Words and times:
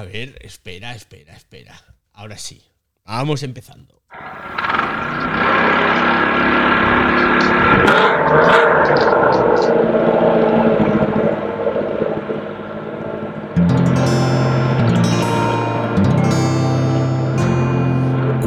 A 0.00 0.04
ver, 0.04 0.38
espera, 0.40 0.94
espera, 0.94 1.34
espera. 1.34 1.74
Ahora 2.14 2.38
sí. 2.38 2.64
Vamos 3.04 3.42
empezando. 3.42 4.02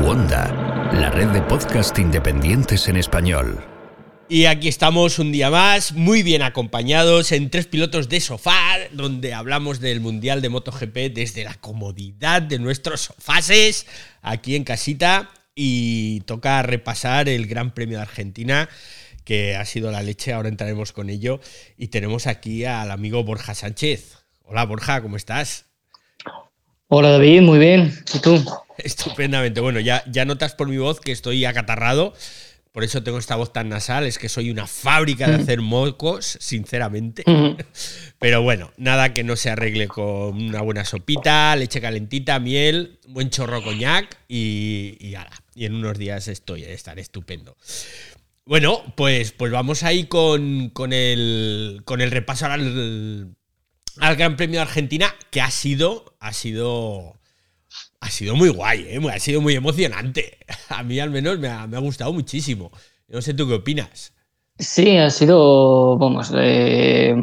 Wanda, 0.02 0.90
la 0.92 1.12
red 1.12 1.28
de 1.28 1.42
podcast 1.44 2.00
independientes 2.00 2.88
en 2.88 2.98
español. 2.98 3.73
Y 4.34 4.48
aquí 4.48 4.68
estamos 4.68 5.20
un 5.20 5.32
día 5.32 5.52
más, 5.52 5.92
muy 5.92 6.24
bien 6.24 6.42
acompañados 6.42 7.32
en 7.32 7.52
tres 7.52 7.68
pilotos 7.68 8.10
de 8.10 8.20
sofá, 8.20 8.78
donde 8.92 9.32
hablamos 9.32 9.80
del 9.80 10.02
Mundial 10.02 10.42
de 10.42 10.50
MotoGP 10.50 11.14
desde 11.14 11.44
la 11.44 11.54
comodidad 11.54 12.42
de 12.42 12.58
nuestros 12.58 13.02
sofases, 13.02 13.86
aquí 14.24 14.56
en 14.56 14.64
casita, 14.64 15.30
y 15.54 16.22
toca 16.22 16.64
repasar 16.64 17.30
el 17.30 17.46
Gran 17.46 17.76
Premio 17.76 17.98
de 17.98 18.02
Argentina, 18.02 18.70
que 19.24 19.56
ha 19.56 19.66
sido 19.66 19.92
la 19.92 20.02
leche, 20.02 20.34
ahora 20.34 20.50
entraremos 20.50 20.94
con 20.94 21.12
ello, 21.12 21.40
y 21.78 21.90
tenemos 21.90 22.26
aquí 22.26 22.66
al 22.66 22.90
amigo 22.90 23.24
Borja 23.24 23.54
Sánchez. 23.54 24.18
Hola 24.46 24.66
Borja, 24.66 25.04
¿cómo 25.04 25.16
estás? 25.16 25.66
Hola 26.88 27.12
David, 27.12 27.42
muy 27.42 27.60
bien. 27.60 27.94
¿Y 28.12 28.18
tú? 28.18 28.44
Estupendamente. 28.80 29.62
Bueno, 29.62 29.80
ya, 29.80 30.04
ya 30.08 30.26
notas 30.26 30.56
por 30.56 30.68
mi 30.68 30.78
voz 30.78 31.00
que 31.00 31.12
estoy 31.12 31.46
acatarrado. 31.46 32.16
Por 32.74 32.84
eso 32.84 33.04
tengo 33.04 33.20
esta 33.20 33.36
voz 33.36 33.54
tan 33.54 33.70
nasal. 33.70 34.08
Es 34.08 34.18
que 34.18 34.28
soy 34.28 34.50
una 34.50 34.66
fábrica 34.66 35.28
de 35.30 35.36
hacer 35.36 35.62
mocos, 35.62 36.38
sinceramente. 36.42 37.24
Pero 38.18 38.42
bueno, 38.42 38.74
nada 38.78 39.14
que 39.14 39.24
no 39.24 39.36
se 39.36 39.52
arregle 39.52 39.88
con 39.88 40.42
una 40.42 40.62
buena 40.62 40.84
sopita, 40.84 41.56
leche 41.56 41.80
calentita, 41.80 42.40
miel, 42.40 43.00
buen 43.08 43.30
chorro 43.30 43.64
coñac 43.64 44.18
y, 44.28 44.98
y 45.00 45.14
ala. 45.14 45.44
Y 45.54 45.66
en 45.66 45.76
unos 45.76 46.00
días 46.00 46.28
estoy, 46.28 46.64
estaré 46.64 47.04
estupendo. 47.04 47.56
Bueno, 48.46 48.84
pues, 48.98 49.32
pues 49.32 49.52
vamos 49.52 49.84
ahí 49.84 50.08
con, 50.08 50.70
con, 50.70 50.94
el, 50.94 51.84
con 51.86 52.02
el 52.02 52.10
repaso 52.10 52.48
al, 52.48 53.36
al 54.00 54.16
Gran 54.16 54.36
Premio 54.36 54.60
de 54.60 54.64
Argentina, 54.64 55.14
que 55.30 55.42
ha 55.42 55.52
sido, 55.52 56.16
ha 56.20 56.34
sido, 56.34 57.22
ha 58.04 58.10
sido 58.10 58.36
muy 58.36 58.50
guay, 58.50 58.86
¿eh? 58.90 59.00
ha 59.10 59.20
sido 59.20 59.40
muy 59.40 59.56
emocionante. 59.56 60.38
A 60.70 60.84
mí 60.84 61.00
al 61.00 61.10
menos 61.10 61.40
me 61.40 61.48
ha, 61.48 61.66
me 61.68 61.78
ha 61.78 61.80
gustado 61.80 62.12
muchísimo. 62.12 62.72
No 63.08 63.22
sé 63.22 63.34
tú 63.34 63.48
qué 63.48 63.54
opinas. 63.56 64.14
Sí, 64.60 64.98
ha 64.98 65.10
sido, 65.10 65.98
vamos, 65.98 66.32
eh, 66.36 67.16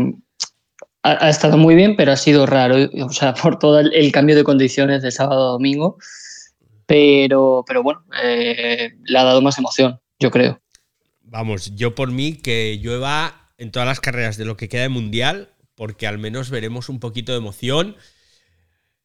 ha, 1.03 1.27
ha, 1.27 1.28
estado 1.28 1.58
muy 1.58 1.75
bien, 1.75 1.97
pero 1.97 2.12
ha 2.12 2.17
sido 2.17 2.47
raro, 2.47 2.77
o 3.05 3.11
sea, 3.11 3.34
por 3.42 3.58
todo 3.58 3.81
el, 3.81 3.92
el 3.92 4.11
cambio 4.11 4.34
de 4.36 4.45
condiciones 4.45 5.03
de 5.03 5.11
sábado 5.11 5.48
a 5.48 5.53
domingo. 5.53 5.98
Pero, 6.86 7.62
pero 7.69 7.84
bueno, 7.84 8.03
eh, 8.23 8.95
le 9.05 9.19
ha 9.19 9.23
dado 9.23 9.42
más 9.42 9.58
emoción, 9.58 10.01
yo 10.19 10.31
creo. 10.31 10.61
Vamos, 11.23 11.77
yo 11.77 11.95
por 11.95 12.11
mí 12.11 12.33
que 12.33 12.81
llueva 12.83 13.53
en 13.58 13.70
todas 13.70 13.86
las 13.86 14.01
carreras 14.01 14.36
de 14.39 14.45
lo 14.45 14.56
que 14.56 14.69
queda 14.69 14.83
de 14.83 14.89
mundial, 14.89 15.51
porque 15.77 16.08
al 16.08 16.19
menos 16.19 16.51
veremos 16.51 16.89
un 16.89 16.98
poquito 16.98 17.31
de 17.31 17.39
emoción. 17.39 17.97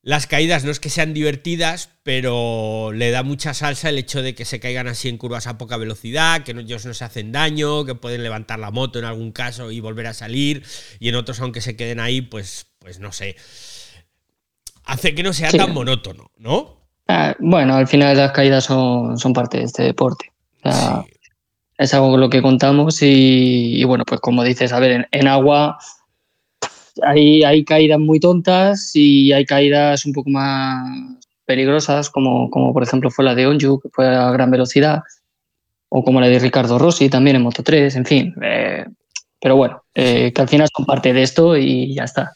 Las 0.05 0.27
caídas 0.27 0.63
no 0.63 0.69
es 0.69 0.79
que 0.79 0.91
sean 0.91 1.15
divertidas, 1.15 1.89
pero 2.03 2.91
le 2.93 3.09
da 3.09 3.23
mucha 3.23 3.55
salsa 3.55 3.89
el 3.89 3.97
hecho 3.97 4.21
de 4.21 4.35
que 4.35 4.45
se 4.45 4.59
caigan 4.59 4.87
así 4.87 5.09
en 5.09 5.17
curvas 5.17 5.47
a 5.47 5.57
poca 5.57 5.77
velocidad, 5.77 6.43
que 6.43 6.51
ellos 6.51 6.85
no 6.85 6.93
se 6.93 7.03
hacen 7.03 7.31
daño, 7.31 7.85
que 7.85 7.95
pueden 7.95 8.21
levantar 8.21 8.59
la 8.59 8.69
moto 8.69 8.99
en 8.99 9.05
algún 9.05 9.31
caso 9.31 9.71
y 9.71 9.79
volver 9.79 10.05
a 10.05 10.13
salir, 10.13 10.63
y 10.99 11.09
en 11.09 11.15
otros, 11.15 11.39
aunque 11.39 11.59
se 11.59 11.75
queden 11.75 11.99
ahí, 11.99 12.21
pues, 12.21 12.67
pues 12.77 12.99
no 12.99 13.11
sé. 13.11 13.35
Hace 14.83 15.15
que 15.15 15.23
no 15.23 15.33
sea 15.33 15.49
sí. 15.49 15.57
tan 15.57 15.73
monótono, 15.73 16.29
¿no? 16.37 16.87
Ah, 17.07 17.35
bueno, 17.39 17.73
al 17.73 17.87
final 17.87 18.15
las 18.15 18.31
caídas 18.31 18.63
son, 18.63 19.17
son 19.17 19.33
parte 19.33 19.57
de 19.57 19.63
este 19.63 19.81
deporte. 19.81 20.31
O 20.63 20.71
sea, 20.71 21.03
sí. 21.03 21.13
Es 21.79 21.95
algo 21.95 22.11
con 22.11 22.21
lo 22.21 22.29
que 22.29 22.43
contamos 22.43 23.01
y, 23.01 23.81
y, 23.81 23.83
bueno, 23.85 24.05
pues 24.05 24.21
como 24.21 24.43
dices, 24.43 24.71
a 24.71 24.79
ver, 24.79 24.91
en, 24.91 25.07
en 25.09 25.27
agua 25.27 25.79
hay, 27.01 27.43
hay, 27.43 27.63
caídas 27.63 27.99
muy 27.99 28.19
tontas 28.19 28.91
y 28.93 29.31
hay 29.31 29.45
caídas 29.45 30.05
un 30.05 30.13
poco 30.13 30.29
más 30.29 30.87
peligrosas, 31.45 32.09
como, 32.09 32.49
como 32.49 32.73
por 32.73 32.83
ejemplo 32.83 33.11
fue 33.11 33.25
la 33.25 33.35
de 33.35 33.47
Onju, 33.47 33.79
que 33.79 33.89
fue 33.89 34.07
a 34.07 34.31
gran 34.31 34.51
velocidad, 34.51 35.03
o 35.89 36.03
como 36.03 36.19
la 36.19 36.27
de 36.27 36.39
Ricardo 36.39 36.79
Rossi 36.79 37.09
también 37.09 37.35
en 37.35 37.43
Moto 37.43 37.63
3, 37.63 37.95
en 37.95 38.05
fin. 38.05 38.35
Eh, 38.41 38.85
pero 39.39 39.55
bueno, 39.55 39.83
eh, 39.93 40.31
que 40.33 40.41
al 40.41 40.49
final 40.49 40.67
son 40.75 40.85
parte 40.85 41.13
de 41.13 41.21
esto 41.21 41.55
y 41.55 41.93
ya 41.93 42.03
está. 42.03 42.33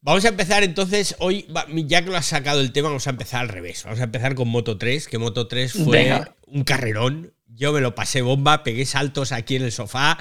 Vamos 0.00 0.24
a 0.24 0.28
empezar 0.28 0.62
entonces, 0.62 1.16
hoy, 1.18 1.46
ya 1.86 2.02
que 2.02 2.10
lo 2.10 2.16
has 2.16 2.26
sacado 2.26 2.60
el 2.60 2.72
tema, 2.72 2.88
vamos 2.88 3.06
a 3.08 3.10
empezar 3.10 3.40
al 3.40 3.48
revés. 3.48 3.82
Vamos 3.84 4.00
a 4.00 4.04
empezar 4.04 4.34
con 4.34 4.48
Moto 4.48 4.78
3, 4.78 5.08
que 5.08 5.18
Moto 5.18 5.48
3 5.48 5.72
fue 5.84 6.04
Venga. 6.04 6.34
un 6.46 6.62
carrerón. 6.62 7.32
Yo 7.48 7.72
me 7.72 7.80
lo 7.80 7.94
pasé 7.94 8.22
bomba, 8.22 8.62
pegué 8.62 8.86
saltos 8.86 9.32
aquí 9.32 9.56
en 9.56 9.62
el 9.62 9.72
sofá, 9.72 10.16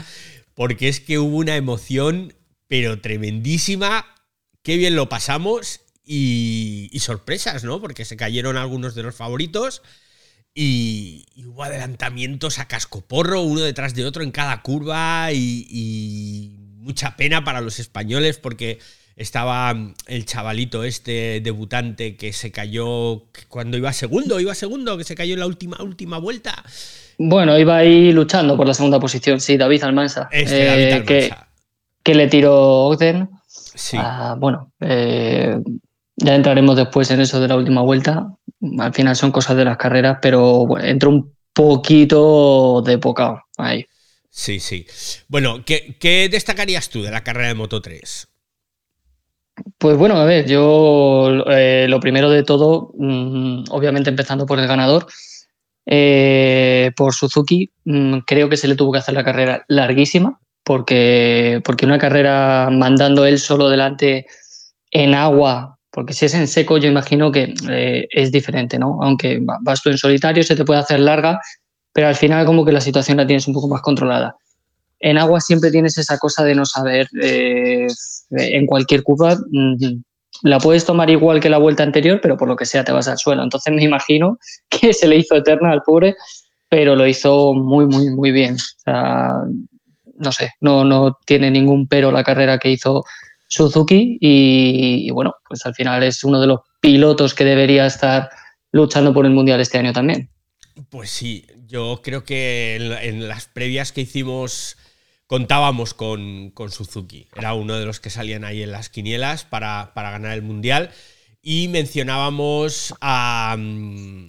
porque 0.56 0.90
es 0.90 1.00
que 1.00 1.20
hubo 1.20 1.38
una 1.38 1.56
emoción 1.56 2.34
pero 2.68 3.00
tremendísima. 3.02 4.06
Qué 4.64 4.78
bien 4.78 4.96
lo 4.96 5.10
pasamos 5.10 5.82
y, 6.04 6.90
y, 6.92 7.00
sorpresas, 7.00 7.64
¿no? 7.64 7.82
Porque 7.82 8.06
se 8.06 8.18
cayeron 8.18 8.58
algunos 8.58 8.96
de 8.96 9.04
los 9.04 9.16
favoritos 9.16 9.82
y, 10.54 11.26
y, 11.36 11.46
hubo 11.46 11.64
adelantamientos 11.64 12.60
a 12.60 12.68
cascoporro, 12.68 13.42
uno 13.42 13.62
detrás 13.62 13.94
de 13.94 14.06
otro 14.06 14.24
en 14.24 14.32
cada 14.32 14.62
curva 14.62 15.32
y, 15.32 15.68
y, 15.70 16.58
mucha 16.78 17.18
pena 17.18 17.44
para 17.44 17.60
los 17.60 17.80
españoles 17.80 18.38
porque 18.38 18.80
estaba 19.18 19.76
el 20.06 20.26
chavalito 20.26 20.84
este 20.86 21.42
debutante 21.42 22.16
que 22.16 22.32
se 22.32 22.52
cayó 22.52 23.24
cuando 23.50 23.78
iba 23.78 23.92
segundo, 23.92 24.40
iba 24.40 24.56
segundo, 24.56 24.98
que 24.98 25.04
se 25.04 25.16
cayó 25.16 25.34
en 25.34 25.42
la 25.42 25.48
última, 25.48 25.78
última 25.82 26.18
vuelta. 26.18 26.64
Bueno, 27.18 27.58
iba 27.58 27.78
ahí 27.78 28.14
luchando 28.14 28.56
por 28.56 28.68
la 28.68 28.74
segunda 28.74 29.00
posición, 29.00 29.42
sí, 29.42 29.58
David 29.58 29.84
Almansa. 29.84 30.30
Este, 30.32 30.66
David 30.66 30.84
Almansa. 30.86 31.14
Eh, 31.14 31.30
que 31.30 31.47
que 32.08 32.16
le 32.16 32.28
tiró 32.28 32.86
Ogden. 32.86 33.30
Sí. 33.50 33.98
Ah, 34.00 34.38
bueno, 34.40 34.72
eh, 34.80 35.60
ya 36.16 36.36
entraremos 36.36 36.78
después 36.78 37.12
en 37.12 37.20
eso 37.20 37.42
de 37.42 37.50
la 37.50 37.58
última 37.58 37.82
vuelta. 37.82 38.30
Al 38.80 38.94
final 38.94 39.18
son 39.18 39.34
cosas 39.34 39.58
de 39.58 39.66
las 39.66 39.76
carreras, 39.76 40.20
pero 40.22 40.66
bueno, 40.66 40.86
entró 40.86 41.10
un 41.10 41.36
poquito 41.52 42.82
de 42.82 42.98
pocao 42.98 43.44
ahí. 43.58 43.86
Sí, 44.30 44.62
sí. 44.62 44.88
Bueno, 45.28 45.66
¿qué, 45.66 45.98
¿qué, 46.00 46.30
destacarías 46.30 46.90
tú 46.90 47.02
de 47.02 47.12
la 47.12 47.26
carrera 47.26 47.50
de 47.50 47.56
Moto 47.56 47.82
3? 47.82 48.30
Pues 49.78 49.98
bueno, 49.98 50.16
a 50.16 50.24
ver, 50.24 50.48
yo 50.48 51.44
eh, 51.50 51.88
lo 51.90 52.00
primero 52.00 52.30
de 52.30 52.44
todo, 52.44 52.94
mmm, 52.98 53.66
obviamente 53.70 54.10
empezando 54.10 54.46
por 54.46 54.60
el 54.60 54.68
ganador, 54.68 55.08
eh, 55.86 56.92
por 56.96 57.14
Suzuki, 57.14 57.70
mmm, 57.84 58.20
creo 58.20 58.48
que 58.48 58.56
se 58.56 58.70
le 58.70 58.76
tuvo 58.76 58.94
que 58.94 59.00
hacer 59.00 59.14
la 59.14 59.26
carrera 59.26 59.66
larguísima, 59.68 60.40
porque, 60.68 61.62
porque 61.64 61.86
una 61.86 61.98
carrera 61.98 62.68
mandando 62.70 63.26
él 63.26 63.40
solo 63.40 63.70
delante 63.70 64.26
en 64.92 65.14
agua, 65.16 65.80
porque 65.90 66.12
si 66.12 66.26
es 66.26 66.34
en 66.34 66.46
seco 66.46 66.78
yo 66.78 66.90
imagino 66.90 67.32
que 67.32 67.54
eh, 67.70 68.06
es 68.12 68.34
diferente, 68.34 68.78
¿no? 68.78 69.00
Aunque 69.02 69.40
vas 69.62 69.82
tú 69.82 69.90
en 69.90 69.98
solitario, 69.98 70.44
se 70.44 70.58
te 70.58 70.66
puede 70.66 70.82
hacer 70.82 71.00
larga, 71.00 71.40
pero 71.94 72.10
al 72.10 72.16
final 72.16 72.46
como 72.46 72.66
que 72.66 72.74
la 72.74 72.82
situación 72.82 73.16
la 73.16 73.26
tienes 73.26 73.48
un 73.48 73.54
poco 73.54 73.70
más 73.70 73.82
controlada. 73.82 74.36
En 75.00 75.18
agua 75.18 75.40
siempre 75.40 75.72
tienes 75.72 75.98
esa 75.98 76.18
cosa 76.18 76.44
de 76.44 76.56
no 76.56 76.66
saber 76.66 77.08
eh, 77.22 77.88
en 78.32 78.66
cualquier 78.66 79.04
curva, 79.04 79.38
la 80.42 80.60
puedes 80.60 80.84
tomar 80.84 81.10
igual 81.10 81.40
que 81.40 81.50
la 81.50 81.60
vuelta 81.60 81.84
anterior, 81.84 82.20
pero 82.22 82.36
por 82.36 82.50
lo 82.50 82.58
que 82.58 82.66
sea 82.66 82.84
te 82.84 82.92
vas 82.92 83.08
al 83.08 83.18
suelo. 83.18 83.42
Entonces 83.42 83.74
me 83.74 83.86
imagino 83.86 84.38
que 84.70 84.92
se 84.92 85.08
le 85.08 85.16
hizo 85.16 85.34
eterna 85.34 85.72
al 85.72 85.84
pobre, 85.84 86.18
pero 86.68 86.94
lo 86.98 87.08
hizo 87.08 87.54
muy, 87.54 87.86
muy, 87.86 88.10
muy 88.10 88.32
bien. 88.32 88.56
O 88.56 88.82
sea, 88.84 89.32
no 90.18 90.32
sé, 90.32 90.52
no, 90.60 90.84
no 90.84 91.18
tiene 91.26 91.52
ningún 91.52 91.88
pero 91.88 92.12
la 92.12 92.24
carrera 92.24 92.58
que 92.58 92.72
hizo 92.72 93.04
Suzuki 93.48 94.18
y, 94.20 95.10
bueno, 95.12 95.36
pues 95.48 95.66
al 95.66 95.74
final 95.74 96.04
es 96.04 96.24
uno 96.24 96.42
de 96.42 96.48
los 96.48 96.62
pilotos 96.82 97.34
que 97.34 97.46
debería 97.46 97.86
estar 97.86 98.30
luchando 98.72 99.14
por 99.14 99.26
el 99.26 99.32
Mundial 99.32 99.62
este 99.62 99.78
año 99.78 99.94
también. 99.94 100.30
Pues 100.90 101.10
sí, 101.10 101.48
yo 101.66 102.02
creo 102.04 102.24
que 102.24 102.76
en, 103.02 103.28
las 103.28 103.48
previas 103.48 103.92
que 103.92 104.02
hicimos 104.02 104.78
contábamos 105.26 105.94
con, 105.94 106.52
con, 106.52 106.72
Suzuki, 106.72 107.28
era 107.36 107.54
uno 107.54 107.76
de 107.76 107.86
los 107.86 108.00
que 108.00 108.10
salían 108.10 108.44
ahí 108.44 108.64
en 108.64 108.72
las 108.72 108.90
quinielas 108.90 109.44
para, 109.44 109.92
para 109.94 110.12
ganar 110.12 110.34
el 110.34 110.42
Mundial 110.42 110.92
y 111.42 111.68
mencionábamos 111.70 112.94
a... 113.02 113.56
Um, 113.58 114.26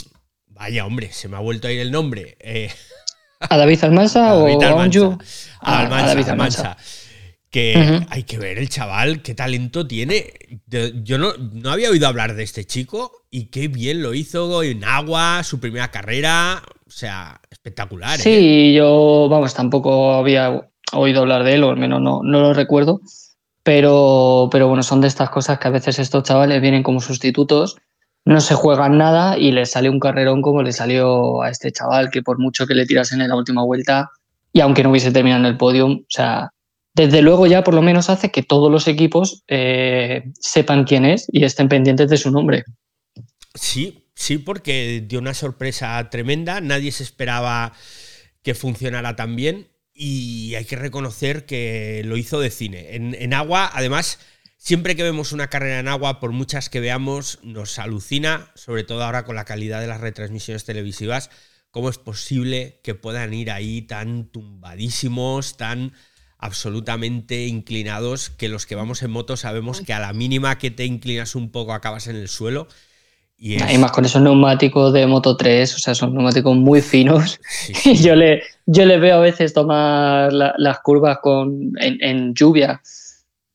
vaya 0.46 0.84
hombre, 0.86 1.12
se 1.12 1.28
me 1.28 1.36
ha 1.36 1.40
vuelto 1.40 1.68
a 1.68 1.72
ir 1.72 1.80
el 1.80 1.92
nombre. 1.92 2.36
Eh, 2.40 2.70
¿A 3.40 3.56
David 3.56 3.84
Almanza 3.84 4.34
o 4.34 4.40
David 4.44 4.62
a 4.64 4.74
Onju? 4.74 5.18
A, 5.60 5.80
Almanza, 5.80 6.04
a 6.04 6.08
David 6.08 6.28
Almanza. 6.28 6.76
Que 7.50 7.74
uh 7.76 7.80
-huh. 7.80 8.06
hay 8.10 8.24
que 8.24 8.38
ver 8.38 8.58
el 8.58 8.68
chaval, 8.68 9.22
qué 9.22 9.34
talento 9.34 9.86
tiene. 9.86 10.32
Yo 11.02 11.16
no, 11.18 11.32
no 11.38 11.70
había 11.70 11.90
oído 11.90 12.06
hablar 12.06 12.34
de 12.34 12.42
este 12.42 12.66
chico 12.66 13.24
y 13.30 13.46
qué 13.46 13.68
bien 13.68 14.02
lo 14.02 14.12
hizo 14.12 14.62
en 14.62 14.84
agua, 14.84 15.42
su 15.44 15.58
primera 15.58 15.90
carrera. 15.90 16.62
O 16.86 16.90
sea, 16.90 17.40
espectacular. 17.50 18.18
Sí, 18.18 18.30
¿eh? 18.30 18.74
yo, 18.74 19.28
vamos, 19.30 19.54
tampoco 19.54 20.14
había 20.14 20.68
oído 20.92 21.20
hablar 21.20 21.44
de 21.44 21.54
él, 21.54 21.64
o 21.64 21.70
al 21.70 21.76
menos 21.76 22.00
no, 22.00 22.20
no 22.22 22.40
lo 22.40 22.54
recuerdo. 22.54 23.00
Pero, 23.62 24.48
pero 24.50 24.68
bueno, 24.68 24.82
son 24.82 25.00
de 25.00 25.08
estas 25.08 25.28
cosas 25.30 25.58
que 25.58 25.68
a 25.68 25.70
veces 25.70 25.98
estos 25.98 26.22
chavales 26.24 26.62
vienen 26.62 26.82
como 26.82 27.00
sustitutos, 27.00 27.76
no 28.28 28.42
se 28.42 28.54
juegan 28.54 28.98
nada 28.98 29.38
y 29.38 29.52
les 29.52 29.70
sale 29.70 29.88
un 29.88 29.98
carrerón 29.98 30.42
como 30.42 30.62
le 30.62 30.72
salió 30.72 31.40
a 31.40 31.48
este 31.48 31.72
chaval, 31.72 32.10
que 32.10 32.22
por 32.22 32.38
mucho 32.38 32.66
que 32.66 32.74
le 32.74 32.84
tirasen 32.84 33.22
en 33.22 33.28
la 33.30 33.36
última 33.36 33.62
vuelta, 33.64 34.10
y 34.52 34.60
aunque 34.60 34.82
no 34.82 34.90
hubiese 34.90 35.10
terminado 35.10 35.40
en 35.40 35.46
el 35.46 35.56
podium, 35.56 36.02
o 36.02 36.10
sea, 36.10 36.50
desde 36.94 37.22
luego 37.22 37.46
ya 37.46 37.64
por 37.64 37.72
lo 37.72 37.80
menos 37.80 38.10
hace 38.10 38.30
que 38.30 38.42
todos 38.42 38.70
los 38.70 38.86
equipos 38.86 39.44
eh, 39.48 40.24
sepan 40.38 40.84
quién 40.84 41.06
es 41.06 41.26
y 41.32 41.42
estén 41.44 41.70
pendientes 41.70 42.10
de 42.10 42.18
su 42.18 42.30
nombre. 42.30 42.64
Sí, 43.54 44.04
sí, 44.14 44.36
porque 44.36 45.02
dio 45.08 45.20
una 45.20 45.32
sorpresa 45.32 46.10
tremenda, 46.10 46.60
nadie 46.60 46.92
se 46.92 47.04
esperaba 47.04 47.72
que 48.42 48.54
funcionara 48.54 49.16
tan 49.16 49.36
bien 49.36 49.68
y 49.94 50.54
hay 50.54 50.66
que 50.66 50.76
reconocer 50.76 51.46
que 51.46 52.02
lo 52.04 52.18
hizo 52.18 52.40
de 52.40 52.50
cine. 52.50 52.94
En, 52.94 53.32
agua, 53.32 53.70
además, 53.72 54.18
siempre 54.58 54.94
que 54.96 55.02
vemos 55.02 55.32
una 55.32 55.48
carrera 55.48 55.80
en 55.80 55.88
agua, 55.88 56.20
por 56.20 56.32
muchas 56.32 56.68
que 56.68 56.80
veamos, 56.80 57.38
nos 57.42 57.78
alucina, 57.78 58.50
sobre 58.54 58.84
todo 58.84 59.02
ahora 59.02 59.24
con 59.24 59.36
la 59.36 59.46
calidad 59.46 59.80
de 59.80 59.86
las 59.86 60.00
retransmisiones 60.00 60.64
televisivas, 60.64 61.30
cómo 61.70 61.88
es 61.88 61.96
posible 61.98 62.80
que 62.82 62.94
puedan 62.94 63.32
ir 63.32 63.50
ahí 63.50 63.82
tan 63.82 64.26
tumbadísimos, 64.26 65.56
tan 65.56 65.92
absolutamente 66.38 67.46
inclinados, 67.46 68.30
que 68.30 68.48
los 68.48 68.66
que 68.66 68.74
vamos 68.74 69.02
en 69.02 69.10
moto 69.10 69.36
sabemos 69.36 69.80
que 69.80 69.92
a 69.92 70.00
la 70.00 70.12
mínima 70.12 70.58
que 70.58 70.70
te 70.70 70.84
inclinas 70.84 71.34
un 71.34 71.50
poco 71.50 71.72
acabas 71.72 72.06
en 72.06 72.16
el 72.16 72.28
suelo. 72.28 72.68
Y, 73.40 73.56
más 73.78 73.92
con 73.92 74.04
esos 74.04 74.20
neumáticos 74.20 74.92
de 74.92 75.06
Moto 75.06 75.36
3, 75.36 75.72
o 75.76 75.78
sea, 75.78 75.94
son 75.94 76.12
neumáticos 76.12 76.56
muy 76.56 76.82
finos. 76.82 77.38
Y 77.84 77.94
yo 78.02 78.16
le, 78.16 78.42
yo 78.66 78.84
le 78.84 78.98
veo 78.98 79.16
a 79.16 79.20
veces 79.20 79.54
tomar 79.54 80.32
las 80.32 80.80
curvas 80.80 81.18
con, 81.22 81.72
en, 81.78 82.34
lluvia 82.34 82.82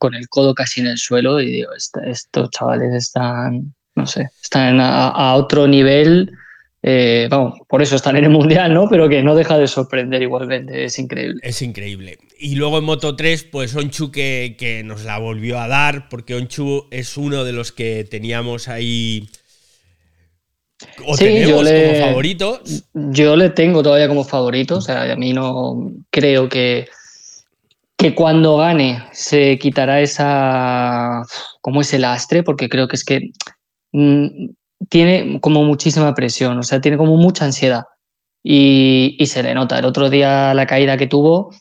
con 0.04 0.16
el 0.16 0.28
codo 0.28 0.54
casi 0.54 0.82
en 0.82 0.88
el 0.88 0.98
suelo 0.98 1.40
y 1.40 1.50
digo, 1.50 1.72
estos 1.74 2.50
chavales 2.50 2.94
están, 2.94 3.74
no 3.96 4.06
sé, 4.06 4.28
están 4.42 4.82
a, 4.82 5.34
otro 5.36 5.66
nivel. 5.66 6.30
Eh, 6.82 7.30
vamos, 7.32 7.54
por 7.70 7.82
eso 7.82 7.96
están 7.96 8.18
en 8.18 8.26
el 8.26 8.30
mundial, 8.30 8.74
¿no? 8.74 8.90
Pero 8.90 9.08
que 9.08 9.24
no 9.24 9.34
deja 9.34 9.58
de 9.58 9.66
sorprender 9.66 10.22
igualmente, 10.22 10.84
es 10.84 11.00
increíble. 11.00 11.40
Es 11.42 11.62
increíble. 11.62 12.18
Y 12.38 12.56
luego 12.56 12.80
en 12.80 12.84
Moto 12.84 13.16
3, 13.16 13.46
pues 13.46 13.74
Onchu 13.78 14.12
que, 14.12 14.58
que 14.60 14.84
nos 14.84 15.06
la 15.06 15.20
volvió 15.20 15.58
a 15.58 15.70
dar, 15.70 16.10
porque 16.10 16.36
Onchu 16.36 16.88
es 16.92 17.16
uno 17.16 17.46
de 17.46 17.54
los 17.54 17.72
que 17.72 18.04
teníamos 18.04 18.68
ahí 18.68 19.30
¿O 21.06 21.16
tenemos 21.16 21.64
como 21.64 21.96
favorito? 22.08 22.62
Yo 22.94 23.38
le 23.38 23.52
tengo 23.52 23.82
todavía 23.82 24.10
como 24.10 24.26
favorito. 24.26 24.80
O 24.80 24.82
sea, 24.82 25.14
a 25.14 25.16
mí 25.16 25.32
no 25.32 25.94
creo 26.10 26.50
que, 26.50 26.90
que 27.98 28.16
cuando 28.16 28.58
gane 28.58 29.04
se 29.12 29.58
quitará 29.60 30.02
esa. 30.02 31.24
como 31.62 31.82
ese 31.82 32.00
lastre, 32.00 32.44
porque 32.44 32.70
creo 32.70 32.88
que 32.88 32.96
es 32.96 33.06
que 33.06 33.32
mm, 33.92 34.50
tiene 34.90 35.40
como 35.42 35.64
muchísima 35.64 36.14
presión, 36.14 36.58
o 36.60 36.64
sea, 36.64 36.82
tiene 36.82 36.98
como 36.98 37.18
mucha 37.18 37.46
ansiedad. 37.46 37.86
Y, 38.44 39.18
se 39.26 39.44
le 39.44 39.54
nota. 39.54 39.80
El 39.80 39.86
otro 39.86 40.10
día 40.10 40.54
la 40.54 40.68
caída 40.68 40.98
que 40.98 41.08
tuvo, 41.08 41.52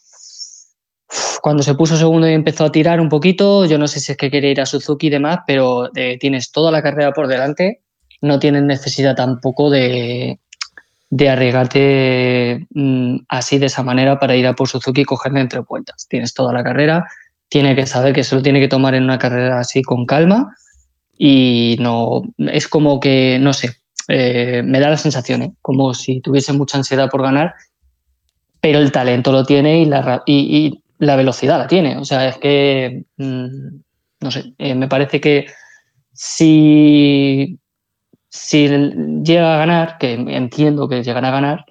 cuando 1.43 1.63
se 1.63 1.75
puso 1.75 1.97
segundo 1.97 2.29
y 2.29 2.33
empezó 2.33 2.65
a 2.65 2.73
tirar 2.73 3.01
un 3.01 3.09
poquito, 3.09 3.67
yo 3.67 3.79
no 3.79 3.87
sé 3.89 4.01
si 4.01 4.13
es 4.13 4.19
que 4.19 4.31
quiere 4.31 4.51
ir 4.51 4.61
a 4.61 4.67
Suzuki 4.67 5.07
y 5.09 5.11
demás, 5.11 5.41
pero 5.47 5.91
eh, 5.97 6.19
tienes 6.19 6.51
toda 6.51 6.73
la 6.73 6.83
carrera 6.83 7.13
por 7.13 7.29
delante 7.29 7.83
no 8.23 8.39
tienen 8.39 8.67
necesidad 8.67 9.15
tampoco 9.17 9.69
de, 9.69 10.41
de 11.13 11.29
arriesgarte 11.29 12.67
mm, 12.71 13.17
así 13.29 13.59
de 13.59 13.67
esa 13.67 13.83
manera 13.83 14.19
para 14.19 14.35
ir 14.35 14.47
a 14.47 14.55
por 14.55 14.67
Suzuki 14.67 15.03
y 15.03 15.05
cogerle 15.05 15.41
entre 15.41 15.61
vueltas. 15.61 16.07
Tienes 16.09 16.33
toda 16.33 16.55
la 16.55 16.65
carrera, 16.65 17.07
tiene 17.51 17.77
que 17.77 17.85
saber 17.85 18.15
que 18.15 18.25
se 18.25 18.35
lo 18.35 18.41
tiene 18.41 18.61
que 18.61 18.69
tomar 18.69 18.95
en 18.95 19.05
una 19.05 19.19
carrera 19.19 19.61
así 19.61 19.83
con 19.83 20.07
calma 20.07 20.57
y 21.19 21.77
no 21.81 22.23
es 22.39 22.67
como 22.67 22.99
que, 22.99 23.39
no 23.39 23.53
sé, 23.53 23.77
eh, 24.09 24.63
me 24.65 24.81
da 24.81 24.89
la 24.89 24.97
sensación, 24.97 25.43
¿eh? 25.43 25.53
como 25.61 25.93
si 25.93 26.23
tuviese 26.23 26.55
mucha 26.55 26.79
ansiedad 26.79 27.11
por 27.11 27.21
ganar, 27.21 27.53
pero 28.63 28.79
el 28.79 28.91
talento 28.91 29.33
lo 29.33 29.45
tiene 29.45 29.83
y 29.83 29.85
la, 29.85 30.23
y, 30.25 30.83
la 30.99 31.17
velocidad 31.17 31.59
la 31.59 31.67
tiene. 31.67 31.99
O 31.99 32.07
sea, 32.07 32.27
es 32.27 32.39
que, 32.39 33.05
mm, 33.19 33.47
no 34.23 34.31
sé, 34.31 34.55
eh, 34.57 34.75
me 34.75 34.89
parece 34.89 35.21
que 35.21 35.45
si 36.15 37.59
si 38.33 38.67
llega 38.67 39.55
a 39.55 39.59
ganar, 39.59 39.99
que 39.99 40.15
entiendo 40.15 40.89
que 40.89 41.03
llegará 41.03 41.29
a 41.29 41.33
ganar, 41.33 41.67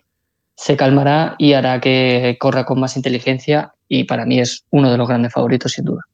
se 0.55 0.77
calmará 0.77 1.35
y 1.39 1.53
hará 1.53 1.81
que 1.81 2.37
corra 2.39 2.65
con 2.65 2.79
más 2.79 2.95
inteligencia 2.95 3.73
y 3.87 4.03
para 4.03 4.27
mí 4.27 4.39
es 4.39 4.63
uno 4.69 4.91
de 4.91 4.97
los 4.97 5.07
grandes 5.07 5.33
favoritos 5.33 5.71
sin 5.71 5.85
duda. 5.85 6.05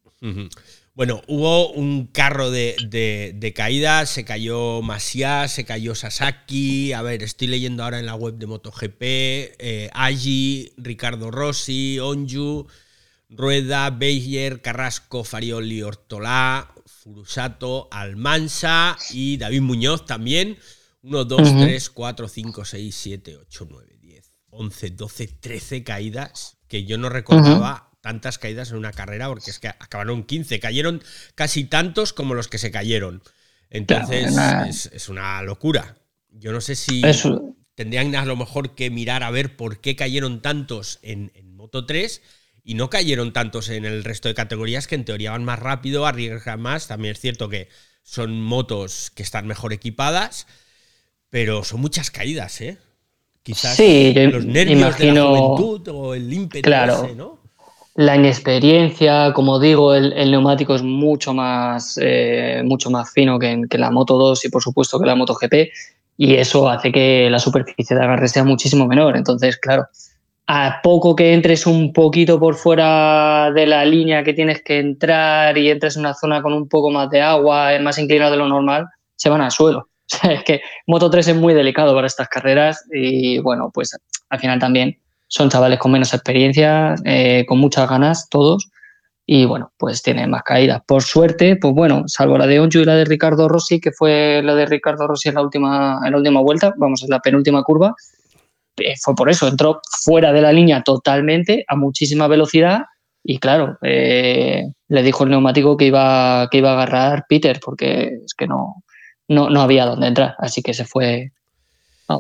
Bueno, 0.94 1.22
hubo 1.28 1.74
un 1.74 2.08
carro 2.08 2.50
de, 2.50 2.78
de, 3.36 3.54
caídas, 3.54 4.10
se 4.10 4.24
cayó 4.24 4.82
Masia, 4.82 5.50
se 5.50 5.66
cayó 5.66 5.96
Sasaki, 5.96 6.94
a 6.94 7.02
ver, 7.02 7.24
estoy 7.24 7.50
leyendo 7.50 7.84
ahora 7.84 8.00
en 8.00 8.06
la 8.06 8.16
web 8.16 8.36
de 8.36 8.48
MotoGP, 8.48 9.02
eh, 9.02 9.90
Agi, 9.94 10.72
Ricardo 10.78 11.30
Rossi, 11.30 12.00
Onju, 12.00 12.68
Rueda, 13.30 13.90
Beyer, 13.90 14.62
Carrasco, 14.62 15.26
Farioli, 15.26 15.84
Ortolá, 15.84 16.72
Furusato, 17.08 17.88
Almansa 17.90 18.98
y 19.12 19.38
David 19.38 19.62
Muñoz 19.62 20.06
también. 20.06 20.58
1, 21.04 21.24
2, 21.24 21.58
3, 21.62 21.90
4, 21.90 22.28
5, 22.28 22.66
6, 22.66 22.96
7, 22.96 23.38
8, 23.38 23.68
9, 23.70 23.98
10, 24.02 24.32
11, 24.50 24.90
12, 24.90 25.28
13 25.28 25.84
caídas 25.86 26.58
que 26.68 26.84
yo 26.84 26.98
no 26.98 27.08
recordaba 27.08 27.92
tantas 28.02 28.38
caídas 28.38 28.72
en 28.72 28.78
una 28.78 28.92
carrera 28.92 29.30
porque 29.30 29.52
es 29.52 29.60
que 29.60 29.70
acabaron 29.70 30.24
15. 30.24 30.60
Cayeron 30.60 31.02
casi 31.34 31.64
tantos 31.64 32.12
como 32.12 32.34
los 32.34 32.50
que 32.50 32.58
se 32.58 32.72
cayeron. 32.72 33.24
Entonces 33.70 34.90
es, 34.92 35.08
una 35.08 35.42
locura. 35.44 35.96
Yo 36.30 36.52
no 36.52 36.60
sé 36.60 36.76
si 36.76 37.02
tendrían 37.74 38.14
a 38.16 38.26
lo 38.26 38.36
mejor 38.36 38.76
que 38.76 38.90
mirar 38.90 39.24
a 39.24 39.32
ver 39.32 39.56
por 39.56 39.80
qué 39.80 39.96
cayeron 39.96 40.42
tantos 40.42 41.00
en, 41.04 41.32
en 41.36 41.56
Moto 41.56 41.86
3 41.86 42.22
y 42.68 42.74
no 42.74 42.90
cayeron 42.90 43.32
tantos 43.32 43.70
en 43.70 43.86
el 43.86 44.04
resto 44.04 44.28
de 44.28 44.36
categorías 44.36 44.88
que 44.88 44.96
en 44.96 45.06
teoría 45.06 45.32
van 45.32 45.46
más 45.46 45.58
rápido, 45.58 46.06
arriesgan 46.06 46.60
más. 46.60 46.90
También 46.90 47.14
es 47.14 47.22
cierto 47.22 47.48
que 47.48 47.70
son 48.04 48.42
motos 48.42 49.10
que 49.16 49.24
están 49.24 49.48
mejor 49.48 49.72
equipadas, 49.72 50.48
pero 51.30 51.64
son 51.64 51.80
muchas 51.80 52.12
caídas, 52.12 52.60
¿eh? 52.60 52.78
Quizás 53.42 53.80
los 53.80 54.46
nervios 54.46 54.98
de 54.98 55.14
la 55.14 55.24
juventud 55.24 55.88
o 55.94 56.14
el 56.14 56.32
ímpetu 56.32 56.68
claro, 56.68 57.10
¿no? 57.16 57.40
La 57.96 58.18
inexperiencia, 58.18 59.32
como 59.32 59.62
digo, 59.62 59.96
el, 59.96 60.30
neumático 60.30 60.76
es 60.76 60.84
mucho 60.84 61.34
más, 61.34 61.98
eh, 62.02 62.64
mucho 62.66 62.90
más 62.90 63.14
fino 63.14 63.40
que, 63.40 63.62
que 63.70 63.78
la 63.78 63.92
Moto 63.92 64.18
2 64.18 64.44
y 64.44 64.50
por 64.50 64.62
supuesto 64.62 65.00
que 65.00 65.06
la 65.06 65.16
Moto 65.16 65.36
GP, 65.36 65.72
y 66.18 66.36
eso 66.36 66.70
hace 66.70 66.92
que 66.92 67.30
la 67.30 67.40
superficie 67.40 67.96
de 67.96 68.04
agarre 68.04 68.28
sea 68.28 68.44
muchísimo 68.44 68.88
menor. 68.88 69.16
Entonces, 69.16 69.56
claro, 69.56 69.88
a 70.48 70.80
poco 70.82 71.16
que 71.16 71.34
entres 71.34 71.68
un 71.68 71.92
poquito 71.92 72.40
por 72.40 72.56
fuera 72.56 73.52
de 73.54 73.68
la 73.68 73.84
línea 73.84 74.24
que 74.24 74.34
tienes 74.34 74.62
que 74.64 74.80
entrar 74.80 75.58
y 75.58 75.70
entres 75.70 75.98
en 75.98 76.02
una 76.02 76.14
zona 76.14 76.42
con 76.42 76.54
un 76.54 76.70
poco 76.70 76.90
más 76.90 77.10
de 77.10 77.22
agua, 77.22 77.78
más 77.82 78.00
inclinado 78.00 78.32
de 78.32 78.38
lo 78.38 78.48
normal, 78.48 78.88
se 79.16 79.30
van 79.30 79.42
al 79.42 79.52
suelo. 79.52 79.90
es 80.24 80.44
que 80.46 80.62
Moto 80.88 81.10
3 81.10 81.28
es 81.30 81.36
muy 81.36 81.54
delicado 81.54 81.94
para 81.94 82.08
estas 82.08 82.30
carreras 82.30 82.86
y 82.94 83.40
bueno, 83.40 83.72
pues 83.74 83.98
al 84.30 84.40
final 84.40 84.58
también 84.58 84.98
son 85.28 85.50
chavales 85.50 85.80
con 85.80 85.92
menos 85.92 86.14
experiencia, 86.14 86.96
eh, 87.04 87.46
con 87.46 87.60
muchas 87.60 87.90
ganas 87.90 88.30
todos 88.30 88.70
y 89.26 89.44
bueno, 89.44 89.74
pues 89.78 90.02
tienen 90.02 90.30
más 90.30 90.44
caídas. 90.44 90.82
Por 90.88 91.04
suerte, 91.04 91.58
pues 91.58 91.74
bueno, 91.74 92.04
salvo 92.08 92.38
la 92.38 92.48
de 92.48 92.62
Onju 92.62 92.80
y 92.80 92.86
la 92.86 92.96
de 92.96 93.04
Ricardo 93.04 93.50
Rossi, 93.50 93.82
que 93.82 93.92
fue 93.92 94.42
la 94.42 94.56
de 94.56 94.66
Ricardo 94.66 95.06
Rossi 95.06 95.28
en 95.28 95.36
la 95.36 95.42
última, 95.42 96.00
en 96.06 96.12
la 96.12 96.18
última 96.18 96.40
vuelta, 96.40 96.74
vamos, 96.78 97.04
en 97.04 97.10
la 97.10 97.20
penúltima 97.20 97.62
curva, 97.64 97.94
eh, 97.94 98.27
fue 99.02 99.16
por 99.16 99.30
eso, 99.30 99.48
entró 99.48 99.82
fuera 100.04 100.32
de 100.34 100.42
la 100.42 100.54
línea 100.54 100.84
totalmente, 100.84 101.66
a 101.68 101.76
muchísima 101.76 102.28
velocidad, 102.28 102.82
y 103.24 103.40
claro, 103.40 103.78
eh, 103.82 104.64
le 104.88 105.04
dijo 105.04 105.24
el 105.24 105.32
neumático 105.32 105.76
que 105.76 105.86
iba, 105.86 106.48
que 106.50 106.60
iba 106.60 106.72
a 106.72 106.74
agarrar 106.74 107.26
Peter, 107.28 107.60
porque 107.64 108.20
es 108.26 108.34
que 108.38 108.48
no, 108.48 108.84
no, 109.28 109.50
no 109.50 109.62
había 109.62 109.86
dónde 109.86 110.08
entrar, 110.08 110.36
así 110.40 110.62
que 110.62 110.74
se 110.74 110.86
fue, 110.86 111.32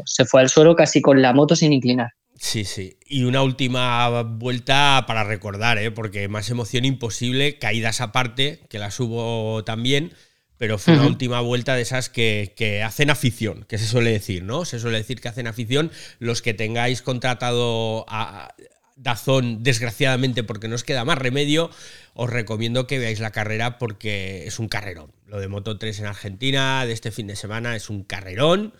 se 0.05 0.25
fue 0.25 0.41
al 0.41 0.49
suelo 0.49 0.75
casi 0.75 1.01
con 1.01 1.21
la 1.21 1.33
moto 1.33 1.55
sin 1.55 1.73
inclinar. 1.73 2.11
Sí, 2.39 2.65
sí. 2.65 2.97
Y 3.07 3.23
una 3.23 3.41
última 3.41 4.21
vuelta 4.21 5.05
para 5.07 5.23
recordar, 5.23 5.77
¿eh? 5.79 5.91
porque 5.91 6.27
más 6.27 6.49
emoción 6.49 6.85
imposible, 6.85 7.57
caídas 7.57 7.99
aparte, 7.99 8.61
que 8.69 8.77
las 8.77 8.99
hubo 8.99 9.63
también, 9.63 10.13
pero 10.57 10.77
fue 10.77 10.93
una 10.93 11.07
última 11.07 11.39
vuelta 11.41 11.75
de 11.75 11.81
esas 11.81 12.09
que, 12.09 12.81
hacen 12.85 13.09
afición, 13.09 13.65
que 13.67 13.77
se 13.77 13.85
suele 13.85 14.11
decir, 14.11 14.43
¿no? 14.43 14.65
Se 14.65 14.79
suele 14.79 14.97
decir 14.97 15.21
que 15.21 15.27
hacen 15.27 15.47
afición. 15.47 15.91
Los 16.19 16.41
que 16.41 16.53
tengáis 16.53 17.01
contratado 17.01 18.05
a 18.07 18.55
Dazón, 18.95 19.63
desgraciadamente, 19.63 20.43
porque 20.43 20.67
no 20.67 20.75
os 20.75 20.83
queda 20.83 21.05
más 21.05 21.17
remedio, 21.17 21.69
os 22.13 22.29
recomiendo 22.29 22.87
que 22.87 22.97
veáis 22.97 23.19
la 23.19 23.31
carrera 23.31 23.77
porque 23.77 24.47
es 24.47 24.57
un 24.57 24.67
carrerón. 24.67 25.11
Lo 25.27 25.39
de 25.39 25.47
Moto 25.47 25.77
3 25.77 25.99
en 25.99 26.05
Argentina 26.07 26.85
de 26.85 26.93
este 26.93 27.11
fin 27.11 27.27
de 27.27 27.35
semana 27.35 27.75
es 27.75 27.89
un 27.89 28.03
carrerón 28.03 28.73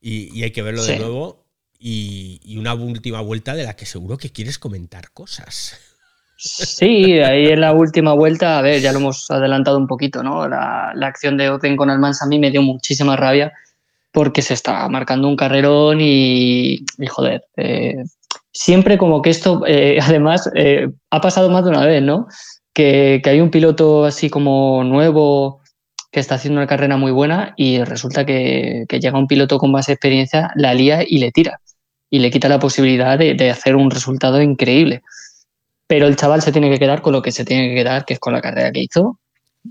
y, 0.00 0.42
hay 0.42 0.50
que 0.50 0.62
verlo 0.62 0.84
de 0.84 0.98
nuevo. 0.98 1.44
Y, 1.78 2.40
y 2.44 2.56
una 2.58 2.74
última 2.74 3.20
vuelta 3.20 3.54
de 3.54 3.64
la 3.64 3.76
que 3.76 3.84
seguro 3.84 4.16
que 4.16 4.30
quieres 4.30 4.58
comentar 4.58 5.10
cosas. 5.12 5.78
Sí, 6.46 7.20
ahí 7.20 7.46
en 7.46 7.62
la 7.62 7.72
última 7.72 8.12
vuelta, 8.12 8.58
a 8.58 8.62
ver, 8.62 8.82
ya 8.82 8.92
lo 8.92 8.98
hemos 8.98 9.30
adelantado 9.30 9.78
un 9.78 9.86
poquito, 9.86 10.22
¿no? 10.22 10.46
La, 10.46 10.90
acción 11.02 11.38
de 11.38 11.48
Oten 11.48 11.74
con 11.74 11.88
Almansa 11.88 12.26
a 12.26 12.28
mí 12.28 12.38
me 12.38 12.50
dio 12.50 12.60
muchísima 12.60 13.16
rabia 13.16 13.50
porque 14.12 14.42
se 14.42 14.52
está 14.52 14.86
marcando 14.90 15.26
un 15.26 15.36
carrerón 15.36 16.00
y, 16.02 16.84
joder, 17.08 17.46
eh, 17.56 17.96
siempre 18.52 18.98
como 18.98 19.22
que 19.22 19.30
esto, 19.30 19.62
eh, 19.66 19.98
además, 20.02 20.50
eh, 20.54 20.90
ha 21.10 21.20
pasado 21.22 21.48
más 21.48 21.64
de 21.64 21.70
una 21.70 21.86
vez, 21.86 22.02
¿no? 22.02 22.26
Que, 22.74 23.22
hay 23.24 23.40
un 23.40 23.50
piloto 23.50 24.04
así 24.04 24.28
como 24.28 24.84
nuevo 24.84 25.62
que 26.12 26.20
está 26.20 26.34
haciendo 26.34 26.60
una 26.60 26.66
carrera 26.66 26.98
muy 26.98 27.10
buena 27.10 27.54
y 27.56 27.82
resulta 27.84 28.26
que, 28.26 28.84
llega 28.90 29.18
un 29.18 29.28
piloto 29.28 29.56
con 29.56 29.72
más 29.72 29.88
experiencia, 29.88 30.50
la 30.56 30.74
lía 30.74 31.04
y 31.06 31.18
le 31.20 31.32
tira 31.32 31.58
y 32.10 32.18
le 32.18 32.30
quita 32.30 32.50
la 32.50 32.58
posibilidad 32.58 33.18
de 33.18 33.50
hacer 33.50 33.76
un 33.76 33.90
resultado 33.90 34.42
increíble. 34.42 35.02
Pero 35.86 36.06
el 36.06 36.16
chaval 36.16 36.42
se 36.42 36.52
tiene 36.52 36.70
que 36.70 36.78
quedar 36.78 37.02
con 37.02 37.12
lo 37.12 37.22
que 37.22 37.32
se 37.32 37.44
tiene 37.44 37.68
que 37.68 37.74
quedar, 37.74 38.04
que 38.04 38.14
es 38.14 38.20
con 38.20 38.32
la 38.32 38.40
carrera 38.40 38.72
que 38.72 38.80
hizo. 38.80 39.18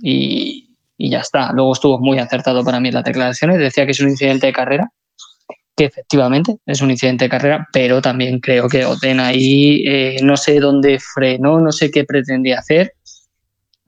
Y, 0.02 0.70
ya 0.98 1.20
está. 1.20 1.52
Luego 1.52 1.74
estuvo 1.74 2.00
muy 2.00 2.20
acertado 2.20 2.64
para 2.64 2.80
mí 2.80 2.90
en 2.90 2.96
las 2.96 3.04
declaraciones. 3.04 3.58
Decía 3.58 3.86
que 3.86 3.92
es 3.92 4.00
un 4.00 4.10
incidente 4.10 4.48
de 4.48 4.54
carrera, 4.54 4.90
que 5.76 5.86
efectivamente 5.86 6.58
es 6.66 6.82
un 6.82 6.92
incidente 6.92 7.26
de 7.26 7.30
carrera, 7.30 7.68
pero 7.74 8.02
también 8.02 8.40
creo 8.40 8.70
que 8.70 8.86
Oden 8.86 9.20
ahí 9.20 9.84
eh, 9.86 10.18
no 10.22 10.38
sé 10.38 10.60
dónde 10.60 11.00
frenó, 11.00 11.60
no 11.60 11.72
sé 11.72 11.92
qué 11.92 12.06
pretendía 12.06 12.60
hacer, 12.60 12.94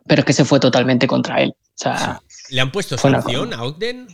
pero 0.06 0.22
es 0.22 0.26
que 0.26 0.34
se 0.34 0.46
fue 0.46 0.60
totalmente 0.60 1.08
contra 1.08 1.42
él. 1.42 1.54
O 1.58 1.78
sea, 1.78 2.22
¿Le 2.50 2.62
han 2.62 2.72
puesto 2.72 2.98
sanción 2.98 3.54
a 3.54 3.64
Ogden? 3.64 4.08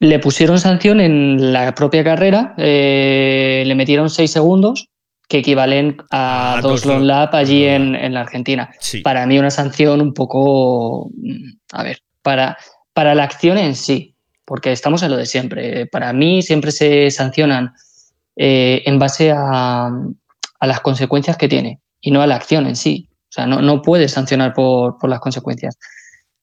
Le 0.00 0.18
pusieron 0.18 0.58
sanción 0.58 1.00
en 1.00 1.52
la 1.52 1.74
propia 1.74 2.02
carrera, 2.02 2.54
eh, 2.56 3.64
le 3.66 3.74
metieron 3.74 4.08
seis 4.08 4.30
segundos 4.30 4.88
que 5.30 5.38
equivalen 5.38 5.96
a, 6.10 6.56
ah, 6.56 6.60
dos 6.60 6.84
long 6.84 7.04
lap 7.04 7.32
allí 7.36 7.64
en, 7.64 8.12
la 8.12 8.22
Argentina. 8.22 8.68
Para 9.04 9.24
mí 9.26 9.38
una 9.38 9.52
sanción 9.52 10.00
un 10.00 10.12
poco, 10.12 11.08
mm, 11.14 11.52
a 11.70 11.84
ver, 11.84 12.00
para, 12.20 12.58
para 12.92 13.14
la 13.14 13.22
acción 13.22 13.56
en 13.56 13.76
sí, 13.76 14.16
porque 14.44 14.72
estamos 14.72 15.04
en 15.04 15.12
lo 15.12 15.16
de 15.16 15.26
siempre. 15.26 15.86
Para 15.86 16.12
mí 16.12 16.42
siempre 16.42 16.72
se 16.72 17.12
sancionan 17.12 17.72
eh, 18.34 18.82
en 18.84 18.98
base 18.98 19.30
a, 19.30 19.88
las 20.62 20.80
consecuencias 20.80 21.36
que 21.36 21.48
tiene 21.48 21.78
y 22.00 22.10
no 22.10 22.22
a 22.22 22.26
la 22.26 22.34
acción 22.34 22.66
en 22.66 22.74
sí. 22.74 23.08
O 23.28 23.32
sea, 23.32 23.46
no, 23.46 23.62
no 23.62 23.82
puedes 23.82 24.10
sancionar 24.10 24.52
por, 24.52 25.08
las 25.08 25.20
consecuencias. 25.20 25.78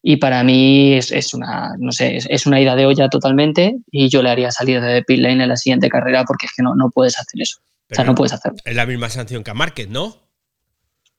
Y 0.01 0.15
para 0.15 0.45
mí 0.45 0.93
es, 0.93 1.33
una, 1.33 1.73
no 1.77 1.91
sé, 1.91 2.19
es, 2.25 2.45
una 2.45 2.61
ida 2.61 2.77
de 2.77 2.85
olla 2.85 3.09
totalmente 3.09 3.75
y 3.91 4.07
yo 4.07 4.23
le 4.23 4.29
haría 4.29 4.49
salir 4.49 4.79
de 4.79 5.03
pit 5.03 5.19
lane 5.19 5.43
en 5.43 5.49
la 5.49 5.57
siguiente 5.57 5.89
carrera 5.89 6.23
porque 6.23 6.45
es 6.45 6.53
que 6.55 6.63
no, 6.63 6.73
no 6.73 6.89
puedes 6.89 7.19
hacer 7.19 7.41
eso 7.41 7.59
o 7.91 7.95
sea, 7.95 8.03
no 8.03 8.15
puedes 8.15 8.33
hacerlo. 8.33 8.57
Es 8.63 8.75
la 8.75 8.85
misma 8.85 9.09
sanción 9.09 9.43
que 9.43 9.51
a 9.51 9.53
Márquez, 9.53 9.89
¿no? 9.89 10.15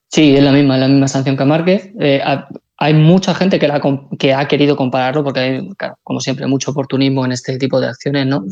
Sí, 0.08 0.36
es 0.36 0.42
la 0.42 0.52
misma, 0.52 0.74
es 0.74 0.80
la 0.80 0.88
misma 0.88 1.08
sanción 1.08 1.36
que 1.36 1.42
a 1.42 1.46
Márquez. 1.46 1.90
Eh, 2.00 2.22
hay 2.76 2.94
mucha 2.94 3.34
gente 3.34 3.58
que, 3.58 3.68
la, 3.68 3.80
que 4.18 4.34
ha 4.34 4.48
querido 4.48 4.76
compararlo 4.76 5.24
porque 5.24 5.40
hay, 5.40 5.68
como 6.02 6.20
siempre, 6.20 6.46
mucho 6.46 6.70
oportunismo 6.70 7.24
en 7.24 7.32
este 7.32 7.58
tipo 7.58 7.80
de 7.80 7.88
acciones, 7.88 8.26
¿no? 8.26 8.44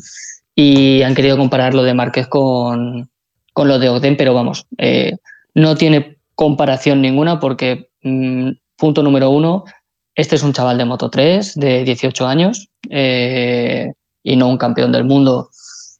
Y 0.55 1.03
han 1.03 1.15
querido 1.15 1.37
comparar 1.37 1.75
lo 1.75 1.83
de 1.83 1.95
Márquez 1.95 2.27
con, 2.27 3.09
con 3.53 3.69
lo 3.69 3.79
de 3.79 3.89
Ogden, 3.89 4.17
pero 4.17 4.35
vamos, 4.35 4.67
eh, 4.79 5.17
no 5.55 5.77
tiene 5.77 6.19
comparación 6.35 7.01
ninguna 7.01 7.41
porque, 7.41 7.91
mm, 8.03 8.51
punto 8.77 9.03
número 9.03 9.31
uno, 9.31 9.65
este 10.15 10.37
es 10.37 10.43
un 10.43 10.53
chaval 10.53 10.79
de 10.79 10.87
Moto 10.87 11.11
3 11.11 11.55
de 11.55 11.85
18 11.85 12.27
años 12.27 12.69
eh, 12.91 13.93
y 14.23 14.37
no 14.37 14.49
un 14.49 14.59
campeón 14.59 14.93
del 14.93 15.05
mundo 15.05 15.51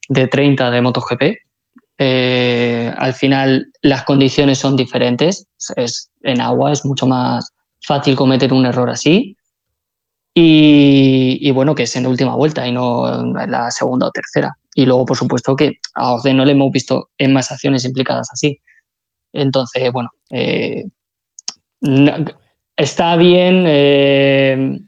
de 0.09 0.27
30 0.27 0.71
de 0.71 0.81
MotoGP. 0.81 1.23
Eh, 1.99 2.93
al 2.97 3.15
final 3.15 3.73
las 3.83 4.05
condiciones 4.05 4.59
son 4.59 4.77
diferentes. 4.77 5.47
Es, 5.77 6.11
en 6.23 6.41
agua 6.41 6.73
es 6.73 6.85
mucho 6.85 7.07
más 7.07 7.53
fácil 7.83 8.17
cometer 8.17 8.53
un 8.53 8.67
error 8.67 8.91
así. 8.91 9.37
Y, 10.39 11.51
bueno, 11.53 11.75
que 11.75 11.85
es 11.85 11.97
en 11.97 12.03
la 12.03 12.11
última 12.11 12.37
vuelta 12.37 12.69
y 12.69 12.73
no 12.73 13.23
en 13.23 13.51
la 13.51 13.71
segunda 13.71 14.09
o 14.09 14.11
tercera. 14.11 14.55
Y 14.75 14.85
luego, 14.85 15.07
por 15.07 15.17
supuesto, 15.17 15.57
que 15.57 15.79
a 15.95 16.13
Ozde 16.13 16.35
no 16.35 16.45
le 16.45 16.53
hemos 16.53 16.71
visto 16.71 17.09
en 17.17 17.33
más 17.33 17.51
acciones 17.51 17.87
implicadas 17.87 18.29
así. 18.31 18.61
Entonces, 19.33 19.91
bueno, 19.93 20.11
eh, 20.31 20.85
está 22.77 23.17
bien 23.17 23.65
eh, 23.67 24.79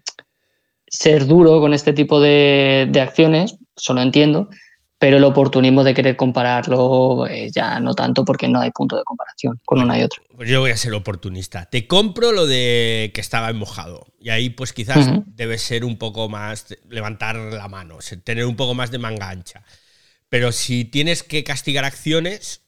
ser 0.87 1.27
duro 1.27 1.61
con 1.61 1.73
este 1.73 1.95
tipo 1.95 2.21
de, 2.21 2.87
de 2.91 3.01
acciones, 3.01 3.57
eso 3.75 3.95
lo 3.95 4.03
entiendo, 4.03 4.51
pero 4.99 5.19
el 5.19 5.25
oportunismo 5.25 5.85
de 5.85 5.95
querer 5.95 6.17
compararlo 6.17 7.27
eh, 7.29 7.51
ya 7.53 7.79
no 7.79 7.95
tanto 7.95 8.25
porque 8.25 8.49
no 8.49 8.61
hay 8.61 8.71
punto 8.73 8.97
de 8.97 9.05
comparación 9.05 9.61
con 9.65 9.81
una 9.81 9.99
y 9.99 10.03
otra. 10.03 10.21
Pues 10.37 10.49
yo 10.51 10.61
voy 10.61 10.73
a 10.73 10.77
ser 10.77 10.93
oportunista. 10.95 11.67
Te 11.67 11.87
compro 11.87 12.33
lo 12.33 12.47
de 12.47 13.13
que 13.15 13.21
estaba 13.21 13.49
en 13.51 13.57
mojado 13.57 14.07
y 14.19 14.31
ahí 14.31 14.51
pues 14.51 14.73
quizás 14.73 15.09
debe 15.27 15.59
ser 15.59 15.85
un 15.85 15.99
poco 15.99 16.29
más 16.29 16.67
levantar 16.89 17.37
la 17.37 17.69
mano, 17.69 17.99
tener 18.25 18.45
un 18.45 18.57
poco 18.57 18.75
más 18.75 18.91
de 18.91 18.99
manga 18.99 19.31
ancha. 19.31 19.63
Pero 20.29 20.51
si 20.53 20.85
tienes 20.85 21.23
que 21.23 21.45
castigar 21.45 21.85
acciones, 21.85 22.63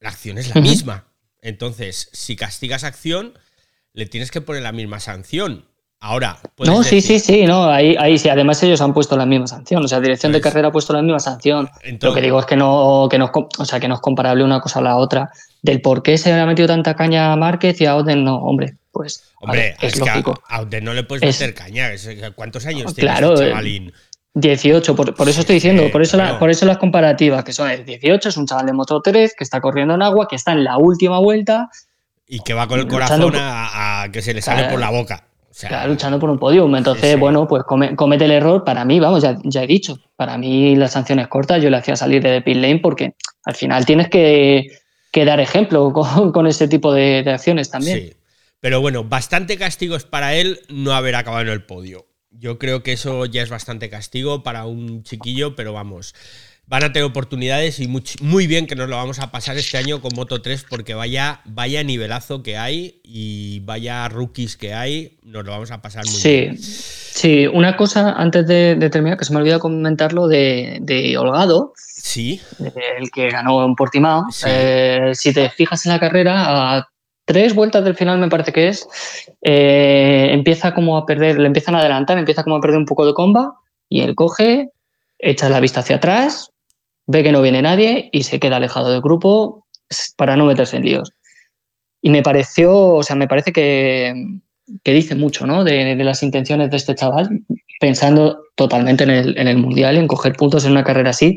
la 0.00 0.08
acción 0.08 0.38
es 0.38 0.54
la 0.54 0.60
misma. 0.60 1.08
Entonces, 1.42 2.08
si 2.12 2.34
castigas 2.36 2.82
acción, 2.82 3.38
le 3.92 4.06
tienes 4.06 4.30
que 4.30 4.40
poner 4.40 4.62
la 4.62 4.72
misma 4.72 5.00
sanción. 5.00 5.68
Ahora, 6.06 6.36
no, 6.58 6.82
sí, 6.82 7.00
sí, 7.00 7.18
sí, 7.18 7.46
no, 7.46 7.64
ahí, 7.64 7.96
ahí 7.98 8.18
sí. 8.18 8.28
Además, 8.28 8.62
ellos 8.62 8.82
han 8.82 8.92
puesto 8.92 9.16
la 9.16 9.24
misma 9.24 9.46
sanción. 9.46 9.82
O 9.82 9.88
sea, 9.88 10.00
dirección 10.00 10.32
de 10.32 10.38
pues 10.38 10.52
carrera 10.52 10.68
ha 10.68 10.70
puesto 10.70 10.92
la 10.92 11.00
misma 11.00 11.18
sanción. 11.18 11.70
Lo 12.02 12.12
que 12.12 12.20
digo 12.20 12.38
es 12.38 12.44
que 12.44 12.56
no, 12.56 13.08
que 13.10 13.18
no, 13.18 13.32
o 13.32 13.64
sea, 13.64 13.80
que 13.80 13.88
no 13.88 13.94
es 13.94 14.00
comparable 14.02 14.44
una 14.44 14.60
cosa 14.60 14.80
a 14.80 14.82
la 14.82 14.96
otra. 14.96 15.30
Del 15.62 15.80
por 15.80 16.02
qué 16.02 16.18
se 16.18 16.30
le 16.30 16.38
ha 16.38 16.44
metido 16.44 16.68
tanta 16.68 16.94
caña 16.94 17.32
a 17.32 17.36
Márquez 17.36 17.80
y 17.80 17.86
a 17.86 17.96
Oden, 17.96 18.22
no, 18.22 18.36
hombre, 18.36 18.76
pues. 18.92 19.24
Hombre, 19.40 19.76
es, 19.80 19.98
lógico. 19.98 20.42
a, 20.46 20.60
Oden 20.60 20.84
no 20.84 20.92
le 20.92 21.04
puedes 21.04 21.22
meter 21.22 21.54
caña. 21.54 21.88
¿Cuántos 22.34 22.66
años 22.66 22.94
tiene 22.94 23.10
claro, 23.10 23.32
este 23.32 23.48
chavalín? 23.48 23.90
18, 24.34 24.94
por, 24.94 25.28
eso 25.30 25.40
estoy 25.40 25.54
diciendo, 25.54 25.90
por 25.90 26.02
eso, 26.02 26.18
por 26.38 26.50
eso 26.50 26.66
las 26.66 26.76
comparativas, 26.76 27.44
que 27.44 27.54
son 27.54 27.70
el 27.70 27.86
18, 27.86 28.28
es 28.28 28.36
un 28.36 28.44
chaval 28.44 28.66
de 28.66 28.74
Moto 28.74 29.00
3 29.00 29.34
que 29.38 29.42
está 29.42 29.62
corriendo 29.62 29.94
en 29.94 30.02
agua, 30.02 30.28
que 30.28 30.36
está 30.36 30.52
en 30.52 30.64
la 30.64 30.76
última 30.76 31.18
vuelta. 31.18 31.70
Y 32.28 32.40
que 32.40 32.52
va 32.52 32.68
con 32.68 32.78
el 32.78 32.88
corazón 32.88 33.32
a, 33.36 34.06
que 34.12 34.20
se 34.20 34.34
le 34.34 34.42
sale 34.42 34.68
por 34.68 34.78
la 34.78 34.90
boca 34.90 35.24
luchando 35.86 36.18
por 36.18 36.30
un 36.30 36.38
podium. 36.38 36.74
Entonces, 36.76 37.18
bueno, 37.18 37.46
pues 37.46 37.62
comete 37.64 38.24
el 38.24 38.30
error. 38.30 38.64
Para 38.64 38.84
mí, 38.84 39.00
vamos, 39.00 39.22
ya, 39.22 39.36
ya, 39.44 39.64
he 39.64 39.66
dicho, 39.66 39.98
para 40.16 40.36
mí 40.38 40.76
las 40.76 40.92
sanciones 40.92 41.28
cortas 41.28 41.62
yo 41.62 41.70
le 41.70 41.76
hacía 41.76 41.96
salir 41.96 42.22
de 42.22 42.42
pit 42.42 42.56
lane 42.56 42.80
porque 42.80 43.14
al 43.44 43.54
final 43.54 43.86
tienes 43.86 44.08
que, 44.08 44.70
dar 45.24 45.40
ejemplo 45.40 45.92
con, 46.32 46.46
ese 46.46 46.68
tipo 46.68 46.92
de, 46.92 47.24
acciones 47.26 47.70
también. 47.70 47.98
Sí. 47.98 48.12
Pero 48.60 48.80
bueno, 48.80 49.04
bastante 49.04 49.58
castigo 49.58 49.94
es 49.94 50.04
para 50.04 50.34
él 50.34 50.60
no 50.68 50.92
haber 50.92 51.16
acabado 51.16 51.42
en 51.42 51.48
el 51.48 51.64
podio. 51.64 52.06
Yo 52.30 52.58
creo 52.58 52.82
que 52.82 52.92
eso 52.92 53.26
ya 53.26 53.42
es 53.42 53.50
bastante 53.50 53.90
castigo 53.90 54.42
para 54.42 54.64
un 54.64 55.02
chiquillo, 55.02 55.54
pero 55.54 55.72
vamos 55.72 56.14
van 56.66 56.84
a 56.84 56.92
tener 56.92 57.04
oportunidades 57.04 57.78
y 57.80 57.88
muy, 57.88 58.46
bien 58.46 58.66
que 58.66 58.74
nos 58.74 58.88
lo 58.88 58.96
vamos 58.96 59.18
a 59.20 59.30
pasar 59.30 59.56
este 59.56 59.76
año 59.76 60.00
con 60.00 60.12
Moto 60.14 60.40
3 60.40 60.66
porque 60.68 60.94
vaya, 60.94 61.40
vaya 61.44 61.82
nivelazo 61.82 62.42
que 62.42 62.56
hay 62.56 63.00
y 63.04 63.60
vaya 63.60 64.08
rookies 64.08 64.56
que 64.56 64.72
hay, 64.72 65.18
nos 65.22 65.44
lo 65.44 65.52
vamos 65.52 65.70
a 65.70 65.82
pasar 65.82 66.04
muy 66.06 66.20
bien. 66.22 66.56
Sí, 66.58 67.46
una 67.46 67.76
cosa 67.76 68.12
antes 68.12 68.46
de, 68.46 68.76
terminar 68.90 69.18
que 69.18 69.24
se 69.24 69.32
me 69.32 69.40
olvidó 69.40 69.60
comentarlo 69.60 70.26
de, 70.26 70.78
de 70.80 71.16
Holgado. 71.16 71.74
Sí. 71.76 72.40
El 72.98 73.10
que 73.10 73.30
ganó 73.30 73.64
en 73.64 73.74
Portimao. 73.76 74.26
Eh, 74.46 75.12
si 75.14 75.32
te 75.32 75.48
fijas 75.50 75.86
en 75.86 75.92
la 75.92 76.00
carrera, 76.00 76.76
a 76.76 76.88
tres 77.24 77.54
vueltas 77.54 77.84
del 77.84 77.94
final 77.94 78.18
me 78.18 78.28
parece 78.28 78.52
que 78.52 78.68
es, 78.68 78.86
eh, 79.42 80.28
empieza 80.30 80.74
como 80.74 80.96
a 80.96 81.06
perder, 81.06 81.38
le 81.38 81.46
empiezan 81.46 81.74
a 81.74 81.80
adelantar, 81.80 82.18
empieza 82.18 82.42
como 82.42 82.56
a 82.56 82.60
perder 82.60 82.78
un 82.78 82.86
poco 82.86 83.06
de 83.06 83.14
comba 83.14 83.54
y 83.88 84.00
él 84.00 84.14
coge, 84.14 84.70
echa 85.18 85.48
la 85.48 85.60
vista 85.60 85.80
hacia 85.80 85.96
atrás, 85.96 86.50
ve 87.06 87.22
que 87.22 87.32
no 87.32 87.42
viene 87.42 87.62
nadie 87.62 88.08
y 88.12 88.22
se 88.22 88.38
queda 88.38 88.56
alejado 88.56 88.90
del 88.90 89.00
grupo 89.00 89.66
para 90.16 90.36
no 90.36 90.46
meterse 90.46 90.76
en 90.76 90.84
líos. 90.84 91.12
Y 92.00 92.10
me 92.10 92.22
pareció, 92.22 92.76
o 92.76 93.02
sea, 93.02 93.16
me 93.16 93.28
parece 93.28 93.52
que, 93.52 94.14
dice 94.84 95.14
mucho, 95.14 95.46
¿no? 95.46 95.64
De, 95.64 95.94
las 95.96 96.22
intenciones 96.22 96.70
de 96.70 96.76
este 96.76 96.94
chaval, 96.94 97.28
pensando 97.80 98.42
totalmente 98.54 99.04
en 99.04 99.10
el, 99.10 99.38
en 99.38 99.48
el 99.48 99.56
Mundial, 99.56 99.96
en 99.96 100.06
coger 100.06 100.34
puntos 100.34 100.64
en 100.64 100.72
una 100.72 100.84
carrera 100.84 101.10
así. 101.10 101.36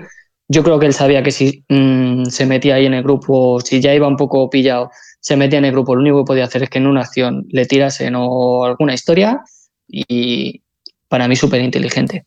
Yo 0.49 0.63
creo 0.63 0.79
que 0.79 0.85
él 0.85 0.93
sabía 0.93 1.23
que 1.23 1.31
si 1.31 1.63
mm, 1.69 2.25
se 2.25 2.45
metía 2.45 2.75
ahí 2.75 2.85
en 2.85 2.93
el 2.93 3.03
grupo, 3.03 3.59
si 3.61 3.81
ya 3.81 3.93
iba 3.93 4.07
un 4.07 4.17
poco 4.17 4.49
pillado, 4.49 4.89
se 5.19 5.35
metía 5.35 5.59
en 5.59 5.65
el 5.65 5.71
grupo, 5.71 5.95
lo 5.95 6.01
único 6.01 6.23
que 6.23 6.27
podía 6.27 6.45
hacer 6.45 6.63
es 6.63 6.69
que 6.69 6.77
en 6.77 6.87
una 6.87 7.01
acción 7.01 7.45
le 7.49 7.65
tirase 7.65 8.09
o 8.15 8.65
alguna 8.65 8.93
historia 8.93 9.41
y 9.87 10.61
para 11.07 11.27
mí 11.27 11.35
súper 11.35 11.61
inteligente. 11.61 12.25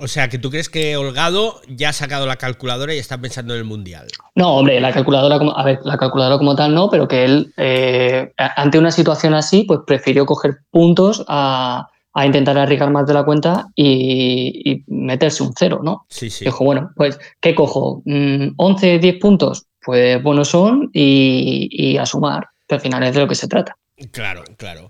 O 0.00 0.08
sea, 0.08 0.28
que 0.28 0.38
tú 0.38 0.50
crees 0.50 0.70
que 0.70 0.96
Holgado 0.96 1.60
ya 1.68 1.90
ha 1.90 1.92
sacado 1.92 2.26
la 2.26 2.36
calculadora 2.36 2.94
y 2.94 2.98
está 2.98 3.18
pensando 3.20 3.52
en 3.52 3.60
el 3.60 3.66
Mundial. 3.66 4.06
No, 4.34 4.56
hombre, 4.56 4.80
la 4.80 4.92
calculadora 4.92 5.38
como, 5.38 5.56
a 5.56 5.62
ver, 5.62 5.80
la 5.84 5.98
calculadora 5.98 6.38
como 6.38 6.56
tal 6.56 6.74
no, 6.74 6.88
pero 6.88 7.06
que 7.06 7.24
él, 7.24 7.52
eh, 7.58 8.32
ante 8.36 8.78
una 8.78 8.90
situación 8.90 9.34
así, 9.34 9.64
pues 9.64 9.80
prefirió 9.86 10.24
coger 10.24 10.60
puntos 10.70 11.22
a, 11.28 11.86
intentar 12.24 12.56
arriesgar 12.58 12.90
más 12.90 13.06
de 13.06 13.14
la 13.14 13.24
cuenta 13.24 13.66
y, 13.76 14.82
meterse 14.86 15.42
un 15.42 15.52
cero, 15.56 15.80
¿no? 15.82 16.06
Sí, 16.08 16.30
sí. 16.30 16.46
Dijo, 16.46 16.64
bueno, 16.64 16.90
pues, 16.96 17.18
¿qué 17.40 17.54
cojo? 17.54 18.02
¿11, 18.04 18.54
mm, 18.56 19.00
10 19.00 19.18
puntos? 19.20 19.66
Pues 19.82 20.22
buenos 20.22 20.48
son 20.48 20.90
y, 20.94 21.96
a 21.98 22.06
sumar. 22.06 22.48
que 22.66 22.76
al 22.76 22.80
final 22.80 23.02
es 23.02 23.14
de 23.14 23.20
lo 23.20 23.28
que 23.28 23.34
se 23.34 23.48
trata. 23.48 23.76
Claro, 24.12 24.44
claro. 24.56 24.88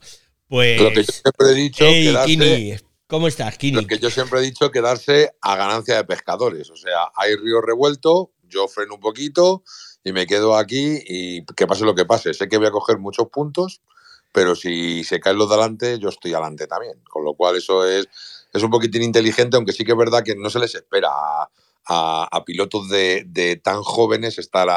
Pues. 0.49 0.81
Lo 0.81 0.90
que 0.90 1.02
yo 1.02 1.12
siempre 1.12 1.47
he 1.50 1.55
dicho. 1.55 1.85
Kini, 2.26 2.75
¿Cómo 3.11 3.26
estás, 3.26 3.59
Kini? 3.59 3.81
Lo 3.81 3.88
que 3.88 3.99
yo 3.99 4.09
siempre 4.09 4.38
he 4.38 4.43
dicho, 4.43 4.71
quedarse 4.71 5.33
a 5.40 5.57
ganancia 5.57 5.97
de 5.97 6.05
pescadores. 6.05 6.71
O 6.71 6.76
sea, 6.76 7.11
hay 7.17 7.35
río 7.35 7.61
revuelto, 7.61 8.31
yo 8.45 8.69
freno 8.69 8.95
un 8.95 9.00
poquito 9.00 9.64
y 10.05 10.12
me 10.12 10.29
quedo 10.29 10.57
aquí 10.57 11.00
y 11.09 11.45
que 11.57 11.67
pase 11.67 11.85
lo 11.85 11.97
que 11.97 12.05
pase. 12.05 12.33
Sé 12.35 12.49
que 12.49 12.57
voy 12.57 12.69
a 12.69 12.71
coger 12.71 12.99
muchos 12.99 13.26
puntos, 13.26 13.83
pero 14.31 14.55
si 14.55 15.02
se 15.02 15.19
caen 15.19 15.38
los 15.38 15.49
de 15.49 15.57
adelante, 15.57 15.99
yo 15.99 16.09
estoy 16.09 16.35
adelante 16.35 16.69
también. 16.69 17.02
Con 17.11 17.25
lo 17.25 17.35
cual, 17.35 17.57
eso 17.57 17.85
es, 17.85 18.09
es 18.52 18.62
un 18.62 18.71
poquitín 18.71 19.02
inteligente, 19.02 19.57
aunque 19.57 19.73
sí 19.73 19.85
que 19.85 19.90
es 19.90 19.99
verdad 19.99 20.23
que 20.23 20.37
no 20.37 20.49
se 20.49 20.61
les 20.61 20.76
espera 20.76 21.11
a, 21.88 22.45
pilotos 22.47 22.88
de, 22.90 23.61
tan 23.61 23.83
jóvenes 23.83 24.38
estar 24.38 24.69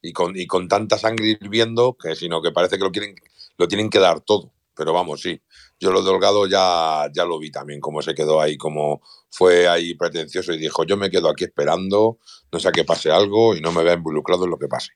y, 0.00 0.14
con, 0.14 0.34
y 0.34 0.46
con 0.46 0.66
tanta 0.66 0.96
sangre 0.96 1.36
hirviendo, 1.38 1.94
que 2.02 2.16
sino 2.16 2.40
que 2.40 2.52
parece 2.52 2.78
que 2.78 2.84
lo, 2.84 2.90
quieren, 2.90 3.16
lo 3.58 3.68
tienen 3.68 3.90
que 3.90 3.98
dar 3.98 4.22
todo. 4.22 4.50
Pero 4.74 4.94
vamos, 4.94 5.20
sí. 5.20 5.42
Yo 5.84 5.92
lo 5.92 6.02
de 6.02 6.10
Holgado 6.10 6.46
ya, 6.46 7.10
ya 7.12 7.26
lo 7.26 7.38
vi 7.38 7.50
también, 7.50 7.78
cómo 7.78 8.00
se 8.00 8.14
quedó 8.14 8.40
ahí, 8.40 8.56
cómo 8.56 9.02
fue 9.30 9.68
ahí 9.68 9.94
pretencioso 9.94 10.54
y 10.54 10.58
dijo, 10.58 10.84
yo 10.84 10.96
me 10.96 11.10
quedo 11.10 11.28
aquí 11.28 11.44
esperando, 11.44 12.18
no 12.50 12.58
sé 12.58 12.72
que 12.72 12.84
pase 12.84 13.10
algo 13.10 13.54
y 13.54 13.60
no 13.60 13.70
me 13.70 13.84
vea 13.84 13.92
involucrado 13.92 14.44
en 14.44 14.50
lo 14.50 14.58
que 14.58 14.66
pase 14.66 14.92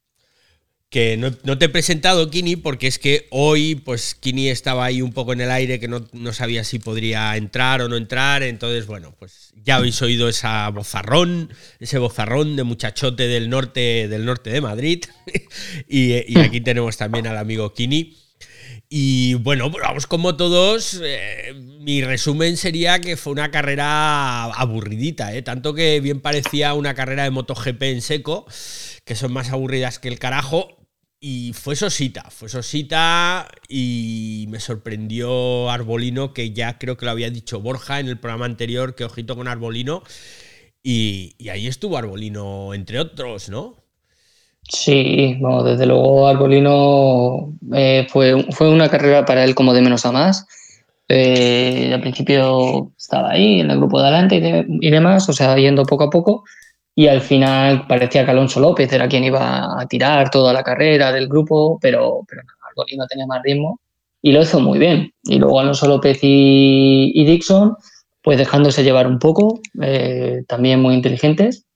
que 0.90 1.18
no, 1.18 1.58
te 1.58 1.66
he 1.66 1.68
presentado, 1.68 2.30
Kini, 2.30 2.56
porque 2.56 2.86
es 2.86 2.98
que 2.98 3.26
hoy, 3.30 3.74
pues 3.74 4.14
Kini 4.14 4.48
estaba 4.48 4.86
ahí 4.86 5.02
un 5.02 5.12
poco 5.12 5.34
en 5.34 5.42
el 5.42 5.50
aire, 5.50 5.78
que 5.78 5.86
no, 5.86 6.32
sabía 6.32 6.64
si 6.64 6.78
podría 6.78 7.36
entrar 7.36 7.82
o 7.82 7.88
no 7.88 7.96
entrar. 7.96 8.42
Entonces, 8.42 8.86
bueno, 8.86 9.14
pues 9.18 9.52
ya 9.54 9.76
habéis 9.76 10.00
oído 10.00 10.30
esa 10.30 10.68
bozarrón, 10.70 11.52
ese 11.78 11.98
bozarrón 11.98 12.56
de 12.56 12.64
muchachote 12.64 13.28
del 13.28 13.50
norte, 13.50 14.08
del 14.08 14.24
norte 14.24 14.48
de 14.48 14.62
Madrid. 14.62 15.04
y, 15.88 16.38
aquí 16.38 16.62
tenemos 16.62 16.96
también 16.96 17.26
al 17.26 17.36
amigo 17.36 17.74
Kini. 17.74 18.16
Y 18.90 19.34
bueno, 19.34 19.70
vamos 19.70 20.06
como 20.06 20.36
todos. 20.36 21.00
Eh, 21.02 21.52
mi 21.80 22.02
resumen 22.02 22.56
sería 22.56 23.00
que 23.00 23.16
fue 23.16 23.32
una 23.32 23.50
carrera 23.50 24.44
aburridita, 24.44 25.34
¿eh? 25.34 25.42
tanto 25.42 25.74
que 25.74 26.00
bien 26.00 26.20
parecía 26.20 26.74
una 26.74 26.94
carrera 26.94 27.24
de 27.24 27.30
MotoGP 27.30 27.82
en 27.82 28.02
seco, 28.02 28.46
que 29.04 29.14
son 29.14 29.32
más 29.32 29.50
aburridas 29.50 29.98
que 29.98 30.08
el 30.08 30.18
carajo. 30.18 30.78
Y 31.20 31.52
fue 31.52 31.74
Sosita, 31.74 32.30
fue 32.30 32.48
Sosita 32.48 33.48
y 33.68 34.46
me 34.50 34.60
sorprendió 34.60 35.68
Arbolino, 35.68 36.32
que 36.32 36.52
ya 36.52 36.78
creo 36.78 36.96
que 36.96 37.06
lo 37.06 37.10
había 37.10 37.28
dicho 37.28 37.60
Borja 37.60 37.98
en 37.98 38.06
el 38.06 38.18
programa 38.20 38.46
anterior, 38.46 38.94
que 38.94 39.04
ojito 39.04 39.34
con 39.36 39.48
Arbolino. 39.48 40.04
Y, 40.82 41.34
ahí 41.50 41.66
estuvo 41.66 41.98
Arbolino, 41.98 42.72
entre 42.72 43.00
otros, 43.00 43.48
¿no? 43.48 43.77
Sí, 44.62 45.36
bueno, 45.40 45.62
desde 45.62 45.86
luego 45.86 46.28
Arbolino 46.28 47.54
eh, 47.74 48.06
fue, 48.10 48.46
fue 48.52 48.70
una 48.70 48.88
carrera 48.88 49.24
para 49.24 49.44
él 49.44 49.54
como 49.54 49.72
de 49.72 49.82
menos 49.82 50.04
a 50.04 50.12
más. 50.12 50.46
Eh, 51.08 51.90
al 51.94 52.00
principio 52.02 52.92
estaba 52.98 53.30
ahí 53.30 53.60
en 53.60 53.70
el 53.70 53.78
grupo 53.78 53.98
de 53.98 54.08
adelante 54.08 54.36
y, 54.36 54.86
y 54.86 54.90
demás, 54.90 55.28
o 55.28 55.32
sea, 55.32 55.56
yendo 55.56 55.84
poco 55.84 56.04
a 56.04 56.10
poco 56.10 56.44
y 56.98 57.06
al 57.06 57.20
final 57.20 57.86
parecía 57.86 58.24
que 58.24 58.32
Alonso 58.32 58.58
López 58.58 58.92
era 58.92 59.06
quien 59.06 59.22
iba 59.22 59.80
a 59.80 59.86
tirar 59.86 60.30
toda 60.30 60.52
la 60.52 60.64
carrera 60.64 61.12
del 61.12 61.28
grupo, 61.28 61.78
pero, 61.80 62.24
pero 62.28 62.42
no, 62.96 63.06
tenía 63.06 63.24
más 63.24 63.40
ritmo 63.44 63.78
y 64.20 64.32
lo 64.32 64.42
hizo 64.42 64.58
muy 64.58 64.80
bien. 64.80 65.12
Y 65.22 65.38
luego 65.38 65.60
Alonso 65.60 65.86
López 65.86 66.18
y, 66.22 67.24
Dixon, 67.24 67.76
pues 68.20 68.36
dejándose 68.36 68.82
llevar 68.82 69.06
un 69.06 69.20
poco, 69.20 69.60
eh, 69.80 70.42
también 70.48 70.82
muy 70.82 70.96
inteligentes. 70.96 71.66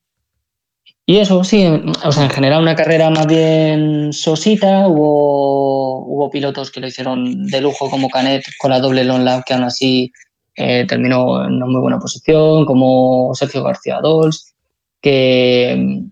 Y 1.05 1.17
eso, 1.17 1.43
sí, 1.43 1.65
o 2.03 2.11
sea, 2.13 2.23
en 2.23 2.29
general 2.29 2.61
una 2.61 2.75
carrera 2.75 3.09
más 3.09 3.27
bien 3.27 4.13
sosita, 4.13 4.87
hubo, 4.87 6.05
hubo 6.05 6.29
pilotos 6.29 6.71
que 6.71 6.79
lo 6.79 6.87
hicieron 6.87 7.45
de 7.47 7.59
lujo 7.59 7.89
como 7.89 8.09
Canet 8.09 8.45
con 8.57 8.71
la 8.71 8.79
doble 8.79 9.03
long 9.03 9.23
lap 9.23 9.43
que 9.45 9.53
aún 9.53 9.65
así 9.65 10.13
eh, 10.55 10.85
terminó 10.87 11.45
en 11.45 11.55
una 11.55 11.65
muy 11.65 11.81
buena 11.81 11.99
posición, 11.99 12.65
como 12.65 13.35
Sergio 13.35 13.63
García 13.63 13.99
Dols, 14.01 14.53
que, 15.01 16.03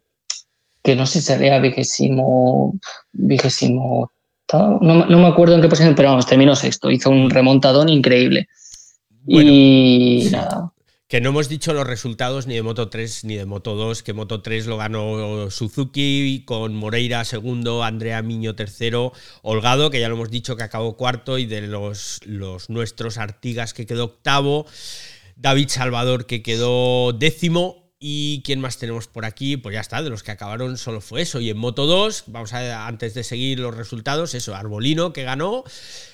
que 0.83 0.95
no 0.97 1.05
sé 1.05 1.21
si 1.21 1.27
sería 1.27 1.59
vigésimo, 1.59 2.77
vigésimo, 3.13 4.11
no, 4.51 5.05
no, 5.05 5.19
me 5.19 5.27
acuerdo 5.27 5.55
en 5.55 5.61
qué 5.61 5.69
posición, 5.69 5.95
pero 5.95 6.09
vamos, 6.09 6.25
terminó 6.25 6.53
sexto, 6.55 6.91
hizo 6.91 7.09
un 7.09 7.29
remontadón 7.29 7.87
increíble. 7.87 8.49
y 9.25 10.27
nada. 10.31 10.73
Que 11.11 11.19
no 11.19 11.31
hemos 11.31 11.49
dicho 11.49 11.73
los 11.73 11.85
resultados 11.85 12.47
ni 12.47 12.55
de 12.55 12.61
Moto 12.61 12.87
3 12.87 13.25
ni 13.25 13.35
de 13.35 13.45
Moto 13.45 13.75
2, 13.75 14.01
que 14.01 14.13
Moto 14.13 14.41
3 14.41 14.65
lo 14.67 14.77
ganó 14.77 15.51
Suzuki 15.51 16.43
con 16.45 16.73
Moreira 16.73 17.25
segundo, 17.25 17.83
Andrea 17.83 18.21
Miño 18.21 18.55
tercero, 18.55 19.11
Holgado, 19.41 19.89
que 19.89 19.99
ya 19.99 20.07
lo 20.07 20.15
hemos 20.15 20.31
dicho 20.31 20.55
que 20.55 20.63
acabó 20.63 20.95
cuarto, 20.95 21.37
y 21.37 21.45
de 21.45 21.63
los, 21.63 22.21
los 22.23 22.69
nuestros 22.69 23.17
Artigas 23.17 23.73
que 23.73 23.85
quedó 23.85 24.05
octavo, 24.05 24.65
David 25.35 25.67
Salvador 25.67 26.27
que 26.27 26.41
quedó 26.41 27.11
décimo, 27.11 27.91
¿Y 28.03 28.41
quién 28.43 28.61
más 28.61 28.79
tenemos 28.79 29.07
por 29.07 29.25
aquí? 29.25 29.57
Pues 29.57 29.73
ya 29.75 29.81
está, 29.81 30.01
de 30.01 30.09
los 30.09 30.23
que 30.23 30.31
acabaron 30.31 30.77
solo 30.79 31.01
fue 31.01 31.21
eso. 31.21 31.39
Y 31.39 31.51
en 31.51 31.57
Moto 31.57 31.85
2, 31.85 32.23
vamos 32.27 32.51
a 32.51 32.87
antes 32.87 33.13
de 33.13 33.23
seguir 33.23 33.59
los 33.59 33.77
resultados, 33.77 34.33
eso, 34.33 34.55
Arbolino 34.55 35.13
que 35.13 35.21
ganó, 35.21 35.63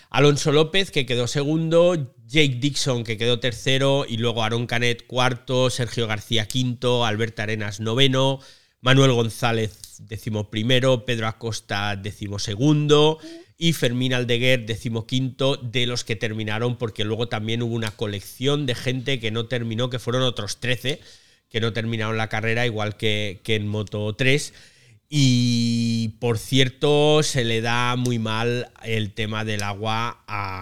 Alonso 0.09 0.51
López 0.51 0.91
que 0.91 1.05
quedó 1.05 1.27
segundo, 1.27 2.13
Jake 2.27 2.57
Dixon 2.59 3.03
que 3.03 3.17
quedó 3.17 3.39
tercero 3.39 4.05
y 4.07 4.17
luego 4.17 4.43
Aaron 4.43 4.67
Canet 4.67 5.07
cuarto, 5.07 5.69
Sergio 5.69 6.07
García 6.07 6.47
quinto, 6.47 7.05
Alberto 7.05 7.41
Arenas 7.41 7.79
noveno, 7.79 8.39
Manuel 8.81 9.13
González 9.13 9.97
décimo 9.99 10.49
primero, 10.49 11.05
Pedro 11.05 11.27
Acosta 11.27 11.95
décimo 11.95 12.37
segundo 12.37 13.19
y 13.57 13.73
Fermín 13.73 14.13
Aldeguer 14.13 14.65
decimoquinto 14.65 15.55
de 15.55 15.87
los 15.87 16.03
que 16.03 16.15
terminaron 16.15 16.77
porque 16.77 17.05
luego 17.05 17.27
también 17.27 17.63
hubo 17.63 17.73
una 17.73 17.91
colección 17.91 18.65
de 18.65 18.75
gente 18.75 19.19
que 19.19 19.31
no 19.31 19.47
terminó, 19.47 19.89
que 19.89 19.97
fueron 19.97 20.21
otros 20.23 20.59
13 20.59 20.99
que 21.49 21.61
no 21.61 21.73
terminaron 21.73 22.17
la 22.17 22.29
carrera, 22.29 22.65
igual 22.65 22.97
que, 22.97 23.41
en 23.45 23.67
Moto 23.67 24.13
3. 24.13 24.53
Y 25.09 26.09
por 26.19 26.37
cierto, 26.37 27.23
se 27.23 27.45
le 27.45 27.61
da 27.61 27.95
muy 27.95 28.19
mal 28.19 28.69
el 28.83 29.13
tema 29.13 29.45
del 29.45 29.63
agua 29.63 30.23
a, 30.27 30.61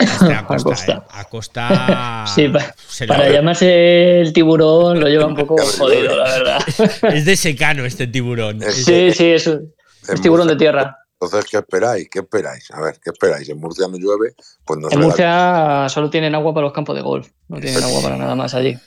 a, 0.36 0.46
Costa. 0.46 1.06
A 1.10 1.24
Costa. 1.24 2.24
sí, 2.34 2.50
para 3.06 3.28
llamarse 3.28 4.20
el 4.20 4.32
tiburón 4.32 5.00
lo 5.00 5.08
lleva 5.08 5.26
un 5.26 5.36
poco 5.36 5.56
jodido, 5.78 6.16
la 6.16 6.24
verdad. 6.24 6.58
es 7.14 7.24
de 7.24 7.36
secano 7.36 7.84
este 7.84 8.06
tiburón. 8.06 8.62
Sí, 8.62 9.12
sí, 9.12 9.26
es, 9.26 9.46
es 9.46 10.20
tiburón 10.22 10.48
de 10.48 10.56
tierra. 10.56 10.96
Entonces, 11.20 11.50
¿qué 11.50 11.58
esperáis? 11.58 12.08
¿Qué 12.10 12.20
esperáis? 12.20 12.70
A 12.70 12.80
ver, 12.80 12.98
¿qué 13.02 13.10
esperáis? 13.10 13.46
En 13.50 13.60
Murcia 13.60 13.86
no 13.88 13.98
llueve, 13.98 14.34
pues 14.64 14.80
no 14.80 14.88
En 14.90 15.00
Murcia 15.00 15.86
solo 15.90 16.08
tienen 16.08 16.34
agua 16.34 16.54
para 16.54 16.64
los 16.64 16.72
campos 16.72 16.96
de 16.96 17.02
golf, 17.02 17.28
no 17.48 17.60
tienen 17.60 17.82
agua 17.82 18.00
para 18.02 18.16
nada 18.16 18.34
más 18.34 18.54
allí. 18.54 18.78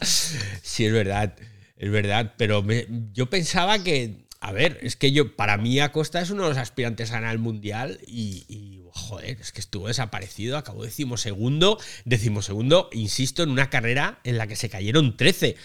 sí, 0.00 0.86
es 0.86 0.92
verdad, 0.92 1.34
es 1.76 1.90
verdad, 1.90 2.34
pero 2.36 2.64
yo 3.12 3.28
pensaba 3.28 3.82
que, 3.82 4.28
a 4.38 4.52
ver, 4.52 4.78
es 4.82 4.94
que 4.94 5.10
yo, 5.10 5.34
para 5.34 5.56
mí 5.56 5.80
Acosta 5.80 6.20
es 6.20 6.30
uno 6.30 6.44
de 6.44 6.50
los 6.50 6.58
aspirantes 6.58 7.10
a 7.10 7.14
ganar 7.14 7.32
el 7.32 7.40
Mundial 7.40 7.98
y, 8.06 8.81
joder, 8.92 9.38
es 9.40 9.52
que 9.52 9.60
estuvo 9.60 9.88
desaparecido, 9.88 10.56
acabó 10.56 10.84
decimosegundo, 10.84 11.78
decimosegundo, 12.04 12.88
insisto, 12.92 13.42
en 13.42 13.50
una 13.50 13.70
carrera 13.70 14.20
en 14.24 14.38
la 14.38 14.46
que 14.46 14.56
se 14.56 14.68
cayeron 14.68 15.16
13 15.16 15.56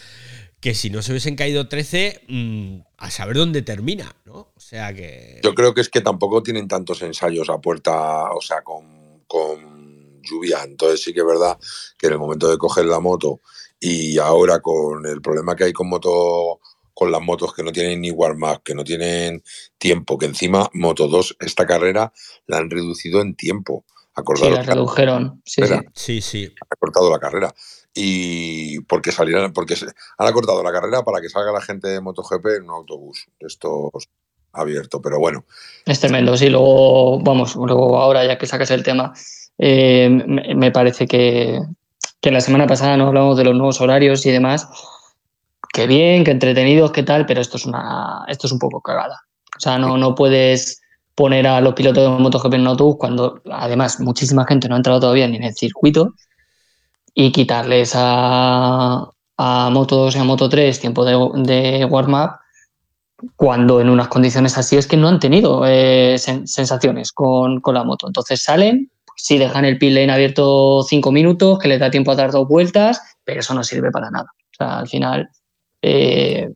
que 0.59 0.73
si 0.73 0.89
no 0.89 1.01
se 1.03 1.11
hubiesen 1.11 1.35
caído 1.35 1.67
13, 1.67 2.23
mm, 2.27 2.77
a 2.97 3.11
saber 3.11 3.37
dónde 3.37 3.61
termina, 3.61 4.15
¿no? 4.25 4.51
O 4.55 4.59
sea 4.59 4.93
que... 4.93 5.39
Yo 5.43 5.53
creo 5.53 5.73
que 5.73 5.81
es 5.81 5.89
que 5.89 6.01
tampoco 6.01 6.41
tienen 6.41 6.67
tantos 6.67 7.01
ensayos 7.03 7.49
a 7.49 7.59
puerta, 7.59 8.31
o 8.31 8.41
sea, 8.41 8.63
con, 8.63 9.21
con 9.27 10.21
lluvia. 10.23 10.63
Entonces 10.63 11.03
sí 11.03 11.13
que 11.13 11.19
es 11.19 11.25
verdad 11.25 11.57
que 11.97 12.07
en 12.07 12.13
el 12.13 12.19
momento 12.19 12.49
de 12.49 12.57
coger 12.57 12.85
la 12.85 12.99
moto 12.99 13.41
y 13.79 14.17
ahora 14.17 14.59
con 14.59 15.05
el 15.05 15.21
problema 15.21 15.55
que 15.55 15.65
hay 15.65 15.73
con 15.73 15.89
moto 15.89 16.59
con 16.97 17.11
las 17.11 17.21
motos 17.21 17.53
que 17.53 17.61
no 17.61 17.71
tienen 17.71 18.01
ni 18.01 18.09
warm-up, 18.09 18.63
que 18.63 18.73
no 18.73 18.83
tienen 18.83 19.43
tiempo, 19.77 20.17
que 20.17 20.25
encima 20.25 20.67
Moto 20.73 21.07
2, 21.07 21.37
esta 21.41 21.67
carrera 21.67 22.11
la 22.47 22.57
han 22.57 22.71
reducido 22.71 23.21
en 23.21 23.35
tiempo. 23.35 23.85
Sí, 24.35 24.49
la 24.49 24.63
redujeron. 24.63 25.39
Sí, 25.45 25.61
sí. 25.93 26.21
sí, 26.21 26.55
Ha 26.59 26.75
cortado 26.75 27.11
la 27.11 27.19
carrera 27.19 27.53
y 27.93 28.79
porque 28.79 29.11
salieran, 29.11 29.53
porque 29.53 29.75
se, 29.75 29.85
han 29.85 30.27
acortado 30.27 30.63
la 30.63 30.71
carrera 30.71 31.03
para 31.03 31.21
que 31.21 31.29
salga 31.29 31.51
la 31.51 31.61
gente 31.61 31.87
de 31.87 32.01
MotoGP 32.01 32.47
en 32.57 32.63
un 32.63 32.71
autobús 32.71 33.27
esto 33.41 33.91
abierto, 34.51 34.99
pero 34.99 35.19
bueno. 35.19 35.45
Es 35.85 35.99
tremendo, 35.99 36.35
sí, 36.35 36.49
luego, 36.49 37.19
vamos, 37.19 37.55
luego 37.55 37.99
ahora 37.99 38.25
ya 38.25 38.39
que 38.39 38.47
sacas 38.47 38.71
el 38.71 38.81
tema, 38.81 39.13
eh, 39.59 40.09
me, 40.09 40.71
parece 40.71 41.05
que, 41.05 41.59
que, 42.19 42.31
la 42.31 42.41
semana 42.41 42.65
pasada 42.65 42.97
no 42.97 43.05
hablamos 43.05 43.37
de 43.37 43.43
los 43.43 43.53
nuevos 43.53 43.81
horarios 43.81 44.25
y 44.25 44.31
demás, 44.31 44.67
que 45.77 45.85
bien, 45.85 46.23
que 46.23 46.31
entretenidos, 46.31 46.91
que 46.91 47.03
tal, 47.03 47.27
pero 47.27 47.39
esto 47.39 47.57
es 47.57 47.67
una, 47.67 48.25
esto 48.27 48.47
es 48.47 48.51
un 48.51 48.57
poco 48.57 48.81
cagada. 48.81 49.21
O 49.55 49.59
sea, 49.59 49.77
no, 49.77 49.95
no 49.95 50.15
puedes 50.15 50.81
poner 51.13 51.45
a 51.45 51.61
los 51.61 51.75
pilotos 51.75 52.03
de 52.03 52.09
MotoGP 52.09 52.55
en 52.55 52.61
un 52.61 52.67
autobús 52.67 52.95
cuando 52.97 53.43
además 53.51 53.99
muchísima 53.99 54.43
gente 54.47 54.67
no 54.67 54.73
ha 54.73 54.77
entrado 54.77 54.99
todavía 54.99 55.27
ni 55.27 55.37
en 55.37 55.43
el 55.43 55.53
circuito 55.53 56.15
y 57.13 57.31
quitarles 57.31 57.93
a, 57.93 59.07
a 59.37 59.69
Moto 59.69 59.97
2 59.97 60.15
y 60.15 60.17
a 60.17 60.23
Moto 60.23 60.49
3 60.49 60.79
tiempo 60.79 61.05
de, 61.05 61.85
warm-up 61.85 62.39
cuando 63.35 63.79
en 63.79 63.89
unas 63.89 64.07
condiciones 64.07 64.57
así 64.57 64.77
es 64.77 64.87
que 64.87 64.97
no 64.97 65.09
han 65.09 65.19
tenido 65.19 65.61
eh, 65.67 66.17
sensaciones 66.17 67.11
con, 67.11 67.61
la 67.71 67.83
moto. 67.83 68.07
Entonces 68.07 68.41
salen, 68.41 68.89
si 69.15 69.37
dejan 69.37 69.63
el 69.65 69.77
pit 69.77 69.93
lane 69.93 70.11
abierto 70.11 70.81
cinco 70.81 71.11
minutos, 71.11 71.59
que 71.59 71.67
les 71.67 71.79
da 71.79 71.91
tiempo 71.91 72.13
a 72.13 72.15
dar 72.15 72.31
dos 72.31 72.47
vueltas, 72.47 72.99
pero 73.23 73.41
eso 73.41 73.53
no 73.53 73.63
sirve 73.63 73.91
para 73.91 74.09
nada. 74.09 74.31
O 74.33 74.55
sea, 74.57 74.79
al 74.79 74.87
final 74.87 75.29
eh, 75.81 76.49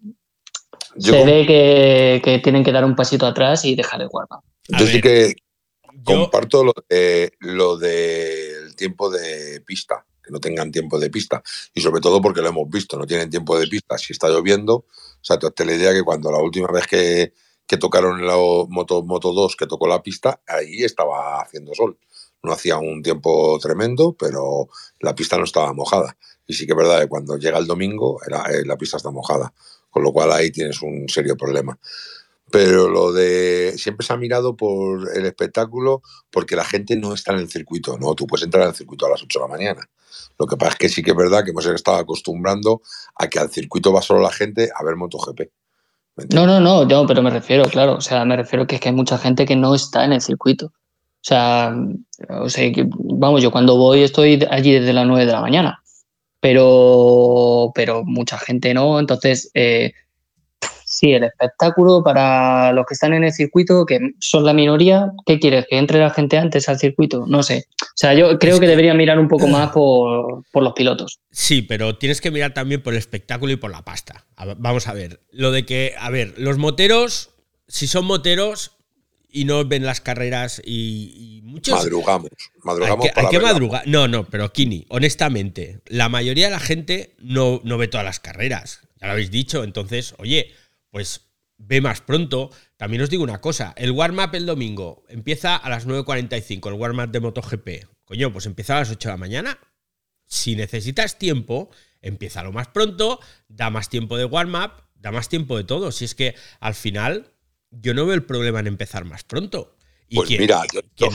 se 0.97 1.25
ve 1.25 2.21
que, 2.23 2.39
tienen 2.43 2.63
que 2.63 2.71
dar 2.71 2.85
un 2.85 2.95
pasito 2.95 3.25
atrás 3.25 3.65
y 3.65 3.75
dejar 3.75 4.01
el 4.01 4.09
guarda. 4.09 4.41
Yo 4.67 4.85
sí 4.85 5.01
que 5.01 5.35
comparto 6.03 6.63
lo, 6.63 6.73
de, 6.89 7.33
lo 7.39 7.77
del 7.77 8.75
tiempo 8.75 9.09
de 9.09 9.61
pista 9.61 10.05
que 10.23 10.31
no 10.31 10.39
tengan 10.39 10.71
tiempo 10.71 10.99
de 10.99 11.09
pista. 11.09 11.41
Y 11.73 11.81
sobre 11.81 12.01
todo 12.01 12.21
porque 12.21 12.41
lo 12.41 12.49
hemos 12.49 12.69
visto, 12.69 12.97
no 12.97 13.07
tienen 13.07 13.29
tiempo 13.29 13.57
de 13.57 13.67
pista. 13.67 13.97
Si 13.97 14.13
está 14.13 14.29
lloviendo, 14.29 14.75
o 14.75 14.85
sea, 15.21 15.37
te 15.37 15.65
la 15.65 15.73
idea 15.73 15.93
que 15.93 16.03
cuando 16.03 16.31
la 16.31 16.39
última 16.39 16.67
vez 16.67 16.87
que, 16.87 17.33
que 17.65 17.77
tocaron 17.77 18.25
la 18.25 18.35
Moto, 18.35 19.03
Moto 19.03 19.33
2, 19.33 19.55
que 19.55 19.67
tocó 19.67 19.87
la 19.87 20.03
pista, 20.03 20.41
ahí 20.47 20.83
estaba 20.83 21.41
haciendo 21.41 21.73
sol. 21.73 21.97
No 22.43 22.53
hacía 22.53 22.77
un 22.77 23.03
tiempo 23.03 23.59
tremendo, 23.59 24.13
pero 24.13 24.67
la 24.99 25.15
pista 25.15 25.37
no 25.37 25.43
estaba 25.43 25.73
mojada. 25.73 26.17
Y 26.51 26.53
sí 26.53 26.65
que 26.65 26.73
es 26.73 26.77
verdad 26.77 26.99
que 26.99 27.07
cuando 27.07 27.37
llega 27.37 27.57
el 27.57 27.65
domingo, 27.65 28.19
eh, 28.23 28.65
la 28.65 28.77
pista 28.77 28.97
está 28.97 29.09
mojada. 29.09 29.53
Con 29.89 30.03
lo 30.03 30.11
cual 30.11 30.31
ahí 30.31 30.51
tienes 30.51 30.81
un 30.81 31.07
serio 31.07 31.35
problema 31.37 31.77
pero 32.51 32.89
lo 32.89 33.13
de 33.13 33.73
siempre 33.77 34.05
se 34.05 34.13
ha 34.13 34.17
mirado 34.17 34.55
por 34.55 35.09
el 35.15 35.25
espectáculo 35.25 36.01
porque 36.29 36.55
la 36.55 36.65
gente 36.65 36.97
no 36.97 37.13
está 37.13 37.33
en 37.33 37.39
el 37.39 37.49
circuito, 37.49 37.97
¿no? 37.97 38.13
Tú 38.13 38.27
puedes 38.27 38.43
entrar 38.43 38.63
al 38.63 38.75
circuito 38.75 39.05
a 39.05 39.09
las 39.09 39.23
8 39.23 39.39
de 39.39 39.45
la 39.45 39.51
mañana. 39.51 39.89
Lo 40.37 40.45
que 40.45 40.57
pasa 40.57 40.73
es 40.73 40.77
que 40.77 40.89
sí 40.89 41.01
que 41.01 41.11
es 41.11 41.17
verdad 41.17 41.43
que 41.43 41.51
hemos 41.51 41.65
estado 41.65 41.97
acostumbrando 41.97 42.81
a 43.15 43.27
que 43.27 43.39
al 43.39 43.49
circuito 43.49 43.93
va 43.93 44.01
solo 44.01 44.21
la 44.21 44.31
gente 44.31 44.69
a 44.75 44.83
ver 44.83 44.97
MotoGP. 44.97 45.41
No, 46.33 46.45
no, 46.45 46.59
no, 46.59 46.87
yo, 46.87 47.05
pero 47.07 47.21
me 47.21 47.29
refiero, 47.29 47.63
claro, 47.65 47.95
o 47.95 48.01
sea, 48.01 48.25
me 48.25 48.35
refiero 48.35 48.67
que 48.67 48.75
es 48.75 48.81
que 48.81 48.89
hay 48.89 48.95
mucha 48.95 49.17
gente 49.17 49.45
que 49.45 49.55
no 49.55 49.73
está 49.73 50.03
en 50.03 50.11
el 50.11 50.21
circuito. 50.21 50.67
O 50.67 51.23
sea, 51.23 51.73
o 52.29 52.49
sea 52.49 52.71
vamos, 52.75 53.41
yo 53.41 53.51
cuando 53.51 53.77
voy 53.77 54.03
estoy 54.03 54.45
allí 54.49 54.73
desde 54.73 54.91
las 54.91 55.07
9 55.07 55.25
de 55.25 55.31
la 55.31 55.41
mañana, 55.41 55.80
pero, 56.41 57.71
pero 57.73 58.03
mucha 58.03 58.37
gente 58.37 58.73
no, 58.73 58.99
entonces 58.99 59.49
eh, 59.53 59.93
sí, 60.91 61.13
el 61.13 61.23
espectáculo 61.23 62.03
para 62.03 62.73
los 62.73 62.85
que 62.85 62.93
están 62.93 63.13
en 63.13 63.23
el 63.23 63.31
circuito, 63.31 63.85
que 63.85 63.99
son 64.19 64.43
la 64.45 64.53
minoría, 64.53 65.11
¿qué 65.25 65.39
quieres? 65.39 65.65
¿Que 65.69 65.77
entre 65.77 65.99
la 65.99 66.09
gente 66.09 66.37
antes 66.37 66.67
al 66.67 66.79
circuito? 66.79 67.25
No 67.27 67.43
sé. 67.43 67.65
O 67.81 67.95
sea, 67.95 68.13
yo 68.13 68.37
creo 68.37 68.59
que 68.59 68.67
debería 68.67 68.93
mirar 68.93 69.17
un 69.17 69.27
poco 69.27 69.47
más 69.47 69.71
por, 69.71 70.43
los 70.53 70.73
pilotos. 70.73 71.19
Sí, 71.31 71.61
pero 71.61 71.97
tienes 71.97 72.19
que 72.19 72.31
mirar 72.31 72.53
también 72.53 72.83
por 72.83 72.93
el 72.93 72.99
espectáculo 72.99 73.53
y 73.53 73.55
por 73.55 73.71
la 73.71 73.83
pasta. 73.83 74.25
vamos 74.57 74.87
a 74.87 74.93
ver. 74.93 75.21
Lo 75.31 75.51
de 75.51 75.65
que, 75.65 75.93
a 75.97 76.09
ver, 76.09 76.33
los 76.37 76.57
moteros, 76.57 77.29
si 77.67 77.87
son 77.87 78.05
moteros 78.05 78.77
y 79.31 79.45
no 79.45 79.65
ven 79.65 79.85
las 79.85 80.01
carreras 80.01 80.61
y, 80.63 81.41
muchos. 81.43 81.75
Madrugamos. 81.75 82.29
Madrugamos 82.63 83.07
hay 83.15 83.27
que, 83.29 83.39
madrugar. 83.39 83.87
No, 83.87 84.07
no, 84.07 84.25
pero 84.25 84.51
Kini, 84.51 84.85
honestamente, 84.89 85.81
la 85.85 86.09
mayoría 86.09 86.45
de 86.45 86.51
la 86.51 86.59
gente 86.59 87.15
no, 87.19 87.61
no 87.63 87.77
ve 87.77 87.87
todas 87.87 88.05
las 88.05 88.19
carreras. 88.19 88.81
Ya 88.99 89.07
lo 89.07 89.13
habéis 89.13 89.31
dicho. 89.31 89.63
Entonces, 89.63 90.15
oye 90.17 90.51
pues 90.91 91.31
ve 91.57 91.81
más 91.81 92.01
pronto. 92.01 92.51
También 92.77 93.01
os 93.01 93.09
digo 93.09 93.23
una 93.23 93.41
cosa, 93.41 93.73
el 93.77 93.91
warm-up 93.91 94.35
el 94.35 94.45
domingo 94.45 95.03
empieza 95.09 95.55
a 95.55 95.69
las 95.69 95.87
9.45, 95.87 96.67
el 96.67 96.73
warm-up 96.73 97.11
de 97.11 97.19
MotoGP. 97.19 97.69
Coño, 98.05 98.31
pues 98.31 98.45
empieza 98.45 98.75
a 98.75 98.79
las 98.81 98.91
8 98.91 99.09
de 99.09 99.13
la 99.13 99.17
mañana. 99.17 99.59
Si 100.27 100.55
necesitas 100.55 101.17
tiempo, 101.17 101.69
empieza 102.01 102.43
lo 102.43 102.51
más 102.51 102.67
pronto, 102.67 103.19
da 103.47 103.69
más 103.69 103.89
tiempo 103.89 104.17
de 104.17 104.25
warm-up, 104.25 104.83
da 104.95 105.11
más 105.11 105.29
tiempo 105.29 105.57
de 105.57 105.63
todo. 105.63 105.91
Si 105.91 106.05
es 106.05 106.15
que 106.15 106.35
al 106.59 106.75
final 106.75 107.33
yo 107.71 107.93
no 107.93 108.05
veo 108.05 108.15
el 108.15 108.23
problema 108.23 108.59
en 108.59 108.67
empezar 108.67 109.05
más 109.05 109.23
pronto. 109.23 109.75
Y 110.07 110.15
pues 110.15 110.27
quien, 110.27 110.41
mira, 110.41 110.61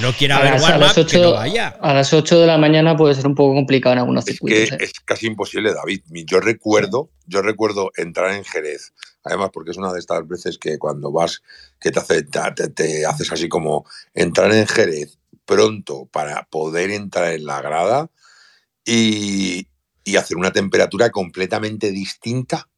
no 0.00 0.12
quiera 0.14 0.40
ver 0.40 1.06
que 1.06 1.18
no 1.18 1.32
vaya. 1.32 1.68
A 1.82 1.92
las 1.92 2.14
8 2.14 2.40
de 2.40 2.46
la 2.46 2.56
mañana 2.56 2.96
puede 2.96 3.14
ser 3.14 3.26
un 3.26 3.34
poco 3.34 3.54
complicado 3.54 3.92
en 3.92 3.98
algunos 3.98 4.24
circuitos. 4.24 4.72
¿eh? 4.72 4.78
Es 4.80 5.00
casi 5.00 5.26
imposible, 5.26 5.74
David. 5.74 6.00
Yo 6.24 6.40
recuerdo, 6.40 7.10
yo 7.26 7.42
recuerdo 7.42 7.90
entrar 7.94 8.32
en 8.32 8.42
Jerez 8.44 8.94
Además, 9.26 9.50
porque 9.52 9.72
es 9.72 9.76
una 9.76 9.92
de 9.92 9.98
estas 9.98 10.26
veces 10.28 10.56
que 10.56 10.78
cuando 10.78 11.10
vas, 11.10 11.42
que 11.80 11.90
te, 11.90 11.98
hace, 11.98 12.22
te, 12.22 13.04
haces 13.04 13.32
así 13.32 13.48
como 13.48 13.84
entrar 14.14 14.52
en 14.52 14.68
Jerez 14.68 15.18
pronto 15.44 16.06
para 16.12 16.44
poder 16.44 16.92
entrar 16.92 17.32
en 17.32 17.44
la 17.44 17.60
grada 17.60 18.08
y, 18.84 19.66
hacer 20.16 20.36
una 20.36 20.52
temperatura 20.52 21.10
completamente 21.10 21.90
distinta. 21.90 22.68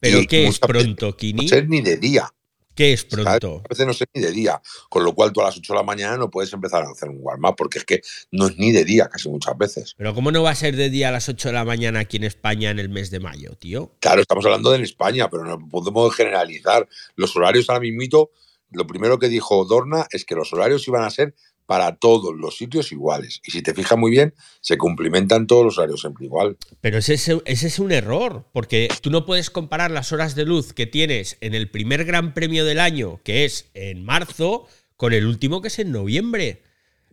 ¿Pero 0.00 0.22
qué 0.28 0.48
es 0.48 0.58
pronto, 0.58 1.16
Kini? 1.16 1.44
No 1.44 1.48
ser 1.48 1.68
ni 1.68 1.80
de 1.80 1.96
día. 1.96 2.28
¿Qué 2.74 2.92
es 2.92 3.04
pronto? 3.04 3.62
A 3.64 3.68
veces 3.68 3.86
no 3.86 3.92
sé 3.92 4.04
ni 4.14 4.22
de 4.22 4.32
día, 4.32 4.60
con 4.88 5.04
lo 5.04 5.14
cual 5.14 5.32
tú 5.32 5.40
a 5.40 5.44
las 5.44 5.56
8 5.56 5.72
de 5.72 5.78
la 5.78 5.84
mañana 5.84 6.16
no 6.16 6.30
puedes 6.30 6.52
empezar 6.52 6.82
a 6.82 6.90
hacer 6.90 7.08
un 7.08 7.18
warm-up 7.20 7.54
porque 7.56 7.78
es 7.78 7.84
que 7.84 8.00
no 8.30 8.46
es 8.46 8.58
ni 8.58 8.72
de 8.72 8.84
día 8.84 9.08
casi 9.08 9.28
muchas 9.28 9.56
veces. 9.56 9.94
Pero 9.96 10.14
¿cómo 10.14 10.32
no 10.32 10.42
va 10.42 10.50
a 10.50 10.54
ser 10.54 10.76
de 10.76 10.90
día 10.90 11.08
a 11.08 11.12
las 11.12 11.28
8 11.28 11.48
de 11.48 11.54
la 11.54 11.64
mañana 11.64 12.00
aquí 12.00 12.16
en 12.16 12.24
España 12.24 12.70
en 12.70 12.78
el 12.78 12.88
mes 12.88 13.10
de 13.10 13.20
mayo, 13.20 13.54
tío? 13.56 13.92
Claro, 14.00 14.20
estamos 14.20 14.44
hablando 14.44 14.70
de 14.70 14.82
en 14.82 14.82
España, 14.82 15.28
pero 15.30 15.44
no 15.44 15.68
podemos 15.68 16.14
generalizar. 16.14 16.88
Los 17.14 17.36
horarios 17.36 17.68
ahora 17.68 17.80
mismo, 17.80 18.30
lo 18.70 18.86
primero 18.86 19.18
que 19.18 19.28
dijo 19.28 19.64
Dorna 19.64 20.06
es 20.10 20.24
que 20.24 20.34
los 20.34 20.52
horarios 20.52 20.86
iban 20.88 21.04
a 21.04 21.10
ser 21.10 21.34
para 21.72 21.96
todos 21.96 22.34
los 22.36 22.58
sitios 22.58 22.92
iguales. 22.92 23.40
Y 23.46 23.50
si 23.50 23.62
te 23.62 23.72
fijas 23.72 23.96
muy 23.96 24.10
bien, 24.10 24.34
se 24.60 24.76
cumplimentan 24.76 25.46
todos 25.46 25.64
los 25.64 25.78
horarios 25.78 26.02
siempre 26.02 26.26
igual. 26.26 26.58
Pero 26.82 26.98
ese, 26.98 27.14
ese, 27.14 27.40
es 27.46 27.78
un 27.78 27.92
error, 27.92 28.44
porque 28.52 28.90
tú 29.00 29.08
no 29.08 29.24
puedes 29.24 29.48
comparar 29.48 29.90
las 29.90 30.12
horas 30.12 30.34
de 30.34 30.44
luz 30.44 30.74
que 30.74 30.86
tienes 30.86 31.38
en 31.40 31.54
el 31.54 31.70
primer 31.70 32.04
gran 32.04 32.34
premio 32.34 32.66
del 32.66 32.78
año, 32.78 33.20
que 33.24 33.46
es 33.46 33.70
en 33.72 34.04
marzo, 34.04 34.66
con 34.98 35.14
el 35.14 35.24
último 35.24 35.62
que 35.62 35.68
es 35.68 35.78
en 35.78 35.92
noviembre. 35.92 36.60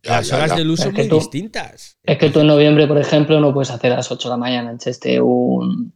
las 0.03 0.29
horas 0.33 0.57
de 0.57 0.65
luz 0.65 0.81
son 0.81 0.93
muy 0.93 1.07
distintas. 1.07 1.97
Es 2.03 2.17
que 2.17 2.29
tú 2.29 2.41
en 2.41 2.47
noviembre, 2.47 2.85
por 2.85 2.97
ejemplo, 2.97 3.39
no 3.39 3.53
puedes 3.53 3.71
hacer 3.71 3.93
a 3.93 3.95
las 3.95 4.11
8 4.11 4.27
de 4.27 4.33
la 4.33 4.37
mañana 4.37 4.71
en 4.71 4.77
Cheste 4.77 5.21
un, 5.21 5.93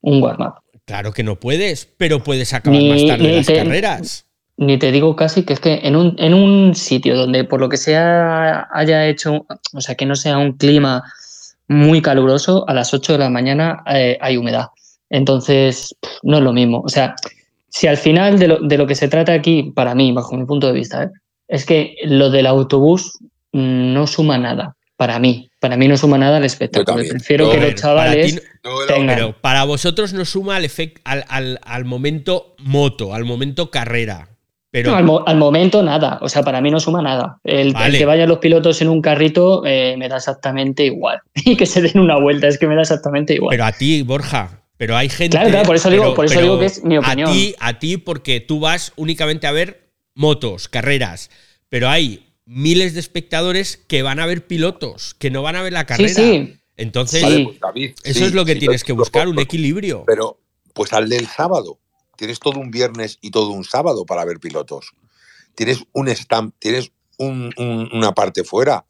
un 0.00 0.22
warm-up. 0.22 0.54
Claro 0.86 1.12
que 1.12 1.22
no 1.22 1.38
puedes, 1.38 1.84
pero 1.84 2.24
puedes 2.24 2.54
acabar 2.54 2.80
más 2.80 3.06
tarde 3.06 3.36
las 3.36 3.46
carreras. 3.46 4.25
Ni 4.58 4.78
te 4.78 4.90
digo 4.90 5.14
casi 5.16 5.44
que 5.44 5.52
es 5.52 5.60
que 5.60 5.80
en 5.82 5.96
un, 5.96 6.14
en 6.18 6.32
un 6.32 6.74
sitio 6.74 7.16
donde 7.16 7.44
por 7.44 7.60
lo 7.60 7.68
que 7.68 7.76
sea 7.76 8.68
haya 8.72 9.06
hecho, 9.06 9.46
o 9.74 9.80
sea, 9.80 9.94
que 9.94 10.06
no 10.06 10.16
sea 10.16 10.38
un 10.38 10.52
clima 10.52 11.04
muy 11.68 12.00
caluroso, 12.00 12.66
a 12.68 12.72
las 12.72 12.94
8 12.94 13.12
de 13.12 13.18
la 13.18 13.30
mañana 13.30 13.82
eh, 13.86 14.16
hay 14.20 14.36
humedad. 14.36 14.68
Entonces, 15.10 15.94
no 16.22 16.38
es 16.38 16.42
lo 16.42 16.52
mismo. 16.52 16.80
O 16.80 16.88
sea, 16.88 17.14
si 17.68 17.86
al 17.86 17.98
final 17.98 18.38
de 18.38 18.48
lo, 18.48 18.60
de 18.60 18.78
lo 18.78 18.86
que 18.86 18.94
se 18.94 19.08
trata 19.08 19.34
aquí, 19.34 19.72
para 19.74 19.94
mí, 19.94 20.12
bajo 20.12 20.36
mi 20.36 20.46
punto 20.46 20.68
de 20.68 20.72
vista, 20.72 21.04
¿eh? 21.04 21.10
es 21.48 21.66
que 21.66 21.96
lo 22.04 22.30
del 22.30 22.46
autobús 22.46 23.18
no 23.52 24.06
suma 24.06 24.38
nada. 24.38 24.76
Para 24.96 25.18
mí, 25.18 25.50
para 25.60 25.76
mí 25.76 25.86
no 25.88 25.98
suma 25.98 26.16
nada 26.16 26.38
al 26.38 26.44
espectáculo. 26.44 27.04
Prefiero 27.06 27.50
que 27.50 27.60
los 27.60 27.74
chavales. 27.74 28.42
Pero 28.88 29.38
para 29.38 29.64
vosotros 29.64 30.14
no 30.14 30.24
suma 30.24 30.56
al, 30.56 30.64
efecto, 30.64 31.02
al, 31.04 31.60
al 31.62 31.84
momento 31.84 32.54
moto, 32.58 33.12
al 33.12 33.26
momento 33.26 33.70
carrera 33.70 34.35
al, 34.84 35.36
momento 35.36 35.82
nada, 35.82 36.18
o 36.20 36.28
sea, 36.28 36.42
para 36.42 36.60
mí 36.60 36.70
no 36.70 36.80
suma 36.80 37.02
nada. 37.02 37.38
El, 37.44 37.74
que 37.74 38.04
vayan 38.04 38.28
los 38.28 38.38
pilotos 38.38 38.80
en 38.82 38.88
un 38.88 39.00
carrito 39.00 39.64
eh, 39.64 39.96
me 39.98 40.08
da 40.08 40.16
exactamente 40.16 40.84
igual. 40.84 41.20
Y 41.34 41.56
que 41.56 41.66
se 41.66 41.80
den 41.80 41.98
una 42.00 42.18
vuelta, 42.18 42.48
es 42.48 42.58
que 42.58 42.66
me 42.66 42.74
da 42.74 42.82
exactamente 42.82 43.34
igual. 43.34 43.50
Pero 43.50 43.64
a 43.64 43.72
ti, 43.72 44.02
Borja, 44.02 44.62
pero 44.76 44.96
hay 44.96 45.08
gente. 45.08 45.36
Claro, 45.36 45.50
claro, 45.50 45.66
por 45.66 45.76
eso, 45.76 45.90
digo, 45.90 46.14
por 46.14 46.24
eso 46.26 46.40
digo 46.40 46.58
que 46.58 46.66
es 46.66 46.84
mi 46.84 46.98
opinión. 46.98 47.30
A 47.30 47.32
ti, 47.32 47.54
a 47.58 47.78
ti, 47.78 47.96
porque 47.96 48.40
tú 48.40 48.60
vas 48.60 48.92
únicamente 48.96 49.46
a 49.46 49.52
ver 49.52 49.90
motos, 50.14 50.68
carreras, 50.68 51.30
pero 51.68 51.88
hay 51.88 52.26
miles 52.44 52.94
de 52.94 53.00
espectadores 53.00 53.76
que 53.76 54.02
van 54.02 54.20
a 54.20 54.26
ver 54.26 54.46
pilotos, 54.46 55.14
que 55.14 55.30
no 55.30 55.42
van 55.42 55.56
a 55.56 55.62
ver 55.62 55.72
la 55.72 55.86
carrera. 55.86 56.14
Sí, 56.14 56.56
Entonces, 56.76 57.22
pues, 57.22 57.94
eso 58.04 58.26
es 58.26 58.32
lo 58.32 58.44
que 58.44 58.56
tienes 58.56 58.84
que 58.84 58.92
buscar, 58.92 59.28
un 59.28 59.38
equilibrio. 59.38 60.04
Pero, 60.06 60.38
pues 60.72 60.92
al 60.92 61.08
del 61.08 61.26
sábado 61.26 61.78
tienes 62.16 62.40
todo 62.40 62.58
un 62.58 62.70
viernes 62.70 63.18
y 63.20 63.30
todo 63.30 63.50
un 63.50 63.64
sábado 63.64 64.04
para 64.04 64.24
ver 64.24 64.40
pilotos. 64.40 64.92
Tienes 65.54 65.84
un 65.92 66.08
stamp, 66.08 66.54
tienes 66.58 66.92
una 67.18 68.12
parte 68.12 68.44
fuera 68.44 68.84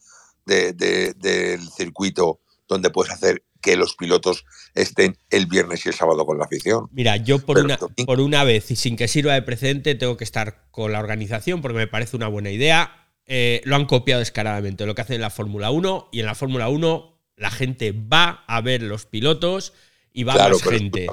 del 0.44 1.68
circuito 1.76 2.40
donde 2.68 2.90
puedes 2.90 3.12
hacer 3.12 3.44
que 3.60 3.76
los 3.76 3.96
pilotos 3.96 4.44
estén 4.74 5.16
el 5.30 5.46
viernes 5.46 5.84
y 5.84 5.88
el 5.88 5.94
sábado 5.94 6.24
con 6.24 6.38
la 6.38 6.44
afición. 6.44 6.88
Mira, 6.92 7.16
yo 7.16 7.40
por, 7.40 7.58
una, 7.58 7.78
por 7.78 8.20
una 8.20 8.44
vez 8.44 8.70
y 8.70 8.76
sin 8.76 8.96
que 8.96 9.08
sirva 9.08 9.34
de 9.34 9.42
precedente 9.42 9.94
tengo 9.94 10.16
que 10.16 10.24
estar 10.24 10.68
con 10.70 10.92
la 10.92 11.00
organización 11.00 11.62
porque 11.62 11.78
me 11.78 11.86
parece 11.86 12.16
una 12.16 12.28
buena 12.28 12.50
idea. 12.50 13.08
Eh, 13.26 13.60
lo 13.64 13.74
han 13.74 13.86
copiado 13.86 14.20
descaradamente 14.20 14.86
lo 14.86 14.94
que 14.94 15.02
hacen 15.02 15.16
en 15.16 15.22
la 15.22 15.30
Fórmula 15.30 15.72
1 15.72 16.10
y 16.12 16.20
en 16.20 16.26
la 16.26 16.36
Fórmula 16.36 16.68
1 16.68 17.18
la 17.36 17.50
gente 17.50 17.92
va 17.92 18.44
a 18.46 18.60
ver 18.60 18.82
los 18.82 19.04
pilotos 19.04 19.72
y 20.12 20.24
va 20.24 20.34
más 20.34 20.62
gente. 20.62 21.08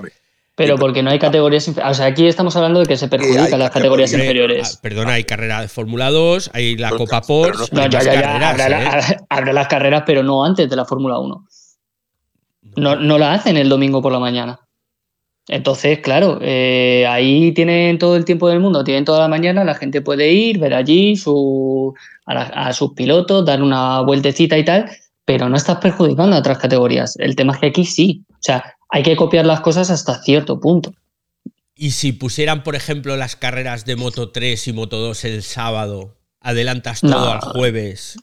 Pero 0.56 0.78
porque 0.78 1.02
no 1.02 1.10
hay 1.10 1.18
categorías 1.18 1.68
inferiores. 1.68 1.98
O 1.98 2.00
sea, 2.00 2.06
aquí 2.08 2.28
estamos 2.28 2.56
hablando 2.56 2.80
de 2.80 2.86
que 2.86 2.96
se 2.96 3.08
perjudican 3.08 3.58
las 3.58 3.72
categorías 3.72 4.14
inferiores. 4.14 4.76
Ah, 4.76 4.80
perdona, 4.84 5.14
hay 5.14 5.24
carrera 5.24 5.62
de 5.62 5.68
Fórmula 5.68 6.12
2, 6.12 6.52
hay 6.54 6.78
la 6.78 6.92
Copa 6.92 7.22
Porsche. 7.22 7.76
No, 7.76 7.88
ya, 7.88 8.04
ya, 8.04 8.14
ya. 8.14 8.50
Habrá, 8.50 9.00
¿eh? 9.00 9.54
las 9.54 9.68
carreras, 9.68 10.04
pero 10.06 10.22
no 10.22 10.46
antes 10.46 10.70
de 10.70 10.76
la 10.76 10.86
Fórmula 10.86 11.18
1. 11.18 11.48
No, 12.76 12.96
no 12.96 13.18
la 13.18 13.34
hacen 13.34 13.58
el 13.58 13.68
domingo 13.68 14.02
por 14.02 14.12
la 14.12 14.20
mañana. 14.20 14.60
Entonces, 15.48 16.00
claro, 16.00 16.40
eh, 16.42 17.06
ahí 17.10 17.52
tienen 17.54 17.98
todo 17.98 18.16
el 18.16 18.24
tiempo 18.24 18.48
del 18.48 18.62
mundo, 18.62 18.84
tienen 18.84 19.04
toda 19.04 19.20
la 19.20 19.28
mañana, 19.28 19.64
la 19.64 19.76
gente 19.76 20.02
puede 20.02 20.32
ir, 20.32 20.60
ver 20.60 20.74
allí 20.74 21.18
su, 21.18 21.94
a, 22.26 22.72
sus 22.72 22.94
pilotos, 22.94 23.46
dar 23.46 23.62
una 23.62 24.02
vueltecita 24.02 24.58
y 24.58 24.64
tal, 24.64 24.90
pero 25.26 25.50
no 25.50 25.58
estás 25.58 25.78
perjudicando 25.78 26.36
a 26.36 26.40
otras 26.40 26.60
categorías. 26.60 27.16
El 27.18 27.36
tema 27.36 27.54
es 27.54 27.60
que 27.60 27.68
aquí 27.68 27.86
sí. 27.86 28.24
O 28.30 28.38
sea, 28.40 28.76
hay 28.94 29.02
que 29.02 29.16
copiar 29.16 29.48
las 29.48 29.62
cosas 29.62 29.90
hasta 29.90 30.22
cierto 30.22 30.60
punto. 30.60 30.94
Y 31.76 31.92
si 31.92 32.12
pusieran, 32.12 32.62
por 32.62 32.76
ejemplo, 32.76 33.18
las 33.18 33.36
carreras 33.36 33.86
de 33.86 33.96
Moto 33.96 34.30
3 34.30 34.68
y 34.68 34.74
Moto 34.74 35.00
2 35.00 35.26
el 35.26 35.42
sábado, 35.42 36.16
adelantas 36.40 37.02
todo 37.02 37.32
al 37.32 37.40
jueves. 37.40 38.20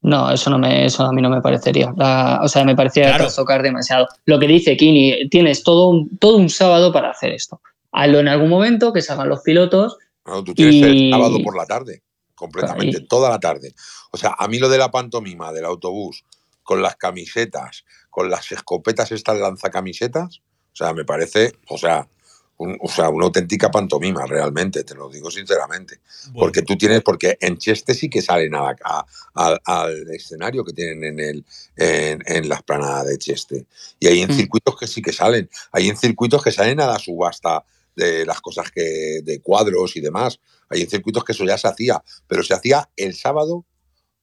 No, 0.00 0.30
eso 0.30 0.48
no 0.48 0.58
me, 0.58 0.86
eso 0.86 1.04
a 1.04 1.12
mí 1.12 1.20
no 1.20 1.28
me 1.28 1.42
parecería. 1.42 1.92
o 2.40 2.48
sea, 2.48 2.64
me 2.64 2.74
parecía 2.74 3.18
tocar 3.36 3.62
demasiado. 3.62 4.08
Lo 4.24 4.38
que 4.38 4.46
dice 4.46 4.78
Kini, 4.78 5.28
tienes 5.28 5.62
todo 5.62 5.90
un, 5.90 6.16
todo 6.16 6.38
un 6.38 6.48
sábado 6.48 6.90
para 6.90 7.10
hacer 7.10 7.32
esto. 7.32 7.60
Hazlo 7.92 8.20
en 8.20 8.28
algún 8.28 8.48
momento, 8.48 8.94
que 8.94 9.02
salgan 9.02 9.28
los 9.28 9.42
pilotos. 9.42 9.98
No, 10.24 10.42
tú 10.42 10.54
tienes 10.54 10.82
el 10.82 11.10
sábado 11.10 11.36
por 11.44 11.54
la 11.54 11.66
tarde, 11.66 12.02
completamente, 12.34 13.00
toda 13.00 13.28
la 13.28 13.38
tarde. 13.38 13.74
O 14.10 14.16
sea, 14.16 14.34
a 14.38 14.48
mí 14.48 14.58
lo 14.58 14.70
de 14.70 14.78
la 14.78 14.90
pantomima 14.90 15.52
del 15.52 15.66
autobús, 15.66 16.24
con 16.62 16.80
las 16.80 16.96
camisetas, 16.96 17.84
con 18.14 18.30
las 18.30 18.52
escopetas 18.52 19.10
estas 19.10 19.40
lanzacamisetas, 19.40 20.40
o 20.72 20.76
sea, 20.76 20.92
me 20.92 21.04
parece, 21.04 21.52
o 21.68 21.76
sea, 21.76 22.08
o 22.56 22.88
sea, 22.88 23.08
una 23.08 23.24
auténtica 23.24 23.72
pantomima, 23.72 24.24
realmente, 24.24 24.84
te 24.84 24.94
lo 24.94 25.08
digo 25.08 25.32
sinceramente. 25.32 25.98
Porque 26.32 26.62
tú 26.62 26.78
tienes, 26.78 27.02
porque 27.02 27.36
en 27.40 27.58
Cheste 27.58 27.92
sí 27.92 28.08
que 28.08 28.22
salen 28.22 28.52
al 28.54 30.10
escenario 30.12 30.64
que 30.64 30.72
tienen 30.72 31.02
en, 31.02 31.18
el, 31.18 31.44
en, 31.74 32.48
la 32.48 32.54
esplanada 32.54 33.02
de 33.02 33.18
Cheste. 33.18 33.66
Y 33.98 34.06
hay 34.06 34.20
en 34.20 34.30
mm. 34.30 34.36
circuitos 34.36 34.76
que 34.78 34.86
sí 34.86 35.02
que 35.02 35.12
salen. 35.12 35.50
Hay 35.72 35.88
en 35.88 35.96
circuitos 35.96 36.40
que 36.40 36.52
salen 36.52 36.78
a 36.78 36.86
la 36.86 37.00
subasta 37.00 37.64
de 37.96 38.24
las 38.24 38.40
cosas 38.40 38.70
que 38.70 39.22
de 39.24 39.40
cuadros 39.40 39.96
y 39.96 40.00
demás. 40.00 40.38
Hay 40.68 40.82
en 40.82 40.88
circuitos 40.88 41.24
que 41.24 41.32
eso 41.32 41.44
ya 41.44 41.58
se 41.58 41.66
hacía, 41.66 42.00
pero 42.28 42.44
se 42.44 42.54
hacía 42.54 42.88
el 42.94 43.16
sábado 43.16 43.66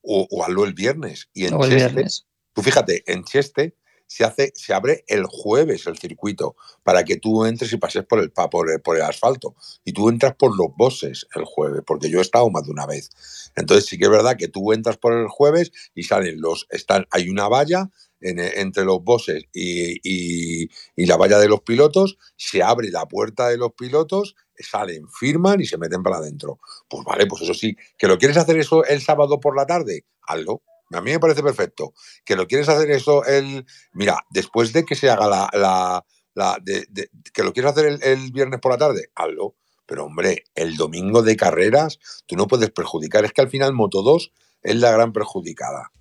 o, 0.02 0.26
o 0.32 0.64
el 0.66 0.74
viernes. 0.74 1.28
Y 1.34 1.48
en 1.48 1.60
Cheste, 1.60 2.06
tú 2.54 2.62
fíjate, 2.62 3.04
en 3.12 3.26
Cheste 3.26 3.76
se, 4.12 4.26
hace, 4.26 4.52
se 4.56 4.74
abre 4.74 5.06
el 5.08 5.24
jueves 5.26 5.88
el 5.88 5.98
circuito 5.98 6.58
para 6.84 7.06
que 7.06 7.16
tú 7.16 7.46
entres 7.46 7.72
y 7.72 7.78
pases 7.78 8.04
por 8.04 8.20
el, 8.20 8.30
por 8.30 8.82
por 8.82 8.98
el 8.98 9.04
asfalto. 9.04 9.56
Y 9.86 9.94
tú 9.94 10.10
entras 10.10 10.36
por 10.36 10.58
los 10.58 10.68
bosses 10.76 11.28
el 11.34 11.46
jueves, 11.46 11.82
porque 11.88 12.10
yo 12.10 12.20
he 12.20 12.22
estado 12.22 12.50
más 12.50 12.66
de 12.66 12.72
una 12.72 12.86
vez. 12.86 13.10
Entonces 13.56 13.86
sí 13.86 13.98
que 13.98 14.06
es 14.06 14.12
verdad 14.12 14.36
que 14.36 14.50
tú 14.50 14.74
entras 14.74 14.98
por 14.98 15.14
el 15.14 15.30
jueves 15.30 15.72
y 15.96 16.04
salen 16.04 16.42
los, 16.42 16.68
están, 16.72 17.08
hay 17.10 17.30
una 17.30 17.48
valla 17.48 17.90
entre 18.20 18.84
los 18.84 19.02
bosses 19.02 19.46
y, 19.54 19.98
y, 20.04 21.06
la 21.06 21.16
valla 21.16 21.40
de 21.40 21.48
los 21.48 21.62
pilotos, 21.62 22.18
se 22.36 22.62
abre 22.62 22.92
la 22.92 23.08
puerta 23.08 23.48
de 23.48 23.58
los 23.58 23.72
pilotos, 23.72 24.36
salen, 24.60 25.08
firman 25.08 25.62
y 25.62 25.66
se 25.66 25.78
meten 25.78 26.04
para 26.04 26.18
adentro. 26.18 26.60
Pues 26.90 27.06
vale, 27.06 27.28
pues 27.28 27.44
eso 27.44 27.54
sí, 27.54 27.78
que 27.98 28.08
lo 28.08 28.18
quieres 28.18 28.38
hacer 28.38 28.58
eso 28.58 28.84
el 28.84 29.02
sábado 29.02 29.40
por 29.40 29.56
la 29.56 29.66
tarde, 29.66 30.04
hazlo. 30.28 30.62
A 30.92 31.02
mí 31.02 31.12
me 31.12 31.20
parece 31.20 31.44
perfecto. 31.44 31.94
Que 32.26 32.36
lo 32.36 32.48
quieres 32.48 32.70
hacer 32.70 32.90
eso 32.92 33.26
el. 33.26 33.66
Mira, 33.94 34.26
después 34.30 34.74
de 34.74 34.86
que 34.86 34.96
se 34.96 35.10
haga 35.10 35.28
la. 35.28 36.04
la, 36.34 36.58
que 37.34 37.44
lo 37.44 37.54
quieres 37.54 37.72
hacer 37.72 38.00
el, 38.02 38.32
viernes 38.32 38.60
por 38.60 38.72
la 38.72 38.78
tarde, 38.78 39.10
hazlo. 39.16 39.56
Pero 39.86 40.06
hombre, 40.06 40.46
el 40.56 40.78
domingo 40.78 41.22
de 41.22 41.36
carreras, 41.36 42.00
tú 42.26 42.36
no 42.36 42.48
puedes 42.48 42.72
perjudicar. 42.72 43.26
Es 43.26 43.34
que 43.34 43.42
al 43.42 43.50
final 43.50 43.74
Moto 43.74 44.02
2 44.02 44.32
es 44.64 44.76
la 44.78 44.92
gran 44.92 45.12
perjudicada. 45.12 45.92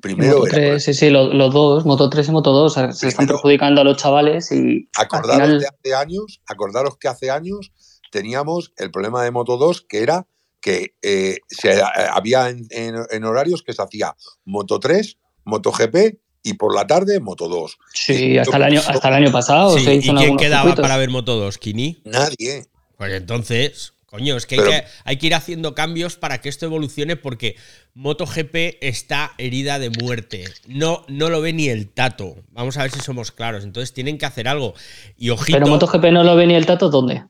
Primero 0.00 0.38
Moto 0.38 0.50
3, 0.50 0.84
sí, 0.84 0.92
sí, 0.92 1.10
los, 1.10 1.30
dos, 1.54 1.86
Moto 1.86 2.10
3 2.10 2.28
y 2.28 2.32
Moto 2.32 2.52
2, 2.52 2.74
se 2.92 3.08
están 3.08 3.26
perjudicando 3.26 3.80
a 3.80 3.84
los 3.84 3.96
chavales 3.96 4.52
y. 4.52 4.88
Acordaros 4.96 5.60
de 5.60 5.68
hace 5.68 5.94
años, 5.94 6.42
acordaros 6.46 6.98
que 6.98 7.08
hace 7.08 7.30
años 7.30 7.72
teníamos 8.10 8.72
el 8.76 8.90
problema 8.90 9.22
de 9.22 9.30
Moto 9.30 9.56
2 9.56 9.86
que 9.88 10.02
era 10.02 10.26
que 10.66 10.96
eh, 11.00 11.38
se, 11.46 11.78
eh, 11.78 11.82
había 12.12 12.48
en, 12.48 13.24
horarios 13.24 13.62
que 13.62 13.72
se 13.72 13.80
hacía 13.80 14.16
Moto 14.44 14.80
3, 14.80 15.16
Moto 15.44 15.70
GP 15.70 16.18
y 16.42 16.54
por 16.54 16.74
la 16.74 16.88
tarde 16.88 17.20
Moto 17.20 17.48
2. 17.48 17.78
Sí, 17.94 18.36
hasta 18.36 18.56
el, 18.56 18.64
año, 18.64 18.80
hasta 18.84 19.06
el 19.06 19.14
año 19.14 19.30
pasado. 19.30 19.78
¿Y 19.78 20.00
quién 20.00 20.36
quedaba 20.36 20.74
para 20.74 20.96
ver 20.96 21.08
Moto 21.10 21.36
2? 21.38 21.58
¿Kini? 21.58 22.02
Nadie. 22.04 22.66
Pues 22.96 23.12
entonces, 23.12 23.92
coño, 24.06 24.36
es 24.36 24.46
que, 24.46 24.56
hay 24.56 24.64
que 24.64 24.84
hay 25.04 25.16
que 25.18 25.26
ir 25.28 25.34
haciendo 25.36 25.76
cambios 25.76 26.16
para 26.16 26.40
que 26.40 26.48
esto 26.48 26.66
evolucione 26.66 27.14
porque 27.14 27.54
MotoGP 27.94 28.78
está 28.80 29.34
herida 29.38 29.78
de 29.78 29.90
muerte. 29.90 30.46
No, 30.66 31.04
no 31.06 31.30
lo 31.30 31.40
ve 31.42 31.52
ni 31.52 31.68
el 31.68 31.90
tato. 31.90 32.34
Vamos 32.50 32.76
a 32.76 32.82
ver 32.82 32.90
si 32.90 32.98
somos 32.98 33.30
claros. 33.30 33.62
Entonces 33.62 33.94
tienen 33.94 34.18
que 34.18 34.26
hacer 34.26 34.48
algo. 34.48 34.74
Y 35.16 35.30
ojito. 35.30 35.58
Pero 35.58 35.68
MotoGP 35.68 36.06
no 36.06 36.24
lo 36.24 36.34
ve 36.34 36.48
ni 36.48 36.56
el 36.56 36.66
tato, 36.66 36.90
¿dónde? 36.90 37.24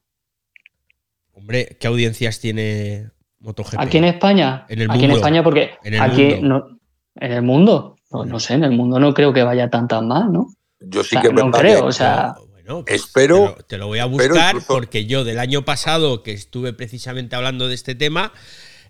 Hombre, 1.34 1.76
¿qué 1.78 1.86
audiencias 1.86 2.40
tiene 2.40 3.10
MotoGP. 3.46 3.78
Aquí 3.78 3.98
en 3.98 4.04
España. 4.04 4.66
En 4.68 4.82
el 4.82 4.90
aquí 4.90 5.04
en 5.04 5.12
España, 5.12 5.42
porque 5.42 5.78
aquí 6.00 6.40
no. 6.42 6.78
En 7.14 7.32
el 7.32 7.42
mundo. 7.42 7.96
No, 8.10 8.40
sé, 8.40 8.54
en 8.54 8.64
el 8.64 8.72
mundo 8.72 8.98
no 8.98 9.12
creo 9.14 9.32
que 9.32 9.42
vaya 9.42 9.68
tan 9.68 9.88
tan 9.88 10.08
mal, 10.08 10.32
¿no? 10.32 10.46
Yo 10.80 11.02
sí 11.02 11.16
que 11.20 11.32
no 11.32 11.50
creo, 11.50 11.86
o 11.86 11.92
sea. 11.92 12.34
Bueno, 12.50 12.84
pues 12.84 13.02
espero. 13.02 13.56
Te 13.68 13.78
lo, 13.78 13.86
voy 13.86 14.00
a 14.00 14.06
buscar 14.06 14.56
porque 14.66 15.06
yo 15.06 15.24
del 15.24 15.38
año 15.38 15.64
pasado 15.64 16.22
que 16.22 16.32
estuve 16.32 16.72
precisamente 16.72 17.36
hablando 17.36 17.68
de 17.68 17.74
este 17.74 17.94
tema, 17.94 18.32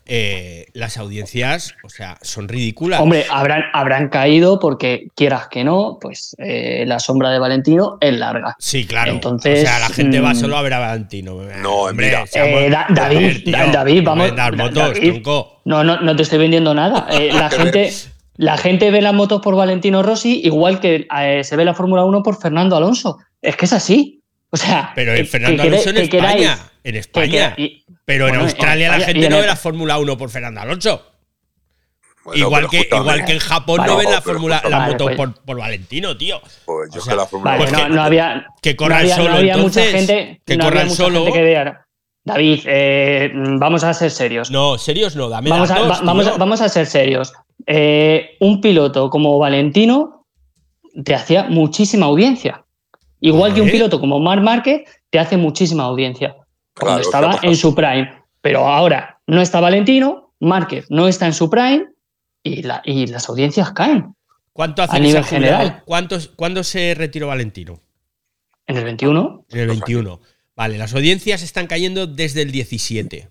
eh, 0.08 0.66
las 0.72 0.98
audiencias, 0.98 1.74
o 1.82 1.88
sea, 1.88 2.16
son 2.22 2.46
ridículas. 2.46 3.00
Hombre, 3.00 3.26
habrán, 3.28 3.64
habrán 3.72 4.08
caído 4.08 4.60
porque, 4.60 5.08
quieras 5.16 5.48
que 5.48 5.64
no, 5.64 5.98
pues 6.00 6.36
eh, 6.38 6.84
la 6.86 7.00
sombra 7.00 7.30
de 7.30 7.40
Valentino 7.40 7.98
es 8.00 8.16
larga. 8.16 8.54
Sí, 8.60 8.86
claro. 8.86 9.10
Entonces, 9.10 9.64
o 9.64 9.66
sea, 9.66 9.80
la 9.80 9.88
gente 9.88 10.20
va 10.20 10.32
mm, 10.32 10.36
solo 10.36 10.56
a 10.56 10.62
ver 10.62 10.74
a 10.74 10.78
Valentino. 10.78 11.42
No, 11.60 11.74
hombre. 11.74 12.14
Eh, 12.34 12.70
David, 12.90 13.48
David, 13.72 14.04
vamos. 14.04 14.32
no, 15.64 15.82
no, 15.82 16.00
no 16.00 16.16
te 16.16 16.22
estoy 16.22 16.38
vendiendo 16.38 16.72
nada. 16.72 17.08
la 17.32 17.50
gente. 17.50 17.90
La 18.38 18.58
gente 18.58 18.90
ve 18.90 19.00
las 19.00 19.14
motos 19.14 19.40
por 19.40 19.56
Valentino 19.56 20.02
Rossi 20.02 20.42
igual 20.44 20.78
que 20.78 21.06
se 21.42 21.56
ve 21.56 21.64
la 21.64 21.72
Fórmula 21.72 22.04
1 22.04 22.22
por 22.22 22.38
Fernando 22.38 22.76
Alonso. 22.76 23.18
Es 23.40 23.56
que 23.56 23.64
es 23.64 23.72
así. 23.72 24.22
O 24.50 24.58
sea, 24.58 24.92
pero 24.94 25.12
Fernando 25.24 25.62
Alonso 25.62 25.88
en 25.88 25.96
España. 25.96 26.58
En 26.86 26.94
España. 26.94 27.56
Pero 28.04 28.28
en 28.28 28.36
Australia 28.36 28.96
la 28.96 29.04
gente 29.04 29.28
no 29.28 29.38
ve 29.38 29.46
la 29.46 29.56
Fórmula 29.56 29.98
1 29.98 30.16
por 30.16 30.30
Fernando 30.30 30.60
Alonso. 30.60 31.02
igual, 32.34 32.68
que, 32.68 32.88
igual 32.90 33.24
que 33.24 33.32
en 33.32 33.38
Japón 33.40 33.82
no 33.84 33.96
ven 33.96 34.10
la 34.10 34.20
Fórmula 34.20 34.62
la 34.68 34.80
moto 34.80 35.04
pues- 35.06 35.16
por, 35.16 35.34
por, 35.42 35.58
Valentino, 35.58 36.16
tío. 36.16 36.40
Pues 36.64 36.90
yo 36.92 37.00
o 37.00 37.04
sea, 37.04 37.16
la 37.16 37.26
Fórmula 37.26 37.56
vale, 37.56 37.70
no, 37.70 37.88
no, 37.88 38.02
había 38.02 38.46
que 38.62 38.76
corran 38.76 39.08
solo 39.08 39.30
no 39.30 39.36
había 39.36 39.56
mucha 39.56 39.82
gente 39.82 40.40
que 40.44 40.58
corran 40.58 40.90
solo 40.90 41.32
que 41.32 41.74
David, 42.24 42.62
eh, 42.66 43.30
vamos 43.34 43.84
a 43.84 43.94
ser 43.94 44.10
serios. 44.10 44.50
No, 44.50 44.78
serios 44.78 45.14
no, 45.14 45.28
dame 45.28 45.48
vamos, 45.48 45.70
a, 45.70 45.78
vamos, 46.02 46.26
a, 46.26 46.36
vamos 46.36 46.60
a 46.60 46.68
ser 46.68 46.86
serios. 46.86 47.32
Eh, 47.68 48.36
un 48.40 48.60
piloto 48.60 49.10
como 49.10 49.38
Valentino 49.38 50.26
te 51.04 51.14
hacía 51.14 51.44
muchísima 51.44 52.06
audiencia. 52.06 52.64
Igual 53.20 53.54
que 53.54 53.60
un 53.60 53.70
piloto 53.70 54.00
como 54.00 54.18
Marc 54.18 54.42
Márquez 54.42 54.82
te 55.10 55.20
hace 55.20 55.36
muchísima 55.36 55.84
audiencia 55.84 56.36
cuando 56.78 57.00
estaba 57.00 57.38
en 57.42 57.56
su 57.56 57.74
prime. 57.74 58.22
Pero 58.40 58.66
ahora 58.66 59.20
no 59.26 59.40
está 59.40 59.60
Valentino, 59.60 60.32
Márquez 60.40 60.86
no 60.88 61.08
está 61.08 61.26
en 61.26 61.32
su 61.32 61.50
prime 61.50 61.88
y, 62.42 62.62
la, 62.62 62.82
y 62.84 63.06
las 63.06 63.28
audiencias 63.28 63.72
caen. 63.72 64.14
¿Cuánto 64.52 64.82
hace 64.82 64.96
a 64.96 65.00
nivel 65.00 65.24
general? 65.24 65.82
¿Cuándo 65.84 66.64
se 66.64 66.94
retiró 66.94 67.26
Valentino? 67.26 67.80
En 68.66 68.76
el 68.76 68.84
21. 68.84 69.46
En 69.50 69.60
el 69.60 69.66
21. 69.68 70.20
Vale, 70.54 70.78
las 70.78 70.94
audiencias 70.94 71.42
están 71.42 71.66
cayendo 71.66 72.06
desde 72.06 72.42
el 72.42 72.50
17. 72.50 73.30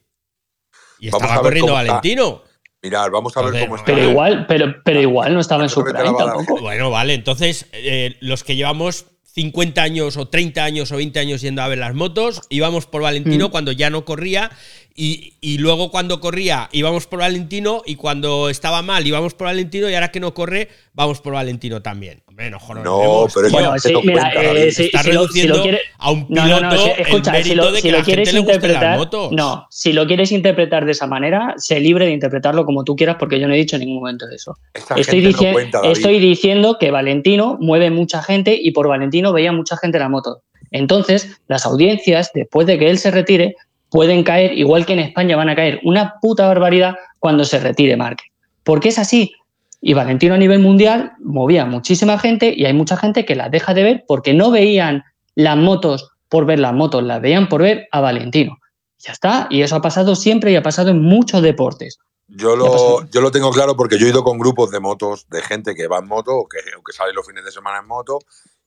Y 1.00 1.08
estaba 1.08 1.42
corriendo 1.42 1.74
Valentino. 1.74 2.44
Mirad, 2.82 3.10
vamos 3.10 3.36
a 3.36 3.42
ver 3.42 3.64
cómo 3.64 3.78
está. 3.78 3.86
Pero 3.86 4.10
igual, 4.10 4.46
pero, 4.48 4.76
pero 4.84 5.02
igual 5.02 5.34
no 5.34 5.40
estaba 5.40 5.64
en 5.64 5.70
su 5.70 5.84
prime 5.84 6.14
tampoco. 6.16 6.62
Bueno, 6.62 6.92
vale, 6.92 7.16
entonces 7.16 7.68
eh, 7.72 8.16
los 8.22 8.44
que 8.44 8.56
llevamos 8.56 9.08
50 9.36 9.84
años 9.84 10.16
o 10.16 10.30
30 10.30 10.64
años 10.64 10.92
o 10.94 10.96
20 10.96 11.20
años 11.20 11.42
yendo 11.42 11.62
a 11.62 11.68
ver 11.68 11.78
las 11.78 11.94
motos, 11.94 12.42
íbamos 12.50 12.86
por 12.86 13.02
Valentino 13.02 13.50
mm. 13.50 13.52
cuando 13.52 13.74
ya 13.74 13.90
no 13.90 14.06
corría 14.06 14.50
y, 14.98 15.34
y, 15.42 15.58
luego 15.58 15.92
cuando 15.92 16.22
corría 16.22 16.70
íbamos 16.72 17.06
por 17.06 17.20
Valentino 17.20 17.82
y 17.86 17.98
cuando 17.98 18.50
estaba 18.50 18.82
mal 18.82 19.06
íbamos 19.06 19.34
por 19.34 19.48
Valentino 19.48 19.90
y 19.90 19.94
ahora 19.94 20.10
que 20.10 20.22
no 20.22 20.34
corre 20.34 20.70
vamos 20.94 21.20
por 21.20 21.34
Valentino 21.34 21.82
también. 21.82 22.24
Hombre, 22.28 22.50
no, 22.50 22.60
no, 22.82 23.28
pero 23.34 23.50
bueno, 23.50 23.78
sí, 23.78 23.94
mira, 24.04 24.32
eh, 24.34 24.72
si, 24.72 24.86
está 24.86 25.04
reduciendo 25.04 25.64
a 25.98 26.12
un 26.12 26.28
piloto 26.28 26.62
no, 26.62 26.72
no, 26.72 26.86
escucha, 26.86 27.38
el 27.38 27.44
mérito 27.44 27.72
de 27.74 27.82
que 27.82 27.92
la 27.92 28.04
quieres 28.04 28.30
gente 28.30 28.40
interpretar, 28.40 28.92
le 28.92 28.98
motos. 28.98 29.32
No, 29.34 29.68
si 29.70 29.92
lo 29.92 30.08
quieres 30.08 30.32
interpretar 30.32 30.86
de 30.86 30.94
esa 30.94 31.08
manera, 31.08 31.56
sé 31.58 31.82
libre 31.82 32.06
de 32.06 32.12
interpretarlo 32.12 32.66
como 32.66 32.86
tú 32.86 32.96
quieras 32.96 33.18
porque 33.20 33.38
yo 33.38 33.50
no 33.50 33.54
he 33.54 33.58
dicho 33.58 33.76
en 33.76 33.82
ningún 33.82 33.98
momento 33.98 34.26
eso. 34.30 34.58
estoy, 34.96 35.20
diciendo, 35.20 35.84
estoy 35.84 36.20
diciendo 36.20 36.78
que 36.80 36.92
Valentino 36.92 37.58
mueve 37.60 37.90
mucha 37.90 38.24
gente 38.24 38.58
y 38.62 38.72
por 38.72 38.88
Valentino 38.88 39.34
veía 39.34 39.52
mucha 39.52 39.76
gente 39.76 40.00
la 40.00 40.08
moto. 40.08 40.42
Entonces, 40.72 41.42
las 41.48 41.66
audiencias, 41.66 42.32
después 42.34 42.66
de 42.68 42.80
que 42.80 42.90
él 42.90 42.98
se 42.98 43.12
retire, 43.12 43.56
pueden 43.90 44.24
caer, 44.24 44.58
igual 44.58 44.86
que 44.86 44.94
en 44.94 45.00
España 45.00 45.36
van 45.36 45.50
a 45.50 45.56
caer 45.56 45.80
una 45.84 46.16
puta 46.22 46.48
barbaridad 46.48 46.96
cuando 47.20 47.46
se 47.46 47.60
retire 47.60 47.98
Márquez. 47.98 48.28
Porque 48.64 48.90
es 48.90 49.00
así. 49.00 49.34
Y 49.82 49.94
Valentino 49.94 50.34
a 50.34 50.38
nivel 50.38 50.60
mundial 50.60 51.14
movía 51.20 51.66
muchísima 51.66 52.18
gente 52.18 52.54
y 52.56 52.66
hay 52.66 52.74
mucha 52.74 52.98
gente 52.98 53.26
que 53.26 53.36
la 53.36 53.50
deja 53.50 53.74
de 53.74 53.84
ver 53.84 54.06
porque 54.08 54.34
no 54.34 54.52
veían 54.52 55.04
las 55.36 55.58
motos 55.58 56.10
por 56.30 56.46
ver 56.46 56.60
las 56.60 56.74
motos, 56.74 57.04
las 57.04 57.22
veían 57.22 57.48
por 57.48 57.62
ver 57.62 57.88
a 57.92 58.02
Valentino. 58.02 58.58
Ya 58.98 59.12
está, 59.12 59.48
y 59.52 59.62
eso 59.62 59.76
ha 59.76 59.82
pasado 59.82 60.16
siempre 60.16 60.52
y 60.52 60.56
ha 60.56 60.64
pasado 60.64 60.90
en 60.90 61.02
muchos 61.02 61.42
deportes. 61.42 62.00
Yo 62.28 62.56
lo, 62.56 63.08
yo 63.12 63.22
lo 63.22 63.30
tengo 63.30 63.52
claro 63.52 63.76
porque 63.76 64.00
yo 64.00 64.08
he 64.08 64.10
ido 64.10 64.24
con 64.24 64.40
grupos 64.40 64.72
de 64.72 64.80
motos, 64.80 65.28
de 65.30 65.42
gente 65.44 65.76
que 65.76 65.88
va 65.88 66.00
en 66.00 66.08
moto 66.08 66.36
o 66.36 66.48
que, 66.48 66.58
o 66.78 66.82
que 66.82 66.92
sale 66.92 67.14
los 67.14 67.28
fines 67.28 67.46
de 67.46 67.52
semana 67.52 67.80
en 67.80 67.88
moto 67.88 68.18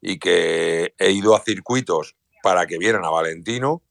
y 0.00 0.18
que 0.18 0.94
he 0.96 1.10
ido 1.10 1.34
a 1.34 1.40
circuitos 1.40 2.14
para 2.42 2.66
que 2.66 2.78
vieran 2.78 3.04
a 3.04 3.10
Valentino 3.10 3.82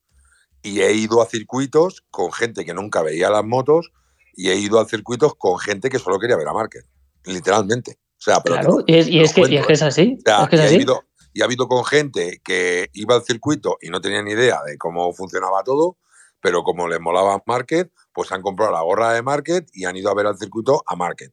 y 0.68 0.82
he 0.82 0.92
ido 0.92 1.22
a 1.22 1.26
circuitos 1.26 2.04
con 2.12 2.34
gente 2.34 2.66
que 2.66 2.74
nunca 2.74 3.02
veía 3.02 3.30
las 3.30 3.46
motos 3.46 3.92
y 4.34 4.50
he 4.50 4.56
ido 4.56 4.82
a 4.82 4.86
circuitos 4.86 5.34
con 5.36 5.58
gente 5.60 5.90
que 5.90 5.98
solo 5.98 6.20
quería 6.20 6.36
ver 6.36 6.50
a 6.50 6.54
Márquez, 6.54 6.86
literalmente. 7.24 8.00
O 8.18 8.22
sea, 8.22 8.42
pero 8.42 8.58
claro, 8.58 8.84
y, 8.86 8.98
es, 8.98 9.08
y 9.08 9.22
es 9.22 9.34
que, 9.34 9.42
y 9.48 9.56
es, 9.56 9.66
que, 9.66 9.74
es 9.74 9.82
así. 9.82 10.18
O 10.20 10.22
sea, 10.26 10.44
es 10.44 10.50
que 10.50 10.56
es 10.58 10.62
y, 10.62 10.66
así. 10.66 10.74
Ha 10.74 10.78
habido, 10.78 11.04
y 11.34 11.42
ha 11.42 11.46
habido 11.46 11.68
con 11.70 11.86
gente 11.86 12.42
que 12.44 12.90
iba 12.94 13.16
al 13.16 13.24
circuito 13.24 13.78
y 13.82 13.90
no 13.90 14.02
tenía 14.02 14.22
ni 14.22 14.32
idea 14.32 14.60
de 14.66 14.78
cómo 14.78 15.14
funcionaba 15.14 15.64
todo, 15.64 15.98
pero 16.42 16.64
como 16.64 16.88
les 16.90 17.00
molaba 17.00 17.42
Márquez, 17.46 17.88
pues 18.14 18.32
han 18.34 18.42
comprado 18.42 18.74
la 18.74 18.82
gorra 18.82 19.14
de 19.14 19.22
Márquez 19.22 19.64
y 19.72 19.86
han 19.86 19.96
ido 19.96 20.10
a 20.10 20.16
ver 20.16 20.28
al 20.28 20.38
circuito 20.38 20.84
a 20.86 20.98
Márquez. 20.98 21.32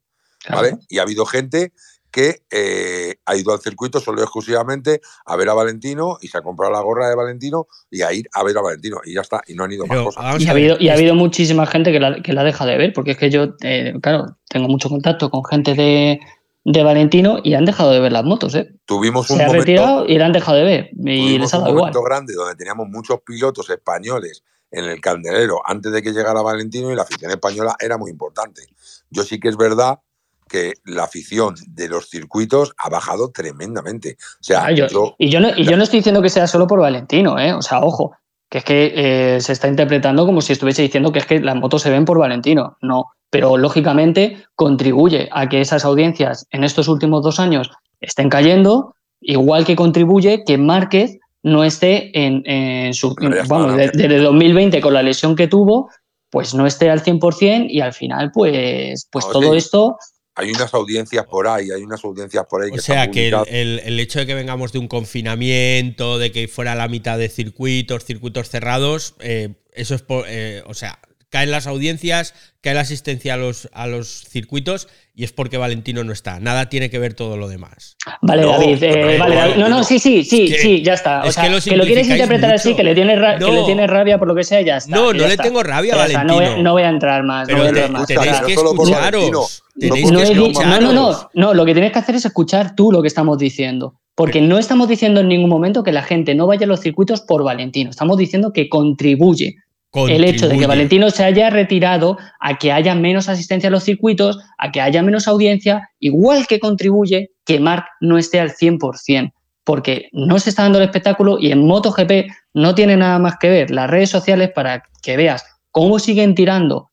¿vale? 0.49 0.69
Claro. 0.69 0.83
Y 0.87 0.99
ha 0.99 1.01
habido 1.01 1.25
gente 1.25 1.73
que 2.15 2.43
eh, 2.49 3.15
ha 3.25 3.35
ido 3.35 3.51
al 3.51 3.59
circuito 3.59 3.99
solo 3.99 4.21
y 4.21 4.23
exclusivamente 4.23 5.01
a 5.25 5.35
ver 5.35 5.49
a 5.49 5.53
Valentino 5.53 6.17
y 6.21 6.29
se 6.29 6.37
ha 6.37 6.41
comprado 6.41 6.71
la 6.71 6.79
gorra 6.79 7.09
de 7.09 7.15
Valentino 7.17 7.67
y 7.91 8.03
a 8.03 8.13
ir 8.13 8.29
a 8.33 8.41
ver 8.41 8.57
a 8.57 8.61
Valentino 8.61 9.01
y 9.03 9.15
ya 9.15 9.19
está, 9.19 9.41
y 9.47 9.53
no 9.53 9.65
han 9.65 9.73
ido 9.73 9.83
Pero, 9.85 10.05
más 10.05 10.15
cosas. 10.15 10.41
Y 10.41 10.47
a 10.47 10.51
ha, 10.51 10.53
ver, 10.53 10.63
habido, 10.63 10.77
y 10.79 10.87
ha 10.87 10.93
habido 10.93 11.13
muchísima 11.13 11.65
gente 11.65 11.91
que 11.91 11.99
la, 11.99 12.21
que 12.21 12.31
la 12.31 12.45
deja 12.45 12.65
de 12.65 12.77
ver, 12.77 12.93
porque 12.93 13.11
es 13.11 13.17
que 13.17 13.29
yo, 13.29 13.49
eh, 13.63 13.93
claro, 14.01 14.37
tengo 14.47 14.69
mucho 14.69 14.87
contacto 14.87 15.29
con 15.29 15.43
gente 15.43 15.73
de, 15.73 16.21
de 16.63 16.83
Valentino 16.83 17.39
y 17.43 17.53
han 17.53 17.65
dejado 17.65 17.91
de 17.91 17.99
ver 17.99 18.13
las 18.13 18.23
motos, 18.23 18.55
¿eh? 18.55 18.73
Tuvimos 18.85 19.29
un 19.29 19.35
Se 19.35 19.45
momento, 19.45 19.65
retirado 19.65 20.05
y 20.07 20.17
la 20.17 20.27
han 20.27 20.31
dejado 20.31 20.57
de 20.57 20.63
ver. 20.63 20.89
Y 20.93 21.37
les 21.37 21.53
ha 21.53 21.57
un 21.57 21.63
dado 21.65 21.73
igual. 21.75 21.91
momento 21.91 22.01
grande 22.03 22.33
donde 22.33 22.55
teníamos 22.55 22.87
muchos 22.87 23.19
pilotos 23.25 23.69
españoles 23.69 24.41
en 24.71 24.85
el 24.85 25.01
candelero 25.01 25.59
antes 25.65 25.91
de 25.91 26.01
que 26.01 26.13
llegara 26.13 26.41
Valentino 26.41 26.91
y 26.91 26.95
la 26.95 27.01
afición 27.01 27.31
española 27.31 27.75
era 27.77 27.97
muy 27.97 28.09
importante. 28.09 28.61
Yo 29.09 29.23
sí 29.23 29.37
que 29.37 29.49
es 29.49 29.57
verdad 29.57 29.99
que 30.47 30.73
la 30.85 31.03
afición 31.03 31.55
de 31.67 31.89
los 31.89 32.09
circuitos 32.09 32.73
ha 32.77 32.89
bajado 32.89 33.31
tremendamente. 33.31 34.17
O 34.39 34.43
sea, 34.43 34.65
Ah, 34.65 34.71
yo- 34.71 34.87
yo- 34.87 35.15
y, 35.17 35.29
yo 35.29 35.39
no, 35.39 35.49
y 35.55 35.65
yo 35.65 35.75
no 35.77 35.83
estoy 35.83 35.99
diciendo 35.99 36.21
que 36.21 36.29
sea 36.29 36.47
solo 36.47 36.67
por 36.67 36.79
Valentino, 36.79 37.39
¿eh? 37.39 37.53
O 37.53 37.61
sea, 37.61 37.79
ojo, 37.79 38.15
que 38.49 38.59
es 38.59 38.63
que 38.63 38.93
eh, 38.95 39.41
se 39.41 39.53
está 39.53 39.67
interpretando 39.67 40.25
como 40.25 40.41
si 40.41 40.53
estuviese 40.53 40.83
diciendo 40.83 41.11
que 41.11 41.19
es 41.19 41.25
que 41.25 41.39
las 41.39 41.55
motos 41.55 41.81
se 41.81 41.89
ven 41.89 42.05
por 42.05 42.19
Valentino. 42.19 42.77
No, 42.81 43.05
pero 43.31 43.57
lógicamente 43.57 44.45
contribuye 44.55 45.29
a 45.31 45.49
que 45.49 45.61
esas 45.61 45.83
audiencias 45.83 46.45
en 46.51 46.63
estos 46.63 46.87
últimos 46.87 47.23
dos 47.23 47.39
años 47.39 47.71
estén 47.99 48.29
cayendo, 48.29 48.95
igual 49.21 49.65
que 49.65 49.75
contribuye 49.75 50.43
que 50.45 50.57
Márquez 50.57 51.17
no 51.41 51.63
esté 51.63 52.11
en, 52.17 52.43
en 52.45 52.93
su... 52.93 53.15
Desde 53.15 54.19
2020 54.19 54.79
con 54.81 54.93
la 54.93 55.03
lesión 55.03 55.35
que 55.35 55.47
tuvo, 55.47 55.89
pues 56.29 56.53
no 56.53 56.65
esté 56.67 56.89
al 56.89 57.01
100% 57.03 57.67
y 57.69 57.81
al 57.81 57.93
final, 57.93 58.31
pues, 58.31 59.07
pues 59.11 59.25
No, 59.25 59.31
todo 59.31 59.51
sí. 59.51 59.57
esto... 59.57 59.97
hay 60.35 60.49
unas 60.51 60.73
audiencias 60.73 61.25
por 61.25 61.47
ahí, 61.47 61.71
hay 61.71 61.81
unas 61.83 62.03
audiencias 62.03 62.45
por 62.49 62.61
ahí 62.63 62.71
que 62.71 62.79
O 62.79 62.81
sea 62.81 63.09
que 63.09 63.29
el, 63.29 63.35
el- 63.47 63.79
el 63.85 63.99
hecho 63.99 64.19
de 64.19 64.25
que 64.25 64.33
vengamos 64.35 64.71
de 64.73 64.79
un 64.79 64.87
confinamiento, 64.87 66.17
de 66.19 66.31
que 66.31 66.47
fuera 66.47 66.75
la 66.75 66.87
mitad 66.87 67.17
de 67.17 67.29
circuitos, 67.29 68.05
circuitos 68.05 68.49
cerrados, 68.49 69.15
eh, 69.19 69.55
eso 69.73 69.95
es 69.95 70.01
por, 70.01 70.25
eh, 70.27 70.61
o 70.67 70.73
sea, 70.73 70.99
caen 71.35 71.51
las 71.51 71.67
audiencias, 71.67 72.33
cae 72.61 72.73
la 72.75 72.79
asistencia 72.79 73.33
a 73.33 73.37
los, 73.37 73.67
a 73.73 73.87
los 73.87 74.07
circuitos 74.29 74.87
y 75.13 75.25
es 75.25 75.33
porque 75.33 75.57
Valentino 75.57 76.01
no 76.05 76.13
está. 76.13 76.39
Nada 76.39 76.69
tiene 76.69 76.89
que 76.89 76.97
ver 76.97 77.13
todo 77.13 77.35
lo 77.35 77.49
demás. 77.49 77.97
Vale, 78.21 78.43
No, 78.43 78.51
David, 78.53 78.81
eh, 78.83 78.89
pero 78.93 79.19
vale, 79.19 79.35
no, 79.35 79.41
David. 79.41 79.55
No, 79.57 79.67
no, 79.69 79.77
no. 79.79 79.83
sí, 79.83 79.99
sí, 79.99 80.23
sí, 80.23 80.45
Es 80.45 80.51
que- 80.53 80.59
sí, 80.61 80.81
ya 80.81 80.93
está. 80.93 81.23
O 81.23 81.25
es 81.25 81.35
sea, 81.35 81.43
que 81.43 81.49
lo 81.49 81.59
que, 81.59 81.75
lo 81.75 81.83
quieres 81.83 82.07
interpretar 82.07 82.53
así, 82.53 82.73
que 82.73 82.83
le 82.85 82.95
tienes 82.95 83.19
ra- 83.19 83.33
que 83.37 83.41
No. 83.43 83.51
le 83.51 83.63
tienes 83.65 83.89
rabia 83.89 84.17
por 84.17 84.29
lo 84.29 84.35
que 84.35 84.45
sea, 84.45 84.61
ya 84.61 84.77
está. 84.77 84.95
No, 84.95 85.07
no 85.11 85.11
le 85.11 85.25
está. 85.27 85.43
tengo 85.43 85.61
rabia 85.61 85.93
a 85.95 85.97
Ya 85.97 86.05
está, 86.05 86.23
no, 86.23 86.35
voy, 86.35 86.43
Valentino. 86.43 86.63
no 86.63 86.71
voy 86.71 86.83
a 86.83 86.89
entrar 86.89 87.23
más, 87.23 87.49
no 87.49 87.57
voy 87.57 87.67
a 87.67 87.73
te- 87.73 87.79
entrar 87.79 87.91
más. 87.91 88.07
tenéis 88.07 88.39
que 88.47 88.55
no 88.55 88.69
escucharos. 88.71 89.63
Tenéis 89.77 90.11
no, 90.11 90.19
que 90.23 90.35
no, 90.65 90.79
no, 90.79 90.93
no, 90.93 91.29
no, 91.33 91.53
lo 91.53 91.65
que 91.65 91.73
tienes 91.73 91.91
que 91.91 91.99
hacer 91.99 92.15
es 92.15 92.23
escuchar 92.23 92.75
tú 92.77 92.93
lo 92.93 93.01
que 93.01 93.09
estamos 93.09 93.37
diciendo. 93.37 93.99
Porque 94.15 94.39
no 94.39 94.57
estamos 94.57 94.87
diciendo 94.87 95.19
en 95.19 95.27
ningún 95.27 95.49
momento 95.49 95.83
que 95.83 95.91
la 95.91 96.01
gente 96.01 96.35
no 96.35 96.47
vaya 96.47 96.65
a 96.65 96.69
los 96.69 96.79
circuitos 96.79 97.19
por 97.19 97.43
Valentino. 97.43 97.89
Estamos 97.89 98.17
diciendo 98.17 98.53
que 98.53 98.69
contribuye 98.69 99.57
el 99.95 100.23
hecho 100.23 100.47
de 100.47 100.57
que. 100.57 100.67
Valentino 100.67 101.09
se 101.09 101.23
haya 101.23 101.49
retirado 101.49 102.17
a 102.39 102.57
que 102.57 102.71
haya 102.71 102.95
menos 102.95 103.29
asistencia 103.29 103.69
a 103.69 103.71
los 103.71 103.83
circuitos, 103.83 104.39
a 104.57 104.71
que 104.71 104.81
haya 104.81 105.01
menos 105.01 105.27
audiencia, 105.27 105.89
igual 105.99 106.47
que 106.47 106.59
contribuye 106.59 107.31
que 107.45 107.59
Marc 107.59 107.85
no 108.01 108.17
esté 108.17 108.39
al 108.39 108.51
100%, 108.51 109.31
porque 109.63 110.09
no 110.11 110.39
se 110.39 110.49
está 110.49 110.63
dando 110.63 110.79
el 110.79 110.85
espectáculo 110.85 111.37
y 111.39 111.51
en 111.51 111.65
MotoGP 111.65 112.29
no 112.53 112.75
tiene 112.75 112.97
nada 112.97 113.19
más 113.19 113.35
que 113.39 113.49
ver 113.49 113.71
las 113.71 113.89
redes 113.89 114.09
sociales 114.09 114.51
para 114.53 114.83
que 115.01 115.17
veas 115.17 115.45
cómo 115.71 115.99
siguen 115.99 116.35
tirando 116.35 116.89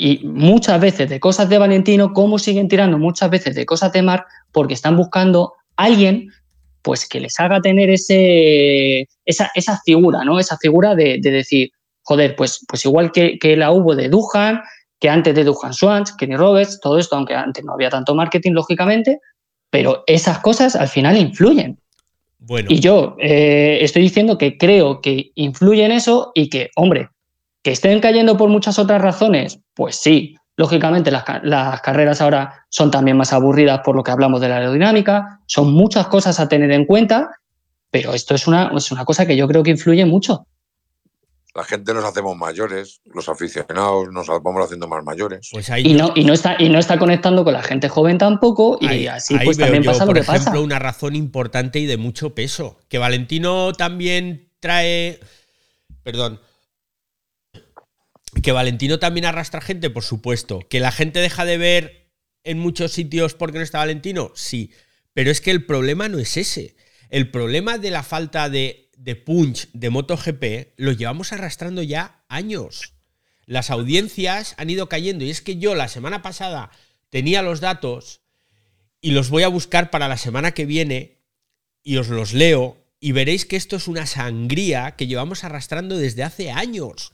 y 0.00 0.24
muchas 0.24 0.80
veces 0.80 1.10
de 1.10 1.18
cosas 1.18 1.48
de 1.48 1.58
Valentino, 1.58 2.12
cómo 2.12 2.38
siguen 2.38 2.68
tirando 2.68 2.98
muchas 2.98 3.30
veces 3.30 3.56
de 3.56 3.66
cosas 3.66 3.92
de 3.92 4.02
Marc, 4.02 4.26
porque 4.52 4.74
están 4.74 4.96
buscando 4.96 5.54
a 5.76 5.84
alguien 5.84 6.28
pues 6.82 7.08
que 7.08 7.20
les 7.20 7.38
haga 7.40 7.60
tener 7.60 7.90
ese, 7.90 9.08
esa, 9.24 9.50
esa 9.54 9.80
figura, 9.84 10.24
¿no? 10.24 10.38
Esa 10.38 10.56
figura 10.56 10.94
de, 10.94 11.18
de 11.20 11.30
decir, 11.30 11.70
joder, 12.08 12.34
pues, 12.36 12.64
pues 12.66 12.86
igual 12.86 13.12
que, 13.12 13.38
que 13.38 13.54
la 13.54 13.70
hubo 13.70 13.94
de 13.94 14.08
Duhan, 14.08 14.62
que 14.98 15.10
antes 15.10 15.34
de 15.34 15.44
Duhan 15.44 15.74
Swans, 15.74 16.12
Kenny 16.16 16.36
Roberts, 16.36 16.80
todo 16.80 16.96
esto, 16.96 17.16
aunque 17.16 17.34
antes 17.34 17.62
no 17.62 17.74
había 17.74 17.90
tanto 17.90 18.14
marketing, 18.14 18.52
lógicamente, 18.52 19.20
pero 19.68 20.04
esas 20.06 20.38
cosas 20.38 20.74
al 20.74 20.88
final 20.88 21.18
influyen. 21.18 21.78
Bueno, 22.38 22.68
Y 22.70 22.80
yo 22.80 23.14
eh, 23.18 23.80
estoy 23.82 24.00
diciendo 24.00 24.38
que 24.38 24.56
creo 24.56 25.02
que 25.02 25.32
influye 25.34 25.84
en 25.84 25.92
eso 25.92 26.32
y 26.34 26.48
que, 26.48 26.70
hombre, 26.76 27.10
que 27.62 27.72
estén 27.72 28.00
cayendo 28.00 28.38
por 28.38 28.48
muchas 28.48 28.78
otras 28.78 29.02
razones, 29.02 29.60
pues 29.74 29.96
sí. 29.96 30.34
Lógicamente 30.56 31.10
las, 31.10 31.24
las 31.42 31.80
carreras 31.82 32.22
ahora 32.22 32.64
son 32.70 32.90
también 32.90 33.18
más 33.18 33.34
aburridas 33.34 33.80
por 33.84 33.94
lo 33.94 34.02
que 34.02 34.12
hablamos 34.12 34.40
de 34.40 34.48
la 34.48 34.56
aerodinámica, 34.56 35.40
son 35.46 35.72
muchas 35.72 36.08
cosas 36.08 36.40
a 36.40 36.48
tener 36.48 36.72
en 36.72 36.86
cuenta, 36.86 37.30
pero 37.90 38.14
esto 38.14 38.34
es 38.34 38.46
una, 38.48 38.72
es 38.74 38.90
una 38.90 39.04
cosa 39.04 39.26
que 39.26 39.36
yo 39.36 39.46
creo 39.46 39.62
que 39.62 39.70
influye 39.72 40.04
mucho. 40.06 40.46
La 41.58 41.64
gente 41.64 41.92
nos 41.92 42.04
hacemos 42.04 42.36
mayores, 42.36 43.00
los 43.06 43.28
aficionados 43.28 44.06
nos 44.12 44.28
vamos 44.28 44.64
haciendo 44.64 44.86
más 44.86 45.02
mayores. 45.02 45.48
pues 45.50 45.68
ahí 45.70 45.82
Y 45.84 45.94
no, 45.94 46.12
y 46.14 46.24
no, 46.24 46.32
está, 46.32 46.54
y 46.56 46.68
no 46.68 46.78
está 46.78 46.98
conectando 47.00 47.42
con 47.42 47.52
la 47.52 47.64
gente 47.64 47.88
joven 47.88 48.16
tampoco, 48.16 48.78
y 48.80 48.86
Ahí- 48.86 49.06
así 49.08 49.34
ahí 49.34 49.44
pues 49.44 49.58
también 49.58 49.82
yo, 49.82 49.90
pasa 49.90 50.04
lo 50.04 50.10
por 50.10 50.14
que 50.14 50.20
ejemplo, 50.20 50.44
pasa. 50.52 50.60
una 50.60 50.78
razón 50.78 51.16
importante 51.16 51.80
y 51.80 51.86
de 51.86 51.96
mucho 51.96 52.32
peso. 52.32 52.78
Que 52.88 52.98
Valentino 52.98 53.72
también 53.72 54.52
trae. 54.60 55.18
Perdón. 56.04 56.40
Que 58.42 58.52
Valentino 58.52 58.98
también 59.00 59.26
arrastra 59.26 59.60
gente, 59.60 59.90
por 59.90 60.04
supuesto. 60.04 60.60
Que 60.68 60.80
la 60.80 60.92
gente 60.92 61.18
deja 61.18 61.44
de 61.44 61.58
ver 61.58 62.12
en 62.44 62.58
muchos 62.60 62.92
sitios 62.92 63.34
porque 63.34 63.58
no 63.58 63.64
está 63.64 63.78
Valentino, 63.78 64.30
sí. 64.34 64.70
Pero 65.12 65.30
es 65.32 65.40
que 65.40 65.50
el 65.50 65.66
problema 65.66 66.08
no 66.08 66.18
es 66.18 66.36
ese. 66.36 66.76
El 67.10 67.30
problema 67.32 67.78
de 67.78 67.90
la 67.90 68.02
falta 68.04 68.48
de, 68.48 68.87
de 68.98 69.14
punch 69.16 69.68
de 69.72 69.90
MotoGP 69.90 70.44
lo 70.76 70.92
llevamos 70.92 71.32
arrastrando 71.32 71.82
ya 71.82 72.22
años. 72.28 72.94
Las 73.46 73.70
audiencias 73.70 74.54
han 74.58 74.68
ido 74.70 74.88
cayendo. 74.88 75.24
Y 75.24 75.30
es 75.30 75.40
que 75.40 75.56
yo 75.56 75.74
la 75.74 75.88
semana 75.88 76.20
pasada 76.20 76.70
tenía 77.08 77.40
los 77.42 77.60
datos 77.60 78.20
y 79.00 79.12
los 79.12 79.30
voy 79.30 79.44
a 79.44 79.48
buscar 79.48 79.90
para 79.90 80.08
la 80.08 80.16
semana 80.16 80.52
que 80.52 80.66
viene 80.66 81.18
y 81.82 81.96
os 81.96 82.08
los 82.08 82.34
leo 82.34 82.76
y 83.00 83.12
veréis 83.12 83.46
que 83.46 83.56
esto 83.56 83.76
es 83.76 83.86
una 83.88 84.04
sangría 84.06 84.96
que 84.96 85.06
llevamos 85.06 85.44
arrastrando 85.44 85.96
desde 85.96 86.24
hace 86.24 86.50
años 86.50 87.12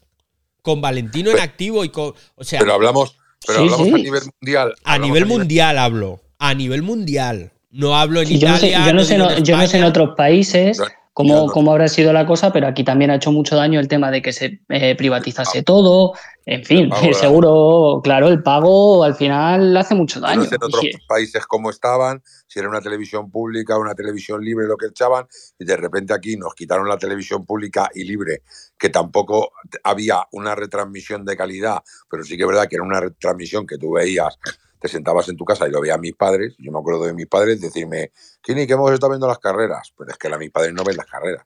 con 0.62 0.80
Valentino 0.80 1.28
en 1.30 1.36
Pero- 1.36 1.44
activo 1.44 1.84
y 1.84 1.90
con 1.90 2.14
o 2.34 2.44
sea 2.44 2.58
Pero 2.60 2.72
hablamos, 2.72 3.16
pero 3.46 3.58
Sí, 3.58 3.64
hablamos 3.66 3.86
sí. 3.88 3.92
a 3.94 3.98
nivel 3.98 4.22
mundial. 4.40 4.74
a 4.82 4.92
hablamos 4.94 5.06
nivel 5.06 5.26
mundial 5.26 5.78
hablo 5.78 6.22
a 6.38 6.54
nivel 6.54 6.82
mundial 6.82 7.52
no 7.70 7.96
hablo 7.98 8.22
en 8.22 8.28
yo 8.38 8.48
no 8.48 8.56
sé, 8.56 8.68
Italia 8.68 8.86
yo 8.86 8.92
no 8.94 9.04
sé, 9.04 9.18
no- 9.18 9.38
yo 9.40 9.56
no 9.58 9.66
sé 9.68 9.76
en 9.76 9.84
otros 9.84 10.14
países 10.16 10.80
cómo, 11.14 11.46
cómo 11.46 11.70
habrá 11.70 11.88
sido 11.88 12.12
la 12.12 12.26
cosa, 12.26 12.52
pero 12.52 12.66
aquí 12.66 12.84
también 12.84 13.10
ha 13.10 13.14
hecho 13.14 13.32
mucho 13.32 13.56
daño 13.56 13.80
el 13.80 13.88
tema 13.88 14.10
de 14.10 14.20
que 14.20 14.32
se 14.32 14.60
eh, 14.68 14.94
privatizase 14.96 15.62
todo. 15.62 16.12
En 16.44 16.62
fin, 16.64 16.90
El 17.02 17.14
seguro, 17.14 18.00
claro, 18.02 18.28
el 18.28 18.42
pago 18.42 19.02
al 19.04 19.14
final 19.14 19.74
hace 19.76 19.94
mucho 19.94 20.20
daño. 20.20 20.42
en 20.42 20.54
otros 20.54 20.80
sí, 20.80 20.90
países 21.08 21.46
cómo 21.46 21.70
estaban, 21.70 22.22
si 22.46 22.58
era 22.58 22.68
una 22.68 22.82
televisión 22.82 23.30
pública, 23.30 23.78
una 23.78 23.94
televisión 23.94 24.44
libre, 24.44 24.66
lo 24.66 24.76
que 24.76 24.86
echaban, 24.86 25.26
y 25.58 25.64
de 25.64 25.76
repente 25.76 26.12
aquí 26.12 26.36
nos 26.36 26.54
quitaron 26.54 26.88
la 26.88 26.98
televisión 26.98 27.46
pública 27.46 27.88
y 27.94 28.04
libre, 28.04 28.42
que 28.76 28.90
tampoco 28.90 29.52
había 29.84 30.26
una 30.32 30.54
retransmisión 30.54 31.24
de 31.24 31.36
calidad, 31.36 31.78
pero 32.10 32.24
sí 32.24 32.36
que 32.36 32.42
es 32.42 32.48
verdad 32.48 32.66
que 32.68 32.76
era 32.76 32.84
una 32.84 33.00
retransmisión 33.00 33.66
que 33.66 33.78
tú 33.78 33.92
veías, 33.92 34.36
te 34.84 34.88
sentabas 34.90 35.26
en 35.30 35.36
tu 35.38 35.46
casa 35.46 35.66
y 35.66 35.70
lo 35.70 35.80
veían 35.80 35.98
mis 35.98 36.14
padres, 36.14 36.56
yo 36.58 36.70
me 36.70 36.78
acuerdo 36.78 37.04
de 37.06 37.14
mis 37.14 37.26
padres 37.26 37.58
decirme, 37.58 38.12
Kini, 38.42 38.66
que 38.66 38.74
hemos 38.74 38.92
estado 38.92 39.12
viendo 39.12 39.26
las 39.26 39.38
carreras, 39.38 39.94
pues 39.96 40.10
es 40.10 40.18
que 40.18 40.28
la, 40.28 40.36
mis 40.36 40.50
padres 40.50 40.74
no 40.74 40.84
ven 40.84 40.94
las 40.98 41.06
carreras. 41.06 41.42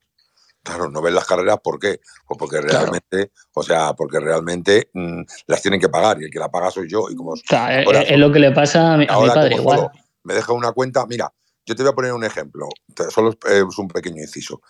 Claro, 0.61 0.91
no 0.91 1.01
ven 1.01 1.15
las 1.15 1.25
carreras, 1.25 1.59
¿por 1.63 1.79
qué? 1.79 2.01
Pues 2.27 2.37
porque 2.37 2.59
Claro. 2.59 2.79
realmente, 2.81 3.31
o 3.55 3.63
sea, 3.63 3.95
porque 3.95 4.19
realmente 4.19 4.91
mm, 4.93 5.23
las 5.47 5.63
tienen 5.63 5.79
que 5.81 5.89
pagar 5.89 6.21
y 6.21 6.25
el 6.25 6.33
que 6.33 6.41
la 6.41 6.51
paga 6.51 6.73
soy 6.73 6.89
yo. 6.91 7.09
Y 7.09 7.15
como 7.15 7.31
o 7.31 7.37
sea, 7.37 7.81
es- 7.81 7.87
ahora- 7.87 8.03
es, 8.03 8.19
lo 8.19 8.33
que 8.33 8.41
le 8.41 8.51
pasa 8.51 8.95
a 8.95 8.97
mi, 8.97 9.05
a 9.05 9.07
padre 9.07 9.51
como 9.51 9.63
igual. 9.63 9.79
solo 9.79 9.93
me 10.25 10.35
deja 10.35 10.53
una 10.53 10.73
cuenta, 10.73 11.07
mira, 11.07 11.33
yo 11.65 11.77
te 11.77 11.85
voy 11.85 11.93
a 11.93 11.95
poner 11.95 12.13
un 12.15 12.25
ejemplo, 12.25 12.67
solo 13.11 13.39
es 13.49 13.79
un 13.79 13.87
pequeño 13.87 14.21
inciso. 14.21 14.61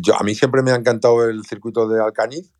Yo, 0.00 0.14
a 0.18 0.22
mí 0.22 0.34
siempre 0.34 0.62
me 0.62 0.70
ha 0.70 0.76
encantado 0.76 1.28
el 1.28 1.44
circuito 1.44 1.86
de 1.88 2.02
Alcañiz, 2.02 2.54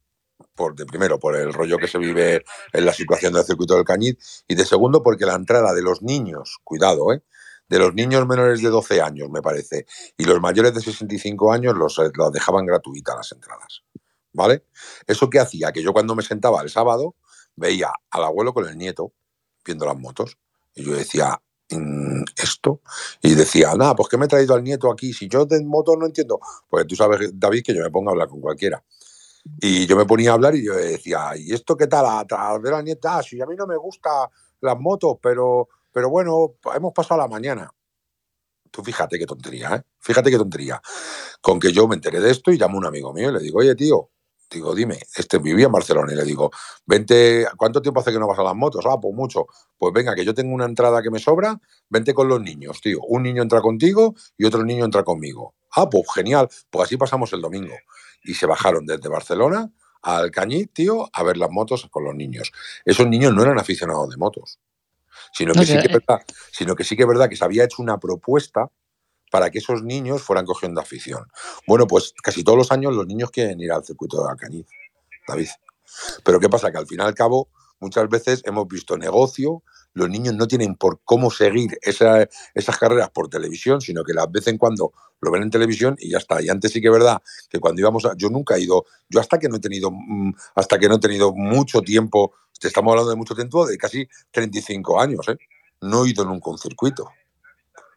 por, 0.54 0.74
de 0.74 0.86
primero 0.86 1.18
por 1.18 1.36
el 1.36 1.52
rollo 1.52 1.78
que 1.78 1.88
se 1.88 1.98
vive 1.98 2.44
en 2.72 2.86
la 2.86 2.92
situación 2.92 3.32
del 3.32 3.44
circuito 3.44 3.74
del 3.74 3.84
Cañiz 3.84 4.44
y 4.48 4.54
de 4.54 4.64
segundo 4.64 5.02
porque 5.02 5.26
la 5.26 5.34
entrada 5.34 5.72
de 5.72 5.82
los 5.82 6.02
niños, 6.02 6.58
cuidado, 6.64 7.12
¿eh? 7.12 7.22
de 7.68 7.78
los 7.78 7.94
niños 7.94 8.26
menores 8.26 8.60
de 8.60 8.68
12 8.68 9.00
años, 9.00 9.30
me 9.30 9.40
parece, 9.40 9.86
y 10.16 10.24
los 10.24 10.40
mayores 10.40 10.74
de 10.74 10.80
65 10.80 11.52
años 11.52 11.74
los, 11.76 11.98
eh, 11.98 12.10
los 12.14 12.32
dejaban 12.32 12.66
gratuitas 12.66 13.16
las 13.16 13.32
entradas. 13.32 13.82
¿Vale? 14.34 14.64
¿Eso 15.06 15.28
qué 15.28 15.40
hacía? 15.40 15.72
Que 15.72 15.82
yo 15.82 15.92
cuando 15.92 16.14
me 16.14 16.22
sentaba 16.22 16.62
el 16.62 16.70
sábado 16.70 17.16
veía 17.54 17.92
al 18.10 18.24
abuelo 18.24 18.54
con 18.54 18.66
el 18.66 18.78
nieto 18.78 19.12
viendo 19.64 19.86
las 19.86 19.98
motos. 19.98 20.38
Y 20.74 20.84
yo 20.84 20.94
decía, 20.94 21.40
mm, 21.70 22.22
esto. 22.36 22.80
Y 23.20 23.34
decía, 23.34 23.74
nada, 23.74 23.94
pues 23.94 24.08
que 24.08 24.16
me 24.16 24.26
he 24.26 24.28
traído 24.28 24.54
al 24.54 24.64
nieto 24.64 24.90
aquí. 24.90 25.12
Si 25.12 25.28
yo 25.28 25.44
de 25.44 25.62
moto 25.64 25.96
no 25.96 26.06
entiendo, 26.06 26.40
pues 26.68 26.86
tú 26.86 26.96
sabes, 26.96 27.30
David, 27.34 27.62
que 27.64 27.74
yo 27.74 27.82
me 27.82 27.90
pongo 27.90 28.10
a 28.10 28.12
hablar 28.12 28.28
con 28.28 28.40
cualquiera. 28.40 28.82
Y 29.44 29.86
yo 29.86 29.96
me 29.96 30.06
ponía 30.06 30.30
a 30.30 30.34
hablar 30.34 30.54
y 30.54 30.64
yo 30.64 30.74
decía, 30.74 31.32
¿y 31.36 31.52
esto 31.52 31.76
qué 31.76 31.86
tal? 31.86 32.06
A, 32.06 32.20
a 32.20 32.58
la 32.58 32.82
nieta, 32.82 33.18
ah, 33.18 33.22
si 33.22 33.40
a 33.40 33.46
mí 33.46 33.56
no 33.56 33.66
me 33.66 33.76
gustan 33.76 34.28
las 34.60 34.78
motos, 34.78 35.16
pero, 35.20 35.68
pero 35.92 36.10
bueno, 36.10 36.54
hemos 36.74 36.92
pasado 36.92 37.20
la 37.20 37.28
mañana. 37.28 37.70
Tú 38.70 38.82
fíjate 38.82 39.18
qué 39.18 39.26
tontería, 39.26 39.74
¿eh? 39.76 39.82
Fíjate 40.00 40.30
qué 40.30 40.38
tontería. 40.38 40.80
Con 41.40 41.60
que 41.60 41.72
yo 41.72 41.86
me 41.88 41.96
enteré 41.96 42.20
de 42.20 42.30
esto 42.30 42.52
y 42.52 42.58
llamo 42.58 42.76
a 42.76 42.78
un 42.78 42.86
amigo 42.86 43.12
mío 43.12 43.30
y 43.30 43.32
le 43.32 43.40
digo, 43.40 43.58
oye, 43.58 43.74
tío, 43.74 44.10
digo, 44.50 44.74
dime, 44.74 44.98
este 45.16 45.38
vivía 45.38 45.66
en 45.66 45.72
Barcelona 45.72 46.12
y 46.12 46.16
le 46.16 46.24
digo, 46.24 46.50
vente, 46.86 47.46
¿cuánto 47.56 47.82
tiempo 47.82 48.00
hace 48.00 48.12
que 48.12 48.18
no 48.18 48.28
vas 48.28 48.38
a 48.38 48.44
las 48.44 48.54
motos? 48.54 48.84
Ah, 48.88 48.98
pues 49.00 49.14
mucho. 49.14 49.46
Pues 49.76 49.92
venga, 49.92 50.14
que 50.14 50.24
yo 50.24 50.34
tengo 50.34 50.54
una 50.54 50.64
entrada 50.64 51.02
que 51.02 51.10
me 51.10 51.18
sobra, 51.18 51.60
vente 51.88 52.14
con 52.14 52.28
los 52.28 52.40
niños, 52.40 52.80
tío. 52.80 53.00
Un 53.08 53.24
niño 53.24 53.42
entra 53.42 53.60
contigo 53.60 54.14
y 54.38 54.44
otro 54.46 54.64
niño 54.64 54.84
entra 54.84 55.02
conmigo. 55.04 55.54
Ah, 55.74 55.90
pues 55.90 56.04
genial. 56.14 56.48
Pues 56.70 56.84
así 56.84 56.96
pasamos 56.96 57.32
el 57.32 57.42
domingo 57.42 57.74
y 58.22 58.34
se 58.34 58.46
bajaron 58.46 58.86
desde 58.86 59.08
Barcelona 59.08 59.70
al 60.02 60.30
Cañiz, 60.30 60.72
tío, 60.72 61.08
a 61.12 61.22
ver 61.22 61.36
las 61.36 61.50
motos 61.50 61.86
con 61.90 62.04
los 62.04 62.14
niños. 62.14 62.52
Esos 62.84 63.06
niños 63.06 63.32
no 63.34 63.42
eran 63.42 63.58
aficionados 63.58 64.10
de 64.10 64.16
motos, 64.16 64.58
sino 65.32 65.52
que, 65.54 65.64
sí, 65.64 65.72
que, 65.74 65.86
es 65.86 65.92
verdad, 65.92 66.24
sino 66.50 66.74
que 66.74 66.84
sí 66.84 66.96
que 66.96 67.02
es 67.02 67.08
verdad 67.08 67.28
que 67.28 67.36
se 67.36 67.44
había 67.44 67.64
hecho 67.64 67.82
una 67.82 67.98
propuesta 67.98 68.70
para 69.30 69.50
que 69.50 69.58
esos 69.58 69.82
niños 69.82 70.22
fueran 70.22 70.44
cogiendo 70.44 70.80
afición. 70.80 71.26
Bueno, 71.66 71.86
pues 71.86 72.12
casi 72.22 72.44
todos 72.44 72.58
los 72.58 72.72
años 72.72 72.94
los 72.94 73.06
niños 73.06 73.30
quieren 73.30 73.60
ir 73.60 73.72
al 73.72 73.84
circuito 73.84 74.22
de 74.22 74.30
Alcañiz, 74.30 74.66
David. 75.26 75.48
Pero 76.24 76.40
¿qué 76.40 76.48
pasa? 76.48 76.70
Que 76.70 76.78
al 76.78 76.86
fin 76.86 77.00
y 77.00 77.02
al 77.02 77.14
cabo, 77.14 77.48
muchas 77.80 78.08
veces 78.08 78.42
hemos 78.44 78.68
visto 78.68 78.98
negocio 78.98 79.62
los 79.94 80.08
niños 80.08 80.34
no 80.34 80.46
tienen 80.46 80.76
por 80.76 81.00
cómo 81.04 81.30
seguir 81.30 81.78
esas 81.82 82.78
carreras 82.78 83.10
por 83.10 83.28
televisión, 83.28 83.80
sino 83.80 84.02
que 84.04 84.14
las 84.14 84.30
vez 84.30 84.46
en 84.48 84.58
cuando 84.58 84.92
lo 85.20 85.30
ven 85.30 85.42
en 85.42 85.50
televisión 85.50 85.96
y 85.98 86.10
ya 86.10 86.18
está. 86.18 86.42
Y 86.42 86.48
antes 86.48 86.72
sí 86.72 86.80
que 86.80 86.88
es 86.88 86.92
verdad 86.92 87.22
que 87.48 87.60
cuando 87.60 87.80
íbamos 87.80 88.04
a, 88.04 88.16
yo 88.16 88.28
nunca 88.28 88.56
he 88.56 88.60
ido, 88.60 88.86
yo 89.08 89.20
hasta 89.20 89.38
que 89.38 89.48
no 89.48 89.56
he 89.56 89.60
tenido, 89.60 89.90
mm, 89.90 90.32
hasta 90.54 90.78
que 90.78 90.88
no 90.88 90.96
he 90.96 91.00
tenido 91.00 91.32
mucho 91.32 91.82
tiempo, 91.82 92.34
te 92.58 92.68
estamos 92.68 92.92
hablando 92.92 93.10
de 93.10 93.16
mucho 93.16 93.34
tiempo, 93.34 93.66
de 93.66 93.76
casi 93.76 94.08
35 94.30 95.00
años, 95.00 95.28
¿eh? 95.28 95.36
no 95.82 96.04
he 96.04 96.10
ido 96.10 96.24
nunca 96.24 96.50
a 96.50 96.52
un 96.52 96.58
circuito. 96.58 97.10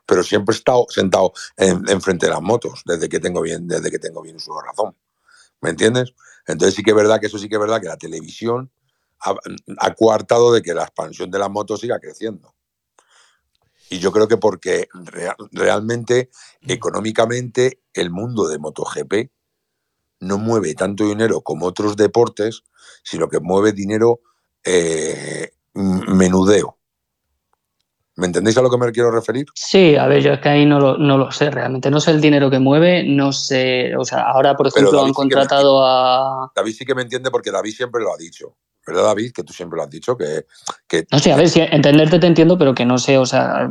Pero 0.06 0.22
siempre 0.22 0.54
he 0.54 0.58
estado 0.58 0.86
sentado 0.90 1.34
enfrente 1.58 2.28
de 2.28 2.32
las 2.32 2.42
motos, 2.42 2.84
desde 2.86 3.10
que 3.10 3.20
tengo 3.20 3.42
bien, 3.42 3.68
desde 3.68 3.90
que 3.90 3.98
tengo 3.98 4.22
bien 4.22 4.40
su 4.40 4.52
razón. 4.60 4.96
¿Me 5.62 5.72
entiendes? 5.72 6.14
Entonces 6.46 6.76
sí 6.76 6.84
que 6.84 6.92
es 6.92 6.96
verdad 6.96 7.20
que 7.20 7.26
eso 7.26 7.40
sí 7.40 7.50
que 7.50 7.56
es 7.56 7.62
verdad 7.62 7.82
que 7.82 7.88
la 7.88 7.98
televisión 7.98 8.70
ha, 9.26 9.94
coartado 9.94 10.54
de 10.54 10.62
que 10.62 10.74
la 10.74 10.84
expansión 10.84 11.32
de 11.32 11.40
las 11.40 11.50
motos 11.50 11.82
siga 11.82 12.00
creciendo. 12.00 12.54
Y 13.90 14.00
yo 14.00 14.12
creo 14.12 14.28
que 14.28 14.38
porque 14.38 14.88
realmente, 15.52 16.30
económicamente, 16.62 17.82
el 17.94 18.10
mundo 18.10 18.48
de 18.48 18.58
MotoGP 18.58 19.32
no 20.22 20.38
mueve 20.38 20.74
tanto 20.74 21.06
dinero 21.06 21.42
como 21.42 21.68
otros 21.68 21.96
deportes, 21.96 22.64
sino 23.04 23.28
que 23.30 23.40
mueve 23.40 23.74
dinero 23.74 24.22
eh, 24.64 25.52
menudeo. 25.74 26.75
¿Me 28.18 28.28
entendéis 28.28 28.58
a 28.58 28.62
lo 28.62 28.70
que 28.70 28.78
me 28.78 28.92
quiero 28.92 29.12
referir? 29.12 29.46
Sí, 29.54 29.96
a 29.96 30.08
ver, 30.08 30.24
yo 30.24 30.34
es 30.34 30.40
que 30.40 30.50
ahí 30.50 30.66
no 30.66 30.80
lo, 30.80 30.98
no 30.98 31.18
lo 31.18 31.32
sé, 31.32 31.52
realmente 31.52 31.92
no 31.92 32.00
sé 32.00 32.12
el 32.12 32.22
dinero 32.22 32.50
que 32.50 32.60
mueve, 32.60 33.04
no 33.04 33.34
sé, 33.34 33.96
o 33.98 34.06
sea, 34.06 34.22
ahora 34.30 34.56
por 34.56 34.68
ejemplo 34.68 35.04
han 35.04 35.14
contratado 35.14 35.86
a... 35.86 36.52
David 36.56 36.74
sí 36.74 36.86
que 36.86 36.96
me 36.96 37.02
entiende 37.02 37.30
porque 37.30 37.52
David 37.52 37.74
siempre 37.74 38.02
lo 38.02 38.14
ha 38.14 38.18
dicho. 38.18 38.56
¿verdad, 38.86 39.04
David? 39.04 39.32
Que 39.34 39.44
tú 39.44 39.52
siempre 39.52 39.78
lo 39.78 39.84
has 39.84 39.90
dicho, 39.90 40.16
que... 40.18 40.46
no 41.12 41.20
sé, 41.20 41.32
a 41.32 41.36
ver, 41.36 41.50
si 41.50 41.60
entenderte 41.60 42.20
te 42.20 42.28
entiendo, 42.28 42.58
pero 42.58 42.76
que 42.76 42.86
no 42.86 42.98
sé, 42.98 43.18
o 43.18 43.26
sea, 43.26 43.68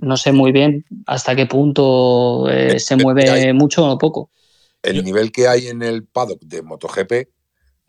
no, 0.00 0.16
sé 0.16 0.32
muy 0.32 0.52
bien 0.52 0.84
hasta 1.06 1.34
qué 1.34 1.46
punto 1.46 2.48
eh, 2.50 2.78
se 2.78 2.96
mueve 2.96 3.52
mucho 3.54 3.86
o 3.86 3.98
poco. 3.98 4.30
El 4.82 5.04
nivel 5.04 5.32
que 5.32 5.48
hay 5.48 5.68
en 5.68 5.82
el 5.82 6.04
paddock 6.04 6.40
de 6.42 6.62
MotoGP 6.62 7.12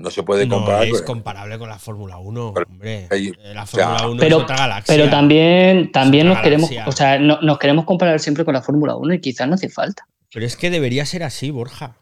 no 0.02 0.12
se 0.12 0.24
puede 0.24 0.48
comparar. 0.48 0.88
No 0.88 0.96
es 0.96 1.02
comparable 1.02 1.58
con 1.58 1.70
la 1.70 1.80
Fórmula 1.80 2.18
1, 2.18 2.54
hombre. 2.68 3.08
Eh, 3.12 3.34
la 3.54 3.66
Fórmula 3.66 4.08
1 4.08 4.20
pero, 4.20 4.38
es 4.38 4.44
otra 4.44 4.58
galaxia. 4.58 4.96
Pero 4.96 5.10
también, 5.10 5.92
también 5.92 6.28
nos 6.28 6.40
queremos, 6.40 6.70
o 6.86 6.92
sea, 6.92 7.20
nos 7.20 7.60
queremos 7.60 7.86
comparar 7.86 8.20
siempre 8.20 8.46
con 8.46 8.54
la 8.54 8.62
Fórmula 8.62 8.96
1 8.96 9.14
y 9.14 9.22
quizás 9.22 9.48
no 9.48 9.56
hace 9.56 9.70
falta. 9.70 10.08
Pero 10.34 10.46
es 10.46 10.56
que 10.56 10.70
debería 10.70 11.06
ser 11.06 11.24
así, 11.24 11.52
Borja. 11.52 11.98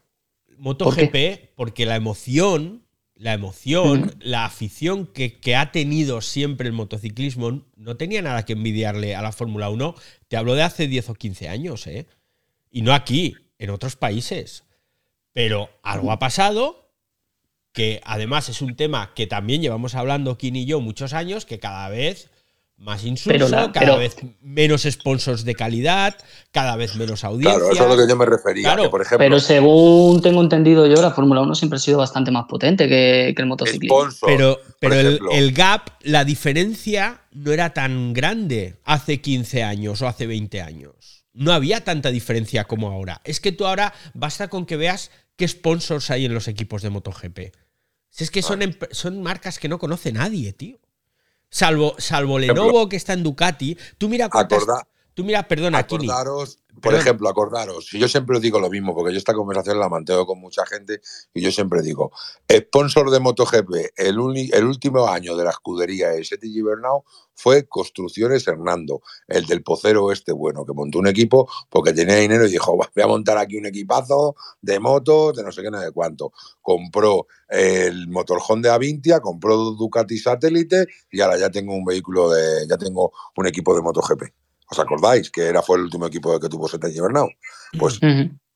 MotoGP, 0.58 1.54
porque 1.56 1.86
la 1.86 1.96
emoción 1.96 2.82
la 3.20 3.34
emoción, 3.34 4.16
la 4.20 4.46
afición 4.46 5.06
que, 5.06 5.54
ha 5.54 5.72
tenido 5.72 6.22
siempre 6.22 6.68
el 6.68 6.72
motociclismo 6.72 7.66
no 7.76 7.98
tenía 7.98 8.22
nada 8.22 8.46
que 8.46 8.54
envidiarle 8.54 9.14
a 9.14 9.20
la 9.20 9.30
Fórmula 9.30 9.68
1. 9.68 9.94
Te 10.28 10.38
hablo 10.38 10.54
de 10.54 10.62
hace 10.62 10.88
10 10.88 11.10
o 11.10 11.14
15 11.14 11.50
años, 11.50 11.86
¿eh? 11.86 12.06
Y 12.70 12.80
no 12.80 12.94
aquí, 12.94 13.36
en 13.58 13.68
otros 13.68 13.96
países. 13.96 14.64
Pero 15.34 15.68
algo 15.82 16.12
ha 16.12 16.18
pasado, 16.18 16.89
que 17.72 18.00
además 18.04 18.48
es 18.48 18.62
un 18.62 18.76
tema 18.76 19.12
que 19.14 19.26
también 19.26 19.62
llevamos 19.62 19.94
hablando 19.94 20.36
Kim 20.38 20.56
y 20.56 20.66
yo 20.66 20.80
muchos 20.80 21.12
años, 21.12 21.46
que 21.46 21.58
cada 21.58 21.88
vez 21.88 22.30
más 22.80 23.04
insulso, 23.04 23.70
cada 23.72 23.96
vez 23.96 24.16
menos 24.40 24.82
sponsors 24.90 25.44
de 25.44 25.54
calidad, 25.54 26.16
cada 26.50 26.76
vez 26.76 26.96
menos 26.96 27.24
audiencia. 27.24 27.58
Claro, 27.58 27.72
eso 27.72 27.84
es 27.84 27.90
a 27.90 27.94
lo 27.94 28.00
que 28.00 28.08
yo 28.08 28.16
me 28.16 28.24
refería. 28.24 28.74
por 28.90 29.02
ejemplo, 29.02 29.18
pero 29.18 29.38
según 29.38 30.22
tengo 30.22 30.40
entendido 30.40 30.86
yo, 30.86 31.00
la 31.02 31.10
Fórmula 31.10 31.42
1 31.42 31.54
siempre 31.54 31.76
ha 31.76 31.80
sido 31.80 31.98
bastante 31.98 32.30
más 32.30 32.46
potente 32.46 32.88
que, 32.88 33.34
el 33.36 33.46
motociclismo. 33.46 34.08
pero 34.24 34.58
pero 34.80 34.94
el, 34.94 35.52
gap, 35.52 35.90
la 36.00 36.24
diferencia 36.24 37.20
no 37.32 37.52
era 37.52 37.74
tan 37.74 38.14
grande 38.14 38.76
hace 38.84 39.20
15 39.20 39.62
años 39.62 40.00
o 40.00 40.08
hace 40.08 40.26
20 40.26 40.62
años. 40.62 41.26
No 41.34 41.52
había 41.52 41.84
tanta 41.84 42.10
diferencia 42.10 42.64
como 42.64 42.90
ahora. 42.90 43.20
Es 43.24 43.40
que 43.40 43.52
tú 43.52 43.66
ahora 43.66 43.92
basta 44.14 44.48
con 44.48 44.64
que 44.64 44.76
veas 44.76 45.10
qué 45.40 45.48
sponsors 45.48 46.10
hay 46.10 46.26
en 46.26 46.34
los 46.34 46.48
equipos 46.48 46.82
de 46.82 46.90
MotoGP. 46.90 47.38
Si 48.10 48.24
es 48.24 48.30
que 48.30 48.42
son, 48.42 48.60
son 48.90 49.22
marcas 49.22 49.58
que 49.58 49.70
no 49.70 49.78
conoce 49.78 50.12
nadie, 50.12 50.52
tío. 50.52 50.78
Salvo, 51.48 51.94
salvo 51.96 52.38
Lenovo 52.38 52.90
que 52.90 52.96
está 52.96 53.14
en 53.14 53.22
Ducati. 53.22 53.78
Tú 53.96 54.10
mira 54.10 54.28
cuántas, 54.28 54.64
Tú 55.14 55.24
mira, 55.24 55.48
perdona, 55.48 55.78
acordaros, 55.78 56.58
por 56.80 56.94
ejemplo, 56.94 57.28
acordaros, 57.28 57.92
y 57.94 57.98
yo 57.98 58.08
siempre 58.08 58.36
os 58.36 58.42
digo 58.42 58.60
lo 58.60 58.70
mismo, 58.70 58.94
porque 58.94 59.12
yo 59.12 59.18
esta 59.18 59.34
conversación 59.34 59.78
la 59.78 59.88
mantengo 59.88 60.26
con 60.26 60.40
mucha 60.40 60.66
gente 60.66 61.00
y 61.34 61.40
yo 61.40 61.50
siempre 61.50 61.82
digo, 61.82 62.12
sponsor 62.50 63.10
de 63.10 63.20
MotoGP, 63.20 63.70
el, 63.96 64.16
el 64.52 64.64
último 64.64 65.06
año 65.06 65.36
de 65.36 65.44
la 65.44 65.50
escudería 65.50 66.10
de 66.10 66.24
Seti 66.24 66.52
Gibernau 66.52 67.04
fue 67.40 67.66
Construcciones 67.66 68.46
Hernando, 68.46 69.00
el 69.26 69.46
del 69.46 69.62
pocero 69.62 70.12
este 70.12 70.32
bueno, 70.32 70.66
que 70.66 70.74
montó 70.74 70.98
un 70.98 71.06
equipo 71.06 71.48
porque 71.70 71.92
tenía 71.92 72.16
dinero 72.16 72.46
y 72.46 72.50
dijo, 72.50 72.76
voy 72.76 73.02
a 73.02 73.06
montar 73.06 73.38
aquí 73.38 73.56
un 73.56 73.66
equipazo 73.66 74.36
de 74.60 74.78
motos, 74.78 75.36
de 75.36 75.42
no 75.42 75.50
sé 75.50 75.62
qué, 75.62 75.70
no 75.70 75.80
de 75.80 75.90
cuánto. 75.90 76.32
Compró 76.60 77.26
el 77.48 78.08
motorhome 78.08 78.62
de 78.62 78.70
Avintia, 78.70 79.20
compró 79.20 79.56
Ducati 79.56 80.18
Satélite 80.18 80.86
y 81.10 81.20
ahora 81.20 81.38
ya 81.38 81.50
tengo 81.50 81.74
un 81.74 81.84
vehículo 81.84 82.30
de, 82.30 82.66
ya 82.68 82.76
tengo 82.76 83.12
un 83.36 83.46
equipo 83.46 83.74
de 83.74 83.82
MotoGP. 83.82 84.22
¿Os 84.70 84.78
acordáis 84.78 85.30
que 85.30 85.42
era 85.42 85.62
fue 85.62 85.78
el 85.78 85.84
último 85.84 86.06
equipo 86.06 86.38
que 86.38 86.48
tuvo 86.48 86.68
Sete 86.68 86.88
Bernau? 87.00 87.28
Pues 87.78 87.98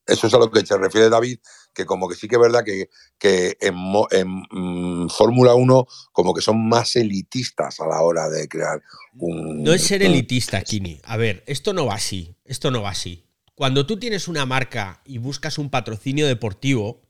eso 0.07 0.27
es 0.27 0.35
a 0.35 0.39
lo 0.39 0.51
que 0.51 0.65
se 0.65 0.77
refiere 0.77 1.09
David, 1.09 1.39
que 1.73 1.85
como 1.85 2.09
que 2.09 2.15
sí 2.15 2.29
que 2.29 2.37
es 2.37 2.41
verdad 2.41 2.62
que, 2.65 2.89
que 3.19 3.57
en, 3.61 3.75
mm, 3.75 5.09
Fórmula 5.09 5.55
1 5.55 5.87
como 6.12 6.35
que 6.35 6.41
son 6.41 6.69
más 6.69 6.95
elitistas 6.97 7.81
a 7.81 7.87
la 7.87 8.03
hora 8.03 8.29
de 8.29 8.49
crear 8.49 8.83
un... 9.19 9.62
No 9.62 9.73
es 9.73 9.83
ser 9.83 10.03
elitista, 10.03 10.62
Kini. 10.62 11.01
A 11.05 11.17
ver, 11.17 11.43
esto 11.47 11.73
no 11.73 11.87
va 11.87 11.95
así, 11.95 12.37
esto 12.45 12.71
no 12.71 12.83
va 12.83 12.91
así. 12.91 13.25
Cuando 13.55 13.87
tú 13.87 13.99
tienes 13.99 14.29
una 14.29 14.47
marca 14.47 15.01
y 15.05 15.19
buscas 15.19 15.59
un 15.59 15.71
patrocinio 15.71 16.27
deportivo, 16.27 17.03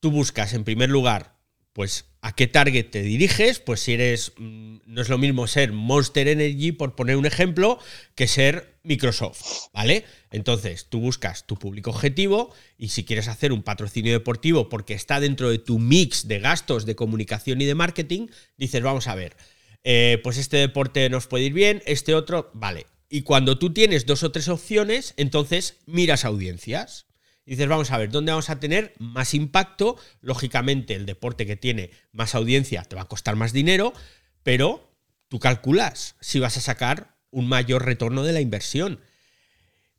tú 0.00 0.10
buscas 0.10 0.52
en 0.52 0.64
primer 0.64 0.90
lugar 0.90 1.33
pues 1.74 2.06
a 2.22 2.34
qué 2.34 2.46
target 2.46 2.90
te 2.90 3.02
diriges, 3.02 3.58
pues 3.58 3.80
si 3.80 3.92
eres, 3.92 4.32
mm, 4.38 4.76
no 4.86 5.02
es 5.02 5.08
lo 5.08 5.18
mismo 5.18 5.46
ser 5.46 5.72
Monster 5.72 6.28
Energy, 6.28 6.72
por 6.72 6.94
poner 6.94 7.16
un 7.16 7.26
ejemplo, 7.26 7.78
que 8.14 8.28
ser 8.28 8.78
Microsoft, 8.84 9.42
¿vale? 9.72 10.04
Entonces, 10.30 10.86
tú 10.88 11.00
buscas 11.00 11.46
tu 11.46 11.56
público 11.56 11.90
objetivo 11.90 12.54
y 12.78 12.88
si 12.90 13.04
quieres 13.04 13.26
hacer 13.26 13.52
un 13.52 13.64
patrocinio 13.64 14.12
deportivo 14.12 14.68
porque 14.68 14.94
está 14.94 15.18
dentro 15.18 15.50
de 15.50 15.58
tu 15.58 15.80
mix 15.80 16.28
de 16.28 16.38
gastos 16.38 16.86
de 16.86 16.94
comunicación 16.94 17.60
y 17.60 17.64
de 17.64 17.74
marketing, 17.74 18.28
dices, 18.56 18.82
vamos 18.82 19.08
a 19.08 19.16
ver, 19.16 19.36
eh, 19.82 20.20
pues 20.22 20.38
este 20.38 20.58
deporte 20.58 21.10
nos 21.10 21.26
puede 21.26 21.44
ir 21.44 21.52
bien, 21.52 21.82
este 21.86 22.14
otro, 22.14 22.52
vale. 22.54 22.86
Y 23.10 23.22
cuando 23.22 23.58
tú 23.58 23.72
tienes 23.72 24.06
dos 24.06 24.22
o 24.22 24.30
tres 24.30 24.48
opciones, 24.48 25.12
entonces 25.16 25.78
miras 25.86 26.24
audiencias. 26.24 27.06
Dices, 27.46 27.68
vamos 27.68 27.90
a 27.90 27.98
ver, 27.98 28.10
¿dónde 28.10 28.32
vamos 28.32 28.48
a 28.48 28.58
tener 28.58 28.94
más 28.98 29.34
impacto? 29.34 29.96
Lógicamente, 30.20 30.94
el 30.94 31.04
deporte 31.04 31.44
que 31.44 31.56
tiene 31.56 31.90
más 32.12 32.34
audiencia 32.34 32.82
te 32.84 32.96
va 32.96 33.02
a 33.02 33.08
costar 33.08 33.36
más 33.36 33.52
dinero, 33.52 33.92
pero 34.42 34.90
tú 35.28 35.38
calculas 35.38 36.16
si 36.20 36.40
vas 36.40 36.56
a 36.56 36.62
sacar 36.62 37.18
un 37.30 37.48
mayor 37.48 37.84
retorno 37.84 38.22
de 38.22 38.32
la 38.32 38.40
inversión. 38.40 39.00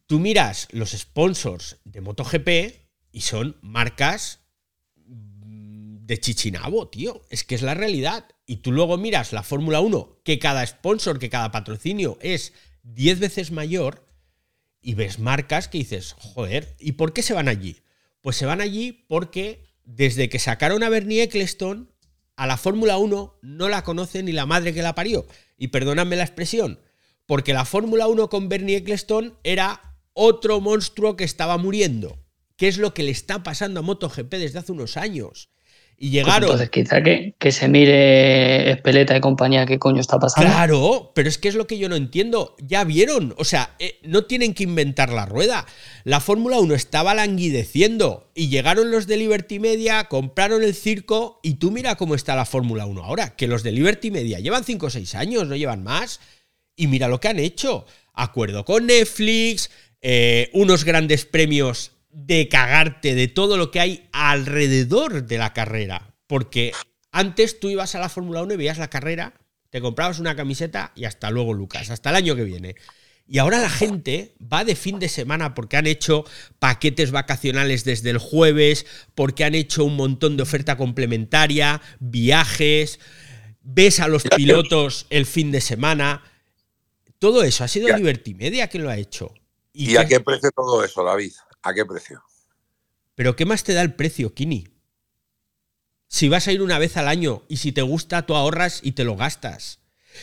Tú 0.08 0.20
miras 0.20 0.68
los 0.72 0.92
sponsors 0.92 1.78
de 1.84 2.02
MotoGP 2.02 2.50
y 3.12 3.22
son 3.22 3.58
marcas 3.62 4.40
de 4.96 6.20
chichinabo, 6.20 6.88
tío. 6.88 7.22
Es 7.30 7.44
que 7.44 7.56
es 7.56 7.62
la 7.62 7.74
realidad. 7.74 8.26
Y 8.46 8.58
tú 8.58 8.72
luego 8.72 8.98
miras 8.98 9.34
la 9.34 9.44
Fórmula 9.44 9.82
1, 9.82 10.22
que 10.24 10.40
cada 10.40 10.66
sponsor, 10.66 11.20
que 11.20 11.30
cada 11.30 11.52
patrocinio 11.52 12.18
es 12.22 12.54
10 12.84 13.20
veces 13.20 13.52
mayor, 13.52 14.05
y 14.86 14.94
ves 14.94 15.18
marcas 15.18 15.68
que 15.68 15.80
dices, 15.80 16.14
joder, 16.14 16.76
¿y 16.80 16.92
por 16.92 17.12
qué 17.12 17.24
se 17.24 17.34
van 17.34 17.48
allí? 17.48 17.82
Pues 18.22 18.36
se 18.36 18.46
van 18.46 18.62
allí 18.62 18.92
porque 19.08 19.66
desde 19.84 20.30
que 20.30 20.38
sacaron 20.38 20.84
a 20.84 20.90
Bernie 20.90 21.24
Eccleston, 21.24 21.92
a 22.36 22.46
la 22.46 22.56
Fórmula 22.56 23.00
1 23.00 23.40
no 23.42 23.70
la 23.70 23.84
conoce 23.84 24.22
ni 24.22 24.32
la 24.32 24.46
madre 24.46 24.76
que 24.76 24.84
la 24.84 24.94
parió. 24.94 25.26
Y 25.58 25.70
perdóname 25.70 26.16
la 26.16 26.24
expresión, 26.24 26.80
porque 27.26 27.52
la 27.52 27.66
Fórmula 27.66 28.08
1 28.08 28.30
con 28.30 28.48
Bernie 28.48 28.78
Eccleston 28.78 29.40
era 29.44 29.98
otro 30.14 30.62
monstruo 30.62 31.16
que 31.16 31.24
estaba 31.24 31.58
muriendo. 31.58 32.24
¿Qué 32.56 32.68
es 32.68 32.78
lo 32.78 32.94
que 32.94 33.02
le 33.02 33.12
está 33.12 33.42
pasando 33.42 33.80
a 33.80 33.84
MotoGP 33.84 34.36
desde 34.36 34.60
hace 34.60 34.72
unos 34.72 34.98
años? 34.98 35.50
Y 35.98 36.10
llegaron. 36.10 36.44
entonces, 36.44 36.70
quizá 36.70 37.02
que, 37.02 37.36
que, 37.40 37.52
se 37.54 37.70
mire 37.70 38.70
Espeleta 38.72 39.16
y 39.16 39.22
compañía 39.22 39.66
qué 39.66 39.80
coño 39.80 40.02
está 40.02 40.20
pasando. 40.20 40.52
Claro, 40.52 41.12
pero 41.16 41.30
es 41.30 41.38
que 41.38 41.48
es 41.48 41.56
lo 41.56 41.68
que 41.68 41.78
yo 41.78 41.88
no 41.88 41.96
entiendo. 41.96 42.56
Ya 42.62 42.84
vieron, 42.84 43.34
o 43.38 43.46
sea, 43.46 43.76
eh, 43.80 44.00
no 44.04 44.26
tienen 44.26 44.54
que 44.54 44.64
inventar 44.64 45.10
la 45.10 45.26
rueda. 45.26 45.66
La 46.04 46.20
Fórmula 46.20 46.60
1 46.60 46.76
estaba 46.76 47.14
languideciendo 47.14 48.30
y 48.36 48.50
llegaron 48.50 48.92
los 48.92 49.08
de 49.08 49.16
Liberty 49.16 49.60
Media, 49.60 50.04
compraron 50.06 50.64
el 50.64 50.76
circo 50.76 51.40
y 51.42 51.56
tú 51.56 51.72
mira 51.72 51.96
cómo 51.96 52.16
está 52.16 52.36
la 52.36 52.46
Fórmula 52.46 52.86
1 52.86 53.02
ahora, 53.02 53.36
que 53.38 53.48
los 53.48 53.64
de 53.64 53.72
Liberty 53.72 54.12
Media 54.12 54.40
llevan 54.40 54.66
5 54.66 54.86
o 54.86 54.90
6 54.90 55.16
años, 55.16 55.48
no 55.48 55.56
llevan 55.56 55.84
más. 55.84 56.20
Y 56.76 56.88
mira 56.88 57.08
lo 57.08 57.22
que 57.22 57.30
han 57.30 57.40
hecho. 57.40 57.86
Acuerdo 58.14 58.66
con 58.66 58.88
Netflix, 58.88 59.70
eh, 60.02 60.50
unos 60.54 60.84
grandes 60.84 61.26
premios 61.26 61.95
de 62.16 62.48
cagarte 62.48 63.14
de 63.14 63.28
todo 63.28 63.58
lo 63.58 63.72
que 63.72 63.82
hay 63.82 64.10
alrededor 64.14 65.26
de 65.26 65.38
la 65.38 65.52
carrera. 65.52 66.16
Porque 66.28 66.72
antes 67.12 67.60
tú 67.60 67.70
ibas 67.70 67.94
a 67.94 68.00
la 68.00 68.08
Fórmula 68.08 68.42
1 68.42 68.54
y 68.54 68.58
veías 68.58 68.78
la 68.78 68.90
carrera, 68.90 69.34
te 69.70 69.82
comprabas 69.82 70.20
una 70.20 70.36
camiseta 70.36 70.94
y 70.96 71.04
hasta 71.04 71.30
luego, 71.30 71.54
Lucas, 71.54 71.90
hasta 71.90 72.12
el 72.12 72.16
año 72.16 72.36
que 72.38 72.46
viene. 72.46 72.76
Y 73.28 73.40
ahora 73.40 73.60
la 73.60 73.70
gente 73.70 74.34
va 74.42 74.64
de 74.64 74.76
fin 74.76 74.98
de 74.98 75.10
semana 75.10 75.54
porque 75.54 75.76
han 75.76 75.88
hecho 75.88 76.24
paquetes 76.58 77.12
vacacionales 77.12 77.84
desde 77.84 78.12
el 78.12 78.18
jueves, 78.20 78.86
porque 79.14 79.44
han 79.44 79.54
hecho 79.54 79.84
un 79.84 79.98
montón 79.98 80.38
de 80.38 80.44
oferta 80.44 80.78
complementaria, 80.78 81.82
viajes, 82.00 83.00
ves 83.62 84.00
a 84.00 84.08
los 84.08 84.24
pilotos 84.24 85.06
el 85.10 85.26
fin 85.26 85.52
de 85.52 85.60
semana. 85.60 86.24
Todo 87.20 87.44
eso 87.44 87.66
ha 87.66 87.68
sido 87.68 87.94
Liberty 87.98 88.36
Media 88.36 88.70
quien 88.70 88.84
lo 88.84 88.90
ha 88.90 88.98
hecho. 88.98 89.34
¿Y, 89.74 89.92
¿Y 89.92 89.98
a 89.98 90.08
qué 90.08 90.22
precio 90.22 90.52
todo 90.52 90.82
eso, 90.86 91.04
David? 91.04 91.34
¿A 91.66 91.74
qué 91.74 91.84
precio? 91.84 92.24
Pero 93.16 93.36
¿qué 93.36 93.46
más 93.46 93.64
te 93.64 93.74
da 93.74 93.82
el 93.82 93.96
precio, 93.96 94.36
Kini? 94.36 94.68
Si 96.08 96.30
vas 96.30 96.48
a 96.48 96.52
ir 96.52 96.62
una 96.62 96.78
vez 96.78 96.96
al 96.96 97.08
año 97.08 97.42
y 97.50 97.58
si 97.58 97.72
te 97.72 97.82
gusta, 97.82 98.28
tú 98.28 98.36
ahorras 98.36 98.82
y 98.84 98.92
te 98.92 99.04
lo 99.04 99.16
gastas. 99.16 99.80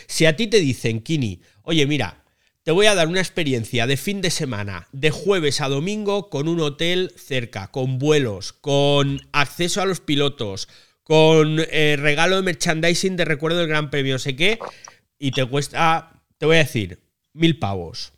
Si 0.06 0.24
a 0.24 0.36
ti 0.36 0.46
te 0.46 0.60
dicen, 0.60 1.02
Kini, 1.02 1.42
oye, 1.64 1.84
mira, 1.88 2.24
te 2.62 2.70
voy 2.70 2.86
a 2.86 2.94
dar 2.94 3.08
una 3.08 3.20
experiencia 3.20 3.88
de 3.88 3.96
fin 3.96 4.20
de 4.20 4.30
semana, 4.30 4.86
de 4.92 5.10
jueves 5.10 5.60
a 5.60 5.68
domingo, 5.68 6.30
con 6.30 6.46
un 6.46 6.60
hotel 6.60 7.12
cerca, 7.16 7.72
con 7.72 7.98
vuelos, 7.98 8.52
con 8.52 9.20
acceso 9.32 9.82
a 9.82 9.86
los 9.86 9.98
pilotos, 9.98 10.68
con 11.02 11.58
eh, 11.58 11.96
regalo 11.98 12.36
de 12.36 12.42
merchandising 12.42 13.16
de 13.16 13.24
recuerdo 13.24 13.58
del 13.58 13.68
Gran 13.68 13.90
Premio, 13.90 14.20
sé 14.20 14.36
qué, 14.36 14.60
y 15.18 15.32
te 15.32 15.44
cuesta, 15.44 16.22
te 16.38 16.46
voy 16.46 16.54
a 16.54 16.60
decir, 16.60 17.02
mil 17.32 17.58
pavos 17.58 18.12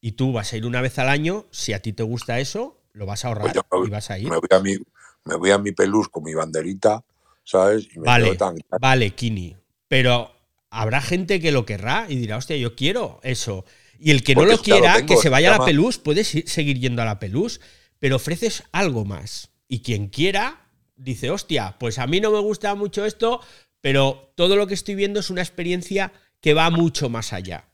y 0.00 0.12
tú 0.12 0.32
vas 0.32 0.52
a 0.52 0.56
ir 0.56 0.66
una 0.66 0.80
vez 0.80 0.98
al 0.98 1.08
año, 1.08 1.46
si 1.50 1.72
a 1.72 1.80
ti 1.80 1.92
te 1.92 2.02
gusta 2.02 2.40
eso, 2.40 2.80
lo 2.92 3.06
vas 3.06 3.24
a 3.24 3.28
ahorrar 3.28 3.52
pues 3.68 3.88
y 3.88 3.90
vas 3.90 4.10
a 4.10 4.18
ir. 4.18 4.28
Me 4.28 4.36
voy 4.36 4.48
a 4.50 4.60
mi, 4.60 4.76
me 5.24 5.36
voy 5.36 5.50
a 5.50 5.58
mi 5.58 5.72
pelús 5.72 6.08
con 6.08 6.24
mi 6.24 6.34
banderita, 6.34 7.04
¿sabes? 7.44 7.88
Y 7.94 7.98
me 7.98 8.06
vale, 8.06 8.36
tan... 8.36 8.56
vale, 8.80 9.10
Kini. 9.10 9.56
Pero 9.88 10.32
habrá 10.70 11.00
gente 11.00 11.40
que 11.40 11.52
lo 11.52 11.66
querrá 11.66 12.06
y 12.08 12.16
dirá, 12.16 12.36
hostia, 12.36 12.56
yo 12.56 12.74
quiero 12.74 13.20
eso. 13.22 13.64
Y 13.98 14.12
el 14.12 14.22
que 14.22 14.34
no 14.34 14.46
lo 14.46 14.58
quiera, 14.58 15.04
que 15.04 15.16
se 15.16 15.28
vaya 15.28 15.54
a 15.54 15.58
la 15.58 15.64
pelús, 15.64 15.98
puede 15.98 16.24
seguir 16.24 16.78
yendo 16.78 17.02
a 17.02 17.04
la 17.04 17.18
pelús, 17.18 17.60
pero 17.98 18.16
ofreces 18.16 18.64
algo 18.72 19.04
más. 19.04 19.50
Y 19.68 19.80
quien 19.80 20.08
quiera, 20.08 20.68
dice, 20.96 21.30
hostia, 21.30 21.76
pues 21.78 21.98
a 21.98 22.06
mí 22.06 22.20
no 22.20 22.30
me 22.30 22.40
gusta 22.40 22.74
mucho 22.74 23.04
esto, 23.04 23.40
pero 23.82 24.32
todo 24.36 24.56
lo 24.56 24.66
que 24.66 24.74
estoy 24.74 24.94
viendo 24.94 25.20
es 25.20 25.28
una 25.28 25.42
experiencia 25.42 26.12
que 26.40 26.54
va 26.54 26.70
mucho 26.70 27.10
más 27.10 27.34
allá. 27.34 27.69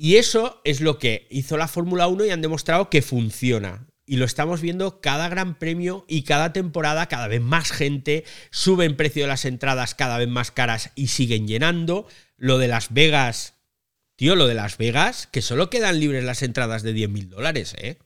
Y 0.00 0.14
eso 0.14 0.60
es 0.62 0.80
lo 0.80 1.00
que 1.00 1.26
hizo 1.28 1.56
la 1.56 1.66
Fórmula 1.66 2.06
1 2.06 2.24
y 2.24 2.30
han 2.30 2.40
demostrado 2.40 2.88
que 2.88 3.02
funciona. 3.02 3.88
Y 4.06 4.16
lo 4.16 4.24
estamos 4.24 4.60
viendo 4.60 5.00
cada 5.00 5.28
gran 5.28 5.58
premio 5.58 6.04
y 6.06 6.22
cada 6.22 6.52
temporada, 6.52 7.08
cada 7.08 7.26
vez 7.26 7.42
más 7.42 7.72
gente, 7.72 8.24
sube 8.52 8.84
en 8.84 8.96
precio 8.96 9.24
de 9.24 9.28
las 9.28 9.44
entradas 9.44 9.96
cada 9.96 10.16
vez 10.16 10.28
más 10.28 10.52
caras 10.52 10.92
y 10.94 11.08
siguen 11.08 11.48
llenando. 11.48 12.06
Lo 12.36 12.58
de 12.58 12.68
Las 12.68 12.94
Vegas, 12.94 13.54
tío, 14.14 14.36
lo 14.36 14.46
de 14.46 14.54
Las 14.54 14.78
Vegas, 14.78 15.26
que 15.26 15.42
solo 15.42 15.68
quedan 15.68 15.98
libres 15.98 16.22
las 16.22 16.44
entradas 16.44 16.84
de 16.84 16.92
10 16.92 17.10
mil 17.10 17.28
dólares, 17.28 17.74
¿eh? 17.76 17.98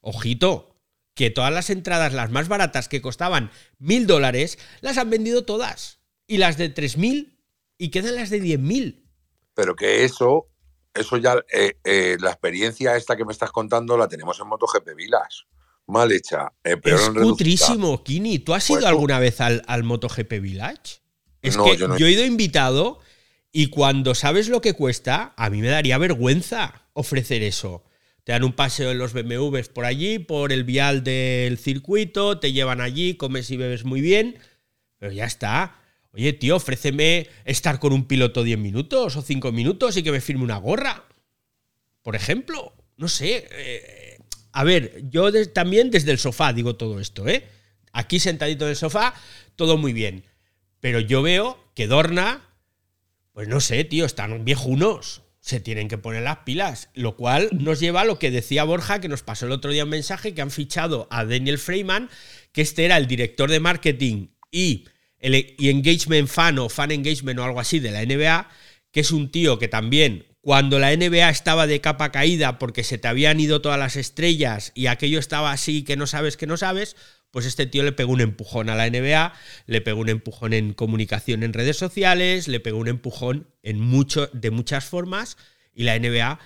Ojito, 0.00 0.76
que 1.14 1.30
todas 1.30 1.54
las 1.54 1.70
entradas, 1.70 2.12
las 2.14 2.32
más 2.32 2.48
baratas 2.48 2.88
que 2.88 3.00
costaban 3.00 3.52
mil 3.78 4.08
dólares, 4.08 4.58
las 4.80 4.98
han 4.98 5.08
vendido 5.08 5.44
todas. 5.44 6.00
Y 6.26 6.38
las 6.38 6.58
de 6.58 6.68
3 6.68 6.96
mil 6.96 7.38
y 7.78 7.90
quedan 7.90 8.16
las 8.16 8.28
de 8.30 8.40
10 8.40 8.58
mil 8.58 9.01
pero 9.54 9.74
que 9.74 10.04
eso, 10.04 10.48
eso 10.94 11.16
ya, 11.16 11.36
eh, 11.52 11.76
eh, 11.84 12.16
la 12.20 12.30
experiencia 12.30 12.96
esta 12.96 13.16
que 13.16 13.24
me 13.24 13.32
estás 13.32 13.50
contando 13.50 13.96
la 13.96 14.08
tenemos 14.08 14.38
en 14.40 14.48
MotoGP 14.48 14.94
Vilas. 14.96 15.46
Mal 15.86 16.12
hecha. 16.12 16.52
Eh, 16.64 16.76
es 16.84 17.10
cutrísimo, 17.10 18.02
Kini. 18.04 18.38
¿Tú 18.38 18.54
has 18.54 18.68
ido 18.70 18.80
pues 18.80 18.88
alguna 18.88 19.18
vez 19.18 19.40
al, 19.40 19.62
al, 19.66 19.82
MotoGP 19.82 20.40
Village? 20.40 21.02
Es 21.42 21.56
que 21.56 21.76
yo, 21.76 22.06
he 22.06 22.12
ido 22.12 22.24
invitado 22.24 23.00
y 23.50 23.66
cuando 23.66 24.14
sabes 24.14 24.48
lo 24.48 24.60
que 24.60 24.74
cuesta, 24.74 25.34
a 25.36 25.50
mí 25.50 25.60
me 25.60 25.68
daría 25.68 25.98
vergüenza 25.98 26.86
ofrecer 26.92 27.42
eso. 27.42 27.82
Te 28.24 28.30
dan 28.30 28.44
un 28.44 28.52
paseo 28.52 28.92
en 28.92 28.98
los 28.98 29.12
BMWs 29.12 29.68
por 29.68 29.84
allí, 29.84 30.20
por 30.20 30.52
el 30.52 30.62
vial 30.62 31.02
del 31.02 31.58
circuito, 31.58 32.38
te 32.38 32.52
llevan 32.52 32.80
allí, 32.80 33.16
comes 33.16 33.50
y 33.50 33.56
bebes 33.56 33.84
muy 33.84 34.00
bien, 34.00 34.38
pero 34.98 35.10
ya 35.10 35.24
está. 35.24 35.81
Oye, 36.12 36.34
tío, 36.34 36.56
ofréceme 36.56 37.28
estar 37.44 37.78
con 37.78 37.92
un 37.92 38.06
piloto 38.06 38.44
10 38.44 38.58
minutos 38.58 39.16
o 39.16 39.22
5 39.22 39.50
minutos 39.50 39.96
y 39.96 40.02
que 40.02 40.12
me 40.12 40.20
firme 40.20 40.44
una 40.44 40.58
gorra. 40.58 41.04
Por 42.02 42.16
ejemplo, 42.16 42.74
no 42.96 43.08
sé. 43.08 43.48
Eh, 43.50 44.18
a 44.52 44.64
ver, 44.64 45.04
yo 45.08 45.32
también 45.52 45.90
desde 45.90 46.10
el 46.10 46.18
sofá 46.18 46.52
digo 46.52 46.76
todo 46.76 47.00
esto, 47.00 47.26
¿eh? 47.28 47.48
Aquí 47.92 48.20
sentadito 48.20 48.64
en 48.64 48.70
el 48.70 48.76
sofá, 48.76 49.14
todo 49.56 49.78
muy 49.78 49.94
bien. 49.94 50.24
Pero 50.80 51.00
yo 51.00 51.22
veo 51.22 51.58
que 51.74 51.86
Dorna, 51.86 52.42
pues 53.32 53.48
no 53.48 53.60
sé, 53.60 53.84
tío, 53.84 54.04
están 54.04 54.44
viejunos. 54.44 55.22
Se 55.40 55.60
tienen 55.60 55.88
que 55.88 55.98
poner 55.98 56.22
las 56.22 56.38
pilas. 56.38 56.90
Lo 56.94 57.16
cual 57.16 57.48
nos 57.52 57.80
lleva 57.80 58.02
a 58.02 58.04
lo 58.04 58.18
que 58.18 58.30
decía 58.30 58.64
Borja, 58.64 59.00
que 59.00 59.08
nos 59.08 59.22
pasó 59.22 59.46
el 59.46 59.52
otro 59.52 59.70
día 59.70 59.84
un 59.84 59.90
mensaje, 59.90 60.34
que 60.34 60.42
han 60.42 60.50
fichado 60.50 61.08
a 61.10 61.24
Daniel 61.24 61.58
Freeman, 61.58 62.10
que 62.52 62.62
este 62.62 62.84
era 62.84 62.96
el 62.96 63.06
director 63.06 63.50
de 63.50 63.60
marketing 63.60 64.28
y 64.50 64.84
y 65.22 65.70
engagement 65.70 66.28
fan 66.28 66.58
o 66.58 66.68
fan 66.68 66.90
engagement 66.90 67.38
o 67.38 67.44
algo 67.44 67.60
así 67.60 67.78
de 67.78 67.90
la 67.90 68.04
NBA, 68.04 68.48
que 68.90 69.00
es 69.00 69.12
un 69.12 69.30
tío 69.30 69.58
que 69.58 69.68
también 69.68 70.26
cuando 70.40 70.80
la 70.80 70.94
NBA 70.94 71.30
estaba 71.30 71.68
de 71.68 71.80
capa 71.80 72.10
caída 72.10 72.58
porque 72.58 72.82
se 72.82 72.98
te 72.98 73.06
habían 73.06 73.38
ido 73.38 73.62
todas 73.62 73.78
las 73.78 73.96
estrellas 73.96 74.72
y 74.74 74.86
aquello 74.86 75.20
estaba 75.20 75.52
así 75.52 75.84
que 75.84 75.96
no 75.96 76.08
sabes 76.08 76.36
que 76.36 76.48
no 76.48 76.56
sabes, 76.56 76.96
pues 77.30 77.46
este 77.46 77.66
tío 77.66 77.84
le 77.84 77.92
pegó 77.92 78.12
un 78.12 78.20
empujón 78.20 78.68
a 78.68 78.74
la 78.74 78.90
NBA, 78.90 79.32
le 79.66 79.80
pegó 79.80 80.00
un 80.00 80.08
empujón 80.08 80.52
en 80.52 80.74
comunicación 80.74 81.44
en 81.44 81.52
redes 81.52 81.76
sociales, 81.76 82.48
le 82.48 82.58
pegó 82.58 82.78
un 82.78 82.88
empujón 82.88 83.46
en 83.62 83.80
mucho, 83.80 84.28
de 84.32 84.50
muchas 84.50 84.84
formas 84.84 85.36
y 85.72 85.84
la 85.84 85.98
NBA 85.98 86.40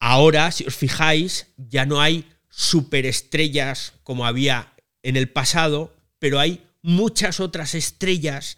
ahora, 0.00 0.50
si 0.50 0.64
os 0.64 0.74
fijáis, 0.74 1.46
ya 1.56 1.86
no 1.86 2.00
hay 2.00 2.24
superestrellas 2.48 3.92
como 4.02 4.26
había 4.26 4.72
en 5.02 5.16
el 5.16 5.28
pasado, 5.30 5.94
pero 6.18 6.40
hay 6.40 6.62
muchas 6.82 7.40
otras 7.40 7.74
estrellas 7.74 8.56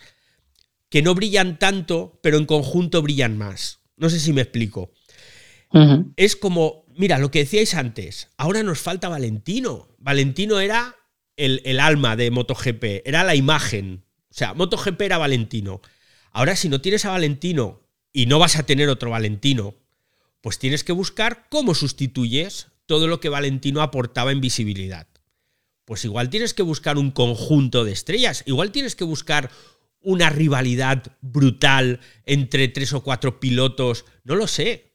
que 0.88 1.02
no 1.02 1.14
brillan 1.14 1.58
tanto, 1.58 2.18
pero 2.22 2.36
en 2.36 2.46
conjunto 2.46 3.02
brillan 3.02 3.38
más. 3.38 3.80
No 3.96 4.10
sé 4.10 4.20
si 4.20 4.32
me 4.32 4.42
explico. 4.42 4.92
Es 6.16 6.36
como, 6.36 6.84
mira, 6.98 7.18
lo 7.18 7.30
que 7.30 7.38
decíais 7.38 7.74
antes, 7.74 8.28
ahora 8.36 8.62
nos 8.62 8.78
falta 8.78 9.08
Valentino. 9.08 9.88
Valentino 9.98 10.60
era 10.60 10.96
el, 11.36 11.62
el, 11.64 11.80
alma 11.80 12.14
de 12.14 12.30
MotoGP, 12.30 13.06
era 13.06 13.24
la 13.24 13.34
imagen. 13.34 14.04
O 14.30 14.34
sea, 14.34 14.52
MotoGP 14.52 15.00
era 15.00 15.16
Valentino. 15.16 15.80
Ahora, 16.30 16.56
si 16.56 16.68
no 16.68 16.82
tienes 16.82 17.06
a 17.06 17.10
Valentino 17.10 17.80
y 18.12 18.26
no 18.26 18.38
vas 18.38 18.56
a 18.56 18.64
tener 18.64 18.90
otro 18.90 19.10
Valentino, 19.10 19.74
pues 20.42 20.58
tienes 20.58 20.84
que 20.84 20.92
buscar 20.92 21.46
cómo 21.48 21.74
sustituyes 21.74 22.66
todo 22.84 23.06
lo 23.06 23.20
que 23.20 23.30
Valentino 23.30 23.80
aportaba 23.80 24.32
en 24.32 24.42
visibilidad. 24.42 25.06
Pues 25.84 26.04
igual 26.04 26.30
tienes 26.30 26.54
que 26.54 26.62
buscar 26.62 26.96
un 26.96 27.10
conjunto 27.10 27.84
de 27.84 27.92
estrellas, 27.92 28.44
igual 28.46 28.70
tienes 28.70 28.94
que 28.94 29.04
buscar 29.04 29.50
una 30.02 30.30
rivalidad 30.30 31.02
brutal 31.20 32.00
entre 32.26 32.68
tres 32.68 32.92
o 32.92 33.02
cuatro 33.02 33.40
pilotos, 33.40 34.04
no 34.24 34.34
lo 34.34 34.46
sé. 34.46 34.92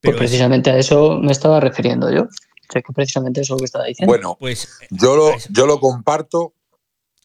Pues 0.00 0.16
precisamente 0.16 0.70
a 0.70 0.78
eso 0.78 1.18
me 1.18 1.32
estaba 1.32 1.60
refiriendo 1.60 2.12
yo. 2.12 2.28
Sé 2.70 2.82
que 2.82 2.92
precisamente 2.92 3.40
eso 3.40 3.56
que 3.56 3.64
estaba 3.64 3.84
diciendo. 3.84 4.10
Bueno, 4.10 4.36
pues 4.38 4.68
yo 4.90 5.16
lo, 5.16 5.32
yo 5.50 5.66
lo 5.66 5.80
comparto, 5.80 6.54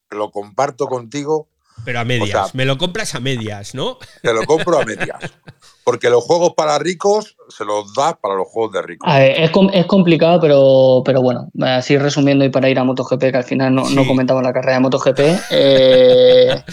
lo 0.10 0.32
comparto 0.32 0.88
contigo. 0.88 1.50
Pero 1.86 2.00
a 2.00 2.06
medias. 2.06 2.54
me 2.56 2.66
lo 2.66 2.78
compras 2.78 3.16
a 3.16 3.20
medias, 3.20 3.74
¿no? 3.74 3.98
Te 4.22 4.34
lo 4.34 4.44
compro 4.46 4.80
a 4.80 4.86
medias. 4.86 5.20
Porque 5.90 6.12
los 6.12 6.24
juegos 6.24 6.54
para 6.54 6.78
ricos 6.78 7.36
se 7.48 7.66
los 7.66 7.96
da 7.96 8.14
para 8.14 8.36
los 8.36 8.48
juegos 8.48 8.74
de 8.74 8.84
ricos. 8.84 9.12
es, 9.12 9.50
es, 9.74 9.86
complicado, 9.88 10.40
pero, 10.40 11.02
pero 11.04 11.20
bueno, 11.24 11.50
así 11.62 11.98
resumiendo 11.98 12.46
y 12.46 12.50
para 12.50 12.70
ir 12.70 12.78
a 12.78 12.84
MotoGP, 12.84 13.20
que 13.32 13.38
al 13.38 13.44
final 13.44 13.74
no, 13.74 13.90
no 13.90 14.06
comentamos 14.06 14.44
la 14.44 14.54
carrera 14.54 14.74
de 14.74 14.80
MotoGP. 14.82 15.20
Eh, 15.50 16.64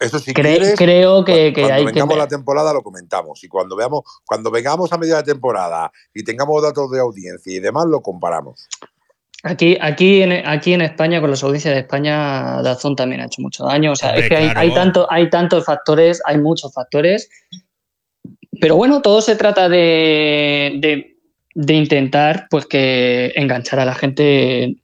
Eso 0.00 0.18
sí 0.18 0.32
creo 0.32 1.22
que, 1.22 1.52
que 1.52 1.62
cuando 1.64 1.84
vengamos 1.84 2.16
la 2.16 2.28
temporada 2.28 2.72
lo 2.72 2.82
comentamos 2.82 3.44
y 3.44 3.48
cuando 3.48 3.76
veamos, 3.76 4.04
cuando 4.24 4.50
vengamos 4.50 4.90
a 4.90 4.96
media 4.96 5.16
de 5.16 5.24
temporada 5.24 5.92
y 6.14 6.24
tengamos 6.24 6.62
datos 6.62 6.90
de 6.90 7.00
audiencia 7.00 7.54
y 7.54 7.60
demás 7.60 7.84
lo 7.84 8.00
comparamos. 8.00 8.68
Aquí, 9.42 9.76
aquí, 9.80 10.22
en, 10.22 10.32
aquí 10.46 10.72
en 10.72 10.80
España, 10.80 11.20
con 11.20 11.30
las 11.30 11.44
audiencias 11.44 11.74
de 11.74 11.80
España, 11.80 12.62
Dazón 12.62 12.96
también 12.96 13.20
ha 13.20 13.26
hecho 13.26 13.42
mucho 13.42 13.64
daño. 13.64 13.92
O 13.92 13.96
sea, 13.96 14.16
es 14.16 14.28
que 14.28 14.34
hay, 14.34 14.74
tanto, 14.74 15.06
hay 15.10 15.30
tantos 15.30 15.64
factores, 15.64 16.20
hay 16.24 16.38
muchos 16.38 16.72
factores. 16.72 17.28
Pero 18.60 18.76
bueno, 18.76 19.02
todo 19.02 19.20
se 19.20 19.36
trata 19.36 19.68
de, 19.68 21.14
de, 21.54 21.74
intentar 21.74 22.46
pues 22.50 22.66
que 22.66 23.32
enganchar 23.36 23.80
a 23.80 23.84
la 23.84 23.94
gente 23.94 24.76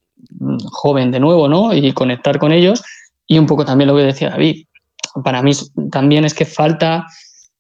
joven 0.65 1.11
de 1.11 1.21
nuevo, 1.21 1.49
¿no? 1.49 1.75
Y 1.75 1.93
conectar 1.93 2.39
con 2.39 2.53
ellos. 2.53 2.83
Y 3.27 3.39
un 3.39 3.47
poco 3.47 3.65
también 3.65 3.89
lo 3.89 3.97
que 3.97 4.03
decía 4.03 4.31
David 4.31 4.65
para 5.25 5.43
mí 5.43 5.53
también 5.91 6.25
es 6.25 6.35
que 6.35 6.47
falta 6.47 7.07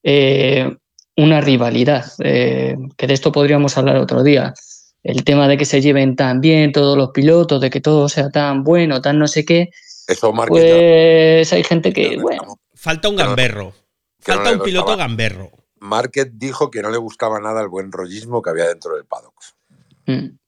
eh, 0.03 0.75
una 1.17 1.41
rivalidad, 1.41 2.07
eh, 2.23 2.77
que 2.97 3.07
de 3.07 3.15
esto 3.15 3.33
podríamos 3.33 3.77
hablar 3.77 3.97
otro 3.97 4.23
día. 4.23 4.55
El 5.03 5.25
tema 5.25 5.49
de 5.49 5.57
que 5.57 5.65
se 5.65 5.81
lleven 5.81 6.17
tan 6.17 6.41
bien 6.41 6.73
todos 6.73 6.97
los 6.97 7.11
pilotos, 7.11 7.61
de 7.61 7.71
que 7.71 7.81
todo 7.81 8.09
sea 8.09 8.31
tan 8.31 8.63
bueno, 8.63 9.01
tan 9.01 9.19
no 9.19 9.27
sé 9.27 9.45
qué. 9.45 9.71
Eso 10.07 10.33
Pues 10.33 11.53
hay 11.53 11.65
gente 11.65 11.93
que, 11.93 12.17
bueno. 12.19 12.59
Falta 12.75 13.09
un 13.09 13.17
gamberro. 13.17 13.73
Falta 14.21 14.53
un 14.53 14.61
piloto 14.61 14.97
gamberro. 14.97 15.51
Market 15.83 16.31
dijo 16.35 16.71
que 16.71 16.81
no 16.81 16.91
le 16.91 16.99
gustaba 16.99 17.41
nada 17.41 17.61
el 17.61 17.69
buen 17.69 17.91
rollismo 17.91 18.41
que 18.41 18.51
había 18.51 18.69
dentro 18.69 18.95
del 18.95 19.05
paddock. 19.05 19.35
Mm. 20.07 20.39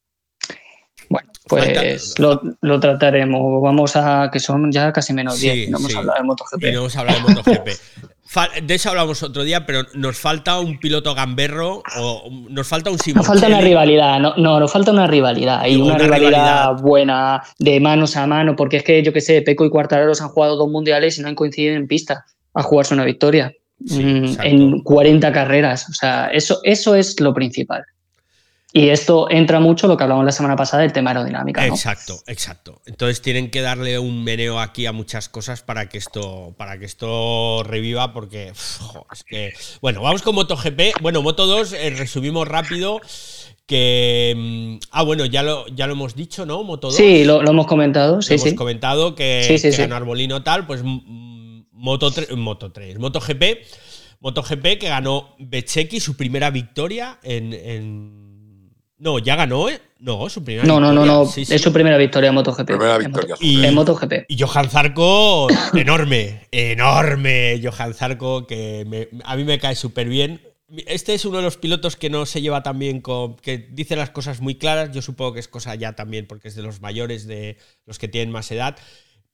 Bueno, 1.10 1.30
pues 1.48 2.14
lo, 2.18 2.80
trataremos. 2.80 3.62
Vamos 3.62 3.96
a 3.96 4.30
que 4.32 4.40
son 4.40 4.70
ya 4.72 4.92
casi 4.92 5.12
menos 5.12 5.40
10. 5.40 5.70
no 5.70 5.78
hemos 5.78 5.94
hablado 5.94 6.18
de 6.18 6.24
MotoGP. 6.24 6.62
no 6.62 6.78
hemos 6.78 6.96
hablado 6.96 7.18
de 7.18 7.34
MotoGP. 7.34 7.68
de 8.62 8.74
eso 8.74 8.90
hablamos 8.90 9.22
otro 9.22 9.42
día, 9.42 9.66
pero 9.66 9.82
nos 9.94 10.16
falta 10.16 10.60
un 10.60 10.78
piloto 10.78 11.14
gamberro 11.14 11.82
o 11.98 12.30
nos 12.48 12.66
falta 12.66 12.90
un 12.90 12.98
Nos 13.14 13.26
falta 13.26 13.48
una 13.48 13.60
rivalidad, 13.60 14.20
no, 14.20 14.34
no, 14.36 14.60
nos 14.60 14.72
falta 14.72 14.92
una 14.92 15.06
rivalidad 15.06 15.66
y 15.66 15.76
una, 15.76 15.98
rivalidad, 15.98 16.80
buena 16.80 17.42
de 17.58 17.80
manos 17.80 18.16
a 18.16 18.26
mano, 18.26 18.56
porque 18.56 18.78
es 18.78 18.84
que 18.84 19.02
yo 19.02 19.12
que 19.12 19.20
sé, 19.20 19.42
Peco 19.42 19.66
y 19.66 19.70
Cuartararos 19.70 20.22
han 20.22 20.28
jugado 20.28 20.56
dos 20.56 20.70
mundiales 20.70 21.18
y 21.18 21.22
no 21.22 21.28
han 21.28 21.34
coincidido 21.34 21.74
en 21.74 21.86
pista 21.86 22.24
a 22.54 22.62
jugarse 22.62 22.94
una 22.94 23.04
victoria 23.04 23.52
mm, 23.84 24.40
en 24.42 24.80
40 24.80 25.32
carreras. 25.32 25.88
O 25.88 25.94
sea, 25.94 26.28
eso, 26.28 26.60
eso 26.64 26.94
es 26.94 27.20
lo 27.20 27.32
principal. 27.34 27.84
Y 28.76 28.88
esto 28.88 29.30
entra 29.30 29.60
mucho 29.60 29.86
lo 29.86 29.96
que 29.96 30.02
hablamos 30.02 30.24
la 30.24 30.32
semana 30.32 30.56
pasada 30.56 30.82
del 30.82 30.92
tema 30.92 31.10
aerodinámica. 31.10 31.64
Exacto, 31.64 32.18
exacto. 32.26 32.82
Entonces 32.86 33.22
tienen 33.22 33.48
que 33.48 33.60
darle 33.60 34.00
un 34.00 34.24
meneo 34.24 34.58
aquí 34.58 34.86
a 34.86 34.92
muchas 34.92 35.28
cosas 35.28 35.62
para 35.62 35.88
que 35.88 35.96
esto, 35.96 36.56
para 36.58 36.76
que 36.76 36.84
esto 36.84 37.62
reviva, 37.62 38.12
porque 38.12 38.48
es 38.48 39.24
que. 39.24 39.52
Bueno, 39.80 40.02
vamos 40.02 40.22
con 40.22 40.34
MotoGP. 40.34 41.00
Bueno, 41.00 41.22
Moto 41.22 41.46
2, 41.46 41.72
eh, 41.72 41.90
resumimos 41.90 42.48
rápido. 42.48 43.00
Que. 43.64 44.34
Mm, 44.36 44.86
ah, 44.90 45.04
bueno, 45.04 45.24
ya 45.24 45.44
lo, 45.44 45.68
ya 45.68 45.86
lo 45.86 45.92
hemos 45.92 46.16
dicho, 46.16 46.44
¿no? 46.44 46.64
Moto 46.64 46.88
2. 46.88 46.96
Sí, 46.96 47.24
lo, 47.24 47.48
hemos 47.48 47.68
comentado. 47.68 48.22
Sí, 48.22 48.34
hemos 48.34 48.54
comentado 48.54 49.14
que, 49.14 49.56
sí, 49.56 49.82
Arbolino 49.82 50.42
tal, 50.42 50.66
pues 50.66 50.82
mm, 50.82 51.33
Moto 51.84 52.10
3, 52.10 52.36
Moto 52.36 52.72
3, 52.72 52.98
MotoGP. 52.98 53.44
MotoGP 54.20 54.78
que 54.78 54.88
ganó 54.88 55.36
Becheki 55.38 56.00
su 56.00 56.16
primera 56.16 56.50
victoria 56.50 57.18
en 57.22 57.50
no, 59.04 59.18
ya 59.18 59.36
ganó, 59.36 59.68
¿eh? 59.68 59.80
No, 59.98 60.28
su 60.30 60.42
primera 60.42 60.66
no, 60.66 60.76
victoria. 60.76 60.94
No, 60.94 61.06
no, 61.06 61.24
no, 61.24 61.30
es 61.36 61.60
su 61.60 61.72
primera 61.74 61.98
victoria 61.98 62.28
en 62.28 62.34
MotoGP. 62.36 62.64
Primera 62.64 62.96
victoria. 62.96 63.34
Y, 63.40 63.64
en 63.64 63.74
MotoGP. 63.74 64.12
Y 64.28 64.38
Johan 64.38 64.70
Zarco, 64.70 65.48
enorme, 65.74 66.48
enorme 66.52 67.60
Johan 67.62 67.92
Zarco, 67.92 68.46
que 68.46 69.08
a 69.24 69.36
mí 69.36 69.44
me 69.44 69.58
cae 69.58 69.74
súper 69.74 70.08
bien. 70.08 70.40
Este 70.86 71.12
es 71.12 71.24
uno 71.26 71.38
de 71.38 71.42
los 71.42 71.58
pilotos 71.58 71.96
que 71.96 72.08
no 72.08 72.24
se 72.24 72.40
lleva 72.40 72.62
tan 72.62 72.78
bien 72.78 73.00
con. 73.00 73.36
que 73.36 73.58
dice 73.58 73.96
las 73.96 74.08
cosas 74.10 74.40
muy 74.40 74.54
claras. 74.54 74.90
Yo 74.92 75.02
supongo 75.02 75.34
que 75.34 75.40
es 75.40 75.48
cosa 75.48 75.74
ya 75.74 75.94
también 75.94 76.26
porque 76.26 76.48
es 76.48 76.54
de 76.54 76.62
los 76.62 76.80
mayores, 76.80 77.26
de 77.26 77.58
los 77.84 77.98
que 77.98 78.08
tienen 78.08 78.30
más 78.30 78.50
edad, 78.50 78.76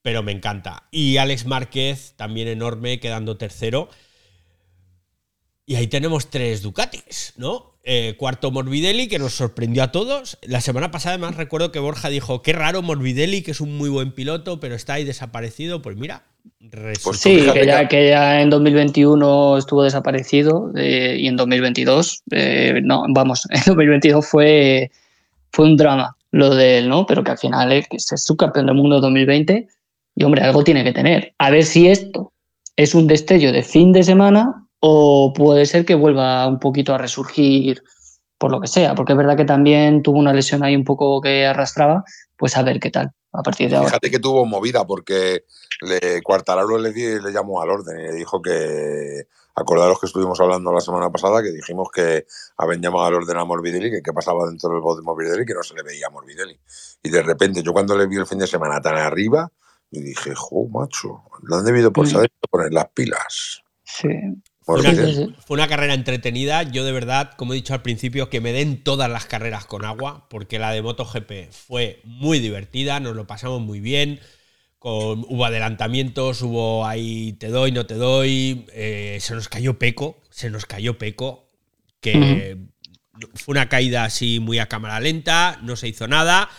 pero 0.01 0.23
me 0.23 0.31
encanta. 0.31 0.83
Y 0.91 1.17
Alex 1.17 1.45
Márquez, 1.45 2.13
también 2.15 2.47
enorme, 2.47 2.99
quedando 2.99 3.37
tercero. 3.37 3.89
Y 5.65 5.75
ahí 5.75 5.87
tenemos 5.87 6.29
tres 6.29 6.61
Ducatis, 6.61 7.33
¿no? 7.37 7.71
Eh, 7.83 8.15
cuarto 8.17 8.51
Morbidelli, 8.51 9.07
que 9.07 9.19
nos 9.19 9.33
sorprendió 9.33 9.83
a 9.83 9.91
todos. 9.91 10.37
La 10.41 10.61
semana 10.61 10.91
pasada, 10.91 11.15
además, 11.15 11.35
recuerdo 11.35 11.71
que 11.71 11.79
Borja 11.79 12.09
dijo: 12.09 12.41
Qué 12.41 12.53
raro 12.53 12.81
Morbidelli, 12.81 13.41
que 13.41 13.51
es 13.51 13.61
un 13.61 13.77
muy 13.77 13.89
buen 13.89 14.11
piloto, 14.11 14.59
pero 14.59 14.75
está 14.75 14.95
ahí 14.95 15.03
desaparecido. 15.03 15.81
Pues 15.81 15.97
mira, 15.97 16.25
pues 17.03 17.19
sí, 17.19 17.47
que 17.53 17.65
ya, 17.65 17.87
que 17.87 18.09
ya 18.09 18.41
en 18.41 18.49
2021 18.49 19.57
estuvo 19.57 19.83
desaparecido 19.83 20.71
eh, 20.75 21.17
y 21.19 21.27
en 21.27 21.35
2022, 21.35 22.23
eh, 22.31 22.81
no, 22.83 23.03
vamos, 23.09 23.47
en 23.49 23.61
2022 23.65 24.25
fue, 24.25 24.91
fue 25.51 25.65
un 25.65 25.77
drama 25.77 26.15
lo 26.31 26.53
de 26.53 26.79
él, 26.79 26.89
¿no? 26.89 27.05
Pero 27.05 27.23
que 27.23 27.31
al 27.31 27.37
final 27.37 27.71
es, 27.71 27.87
es 27.91 28.23
subcampeón 28.23 28.67
del 28.67 28.75
mundo 28.75 29.01
2020 29.01 29.67
y, 30.15 30.23
hombre, 30.23 30.43
algo 30.43 30.63
tiene 30.63 30.83
que 30.83 30.93
tener. 30.93 31.33
A 31.37 31.49
ver 31.49 31.63
si 31.63 31.87
esto 31.87 32.33
es 32.75 32.95
un 32.95 33.07
destello 33.07 33.51
de 33.51 33.63
fin 33.63 33.91
de 33.93 34.03
semana 34.03 34.67
o 34.79 35.33
puede 35.33 35.65
ser 35.65 35.85
que 35.85 35.95
vuelva 35.95 36.47
un 36.47 36.59
poquito 36.59 36.93
a 36.93 36.97
resurgir 36.97 37.83
por 38.37 38.51
lo 38.51 38.59
que 38.59 38.67
sea, 38.67 38.95
porque 38.95 39.13
es 39.13 39.17
verdad 39.17 39.37
que 39.37 39.45
también 39.45 40.01
tuvo 40.01 40.17
una 40.17 40.33
lesión 40.33 40.63
ahí 40.63 40.75
un 40.75 40.83
poco 40.83 41.21
que 41.21 41.45
arrastraba, 41.45 42.03
pues 42.37 42.57
a 42.57 42.63
ver 42.63 42.79
qué 42.79 42.89
tal 42.89 43.11
a 43.33 43.43
partir 43.43 43.69
de 43.69 43.75
ahora. 43.75 43.89
Fíjate 43.89 44.09
que 44.09 44.19
tuvo 44.19 44.45
movida 44.45 44.85
porque 44.85 45.45
le, 45.81 46.23
Cuartararo 46.23 46.79
le, 46.79 46.91
le 46.91 47.31
llamó 47.31 47.61
al 47.61 47.69
orden 47.69 47.99
y 47.99 48.03
le 48.03 48.13
dijo 48.13 48.41
que, 48.41 49.27
acordaros 49.55 49.99
que 49.99 50.05
estuvimos 50.07 50.39
hablando 50.39 50.71
la 50.71 50.81
semana 50.81 51.09
pasada, 51.09 51.41
que 51.41 51.51
dijimos 51.51 51.89
que 51.93 52.25
habían 52.57 52.81
llamado 52.81 53.05
al 53.05 53.15
orden 53.15 53.37
a 53.37 53.45
Morbidelli, 53.45 53.91
que 53.91 54.01
qué 54.01 54.13
pasaba 54.13 54.47
dentro 54.47 54.69
del 54.69 54.81
bot 54.81 54.97
de 54.97 55.03
Morbidelli, 55.03 55.45
que 55.45 55.53
no 55.53 55.63
se 55.63 55.75
le 55.75 55.83
veía 55.83 56.07
a 56.07 56.09
Morbidelli. 56.09 56.57
Y 57.03 57.09
de 57.09 57.21
repente 57.21 57.63
yo 57.63 57.73
cuando 57.73 57.97
le 57.97 58.07
vi 58.07 58.17
el 58.17 58.27
fin 58.27 58.39
de 58.39 58.47
semana 58.47 58.81
tan 58.81 58.95
arriba, 58.95 59.51
y 59.91 60.01
dije, 60.01 60.31
jo, 60.35 60.67
macho, 60.69 61.23
lo 61.43 61.57
han 61.57 61.65
debido 61.65 61.91
por 61.91 62.07
saber 62.07 62.31
poner 62.49 62.73
las 62.73 62.87
pilas. 62.89 63.61
Sí. 63.83 64.07
Fue 64.63 64.79
una, 65.49 65.67
carrera 65.67 65.93
entretenida. 65.93 66.63
Yo 66.63 66.85
de 66.85 66.91
verdad, 66.91 67.31
como 67.35 67.53
he 67.53 67.55
dicho 67.55 67.73
al 67.73 67.81
principio, 67.81 68.29
que 68.29 68.41
me 68.41 68.53
den 68.53 68.83
todas 68.83 69.09
las 69.09 69.25
carreras 69.25 69.65
con 69.65 69.83
agua, 69.83 70.27
porque 70.29 70.59
la 70.59 70.71
de 70.71 70.81
MotoGP 70.81 71.51
fue 71.51 71.99
muy 72.05 72.39
divertida, 72.39 72.99
nos 72.99 73.15
lo 73.15 73.27
pasamos 73.27 73.59
muy 73.61 73.79
bien. 73.79 74.19
Con, 74.79 75.25
hubo 75.27 75.45
adelantamientos, 75.45 76.41
hubo 76.41 76.85
ahí 76.85 77.33
te 77.33 77.49
doy, 77.49 77.71
no 77.71 77.85
te 77.85 77.95
doy. 77.95 78.65
Eh, 78.73 79.17
se 79.19 79.33
nos 79.35 79.49
cayó 79.49 79.77
Peco, 79.77 80.21
se 80.29 80.49
nos 80.49 80.65
cayó 80.65 80.97
Peco, 80.97 81.49
que 81.99 82.57
fue 83.35 83.53
una 83.53 83.67
caída 83.67 84.05
así 84.05 84.39
muy 84.39 84.59
a 84.59 84.67
cámara 84.67 84.99
lenta, 84.99 85.59
no 85.63 85.75
se 85.75 85.87
hizo 85.87 86.07
nada. 86.07 86.49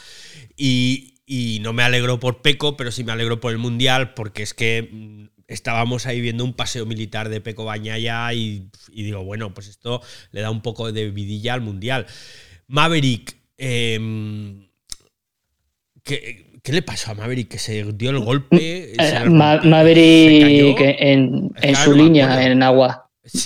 Y, 0.56 1.11
y 1.26 1.58
no 1.60 1.72
me 1.72 1.82
alegró 1.82 2.18
por 2.18 2.42
Peco, 2.42 2.76
pero 2.76 2.90
sí 2.90 3.04
me 3.04 3.12
alegró 3.12 3.40
por 3.40 3.52
el 3.52 3.58
Mundial, 3.58 4.14
porque 4.14 4.42
es 4.42 4.54
que 4.54 4.88
mm, 4.90 5.26
estábamos 5.48 6.06
ahí 6.06 6.20
viendo 6.20 6.44
un 6.44 6.54
paseo 6.54 6.86
militar 6.86 7.28
de 7.28 7.40
Peco 7.40 7.64
Bañaya 7.64 8.32
y, 8.32 8.68
digo, 8.92 9.24
bueno, 9.24 9.54
pues 9.54 9.68
esto 9.68 10.02
le 10.32 10.40
da 10.40 10.50
un 10.50 10.62
poco 10.62 10.92
de 10.92 11.10
vidilla 11.10 11.54
al 11.54 11.60
Mundial. 11.60 12.06
Maverick, 12.66 13.36
em, 13.58 14.66
¿qué, 16.02 16.46
le 16.64 16.82
pasó 16.82 17.12
a 17.12 17.14
Maverick? 17.14 17.48
Que 17.48 17.58
se 17.58 17.84
dio 17.92 18.10
el 18.10 18.18
golpe. 18.18 18.94
Eh, 18.98 19.28
Maverick 19.28 20.80
en, 20.80 21.76
su 21.76 21.94
línea, 21.94 22.44
en 22.44 22.62
agua. 22.62 23.01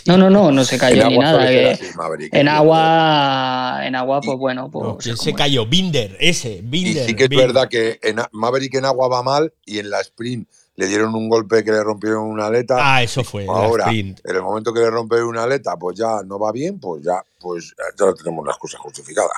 No, 0.07 0.16
no, 0.16 0.31
no, 0.31 0.51
no 0.51 0.64
se 0.64 0.79
cayó 0.79 1.07
ni 1.09 1.18
nada. 1.18 1.47
en 1.51 2.49
agua, 2.49 3.81
en 3.85 3.95
agua, 3.95 4.20
pues 4.22 4.39
bueno, 4.39 4.70
pues. 4.70 5.18
se 5.20 5.35
cayó, 5.35 5.66
Binder, 5.66 6.16
ese, 6.18 6.61
Binder. 6.62 7.05
Y 7.05 7.07
sí 7.09 7.14
que 7.14 7.24
es 7.24 7.31
verdad 7.31 7.68
que 7.68 7.99
en 8.03 8.16
Maverick 8.33 8.74
en 8.74 8.87
agua 8.87 9.09
va 9.09 9.22
mal 9.22 9.53
y 9.66 9.79
en 9.79 9.91
la 9.91 10.01
sprint 10.01 10.49
le 10.77 10.87
dieron 10.87 11.14
un 11.14 11.29
golpe 11.29 11.62
que 11.64 11.72
le 11.72 11.83
rompieron 11.83 12.22
una 12.24 12.47
aleta. 12.47 12.77
Ah, 12.79 13.03
eso 13.03 13.22
fue. 13.24 13.47
Ahora, 13.47 13.85
sprint. 13.85 14.20
en 14.24 14.37
el 14.37 14.43
momento 14.43 14.72
que 14.72 14.81
le 14.81 14.91
rompen 14.91 15.22
una 15.24 15.45
aleta, 15.45 15.77
pues 15.77 15.99
ya 15.99 16.22
no 16.24 16.39
va 16.39 16.53
bien, 16.53 16.79
pues 16.81 17.03
ya, 17.05 17.22
pues 17.41 17.74
ya 17.99 18.12
tenemos 18.14 18.43
una 18.43 18.53
excusa 18.53 18.79
justificada. 18.79 19.31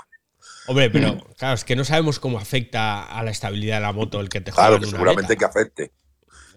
Hombre, 0.66 0.90
pero 0.90 1.14
Mm. 1.14 1.20
claro, 1.36 1.54
es 1.54 1.64
que 1.64 1.74
no 1.76 1.84
sabemos 1.84 2.20
cómo 2.20 2.38
afecta 2.38 3.04
a 3.04 3.22
la 3.24 3.30
estabilidad 3.30 3.76
de 3.76 3.82
la 3.82 3.92
moto 3.92 4.20
el 4.20 4.28
que 4.28 4.40
te 4.40 4.52
Claro, 4.52 4.74
que 4.78 4.84
una 4.84 4.90
seguramente 4.90 5.32
aleta. 5.32 5.38
que 5.38 5.44
afecte. 5.44 5.90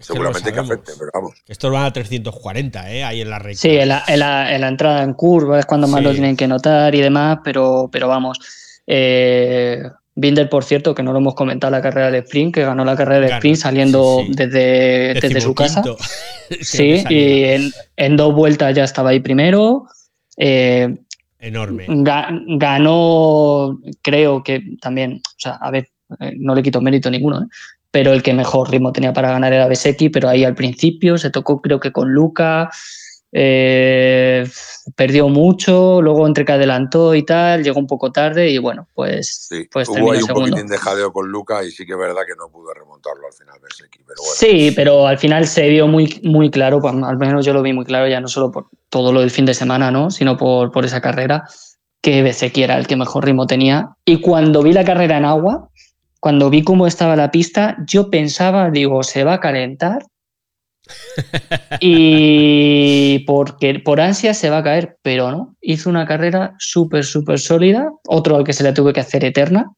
Seguramente 0.02 0.52
que 0.54 0.60
afecte, 0.60 0.91
pero 0.97 1.12
vamos. 1.14 1.34
Estos 1.47 1.72
van 1.72 1.86
a 1.86 1.93
340, 1.93 2.91
¿eh? 2.91 3.04
Ahí 3.04 3.22
en 3.22 3.30
la 3.30 3.39
recta. 3.39 3.62
Sí, 3.62 3.70
en 3.78 3.88
la, 3.89 4.04
en 4.08 4.20
la- 4.20 4.54
en 4.56 4.62
la 4.62 4.68
entrada 4.68 5.04
en 5.04 5.14
curva 5.14 5.60
es 5.60 5.66
cuando 5.66 5.88
más 5.88 5.99
Sí. 5.99 6.06
lo 6.06 6.12
tienen 6.12 6.36
que 6.38 6.47
notar 6.47 6.93
y 6.95 7.02
demás, 7.02 7.39
pero, 7.43 7.89
pero 7.91 8.08
vamos. 8.08 8.39
Eh, 8.88 9.82
Binder, 10.14 10.49
por 10.49 10.66
cierto, 10.66 10.93
que 10.93 11.04
no 11.04 11.14
lo 11.14 11.20
hemos 11.20 11.36
comentado, 11.36 11.72
la 11.72 11.82
carrera 11.82 12.12
del 12.12 12.24
sprint, 12.24 12.54
que 12.54 12.66
ganó 12.66 12.84
la 12.84 12.97
carrera 12.97 13.22
del 13.22 13.30
Ganó, 13.30 13.38
sprint 13.38 13.58
saliendo 13.58 14.18
sí, 14.20 14.26
sí. 14.28 14.34
desde, 14.36 15.14
desde 15.22 15.41
su 15.41 15.56
casa. 15.56 15.82
Sí, 16.60 17.02
y 17.10 17.43
en, 17.45 17.72
en 17.95 18.18
dos 18.18 18.36
vueltas 18.36 18.76
ya 18.76 18.84
estaba 18.84 19.12
ahí 19.12 19.22
primero. 19.22 19.86
Eh, 20.36 20.97
Enorme. 21.39 21.88
ga- 21.88 22.43
ganó, 22.58 23.80
creo 24.02 24.43
que 24.43 24.62
también, 24.82 25.22
o 25.26 25.39
sea, 25.39 25.54
a 25.62 25.72
ver, 25.72 25.88
eh, 26.20 26.34
no 26.38 26.54
le 26.54 26.62
quito 26.62 26.82
mérito 26.82 27.10
ninguno, 27.10 27.41
¿eh? 27.43 27.45
Pero 27.92 28.14
el 28.14 28.24
que 28.24 28.34
mejor 28.34 28.72
ritmo 28.72 28.92
tenía 28.94 29.14
para 29.14 29.32
ganar 29.32 29.54
era 29.54 29.68
Besecchi, 29.68 30.10
pero 30.10 30.30
ahí 30.30 30.44
al 30.44 30.56
principio 30.56 31.18
se 31.18 31.30
tocó 31.30 31.62
creo 31.62 31.80
que 31.80 31.92
con 31.92 32.12
Luca, 32.12 32.70
eh, 33.34 34.46
perdió 34.96 35.30
mucho, 35.30 36.02
luego 36.02 36.28
entre 36.28 36.44
que 36.44 36.52
adelantó 36.52 37.16
y 37.16 37.24
tal, 37.24 37.64
llegó 37.64 37.80
un 37.80 37.88
poco 37.88 38.12
tarde 38.12 38.50
y 38.50 38.58
bueno, 38.58 38.88
pues, 38.94 39.48
Sí, 39.50 39.68
pues 39.72 39.88
hubo 39.88 40.12
ahí 40.12 40.20
un 40.20 40.26
segundo. 40.26 40.50
poquitín 40.50 40.68
de 40.68 40.78
jadeo 40.78 41.14
con 41.14 41.30
Luca 41.30 41.64
y 41.64 41.72
sí 41.72 41.86
que 41.86 41.94
es 41.94 41.98
verdad 41.98 42.22
que 42.28 42.36
no 42.38 42.50
pudo 42.50 42.74
remontarlo 42.74 43.28
al 43.28 43.34
final 43.34 43.58
Berseki, 43.62 44.00
pero 44.00 44.18
bueno. 44.22 44.36
Sí, 44.36 44.74
pero 44.76 45.08
al 45.08 45.18
final 45.18 45.48
se 45.48 45.70
vio 45.70 45.88
muy, 45.88 46.20
muy 46.24 46.50
claro, 46.50 46.82
pues, 46.82 46.94
al 46.94 47.18
menos 47.18 47.46
yo 47.46 47.54
lo 47.54 47.62
vi 47.62 47.74
muy 47.74 47.86
claro, 47.86 48.08
ya 48.08 48.20
no 48.20 48.28
solo 48.28 48.52
por 48.52 48.68
todo 48.89 49.14
lo 49.14 49.22
del 49.22 49.32
fin 49.32 49.46
de 49.46 49.54
semana, 49.54 49.92
¿no? 49.92 50.12
sino 50.12 50.36
por, 50.36 50.72
por 50.72 50.84
esa 50.84 51.00
carrera, 51.00 51.46
que 52.02 52.24
Becerril 52.24 52.64
era 52.66 52.78
el 52.78 52.88
que 52.88 52.98
mejor 52.98 53.24
ritmo 53.26 53.48
tenía. 53.48 53.92
Y 54.04 54.20
cuando 54.20 54.62
vi 54.62 54.74
la 54.74 54.84
carrera 54.84 55.18
en 55.18 55.26
agua, 55.26 55.70
cuando 56.22 56.51
vi 56.51 56.63
cómo 56.63 56.86
estaba 56.86 57.15
la 57.15 57.32
pista, 57.32 57.76
yo 57.88 58.11
pensaba, 58.11 58.69
digo, 58.69 59.01
se 59.01 59.24
va 59.24 59.34
a 59.34 59.39
calentar 59.39 60.05
y 61.80 63.19
porque 63.26 63.80
por 63.80 63.99
ansia 63.99 64.36
se 64.36 64.51
va 64.51 64.59
a 64.59 64.63
caer, 64.63 64.97
pero 65.01 65.32
no. 65.32 65.55
Hizo 65.61 65.89
una 65.89 66.05
carrera 66.05 66.53
súper, 66.59 67.05
súper 67.05 67.39
sólida, 67.39 67.91
otro 68.07 68.36
al 68.36 68.43
que 68.43 68.53
se 68.53 68.63
le 68.63 68.72
tuve 68.72 68.93
que 68.93 68.99
hacer 68.99 69.26
eterna. 69.26 69.72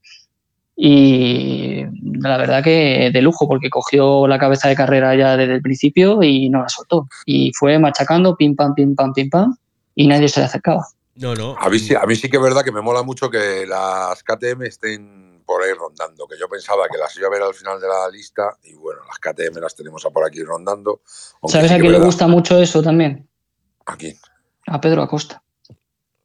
Y 0.76 1.84
la 2.04 2.36
verdad 2.36 2.62
que 2.62 3.10
de 3.14 3.22
lujo, 3.22 3.48
porque 3.48 3.70
cogió 3.70 4.28
la 4.28 4.38
cabeza 4.38 4.68
de 4.68 4.76
carrera 4.76 5.16
ya 5.16 5.38
desde 5.38 5.54
el 5.54 5.62
principio 5.62 6.22
y 6.24 6.50
no 6.50 6.62
la 6.62 6.68
soltó. 6.68 7.08
Y 7.26 7.54
fue 7.54 7.80
machacando, 7.80 8.36
pim, 8.36 8.54
pam, 8.54 8.76
pim, 8.76 8.96
pam, 8.96 9.14
pim, 9.14 9.30
pam, 9.30 9.56
y 9.96 10.08
nadie 10.08 10.28
se 10.28 10.42
le 10.42 10.48
acercaba. 10.48 10.86
No, 11.16 11.36
no. 11.36 11.56
A 11.58 11.70
mí, 11.70 11.80
sí, 11.80 11.96
a 11.96 12.06
mí 12.06 12.18
sí 12.18 12.30
que 12.30 12.36
es 12.36 12.44
verdad 12.44 12.64
que 12.64 12.74
me 12.74 12.82
mola 12.82 13.02
mucho 13.02 13.30
que 13.30 13.66
las 13.66 14.24
KTM 14.24 14.64
estén 14.64 15.23
por 15.46 15.62
ahí 15.64 15.72
rondando, 15.74 16.28
que 16.28 16.38
yo 16.40 16.48
pensaba 16.50 16.88
que 16.92 16.98
las 16.98 17.16
iba 17.18 17.28
a 17.28 17.32
ver 17.32 17.42
al 17.42 17.54
final 17.54 17.80
de 17.80 17.88
la 17.88 18.10
lista 18.10 18.58
y 18.64 18.74
bueno, 18.76 19.02
las 19.08 19.20
KTM 19.20 19.60
las 19.60 19.76
tenemos 19.76 20.06
a 20.06 20.10
por 20.10 20.26
aquí 20.26 20.44
rondando. 20.44 21.02
¿Sabes 21.48 21.70
sí 21.70 21.76
a 21.76 21.80
quién 21.80 21.92
le 21.92 21.98
es 22.00 22.04
gusta 22.04 22.28
mucho 22.28 22.58
eso 22.60 22.82
también? 22.82 23.28
Aquí. 23.86 24.18
A 24.68 24.80
Pedro 24.80 25.02
Acosta. 25.04 25.42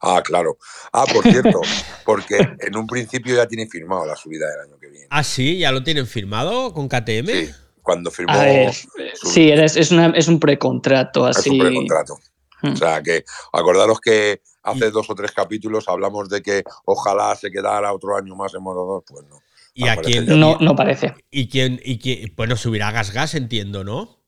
Ah, 0.01 0.23
claro. 0.25 0.59
Ah, 0.93 1.05
por 1.13 1.25
cierto, 1.25 1.61
porque 2.05 2.39
en 2.61 2.77
un 2.77 2.87
principio 2.87 3.35
ya 3.35 3.47
tiene 3.49 3.67
firmado 3.67 4.07
la 4.07 4.15
subida 4.15 4.49
del 4.49 4.61
año 4.69 4.79
que 4.79 4.87
viene. 4.89 5.07
Ah, 5.11 5.25
sí, 5.25 5.59
ya 5.59 5.73
lo 5.73 5.83
tienen 5.83 6.07
firmado 6.07 6.73
con 6.73 6.89
KTM. 6.89 7.27
Sí, 7.27 7.51
cuando 7.83 8.11
firmó 8.11 8.33
A 8.33 8.45
ver, 8.45 8.73
sí, 9.15 9.51
es, 9.51 9.91
una- 9.91 10.11
es 10.17 10.29
un 10.29 10.39
precontrato 10.39 11.29
es 11.29 11.39
así. 11.39 11.51
un 11.51 11.59
precontrato. 11.59 12.17
Mm. 12.63 12.73
O 12.73 12.77
sea 12.77 13.03
que 13.03 13.25
acordaros 13.53 14.01
que 14.01 14.41
hace 14.71 14.91
dos 14.91 15.09
o 15.11 15.15
tres 15.15 15.33
capítulos 15.33 15.89
hablamos 15.89 16.29
de 16.29 16.43
que 16.43 16.63
ojalá 16.85 17.35
se 17.37 17.51
quedara 17.51 17.93
otro 17.93 18.17
año 18.17 18.35
más 18.37 18.55
en 18.55 18.63
Moto 18.63 18.85
2, 18.85 19.05
pues 19.07 19.25
no. 19.29 19.37
¿Y 19.75 19.87
a. 19.87 19.97
No, 20.37 20.57
no 20.61 20.75
parece. 20.75 21.15
¿Y 21.31 21.49
quién? 21.49 21.81
Y 21.85 21.99
quién 21.99 22.33
bueno, 22.37 22.57
subirá 22.57 22.91
Gas 22.91 23.13
Gas, 23.13 23.35
entiendo, 23.35 23.85
¿no? 23.85 24.19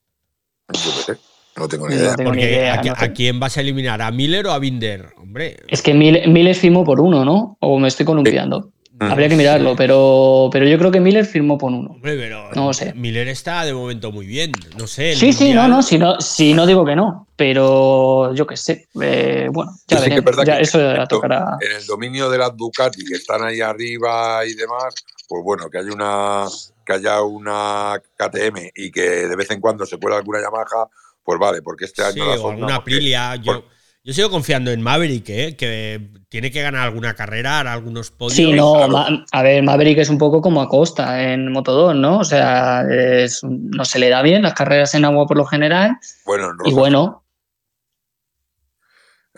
Yo 0.73 0.91
qué 0.97 1.03
sé, 1.15 1.17
no 1.57 1.67
tengo 1.69 1.89
ni 1.89 1.97
No 1.97 2.01
idea. 2.03 2.15
tengo 2.15 2.33
ni 2.33 2.43
idea, 2.43 2.75
¿a, 2.75 2.83
qui- 2.83 2.89
no 2.91 2.95
sé. 2.97 3.05
a 3.05 3.13
quién 3.13 3.41
vas 3.41 3.57
a 3.57 3.61
eliminar? 3.61 4.01
¿A 4.03 4.11
Miller 4.13 4.47
o 4.47 4.53
a 4.53 4.59
Binder? 4.61 5.09
Hombre. 5.17 5.57
Es 5.67 5.83
que 5.83 5.93
Miller, 5.95 6.29
Miller 6.29 6.55
firmó 6.55 6.85
por 6.85 7.01
uno, 7.01 7.25
¿no? 7.25 7.57
O 7.61 7.79
me 7.81 7.89
estoy 7.89 8.07
columpiando. 8.07 8.71
Habría 9.01 9.29
que 9.31 9.37
mirarlo, 9.37 9.75
pero, 9.77 10.51
pero 10.53 10.67
yo 10.69 10.79
creo 10.79 10.91
que 10.91 11.01
Miller 11.01 11.25
firmó 11.25 11.57
por 11.57 11.73
uno. 11.73 11.91
Hombre, 11.93 12.17
pero 12.17 12.51
No 12.55 12.73
sé. 12.75 12.93
Miller 12.95 13.29
está 13.29 13.65
de 13.65 13.73
momento 13.73 14.13
muy 14.13 14.27
bien. 14.27 14.53
No 14.79 14.87
sé. 14.87 15.15
Sí, 15.17 15.33
sí, 15.33 15.53
no, 15.55 15.63
Mundial- 15.63 15.71
no, 15.71 15.83
si 15.83 15.99
no, 15.99 16.21
si 16.21 16.53
no 16.55 16.67
digo 16.67 16.85
que 16.85 16.95
no, 16.97 17.27
pero 17.37 18.35
yo 18.35 18.47
qué 18.47 18.57
sé. 18.57 18.89
eh, 19.01 19.49
bueno, 19.51 19.73
ya 19.89 19.99
sí 19.99 20.05
que 20.11 20.17
es 20.17 20.17
veremos. 20.17 20.25
verdad 20.25 20.45
ya 20.45 20.57
que 20.59 20.63
eso 20.63 20.79
ya 20.79 21.03
el- 21.03 21.09
tocará. 21.09 21.57
En 21.61 21.77
el 21.77 21.87
dominio 21.87 22.29
de 22.31 22.39
las 22.39 22.57
Ducati, 22.57 23.05
que 23.05 23.15
están 23.15 23.43
ahí 23.43 23.61
arriba 23.61 24.45
y 24.45 24.55
demás, 24.55 24.95
pues 25.29 25.43
bueno, 25.45 25.71
que 25.71 25.79
haya 25.79 25.93
una 25.93 26.45
que 26.85 26.93
haya 26.95 27.23
una 27.23 28.01
KTM 28.17 28.71
y 28.75 28.91
que 28.91 29.01
de 29.29 29.37
vez 29.37 29.51
en 29.51 29.61
cuando 29.61 29.87
se 29.87 29.97
cuela 29.99 30.17
alguna 30.19 30.41
Yamaha, 30.41 30.89
pues 31.23 31.39
vale, 31.39 31.63
porque 31.63 31.85
este 31.85 32.03
año 32.03 32.13
Sí, 32.13 32.19
la 32.19 32.27
o 32.27 32.51
alguna 32.51 32.57
porque- 32.77 32.95
Aprilia. 32.97 33.37
Yo, 33.37 33.53
por- 33.63 33.65
yo 34.03 34.13
sigo 34.15 34.31
confiando 34.31 34.71
en 34.71 34.81
Maverick, 34.83 35.29
¿eh? 35.29 35.57
que 35.57 36.09
tiene 36.29 36.51
que 36.51 36.63
ganar 36.63 36.83
alguna 36.87 37.15
carrera, 37.15 37.61
hará 37.61 37.73
algunos 37.75 38.11
podios. 38.11 38.35
Sí, 38.37 38.53
no, 38.53 38.73
claro. 38.89 39.25
A 39.31 39.43
ver, 39.43 39.63
Maverick 39.63 39.99
es 39.99 40.09
un 40.09 40.19
poco 40.19 40.41
como 40.41 40.63
Acosta 40.63 41.33
en 41.33 41.49
Moto2, 41.53 41.97
¿no? 41.99 42.19
O 42.21 42.25
sea, 42.25 42.83
es- 42.91 43.41
no 43.45 43.85
se 43.85 43.99
le 43.99 44.09
da 44.09 44.23
bien 44.23 44.43
las 44.43 44.55
carreras 44.55 44.95
en 44.95 45.05
agua 45.05 45.27
por 45.27 45.37
lo 45.37 45.45
general. 45.45 45.97
bueno, 46.25 46.51
en 46.51 46.59
Rosa, 46.59 46.71
Y 46.71 46.75
bueno, 46.75 47.25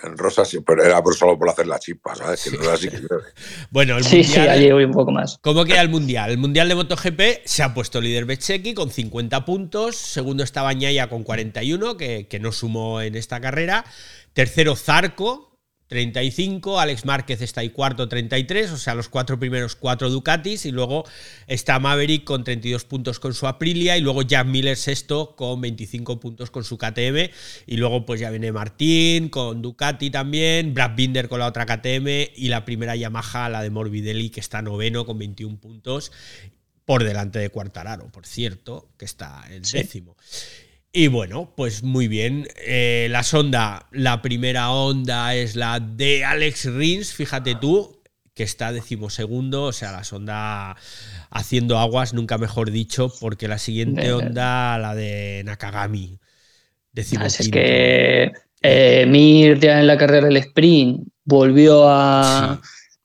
en 0.04 0.16
Rosa 0.18 0.44
sí, 0.44 0.58
pero 0.66 0.82
era 0.82 1.02
por- 1.02 1.14
solo 1.14 1.38
por 1.38 1.48
hacer 1.48 1.66
la 1.66 1.78
chispa, 1.78 2.14
¿sabes? 2.14 2.42
Que 2.42 2.50
en 2.50 2.56
Rosa 2.56 2.76
sí 2.76 2.88
que 2.88 2.96
llueve. 2.98 3.24
Bueno, 3.70 3.96
el 3.98 4.04
sí, 4.04 4.24
sí, 4.24 4.38
allí 4.40 4.70
voy 4.72 4.84
un 4.84 4.92
poco 4.92 5.12
más. 5.12 5.38
¿Cómo 5.42 5.64
queda 5.64 5.80
el 5.80 5.88
Mundial? 5.90 6.30
El 6.30 6.38
Mundial 6.38 6.68
de 6.68 6.74
MotoGP 6.74 7.20
se 7.44 7.62
ha 7.62 7.72
puesto 7.74 8.00
líder 8.00 8.24
Bezzecchi 8.24 8.74
con 8.74 8.90
50 8.90 9.44
puntos. 9.44 9.96
Segundo 9.96 10.42
está 10.44 10.62
Bañaya 10.62 11.08
con 11.08 11.22
41, 11.24 11.96
que, 11.96 12.26
que 12.26 12.40
no 12.40 12.52
sumó 12.52 13.00
en 13.00 13.14
esta 13.14 13.40
carrera. 13.40 13.84
Tercero 14.32 14.76
Zarco, 14.76 15.52
35. 15.88 16.80
Alex 16.80 17.04
Márquez 17.04 17.42
está 17.42 17.60
ahí 17.60 17.68
cuarto, 17.68 18.08
33. 18.08 18.70
O 18.70 18.78
sea, 18.78 18.94
los 18.94 19.10
cuatro 19.10 19.38
primeros, 19.38 19.76
cuatro 19.76 20.08
Ducatis. 20.08 20.64
Y 20.64 20.70
luego 20.72 21.04
está 21.46 21.78
Maverick 21.78 22.24
con 22.24 22.44
32 22.44 22.84
puntos 22.86 23.20
con 23.20 23.34
su 23.34 23.46
Aprilia. 23.46 23.98
Y 23.98 24.00
luego 24.00 24.22
Jack 24.22 24.46
Miller 24.46 24.78
sexto 24.78 25.36
con 25.36 25.60
25 25.60 26.18
puntos 26.18 26.50
con 26.50 26.64
su 26.64 26.78
KTM. 26.78 27.30
Y 27.66 27.76
luego 27.76 28.06
pues 28.06 28.20
ya 28.20 28.30
viene 28.30 28.52
Martín 28.52 29.28
con 29.28 29.60
Ducati 29.60 30.10
también. 30.10 30.72
Brad 30.72 30.96
Binder 30.96 31.28
con 31.28 31.40
la 31.40 31.46
otra 31.46 31.66
KTM. 31.66 32.30
Y 32.36 32.48
la 32.48 32.64
primera 32.64 32.96
Yamaha, 32.96 33.50
la 33.50 33.62
de 33.62 33.68
Morbidelli, 33.68 34.30
que 34.30 34.40
está 34.40 34.62
noveno 34.62 35.04
con 35.04 35.18
21 35.18 35.58
puntos. 35.60 36.10
Por 36.86 37.04
delante 37.04 37.38
de 37.38 37.50
Cuartararo, 37.50 38.10
por 38.10 38.26
cierto, 38.26 38.88
que 38.96 39.04
está 39.04 39.44
en 39.50 39.64
Sí. 39.64 39.76
décimo. 39.76 40.16
Y 40.92 41.08
bueno, 41.08 41.52
pues 41.56 41.82
muy 41.82 42.06
bien. 42.08 42.46
Eh, 42.66 43.08
la 43.10 43.22
sonda, 43.22 43.86
la 43.92 44.20
primera 44.22 44.70
onda 44.70 45.34
es 45.34 45.56
la 45.56 45.80
de 45.80 46.24
Alex 46.24 46.66
Rins, 46.66 47.14
fíjate 47.14 47.54
tú, 47.54 48.02
que 48.34 48.42
está 48.42 48.72
decimosegundo, 48.72 49.64
o 49.64 49.72
sea, 49.72 49.92
la 49.92 50.04
sonda 50.04 50.76
haciendo 51.30 51.78
aguas, 51.78 52.12
nunca 52.12 52.36
mejor 52.36 52.70
dicho, 52.70 53.12
porque 53.20 53.48
la 53.48 53.58
siguiente 53.58 54.12
onda, 54.12 54.78
la 54.78 54.94
de 54.94 55.42
Nakagami, 55.44 56.20
Ah, 56.94 57.26
es 57.26 57.48
que 57.50 58.32
eh, 58.62 59.06
Mir 59.08 59.58
ya 59.58 59.80
en 59.80 59.86
la 59.86 59.96
carrera 59.96 60.26
del 60.26 60.36
sprint 60.36 61.08
volvió 61.24 61.88
a, 61.88 62.60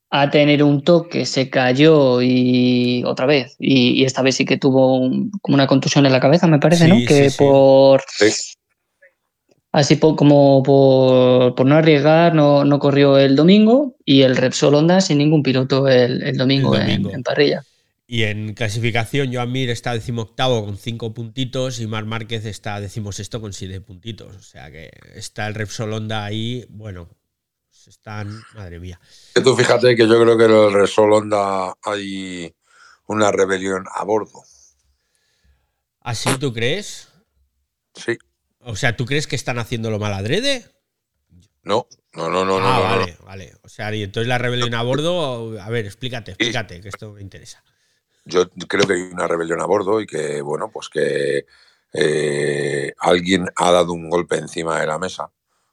a 0.09 0.29
tener 0.31 0.63
un 0.63 0.83
toque, 0.83 1.25
se 1.25 1.49
cayó 1.49 2.21
y 2.21 3.03
otra 3.05 3.25
vez. 3.25 3.55
Y, 3.59 4.01
y 4.01 4.05
esta 4.05 4.21
vez 4.21 4.35
sí 4.35 4.45
que 4.45 4.57
tuvo 4.57 4.97
un- 4.99 5.31
como 5.41 5.55
una 5.55 5.67
contusión 5.67 6.05
en 6.05 6.11
la 6.13 6.19
cabeza, 6.21 6.47
me 6.47 6.59
parece, 6.59 6.85
Sí, 6.85 6.89
¿no? 6.89 6.95
sí, 6.99 7.05
Que 7.05 7.29
sí. 7.29 7.37
por 7.37 8.03
Sí. 8.17 8.25
así 9.71 9.97
como 9.99 10.63
por, 10.63 11.55
por 11.55 11.65
no 11.65 11.75
arriesgar, 11.75 12.33
no, 12.33 12.63
no 12.65 12.79
corrió 12.79 13.17
el 13.17 13.35
domingo 13.35 13.95
y 14.05 14.21
el 14.21 14.35
Repsol 14.37 14.75
Honda 14.75 15.01
sin 15.01 15.17
ningún 15.19 15.43
piloto 15.43 15.87
el, 15.87 16.23
el 16.23 16.37
domingo, 16.37 16.73
El 16.75 16.81
en- 16.81 16.87
domingo. 16.87 17.11
En, 17.13 17.23
parrilla. 17.23 17.63
Y 18.09 18.23
en 18.23 18.53
clasificación, 18.53 19.33
Joan 19.33 19.51
Mir 19.51 19.69
está 19.69 19.93
decimoctavo 19.93 20.63
con 20.63 20.77
cinco 20.77 21.13
puntitos 21.13 21.81
y 21.81 21.87
Mar 21.87 22.05
Márquez 22.05 22.45
está 22.45 22.79
decimosexto 22.79 23.41
con 23.41 23.51
siete 23.51 23.81
puntitos. 23.81 24.33
O 24.37 24.41
sea 24.41 24.71
que 24.71 24.89
está 25.13 25.45
el 25.47 25.53
Repsol 25.55 25.91
Honda 25.91 26.23
ahí, 26.23 26.65
bueno, 26.69 27.09
están, 27.87 28.43
madre 28.53 28.79
mía. 28.79 28.99
Tú 29.43 29.55
fíjate 29.55 29.95
que 29.95 30.07
yo 30.07 30.21
creo 30.21 30.37
que 30.37 30.45
en 30.45 30.51
el 30.51 30.73
Resol 30.73 31.13
Honda 31.13 31.73
hay 31.83 32.53
una 33.07 33.31
rebelión 33.31 33.85
a 33.93 34.03
bordo. 34.03 34.43
¿Así 36.01 36.29
tú 36.39 36.53
crees? 36.53 37.09
Sí. 37.93 38.17
O 38.59 38.75
sea, 38.75 38.95
¿tú 38.95 39.05
crees 39.05 39.27
que 39.27 39.35
están 39.35 39.59
haciéndolo 39.59 39.99
mal 39.99 40.13
adrede? 40.13 40.65
No, 41.63 41.87
no, 42.13 42.29
no, 42.29 42.45
no. 42.45 42.59
no, 42.59 42.67
ah, 42.67 42.79
no, 42.79 42.95
no. 42.95 42.97
vale, 42.97 43.17
vale. 43.23 43.53
O 43.63 43.69
sea, 43.69 43.93
y 43.93 44.03
entonces 44.03 44.27
la 44.27 44.37
rebelión 44.37 44.73
a 44.73 44.83
bordo, 44.83 45.59
a 45.61 45.69
ver, 45.69 45.85
explícate, 45.85 46.31
explícate, 46.31 46.81
que 46.81 46.89
esto 46.89 47.13
me 47.13 47.21
interesa. 47.21 47.63
Yo 48.25 48.49
creo 48.49 48.85
que 48.85 48.93
hay 48.93 49.01
una 49.01 49.27
rebelión 49.27 49.61
a 49.61 49.65
bordo 49.65 50.01
y 50.01 50.05
que, 50.05 50.41
bueno, 50.41 50.69
pues 50.71 50.89
que 50.89 51.45
eh, 51.93 52.93
alguien 52.99 53.49
ha 53.55 53.71
dado 53.71 53.93
un 53.93 54.09
golpe 54.09 54.37
encima 54.37 54.79
de 54.79 54.87
la 54.87 54.99
mesa 54.99 55.31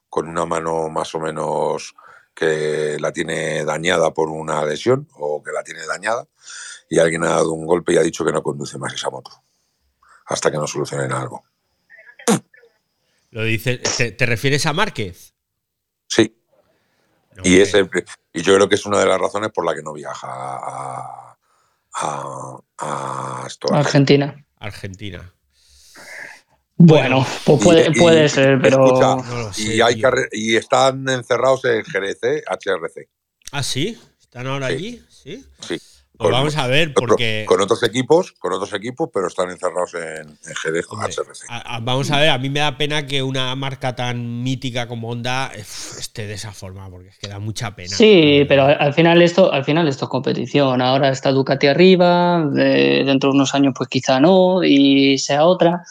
con 0.09 0.29
una 0.29 0.47
mano 0.47 0.89
más 0.89 1.13
o 1.17 1.21
menos 1.21 1.95
que 2.35 2.97
la 3.01 3.13
tiene 3.13 3.65
dañada 3.65 4.13
por 4.13 4.29
una 4.29 4.65
lesión 4.65 5.09
o 5.15 5.43
que 5.43 5.53
la 5.53 5.63
tiene 5.63 5.87
dañada 5.87 6.27
y 6.89 6.99
alguien 6.99 7.25
ha 7.25 7.31
dado 7.31 7.53
un 7.53 7.67
golpe 7.67 7.93
y 7.93 7.97
ha 7.97 8.03
dicho 8.03 8.25
que 8.25 8.33
no 8.33 8.43
conduce 8.43 8.79
más 8.79 8.93
esa 8.95 9.11
moto 9.11 9.31
hasta 10.27 10.51
que 10.51 10.57
no 10.57 10.67
solucionen 10.67 11.13
algo. 11.13 11.45
Lo 13.31 13.43
dice, 13.43 13.79
¿te, 13.79 14.27
refieres 14.27 14.65
a 14.67 14.73
Márquez? 14.73 15.35
Sí. 16.07 16.37
y, 17.43 17.61
ese, 17.61 17.89
y 18.33 18.43
yo 18.43 18.55
creo 18.55 18.69
que 18.69 18.77
es 18.77 18.87
una 18.87 19.01
de 19.01 19.07
las 19.07 19.21
razones 19.21 19.51
por 19.51 19.67
la 19.67 19.75
que 19.75 19.83
no 19.83 19.93
viaja 19.93 20.29
a, 20.29 21.37
a, 21.95 23.47
Argentina. 23.73 24.47
Argentina. 24.59 25.35
Bueno, 26.77 27.25
pues 27.45 27.63
puede, 27.63 27.93
puede 27.93 28.29
ser, 28.29 28.61
pero. 28.61 29.23
y, 29.57 29.81
hay 29.81 30.03
y 30.33 30.57
están 30.57 31.09
encerrados 31.09 31.65
en 31.65 31.85
Jerez, 31.85 32.19
¿eh? 32.23 32.43
HRC. 32.49 33.09
¿Ah, 33.53 33.63
sí? 33.63 33.99
¿Están 34.21 34.49
ahora 34.49 34.67
allí? 34.67 35.01
Sí. 35.09 35.45
Sí. 35.61 35.79
Pues 36.17 36.31
vamos 36.31 36.57
a 36.57 36.69
ver, 36.69 36.95
porque. 36.95 37.45
con 37.47 37.61
otros 37.61 37.83
equipos, 37.83 38.33
con 38.33 38.53
otros 38.53 38.73
equipos, 38.73 39.11
pero 39.13 39.27
están 39.27 39.51
encerrados 39.51 39.95
en, 39.95 40.29
en 40.29 40.55
Jerez 40.63 40.87
con 40.87 41.01
HRC. 41.01 41.47
vamos 41.83 42.11
a 42.13 42.21
ver, 42.21 42.31
a 42.31 42.39
mí 42.39 42.51
me 42.51 42.61
da 42.61 42.77
pena 42.77 43.05
que 43.05 43.23
una 43.23 43.53
marca 43.57 43.97
tan 43.97 44.43
mítica 44.45 44.87
como 44.87 45.11
Honda 45.11 45.51
esté 45.57 46.29
de 46.29 46.35
esa 46.35 46.53
forma, 46.53 46.89
porque 46.89 47.09
es 47.09 47.19
que 47.19 47.27
da 47.27 47.41
mucha 47.41 47.75
pena. 47.75 47.97
Sí, 47.97 48.45
pero 48.49 48.65
al 48.65 48.95
final 48.95 49.23
esto, 49.23 49.53
al 49.53 49.65
final 49.65 49.89
esto 49.89 50.05
es 50.05 50.09
competición. 50.09 50.81
Ahora 50.83 51.09
está 51.09 51.33
Ducati 51.33 51.67
arriba, 51.67 52.45
dentro 52.53 53.31
de 53.31 53.35
unos 53.35 53.53
años, 53.55 53.75
pues 53.77 53.89
quizá 53.89 54.21
no, 54.21 54.63
y 54.63 55.19
sea 55.19 55.45
otra. 55.47 55.83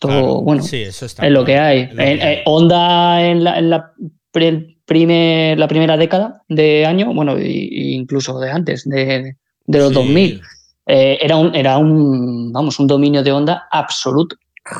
Esto, 0.00 0.40
bueno, 0.40 0.62
es 0.64 1.16
lo 1.20 1.44
que 1.44 1.58
hay. 1.58 1.90
Eh, 1.98 2.42
Honda 2.46 3.22
en 3.22 3.44
la, 3.44 3.58
en 3.58 3.68
la, 3.68 3.92
primer, 4.32 5.58
la 5.58 5.68
primera 5.68 5.98
década 5.98 6.42
de 6.48 6.86
año, 6.86 7.12
bueno, 7.12 7.38
incluso 7.38 8.38
de 8.40 8.50
antes, 8.50 8.88
de, 8.88 9.36
de 9.66 9.78
los 9.78 9.92
2000, 9.92 10.40
eh, 10.86 11.18
era, 11.20 11.36
un, 11.36 11.54
era 11.54 11.76
un, 11.76 12.50
vamos, 12.50 12.78
un 12.78 12.86
dominio 12.86 13.22
de 13.22 13.30
Honda 13.30 13.68
absoluto, 13.70 14.36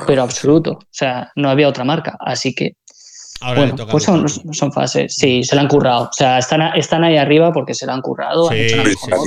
pero 0.06 0.22
absoluto. 0.22 0.72
O 0.72 0.88
sea, 0.90 1.30
no 1.36 1.50
había 1.50 1.68
otra 1.68 1.84
marca. 1.84 2.16
Así 2.18 2.54
que, 2.54 2.76
bueno, 3.42 3.76
pues 3.90 4.04
son, 4.04 4.26
son, 4.26 4.72
fases. 4.72 5.14
Sí, 5.14 5.44
se 5.44 5.54
la 5.54 5.62
han 5.62 5.68
currado. 5.68 6.04
O 6.04 6.12
sea, 6.12 6.38
están, 6.38 6.62
están 6.76 7.04
ahí 7.04 7.18
arriba 7.18 7.52
porque 7.52 7.74
se 7.74 7.84
la 7.84 7.92
han 7.92 8.00
currado. 8.00 8.48
Han 8.50 8.56
hecho 8.56 8.82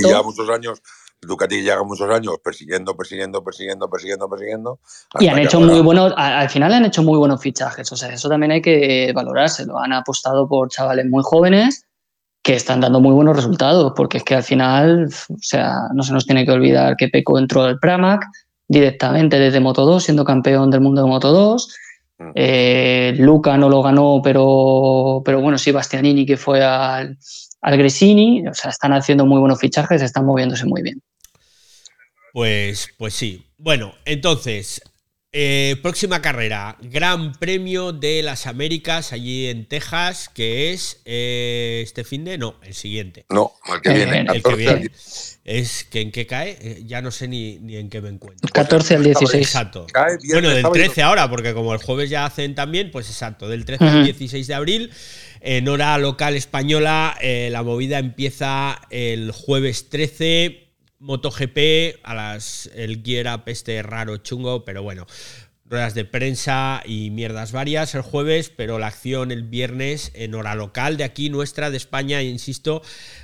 ya 0.09 0.23
muchos 0.23 0.49
años 0.49 0.81
Ducati 1.27 1.61
lleva 1.61 1.83
muchos 1.83 2.09
años 2.09 2.35
persiguiendo, 2.43 2.95
persiguiendo, 2.95 3.43
persiguiendo, 3.43 3.89
persiguiendo, 3.89 4.29
persiguiendo. 4.29 4.79
Y 5.19 5.27
han 5.27 5.39
hecho 5.39 5.59
muy 5.59 5.81
buenos, 5.81 6.13
al 6.15 6.49
final 6.49 6.73
han 6.73 6.85
hecho 6.85 7.03
muy 7.03 7.17
buenos 7.17 7.41
fichajes, 7.41 7.91
o 7.91 7.95
sea, 7.95 8.09
eso 8.09 8.29
también 8.29 8.51
hay 8.51 8.61
que 8.61 9.11
valorárselo. 9.13 9.77
Han 9.77 9.93
apostado 9.93 10.47
por 10.47 10.69
chavales 10.69 11.05
muy 11.05 11.23
jóvenes 11.23 11.85
que 12.43 12.55
están 12.55 12.81
dando 12.81 12.99
muy 12.99 13.13
buenos 13.13 13.37
resultados, 13.37 13.93
porque 13.95 14.17
es 14.17 14.23
que 14.23 14.35
al 14.35 14.43
final, 14.43 15.07
o 15.29 15.37
sea, 15.39 15.87
no 15.93 16.03
se 16.03 16.11
nos 16.11 16.25
tiene 16.25 16.45
que 16.45 16.51
olvidar 16.51 16.97
que 16.97 17.07
Peco 17.07 17.39
entró 17.39 17.63
al 17.63 17.79
Pramac 17.79 18.25
directamente 18.67 19.39
desde 19.39 19.61
Moto 19.61 19.85
2, 19.85 20.03
siendo 20.03 20.25
campeón 20.25 20.69
del 20.69 20.81
mundo 20.81 21.03
de 21.03 21.07
Moto 21.07 21.31
2. 21.31 21.75
Mm. 22.17 22.31
Eh, 22.35 23.13
Luca 23.17 23.57
no 23.57 23.69
lo 23.69 23.81
ganó, 23.81 24.19
pero, 24.21 25.21
pero 25.23 25.41
bueno, 25.41 25.57
sí, 25.57 25.71
Bastianini 25.71 26.25
que 26.25 26.35
fue 26.35 26.61
al, 26.61 27.17
al 27.61 27.77
Gresini, 27.77 28.45
o 28.45 28.53
sea, 28.53 28.71
están 28.71 28.91
haciendo 28.91 29.25
muy 29.25 29.39
buenos 29.39 29.59
fichajes, 29.59 30.01
están 30.01 30.25
moviéndose 30.25 30.65
muy 30.65 30.81
bien. 30.81 31.01
Pues, 32.33 32.89
pues 32.97 33.13
sí. 33.13 33.45
Bueno, 33.57 33.93
entonces, 34.05 34.81
eh, 35.31 35.77
próxima 35.83 36.19
carrera, 36.19 36.77
Gran 36.81 37.33
Premio 37.33 37.91
de 37.91 38.23
las 38.23 38.47
Américas 38.47 39.13
allí 39.13 39.47
en 39.47 39.67
Texas, 39.67 40.31
que 40.33 40.73
es 40.73 41.03
eh, 41.05 41.81
este 41.83 42.03
fin 42.03 42.25
de, 42.25 42.39
no, 42.39 42.55
el 42.63 42.73
siguiente. 42.73 43.27
No, 43.29 43.53
el 43.71 43.81
que 43.81 43.93
viene. 43.93 44.25
El, 44.33 44.41
que 44.41 44.55
viene. 44.55 44.91
Es 45.45 45.83
que 45.83 46.01
en 46.01 46.11
qué 46.11 46.25
cae, 46.25 46.57
eh, 46.59 46.83
ya 46.87 47.03
no 47.03 47.11
sé 47.11 47.27
ni, 47.27 47.59
en 47.77 47.89
qué 47.91 48.01
me 48.01 48.09
encuentro. 48.09 48.49
14 48.51 48.95
al 48.95 49.03
16. 49.03 49.43
Exacto. 49.43 49.85
bueno, 50.31 50.49
del 50.49 50.65
13 50.71 51.03
ahora, 51.03 51.29
porque 51.29 51.53
como 51.53 51.71
el 51.73 51.79
jueves 51.79 52.09
ya 52.09 52.25
hacen 52.25 52.55
también, 52.55 52.89
pues 52.89 53.09
exacto, 53.09 53.47
del 53.47 53.63
13 53.63 53.85
al 53.85 54.03
16 54.05 54.47
de 54.47 54.53
abril. 54.55 54.91
En 55.39 55.67
hora 55.67 55.95
local 55.99 56.35
española, 56.35 57.15
la 57.21 57.61
movida 57.61 57.99
empieza 57.99 58.81
el 58.89 59.31
jueves 59.31 59.89
13 59.89 60.62
MotoGP, 61.03 61.99
a 62.03 62.15
las, 62.15 62.69
el 62.75 63.03
gear 63.03 63.37
up 63.37 63.43
este 63.47 63.83
raro 63.83 64.15
chungo, 64.17 64.63
pero 64.63 64.83
bueno, 64.83 65.05
ruedas 65.65 65.95
de 65.95 66.05
prensa 66.05 66.81
y 66.85 67.09
mierdas 67.09 67.51
varias 67.51 67.93
el 67.93 68.01
jueves, 68.03 68.49
pero 68.49 68.79
la 68.79 68.87
acción 68.87 69.31
el 69.31 69.43
viernes 69.43 70.11
en 70.13 70.33
hora 70.33 70.55
local 70.55 70.95
de 70.95 71.03
aquí, 71.03 71.29
nuestra, 71.29 71.71
de 71.71 71.77
España, 71.77 72.21
e 72.21 72.23
insisto, 72.23 72.81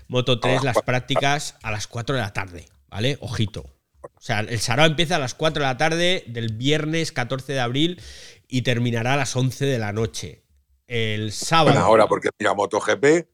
Moto 0.09 0.41
3, 0.41 0.63
las 0.63 0.81
prácticas 0.81 1.55
a 1.63 1.71
las 1.71 1.87
4 1.87 2.17
de 2.17 2.21
la 2.21 2.33
tarde, 2.33 2.65
¿vale? 2.89 3.17
Ojito. 3.21 3.61
O 4.01 4.21
sea, 4.21 4.41
el 4.41 4.59
Sarao 4.59 4.85
empieza 4.85 5.15
a 5.15 5.19
las 5.19 5.33
4 5.33 5.63
de 5.63 5.69
la 5.69 5.77
tarde 5.77 6.25
del 6.27 6.53
viernes 6.53 7.13
14 7.13 7.53
de 7.53 7.59
abril 7.61 8.01
y 8.49 8.63
terminará 8.63 9.13
a 9.13 9.17
las 9.17 9.33
11 9.37 9.65
de 9.65 9.79
la 9.79 9.93
noche. 9.93 10.43
El 10.87 11.31
sábado. 11.31 11.71
Bueno, 11.71 11.85
ahora, 11.85 12.07
porque 12.07 12.29
mira, 12.39 12.53
MotoGP, 12.53 13.25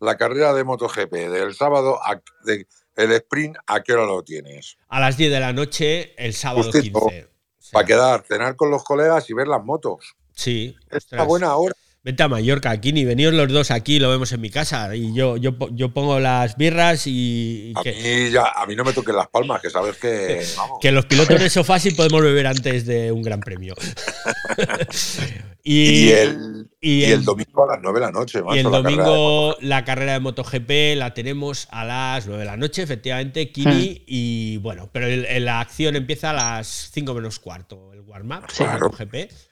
la 0.00 0.16
carrera 0.16 0.54
de 0.54 0.64
MotoGP 0.64 1.12
del 1.12 1.54
sábado, 1.54 2.00
de, 2.44 2.66
el 2.96 3.12
sprint, 3.12 3.56
¿a 3.66 3.82
qué 3.82 3.92
hora 3.92 4.06
lo 4.06 4.22
tienes? 4.22 4.76
A 4.88 5.00
las 5.00 5.16
10 5.16 5.32
de 5.32 5.40
la 5.40 5.52
noche, 5.52 6.14
el 6.16 6.34
sábado 6.34 6.70
15. 6.70 7.28
Para 7.72 7.86
quedar, 7.86 8.24
cenar 8.26 8.56
con 8.56 8.70
los 8.70 8.84
colegas 8.84 9.28
y 9.30 9.34
ver 9.34 9.48
las 9.48 9.64
motos. 9.64 10.14
Sí. 10.34 10.76
Es 10.90 11.10
una 11.12 11.24
buena 11.24 11.56
hora. 11.56 11.74
Vente 12.04 12.20
a 12.24 12.26
Mallorca, 12.26 12.72
aquí 12.72 12.92
ni 12.92 13.04
venidos 13.04 13.32
los 13.32 13.46
dos 13.52 13.70
aquí, 13.70 14.00
lo 14.00 14.10
vemos 14.10 14.32
en 14.32 14.40
mi 14.40 14.50
casa. 14.50 14.96
Y 14.96 15.14
yo, 15.14 15.36
yo, 15.36 15.54
yo 15.70 15.94
pongo 15.94 16.18
las 16.18 16.56
birras 16.56 17.06
y. 17.06 17.72
a, 17.76 17.82
mí 17.84 18.30
ya, 18.32 18.46
a 18.56 18.66
mí 18.66 18.74
no 18.74 18.82
me 18.82 18.92
toquen 18.92 19.14
las 19.14 19.28
palmas, 19.28 19.62
que 19.62 19.70
sabes 19.70 19.98
que. 19.98 20.44
Que 20.80 20.90
los 20.90 21.06
pilotos 21.06 21.38
de 21.38 21.48
sofá 21.48 21.78
sí 21.78 21.92
podemos 21.92 22.20
beber 22.22 22.48
antes 22.48 22.86
de 22.86 23.12
un 23.12 23.22
gran 23.22 23.38
premio. 23.38 23.76
y, 25.62 26.08
el, 26.08 26.68
y, 26.80 27.04
el, 27.04 27.24
domingo 27.24 27.70
a 27.70 27.74
las 27.74 27.78
9 27.80 28.00
de 28.00 28.06
la 28.06 28.10
noche. 28.10 28.40
y 28.52 28.58
el 28.58 28.64
domingo 28.64 29.56
la 29.60 29.84
carrera 29.84 30.14
de 30.14 30.20
MotoGP 30.20 30.96
la 30.96 31.14
tenemos 31.14 31.68
a 31.70 31.84
las 31.84 32.26
9 32.26 32.40
de 32.40 32.46
la 32.46 32.56
noche, 32.56 32.82
efectivamente, 32.82 33.52
Kini. 33.52 34.00
Hmm. 34.00 34.04
Y 34.08 34.56
bueno, 34.56 34.90
pero 34.92 35.06
la 35.38 35.60
acción 35.60 35.94
empieza 35.94 36.30
a 36.30 36.32
las 36.32 36.90
5 36.92 37.14
menos 37.14 37.38
cuarto, 37.38 37.92
el 37.92 38.00
warm-up 38.00 38.46
MotoGP. 38.58 39.51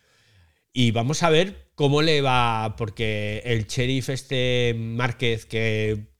Y 0.72 0.92
vamos 0.92 1.22
a 1.22 1.30
ver 1.30 1.70
cómo 1.74 2.02
le 2.02 2.20
va, 2.22 2.74
porque 2.76 3.42
el 3.44 3.66
sheriff 3.66 4.08
este 4.10 4.74
Márquez, 4.76 5.46
que 5.46 6.10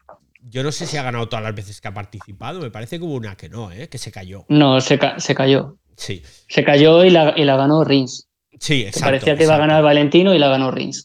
yo 0.43 0.63
no 0.63 0.73
sé 0.73 0.87
si 0.87 0.97
ha 0.97 1.03
ganado 1.03 1.29
todas 1.29 1.45
las 1.45 1.55
veces 1.55 1.81
que 1.81 1.89
ha 1.89 1.95
participado, 1.95 2.61
me 2.61 2.71
parece 2.71 2.99
que 2.99 3.05
hubo 3.05 3.15
una 3.15 3.37
que 3.37 3.49
no, 3.49 3.71
¿eh? 3.71 3.89
que 3.89 3.99
se 3.99 4.11
cayó. 4.11 4.45
No, 4.49 4.81
se, 4.81 4.99
se 5.19 5.35
cayó. 5.35 5.77
Sí. 5.97 6.23
Se 6.49 6.65
cayó 6.65 7.05
y 7.05 7.11
la, 7.11 7.35
y 7.37 7.45
la 7.45 7.57
ganó 7.57 7.85
Rins. 7.85 8.29
Sí, 8.59 8.83
exacto. 8.83 9.07
parecía 9.07 9.37
que 9.37 9.45
iba 9.45 9.55
a 9.55 9.59
ganar 9.59 9.83
Valentino 9.83 10.35
y 10.35 10.39
la 10.39 10.49
ganó 10.49 10.71
Rins. 10.71 11.05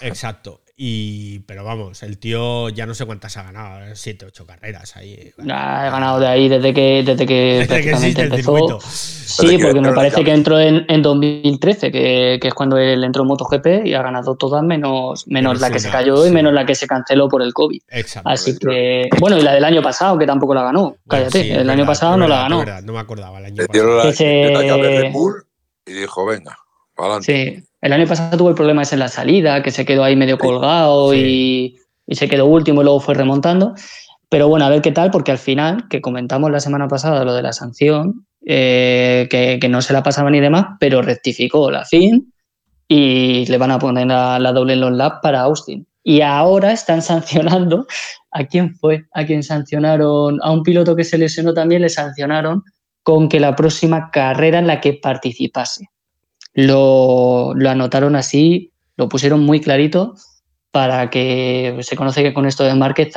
Exacto. 0.00 0.62
Y, 0.82 1.40
pero 1.40 1.62
vamos, 1.62 2.02
el 2.02 2.16
tío 2.16 2.70
ya 2.70 2.86
no 2.86 2.94
sé 2.94 3.04
cuántas 3.04 3.36
ha 3.36 3.42
ganado, 3.42 3.94
siete, 3.94 4.24
ocho 4.24 4.46
carreras 4.46 4.96
ahí. 4.96 5.30
ha 5.50 5.90
ganado 5.90 6.18
de 6.18 6.26
ahí 6.26 6.48
desde 6.48 6.72
que, 6.72 7.02
desde 7.04 7.26
que, 7.26 7.60
empezó. 8.22 8.80
Sí, 8.80 9.58
porque 9.58 9.78
me 9.82 9.92
parece 9.92 10.24
que 10.24 10.32
entró 10.32 10.58
en, 10.58 10.86
en 10.88 11.02
2013, 11.02 11.92
que, 11.92 12.38
que, 12.40 12.48
es 12.48 12.54
cuando 12.54 12.78
él 12.78 13.04
entró 13.04 13.24
en 13.24 13.28
MotoGP 13.28 13.84
y 13.84 13.92
ha 13.92 14.00
ganado 14.00 14.36
todas 14.36 14.62
menos, 14.62 15.28
menos 15.28 15.60
la 15.60 15.70
que 15.70 15.80
se 15.80 15.90
cayó 15.90 16.26
y 16.26 16.30
menos 16.30 16.54
la 16.54 16.64
que 16.64 16.74
se 16.74 16.86
canceló 16.86 17.28
por 17.28 17.42
el 17.42 17.52
COVID. 17.52 17.82
Exacto. 17.90 18.30
Así 18.30 18.56
que, 18.56 19.10
bueno, 19.20 19.36
y 19.36 19.42
la 19.42 19.52
del 19.52 19.66
año 19.66 19.82
pasado, 19.82 20.16
que 20.16 20.24
tampoco 20.24 20.54
la 20.54 20.62
ganó. 20.62 20.96
Cállate, 21.06 21.60
el 21.60 21.68
año 21.68 21.84
pasado 21.84 22.16
no 22.16 22.26
la 22.26 22.44
ganó. 22.44 22.64
no 22.64 22.92
me 22.94 23.00
acordaba 23.00 23.38
el 23.40 23.44
año 23.44 23.66
pasado. 23.66 24.14
y 25.84 25.92
dijo, 25.92 26.24
venga, 26.24 26.56
Sí, 27.20 27.62
el 27.80 27.92
año 27.92 28.06
pasado 28.06 28.36
tuvo 28.36 28.50
el 28.50 28.54
problema 28.54 28.82
ese 28.82 28.94
en 28.94 29.00
la 29.00 29.08
salida, 29.08 29.62
que 29.62 29.70
se 29.70 29.84
quedó 29.84 30.04
ahí 30.04 30.16
medio 30.16 30.38
colgado 30.38 31.14
y, 31.14 31.76
se 32.08 32.28
quedó 32.28 32.46
último 32.46 32.80
y 32.80 32.84
luego 32.84 33.00
fue 33.00 33.14
remontando. 33.14 33.74
Pero 34.28 34.48
bueno, 34.48 34.64
a 34.64 34.68
ver 34.68 34.82
qué 34.82 34.92
tal, 34.92 35.10
porque 35.10 35.32
al 35.32 35.38
final, 35.38 35.88
que 35.88 36.00
comentamos 36.00 36.50
la 36.50 36.60
semana 36.60 36.88
pasada 36.88 37.24
lo 37.24 37.34
de 37.34 37.42
la 37.42 37.52
sanción, 37.52 38.26
eh, 38.46 39.28
que, 39.30 39.68
no 39.68 39.82
se 39.82 39.92
la 39.92 40.02
pasaba 40.02 40.30
ni 40.30 40.40
demás, 40.40 40.66
pero 40.78 41.02
rectificó 41.02 41.70
la 41.70 41.84
fin 41.84 42.32
y 42.88 43.46
le 43.46 43.58
van 43.58 43.70
a 43.70 43.78
poner 43.78 44.06
la, 44.08 44.38
la 44.38 44.52
doble 44.52 44.74
en 44.74 44.80
los 44.80 44.92
lab 44.92 45.20
para 45.20 45.42
Austin. 45.42 45.86
Y 46.02 46.20
ahora 46.20 46.72
están 46.72 47.02
sancionando, 47.02 47.86
¿a 48.32 48.44
quién 48.44 48.74
fue? 48.74 49.04
A 49.12 49.24
quien 49.24 49.42
sancionaron, 49.42 50.38
a 50.42 50.50
un 50.50 50.62
piloto 50.62 50.96
que 50.96 51.04
se 51.04 51.18
lesionó 51.18 51.54
también 51.54 51.82
le 51.82 51.88
sancionaron 51.88 52.62
con 53.02 53.28
que 53.28 53.40
la 53.40 53.56
próxima 53.56 54.10
carrera 54.10 54.58
en 54.58 54.66
la 54.66 54.80
que 54.80 54.94
participase 54.94 55.89
lo, 56.54 57.52
anotaron 57.68 58.16
así, 58.16 58.72
lo 58.96 59.08
pusieron 59.08 59.40
muy 59.40 59.60
clarito 59.60 60.14
para 60.70 61.10
que 61.10 61.78
se 61.82 61.96
conoce 61.96 62.22
que 62.22 62.34
con 62.34 62.46
esto 62.46 62.64
de 62.64 62.74
Márquez 62.74 63.12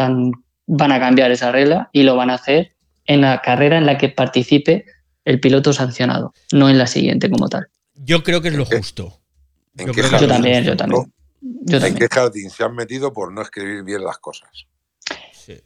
van 0.66 0.92
a 0.92 1.00
cambiar 1.00 1.32
esa 1.32 1.52
regla 1.52 1.90
y 1.92 2.04
lo 2.04 2.16
van 2.16 2.30
a 2.30 2.36
hacer 2.36 2.76
en 3.06 3.22
la 3.22 3.42
carrera 3.42 3.78
en 3.78 3.86
la 3.86 3.98
que 3.98 4.10
participe 4.10 4.86
el 5.26 5.40
piloto 5.40 5.74
sancionado, 5.74 6.34
no 6.52 6.70
en 6.70 6.78
la 6.78 6.88
siguiente 6.88 7.30
como 7.30 7.50
tal. 7.50 7.68
Yo 7.96 8.24
creo 8.24 8.42
que 8.42 8.50
es 8.50 8.56
lo 8.56 8.66
justo. 8.66 9.20
¿En 9.78 9.88
Yo 9.88 9.94
qué 9.94 10.02
creo 10.02 10.12
que 10.12 10.26
Yo 10.26 10.28
jardín? 10.28 10.30
también, 10.30 10.64
yo 10.64 10.78
también. 10.78 11.14
Yo 11.42 11.78
¿En 11.78 11.84
también. 11.84 11.96
qué 11.96 12.08
jardín 12.16 12.50
se 12.50 12.64
han 12.64 12.76
metido 12.76 13.14
por 13.14 13.32
no 13.32 13.42
escribir 13.42 13.84
bien 13.84 14.04
las 14.04 14.18
cosas? 14.18 14.50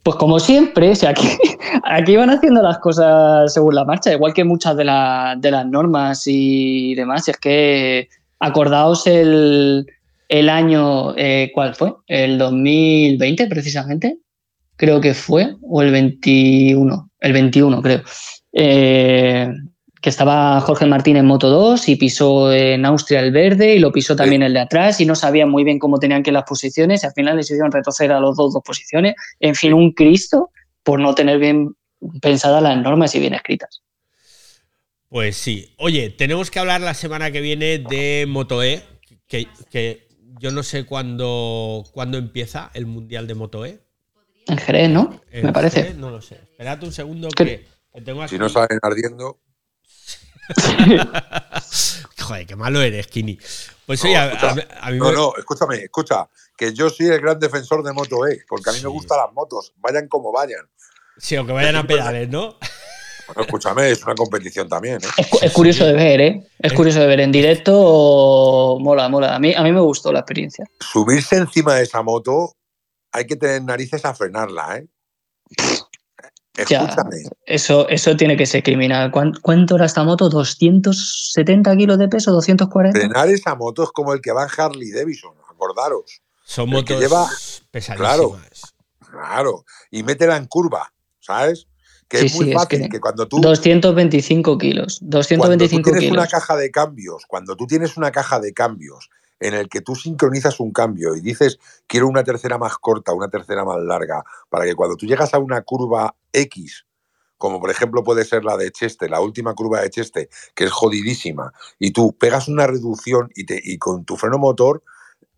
Pues 0.02 0.16
como 0.16 0.40
siempre, 0.40 0.94
si 0.94 1.06
aquí, 1.06 1.26
aquí 1.84 2.16
van 2.16 2.30
haciendo 2.30 2.62
las 2.62 2.78
cosas 2.78 3.52
según 3.52 3.74
la 3.74 3.84
marcha, 3.84 4.12
igual 4.12 4.34
que 4.34 4.44
muchas 4.44 4.76
de, 4.76 4.84
de 4.84 5.50
las 5.50 5.66
normas 5.66 6.22
y 6.26 6.94
demás. 6.94 7.28
Es 7.28 7.36
que 7.36 8.08
acordaos 8.40 9.06
el, 9.06 9.86
el 10.28 10.48
año, 10.48 11.16
eh, 11.16 11.50
¿cuál 11.54 11.74
fue? 11.74 11.94
El 12.06 12.38
2020 12.38 13.46
precisamente, 13.46 14.18
creo 14.76 15.00
que 15.00 15.14
fue, 15.14 15.56
o 15.62 15.82
el 15.82 15.90
21, 15.90 17.10
el 17.20 17.32
21 17.32 17.82
creo. 17.82 18.02
Eh, 18.52 19.48
que 20.00 20.10
estaba 20.10 20.60
Jorge 20.60 20.86
Martín 20.86 21.16
en 21.16 21.26
Moto 21.26 21.48
2 21.50 21.88
y 21.88 21.96
pisó 21.96 22.52
en 22.52 22.84
Austria 22.84 23.20
el 23.20 23.32
verde 23.32 23.74
y 23.74 23.78
lo 23.78 23.92
pisó 23.92 24.14
también 24.14 24.42
el 24.42 24.52
de 24.52 24.60
atrás 24.60 25.00
y 25.00 25.06
no 25.06 25.14
sabían 25.14 25.50
muy 25.50 25.64
bien 25.64 25.78
cómo 25.78 25.98
tenían 25.98 26.22
que 26.22 26.30
ir 26.30 26.34
las 26.34 26.44
posiciones 26.44 27.02
y 27.02 27.06
al 27.06 27.12
final 27.12 27.36
les 27.36 27.46
hicieron 27.46 27.72
retroceder 27.72 28.12
a 28.12 28.20
los 28.20 28.36
dos 28.36 28.54
dos 28.54 28.62
posiciones. 28.64 29.14
En 29.40 29.54
fin, 29.54 29.74
un 29.74 29.92
Cristo 29.92 30.50
por 30.82 31.00
no 31.00 31.14
tener 31.14 31.38
bien 31.38 31.74
pensadas 32.22 32.62
las 32.62 32.76
normas 32.78 33.14
y 33.14 33.20
bien 33.20 33.34
escritas. 33.34 33.82
Pues 35.08 35.36
sí. 35.36 35.74
Oye, 35.78 36.10
tenemos 36.10 36.50
que 36.50 36.58
hablar 36.58 36.80
la 36.80 36.94
semana 36.94 37.30
que 37.30 37.40
viene 37.40 37.78
de 37.78 38.26
Moto 38.28 38.62
E, 38.62 38.82
que, 39.26 39.48
que 39.70 40.08
yo 40.38 40.50
no 40.50 40.62
sé 40.62 40.84
cuándo, 40.84 41.84
cuándo 41.92 42.18
empieza 42.18 42.70
el 42.74 42.86
Mundial 42.86 43.26
de 43.26 43.34
Moto 43.34 43.64
E. 43.64 43.80
En 44.46 44.58
Jerez, 44.58 44.90
¿no? 44.90 45.20
Eh, 45.30 45.42
Me 45.42 45.52
parece. 45.52 45.94
No 45.94 46.10
lo 46.10 46.22
sé. 46.22 46.36
Esperad 46.36 46.82
un 46.82 46.92
segundo 46.92 47.28
que, 47.28 47.66
que 47.92 48.00
tengo 48.00 48.22
aquí. 48.22 48.30
Si 48.30 48.38
no 48.38 48.48
salen 48.48 48.78
ardiendo, 48.82 49.40
Joder, 52.20 52.46
qué 52.46 52.56
malo 52.56 52.80
eres, 52.82 53.06
Kini. 53.06 53.38
Pues 53.86 54.02
No, 54.04 54.10
oye, 54.10 54.18
a, 54.18 54.26
escucha. 54.32 54.48
a- 54.80 54.86
a 54.86 54.90
mí 54.90 54.98
No, 54.98 55.06
me- 55.06 55.12
no, 55.12 55.32
escúchame, 55.36 55.76
escucha, 55.76 56.28
que 56.56 56.72
yo 56.74 56.90
soy 56.90 57.06
el 57.06 57.20
gran 57.20 57.38
defensor 57.38 57.82
de 57.82 57.92
Moto 57.92 58.26
E, 58.26 58.40
porque 58.48 58.70
a 58.70 58.72
mí 58.72 58.78
Sí. 58.80 58.84
me 58.84 58.90
gustan 58.90 59.18
las 59.18 59.32
motos, 59.32 59.72
vayan 59.76 60.08
como 60.08 60.32
vayan. 60.32 60.60
Sí, 61.16 61.36
o 61.36 61.46
que 61.46 61.52
vayan 61.52 61.76
a 61.76 61.86
pedales, 61.86 62.28
¿no? 62.28 62.58
Bueno, 63.26 63.42
escúchame, 63.42 63.90
es 63.90 64.02
una 64.04 64.14
competición 64.14 64.68
también, 64.68 64.96
¿eh? 65.02 65.08
Es, 65.18 65.26
cu- 65.26 65.38
es 65.42 65.52
curioso 65.52 65.84
de 65.84 65.92
ver, 65.92 66.20
¿eh? 66.20 66.46
Es 66.58 66.72
curioso 66.72 67.00
de 67.00 67.06
ver 67.06 67.20
en 67.20 67.32
directo. 67.32 68.78
Mola, 68.80 69.08
mola. 69.08 69.34
A 69.34 69.38
mí, 69.38 69.52
a 69.54 69.62
mí 69.62 69.72
me 69.72 69.80
gustó 69.80 70.12
la 70.12 70.20
experiencia. 70.20 70.64
Subirse 70.80 71.36
encima 71.36 71.74
de 71.74 71.82
esa 71.82 72.02
moto, 72.02 72.54
hay 73.12 73.26
que 73.26 73.36
tener 73.36 73.62
narices 73.62 74.04
a 74.04 74.14
frenarla, 74.14 74.78
¿eh? 74.78 74.86
Ya. 76.68 76.84
Escúchame, 76.84 77.16
Eso, 77.46 77.88
eso 77.88 78.16
tiene 78.16 78.36
que 78.36 78.46
ser 78.46 78.62
criminal. 78.62 79.10
¿Cuán- 79.10 79.32
¿Cuánto 79.42 79.76
era 79.76 79.86
esta 79.86 80.02
moto? 80.04 80.28
¿270 80.28 81.76
kilos 81.76 81.98
de 81.98 82.08
peso? 82.08 82.32
¿240? 82.32 82.92
frenar 82.92 83.28
esa 83.28 83.54
moto 83.54 83.84
es 83.84 83.90
como 83.90 84.12
el 84.12 84.20
que 84.20 84.32
va 84.32 84.42
en 84.44 84.48
Harley 84.56 84.90
Davidson, 84.90 85.32
acordaros. 85.50 86.20
Son 86.44 86.68
El 86.70 86.84
que 86.84 86.94
motos 86.94 87.00
lleva- 87.00 87.30
pesadísimas. 87.70 88.74
Claro, 89.10 89.64
y 89.90 90.02
métela 90.02 90.36
en 90.36 90.46
curva, 90.46 90.92
¿sabes? 91.20 91.66
Que 92.08 92.20
Sí, 92.20 92.26
es 92.26 92.34
muy 92.36 92.44
sí, 92.46 92.50
es 92.52 92.56
fácil, 92.56 92.82
que 92.82 92.88
que, 92.88 93.00
cuando 93.00 93.28
tú 93.28 93.38
225 93.40 94.56
kilos. 94.58 94.98
Cuando 94.98 95.10
tú 95.10 95.16
225 95.18 95.82
tienes 95.90 96.00
kilos. 96.10 96.16
una 96.16 96.26
caja 96.26 96.56
de 96.56 96.70
cambios, 96.70 97.24
cuando 97.26 97.54
tú 97.56 97.66
tienes 97.66 97.96
una 97.96 98.10
caja 98.10 98.40
de 98.40 98.52
cambios 98.52 99.10
en 99.40 99.54
el 99.54 99.68
que 99.68 99.80
tú 99.80 99.94
sincronizas 99.94 100.60
un 100.60 100.72
cambio 100.72 101.14
y 101.14 101.20
dices 101.20 101.58
quiero 101.86 102.08
una 102.08 102.24
tercera 102.24 102.58
más 102.58 102.76
corta, 102.78 103.12
una 103.12 103.28
tercera 103.28 103.64
más 103.64 103.80
larga, 103.80 104.24
para 104.48 104.64
que 104.64 104.74
cuando 104.74 104.96
tú 104.96 105.06
llegas 105.06 105.34
a 105.34 105.38
una 105.38 105.62
curva 105.62 106.16
X, 106.32 106.86
como 107.36 107.60
por 107.60 107.70
ejemplo 107.70 108.02
puede 108.02 108.24
ser 108.24 108.44
la 108.44 108.56
de 108.56 108.70
Cheste, 108.70 109.08
la 109.08 109.20
última 109.20 109.54
curva 109.54 109.80
de 109.80 109.90
Cheste, 109.90 110.28
que 110.54 110.64
es 110.64 110.70
jodidísima, 110.70 111.52
y 111.78 111.92
tú 111.92 112.16
pegas 112.18 112.48
una 112.48 112.66
reducción 112.66 113.30
y, 113.34 113.78
con 113.78 114.04
tu 114.04 114.16
freno 114.16 114.38
motor 114.38 114.82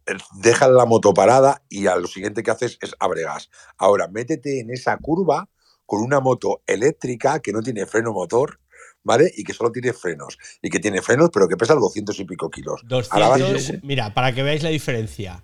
eh, 0.06 0.14
dejas 0.40 0.70
la 0.70 0.86
moto 0.86 1.12
parada 1.12 1.62
y 1.68 1.86
a 1.86 1.96
lo 1.96 2.06
siguiente 2.06 2.42
que 2.42 2.50
haces 2.50 2.78
es 2.80 2.94
abregas. 2.98 3.50
Ahora, 3.76 4.08
métete 4.08 4.60
en 4.60 4.70
esa 4.70 4.96
curva 4.96 5.48
con 5.84 6.00
una 6.02 6.20
moto 6.20 6.62
eléctrica 6.66 7.40
que 7.40 7.52
no 7.52 7.60
tiene 7.62 7.84
freno 7.84 8.12
motor, 8.12 8.60
¿vale? 9.04 9.30
Y 9.36 9.44
que 9.44 9.52
solo 9.52 9.70
tiene 9.72 9.92
frenos. 9.92 10.38
Y 10.62 10.70
que 10.70 10.78
tiene 10.78 11.02
frenos, 11.02 11.30
pero 11.32 11.48
que 11.48 11.56
pesa 11.56 11.74
200 11.74 12.18
y 12.20 12.24
pico 12.24 12.50
kilos. 12.50 12.82
Ahora 13.10 13.28
vas- 13.28 13.38
200, 13.40 13.84
mira, 13.84 14.12
para 14.14 14.32
que 14.34 14.42
veáis 14.42 14.62
la 14.62 14.70
diferencia. 14.70 15.42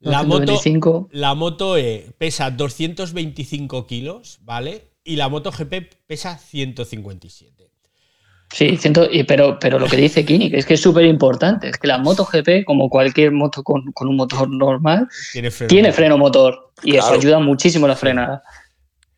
La 0.00 0.22
moto, 0.22 0.40
225. 0.52 1.08
la 1.12 1.34
moto 1.34 1.76
E 1.78 2.06
pesa 2.18 2.50
225 2.50 3.86
kilos, 3.86 4.38
¿vale? 4.42 4.90
Y 5.02 5.16
la 5.16 5.28
moto 5.28 5.50
GP 5.50 5.88
pesa 6.06 6.36
157. 6.38 7.70
Sí, 8.52 8.76
ciento- 8.76 9.08
y- 9.10 9.24
pero, 9.24 9.58
pero 9.58 9.78
lo 9.78 9.86
que 9.88 9.96
dice 9.96 10.24
Kini, 10.24 10.50
que 10.50 10.58
es 10.58 10.66
que 10.66 10.74
es 10.74 10.80
súper 10.80 11.04
importante, 11.06 11.68
es 11.70 11.78
que 11.78 11.88
la 11.88 11.98
MotoGP, 11.98 12.64
como 12.64 12.88
cualquier 12.88 13.32
moto 13.32 13.62
con, 13.64 13.90
con 13.92 14.06
un 14.08 14.16
motor 14.16 14.48
normal, 14.48 15.08
Tiene 15.32 15.50
freno. 15.50 15.68
tiene 15.68 15.92
freno 15.92 16.18
motor. 16.18 16.70
Y 16.82 16.96
eso 16.96 17.12
ayuda 17.14 17.38
muchísimo 17.40 17.86
a 17.86 17.88
la 17.88 17.96
frenada. 17.96 18.42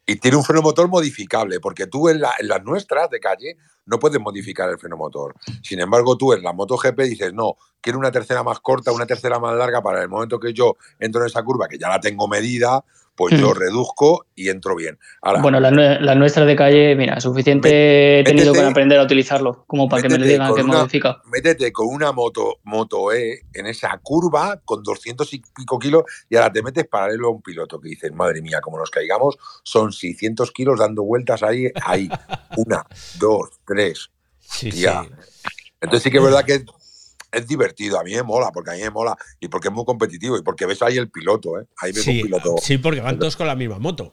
Y 0.06 0.16
tiene 0.16 0.36
un 0.36 0.44
freno 0.44 0.62
motor 0.62 0.88
modificable, 0.88 1.58
porque 1.58 1.86
tú 1.88 2.08
en, 2.08 2.20
la- 2.20 2.34
en 2.38 2.46
las 2.48 2.62
nuestras 2.62 3.10
de 3.10 3.18
calle 3.18 3.56
no 3.86 3.98
puedes 3.98 4.20
modificar 4.20 4.68
el 4.70 4.78
freno 4.78 4.96
motor. 4.96 5.34
Sin 5.62 5.80
embargo, 5.80 6.16
tú 6.16 6.32
en 6.32 6.42
la 6.42 6.52
MotoGP 6.52 7.00
dices, 7.00 7.32
no, 7.32 7.56
quiero 7.80 7.98
una 7.98 8.12
tercera 8.12 8.42
más 8.44 8.60
corta, 8.60 8.92
una 8.92 9.06
tercera 9.06 9.38
más 9.40 9.56
larga 9.56 9.82
para 9.82 10.02
el 10.02 10.08
momento 10.08 10.38
que 10.38 10.52
yo 10.52 10.76
entro 11.00 11.22
en 11.22 11.26
esa 11.26 11.42
curva, 11.42 11.66
que 11.68 11.78
ya 11.78 11.88
la 11.88 11.98
tengo 12.00 12.28
medida, 12.28 12.84
pues 13.16 13.34
yo 13.40 13.50
Mm. 13.50 13.58
reduzco 13.58 14.26
y 14.34 14.50
entro 14.50 14.76
bien. 14.76 14.98
Ahora, 15.22 15.40
Bueno, 15.40 15.58
las 15.58 15.72
nue- 15.72 15.98
las 16.00 16.16
nuestras 16.16 16.46
de 16.46 16.54
calle, 16.54 16.94
mira, 16.94 17.18
suficiente 17.20 18.20
he 18.20 18.24
tenido 18.24 18.52
métete- 18.52 18.60
que 18.64 18.70
aprender 18.70 18.98
a 19.00 19.04
utilizarlo, 19.04 19.64
como 19.66 19.88
para 19.88 20.02
que 20.02 20.08
me 20.10 20.18
lo 20.18 20.26
digan 20.26 20.48
con 20.48 20.56
que 20.56 20.62
una- 20.62 20.78
modifica. 20.80 21.22
métete 21.32 21.72
con 21.72 21.86
una 21.88 22.12
moto, 22.12 22.58
moto 22.64 23.12
E 23.12 23.40
en 23.54 23.66
esa 23.66 23.98
curva 24.02 24.60
con 24.64 24.82
200 24.82 25.32
y 25.32 25.42
pico 25.54 25.78
kilos 25.78 26.04
y 26.28 26.36
ahora 26.36 26.52
te 26.52 26.62
metes 26.62 26.86
paralelo 26.86 27.28
a 27.28 27.30
un 27.30 27.42
piloto 27.42 27.80
que 27.80 27.88
dices, 27.88 28.12
madre 28.12 28.42
mía, 28.42 28.60
como 28.60 28.78
nos 28.78 28.90
caigamos, 28.90 29.38
son 29.62 29.92
600 29.92 30.52
kilos 30.52 30.78
dando 30.78 31.02
vueltas 31.02 31.42
ahí, 31.42 31.68
ahí. 31.82 32.08
Una, 32.56 32.84
dos, 33.18 33.48
tres. 33.66 34.10
Sí, 34.38 34.70
Tía. 34.70 35.02
sí. 35.04 35.10
Entonces 35.80 36.02
sí 36.04 36.10
que 36.10 36.18
es 36.18 36.22
verdad 36.24 36.44
que 36.44 36.64
es, 37.32 37.46
divertido, 37.46 37.98
a 37.98 38.04
mí 38.04 38.14
me 38.14 38.22
mola, 38.22 38.50
porque 38.52 38.70
a 38.70 38.74
mí 38.74 38.80
me 38.80 38.90
mola 38.90 39.16
y 39.40 39.48
porque 39.48 39.68
es 39.68 39.74
muy 39.74 39.84
competitivo 39.84 40.36
y 40.38 40.42
porque 40.42 40.66
ves 40.66 40.82
ahí 40.82 40.96
el 40.96 41.10
piloto, 41.10 41.60
¿eh? 41.60 41.66
Ahí 41.78 41.92
ves 41.92 42.02
Sí, 42.04 42.18
un 42.18 42.22
piloto. 42.26 42.54
sí, 42.62 42.78
porque 42.78 43.00
van 43.00 43.18
todos 43.18 43.36
con 43.36 43.46
la 43.46 43.54
misma 43.56 43.78
moto. 43.78 44.12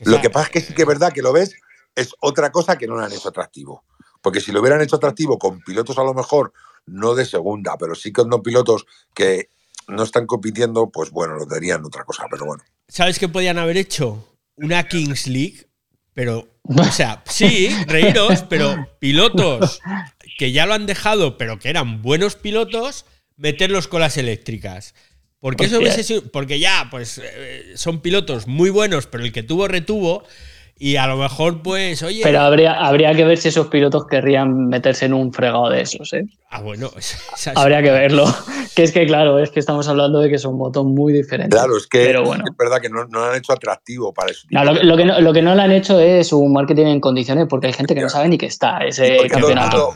Lo 0.00 0.20
que 0.20 0.30
pasa 0.30 0.46
es 0.46 0.52
que 0.52 0.60
sí 0.60 0.74
que 0.74 0.82
es 0.82 0.88
verdad 0.88 1.12
que 1.12 1.22
lo 1.22 1.32
ves, 1.32 1.54
es 1.94 2.14
otra 2.20 2.50
cosa 2.50 2.76
que 2.76 2.86
no 2.86 2.96
lo 2.96 3.04
han 3.04 3.12
hecho 3.12 3.28
atractivo. 3.28 3.84
Porque 4.20 4.40
si 4.40 4.52
lo 4.52 4.60
hubieran 4.60 4.80
hecho 4.80 4.96
atractivo 4.96 5.38
con 5.38 5.60
pilotos 5.60 5.98
a 5.98 6.04
lo 6.04 6.14
mejor 6.14 6.52
no 6.86 7.14
de 7.14 7.24
segunda, 7.24 7.76
pero 7.78 7.94
sí 7.94 8.12
con 8.12 8.28
dos 8.30 8.40
pilotos 8.42 8.86
que 9.14 9.48
no 9.88 10.02
están 10.02 10.26
compitiendo, 10.26 10.90
pues 10.90 11.10
bueno, 11.10 11.34
lo 11.34 11.46
darían 11.46 11.84
otra 11.84 12.04
cosa, 12.04 12.26
pero 12.30 12.46
bueno. 12.46 12.62
¿Sabes 12.88 13.18
qué 13.18 13.28
podían 13.28 13.58
haber 13.58 13.76
hecho? 13.76 14.36
Una 14.56 14.86
Kings 14.88 15.26
League, 15.26 15.68
pero. 16.14 16.48
O 16.64 16.84
sea, 16.92 17.24
sí, 17.26 17.70
reíros, 17.88 18.44
pero 18.48 18.86
pilotos 19.00 19.80
que 20.42 20.50
ya 20.50 20.66
lo 20.66 20.74
han 20.74 20.86
dejado, 20.86 21.38
pero 21.38 21.60
que 21.60 21.70
eran 21.70 22.02
buenos 22.02 22.34
pilotos, 22.34 23.04
meterlos 23.36 23.86
con 23.86 24.00
las 24.00 24.16
eléctricas. 24.16 24.92
Porque 25.38 25.66
eso 25.66 25.78
hubiese 25.78 26.02
sido. 26.02 26.22
Porque 26.32 26.58
ya, 26.58 26.88
pues, 26.90 27.20
eh, 27.22 27.74
son 27.76 28.00
pilotos 28.00 28.48
muy 28.48 28.68
buenos, 28.70 29.06
pero 29.06 29.22
el 29.22 29.30
que 29.30 29.44
tuvo, 29.44 29.68
retuvo. 29.68 30.24
Y 30.76 30.96
a 30.96 31.06
lo 31.06 31.16
mejor, 31.16 31.62
pues, 31.62 32.02
oye. 32.02 32.22
Pero 32.24 32.40
habría, 32.40 32.72
habría 32.72 33.14
que 33.14 33.24
ver 33.24 33.38
si 33.38 33.48
esos 33.50 33.68
pilotos 33.68 34.04
querrían 34.08 34.66
meterse 34.66 35.04
en 35.04 35.14
un 35.14 35.32
fregado 35.32 35.68
de 35.70 35.82
esos, 35.82 36.12
¿eh? 36.12 36.24
Ah, 36.50 36.60
bueno, 36.60 36.90
Habría 37.54 37.80
que 37.82 37.90
verlo. 37.92 38.24
Que 38.74 38.84
es 38.84 38.92
que, 38.92 39.04
claro, 39.06 39.38
es 39.38 39.50
que 39.50 39.60
estamos 39.60 39.86
hablando 39.86 40.20
de 40.20 40.30
que 40.30 40.38
son 40.38 40.56
motos 40.56 40.86
muy 40.86 41.12
diferentes. 41.12 41.54
Claro, 41.60 41.76
es 41.76 41.86
que 41.86 42.06
Pero 42.06 42.24
bueno. 42.24 42.42
es 42.50 42.56
verdad 42.56 42.80
que 42.80 42.88
no, 42.88 43.04
no 43.04 43.18
lo 43.18 43.24
han 43.26 43.36
hecho 43.36 43.52
atractivo 43.52 44.14
para 44.14 44.30
eso. 44.30 44.46
No, 44.50 44.64
lo, 44.64 44.72
que- 44.72 44.82
lo 44.82 44.96
que 44.96 45.04
no, 45.04 45.20
lo 45.20 45.30
que 45.34 45.42
no 45.42 45.54
le 45.54 45.60
han 45.60 45.72
hecho 45.72 46.00
es 46.00 46.32
un 46.32 46.50
marketing 46.54 46.86
en 46.86 46.98
condiciones 46.98 47.48
porque 47.50 47.66
hay 47.66 47.74
gente 47.74 47.94
que 47.94 48.00
no 48.00 48.08
sabe 48.08 48.30
ni 48.30 48.38
que 48.38 48.46
está 48.46 48.78
ese 48.78 49.18
campeonato. 49.28 49.94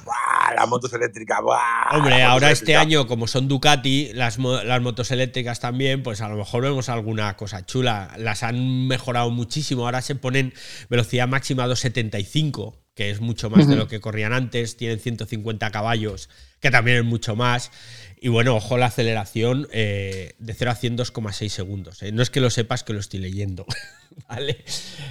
Las 0.54 0.68
motos 0.68 0.92
eléctricas, 0.92 1.40
¡buah! 1.42 1.96
Hombre, 1.96 2.22
ahora 2.22 2.50
este 2.50 2.76
año, 2.76 3.06
como 3.06 3.26
son 3.26 3.48
Ducati, 3.48 4.10
las, 4.14 4.38
mo- 4.38 4.62
las 4.62 4.80
motos 4.80 5.10
eléctricas 5.10 5.60
también, 5.60 6.02
pues 6.02 6.20
a 6.20 6.28
lo 6.28 6.36
mejor 6.36 6.62
vemos 6.62 6.88
alguna 6.88 7.36
cosa 7.36 7.64
chula. 7.66 8.12
Las 8.18 8.42
han 8.42 8.86
mejorado 8.86 9.30
muchísimo. 9.30 9.84
Ahora 9.86 10.02
se 10.02 10.14
ponen 10.14 10.54
velocidad 10.88 11.26
máxima 11.28 11.66
275, 11.66 12.78
que 12.94 13.10
es 13.10 13.20
mucho 13.20 13.50
más 13.50 13.68
de 13.68 13.76
lo 13.76 13.88
que 13.88 14.00
corrían 14.00 14.32
antes. 14.32 14.76
Tienen 14.76 14.98
150 15.00 15.70
caballos, 15.70 16.28
que 16.60 16.70
también 16.70 16.98
es 16.98 17.04
mucho 17.04 17.36
más. 17.36 17.70
Y 18.18 18.28
bueno, 18.28 18.56
ojo 18.56 18.78
la 18.78 18.86
aceleración 18.86 19.68
eh, 19.72 20.34
de 20.38 20.54
0 20.54 20.70
a 20.70 20.74
100 20.74 20.96
2,6 20.98 21.48
segundos. 21.50 22.02
eh. 22.02 22.12
No 22.12 22.22
es 22.22 22.30
que 22.30 22.40
lo 22.40 22.48
sepas, 22.50 22.82
que 22.84 22.92
lo 22.94 23.00
estoy 23.00 23.20
leyendo. 23.20 23.66
¿Vale? 24.28 24.64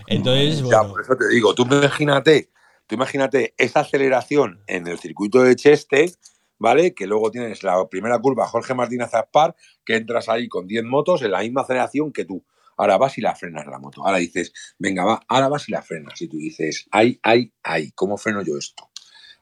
Entonces, 0.07 0.57
Ya, 0.57 0.63
bueno. 0.63 0.89
por 0.93 1.01
eso 1.01 1.15
te 1.15 1.27
digo, 1.29 1.53
tú 1.53 1.63
imagínate, 1.69 2.49
tú 2.87 2.95
imagínate 2.95 3.53
esa 3.57 3.81
aceleración 3.81 4.63
en 4.67 4.87
el 4.87 4.99
circuito 4.99 5.41
de 5.41 5.55
Cheste, 5.55 6.11
¿vale? 6.57 6.93
Que 6.93 7.07
luego 7.07 7.31
tienes 7.31 7.63
la 7.63 7.87
primera 7.89 8.19
curva 8.19 8.47
Jorge 8.47 8.73
Martínez 8.73 9.13
Aspar, 9.13 9.55
que 9.85 9.95
entras 9.95 10.29
ahí 10.29 10.47
con 10.47 10.67
10 10.67 10.83
motos 10.85 11.21
en 11.21 11.31
la 11.31 11.39
misma 11.39 11.61
aceleración 11.61 12.11
que 12.11 12.25
tú. 12.25 12.45
Ahora 12.77 12.97
vas 12.97 13.17
y 13.17 13.21
la 13.21 13.35
frenas 13.35 13.65
la 13.67 13.79
moto. 13.79 14.05
Ahora 14.05 14.17
dices, 14.17 14.51
venga, 14.77 15.05
va, 15.05 15.21
ahora 15.27 15.47
vas 15.47 15.69
y 15.69 15.71
la 15.71 15.81
frenas. 15.81 16.21
Y 16.21 16.27
tú 16.27 16.37
dices, 16.37 16.87
ay, 16.91 17.19
ay, 17.23 17.53
ay, 17.63 17.91
¿cómo 17.91 18.17
freno 18.17 18.41
yo 18.41 18.57
esto? 18.57 18.89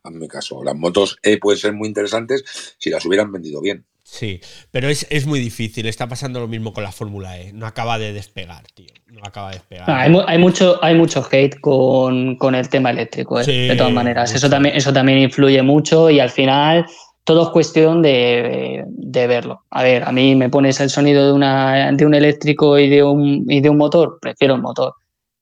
hazme 0.03 0.27
caso. 0.27 0.63
Las 0.63 0.75
motos 0.75 1.17
E 1.23 1.37
pueden 1.37 1.59
ser 1.59 1.73
muy 1.73 1.87
interesantes 1.87 2.75
si 2.77 2.89
las 2.89 3.05
hubieran 3.05 3.31
vendido 3.31 3.61
bien. 3.61 3.85
Sí, 4.13 4.41
pero 4.69 4.89
es, 4.89 5.25
muy 5.25 5.39
difícil. 5.39 5.87
Está 5.87 6.07
pasando 6.07 6.39
lo 6.39 6.47
mismo 6.47 6.71
con 6.71 6.83
la 6.83 6.91
Fórmula 6.91 7.39
E. 7.39 7.51
No 7.51 7.65
acaba 7.65 7.97
de 7.97 8.13
despegar, 8.13 8.63
tío. 8.75 8.85
No 9.07 9.21
acaba 9.23 9.49
de 9.49 9.55
despegar. 9.55 9.89
Ah, 9.89 10.01
hay, 10.01 10.37
mucho, 10.37 10.77
hay 10.83 10.93
mucho 10.93 11.27
hate 11.31 11.59
con, 11.59 12.37
el 12.53 12.69
tema 12.69 12.91
eléctrico, 12.91 13.41
¿eh? 13.41 13.43
de 13.43 13.75
todas 13.75 13.91
maneras. 13.91 14.35
Eso 14.35 14.51
también, 14.51 14.75
eso 14.75 14.93
también 14.93 15.17
influye 15.17 15.63
mucho 15.63 16.11
y 16.11 16.19
al 16.19 16.29
final 16.29 16.85
todo 17.23 17.41
es 17.41 17.49
cuestión 17.49 18.03
de, 18.03 18.85
verlo. 19.11 19.63
A 19.71 19.81
ver, 19.81 20.03
a 20.03 20.11
mí 20.11 20.35
me 20.35 20.47
pones 20.47 20.79
el 20.79 20.91
sonido 20.91 21.25
de, 21.25 21.31
una, 21.31 21.91
de 21.91 22.05
un 22.05 22.13
eléctrico 22.13 22.77
y 22.77 22.89
de 22.89 23.01
un, 23.01 23.47
y 23.49 23.61
de 23.61 23.69
un 23.71 23.77
motor, 23.77 24.19
prefiero 24.21 24.53
el 24.53 24.61
motor. 24.61 24.93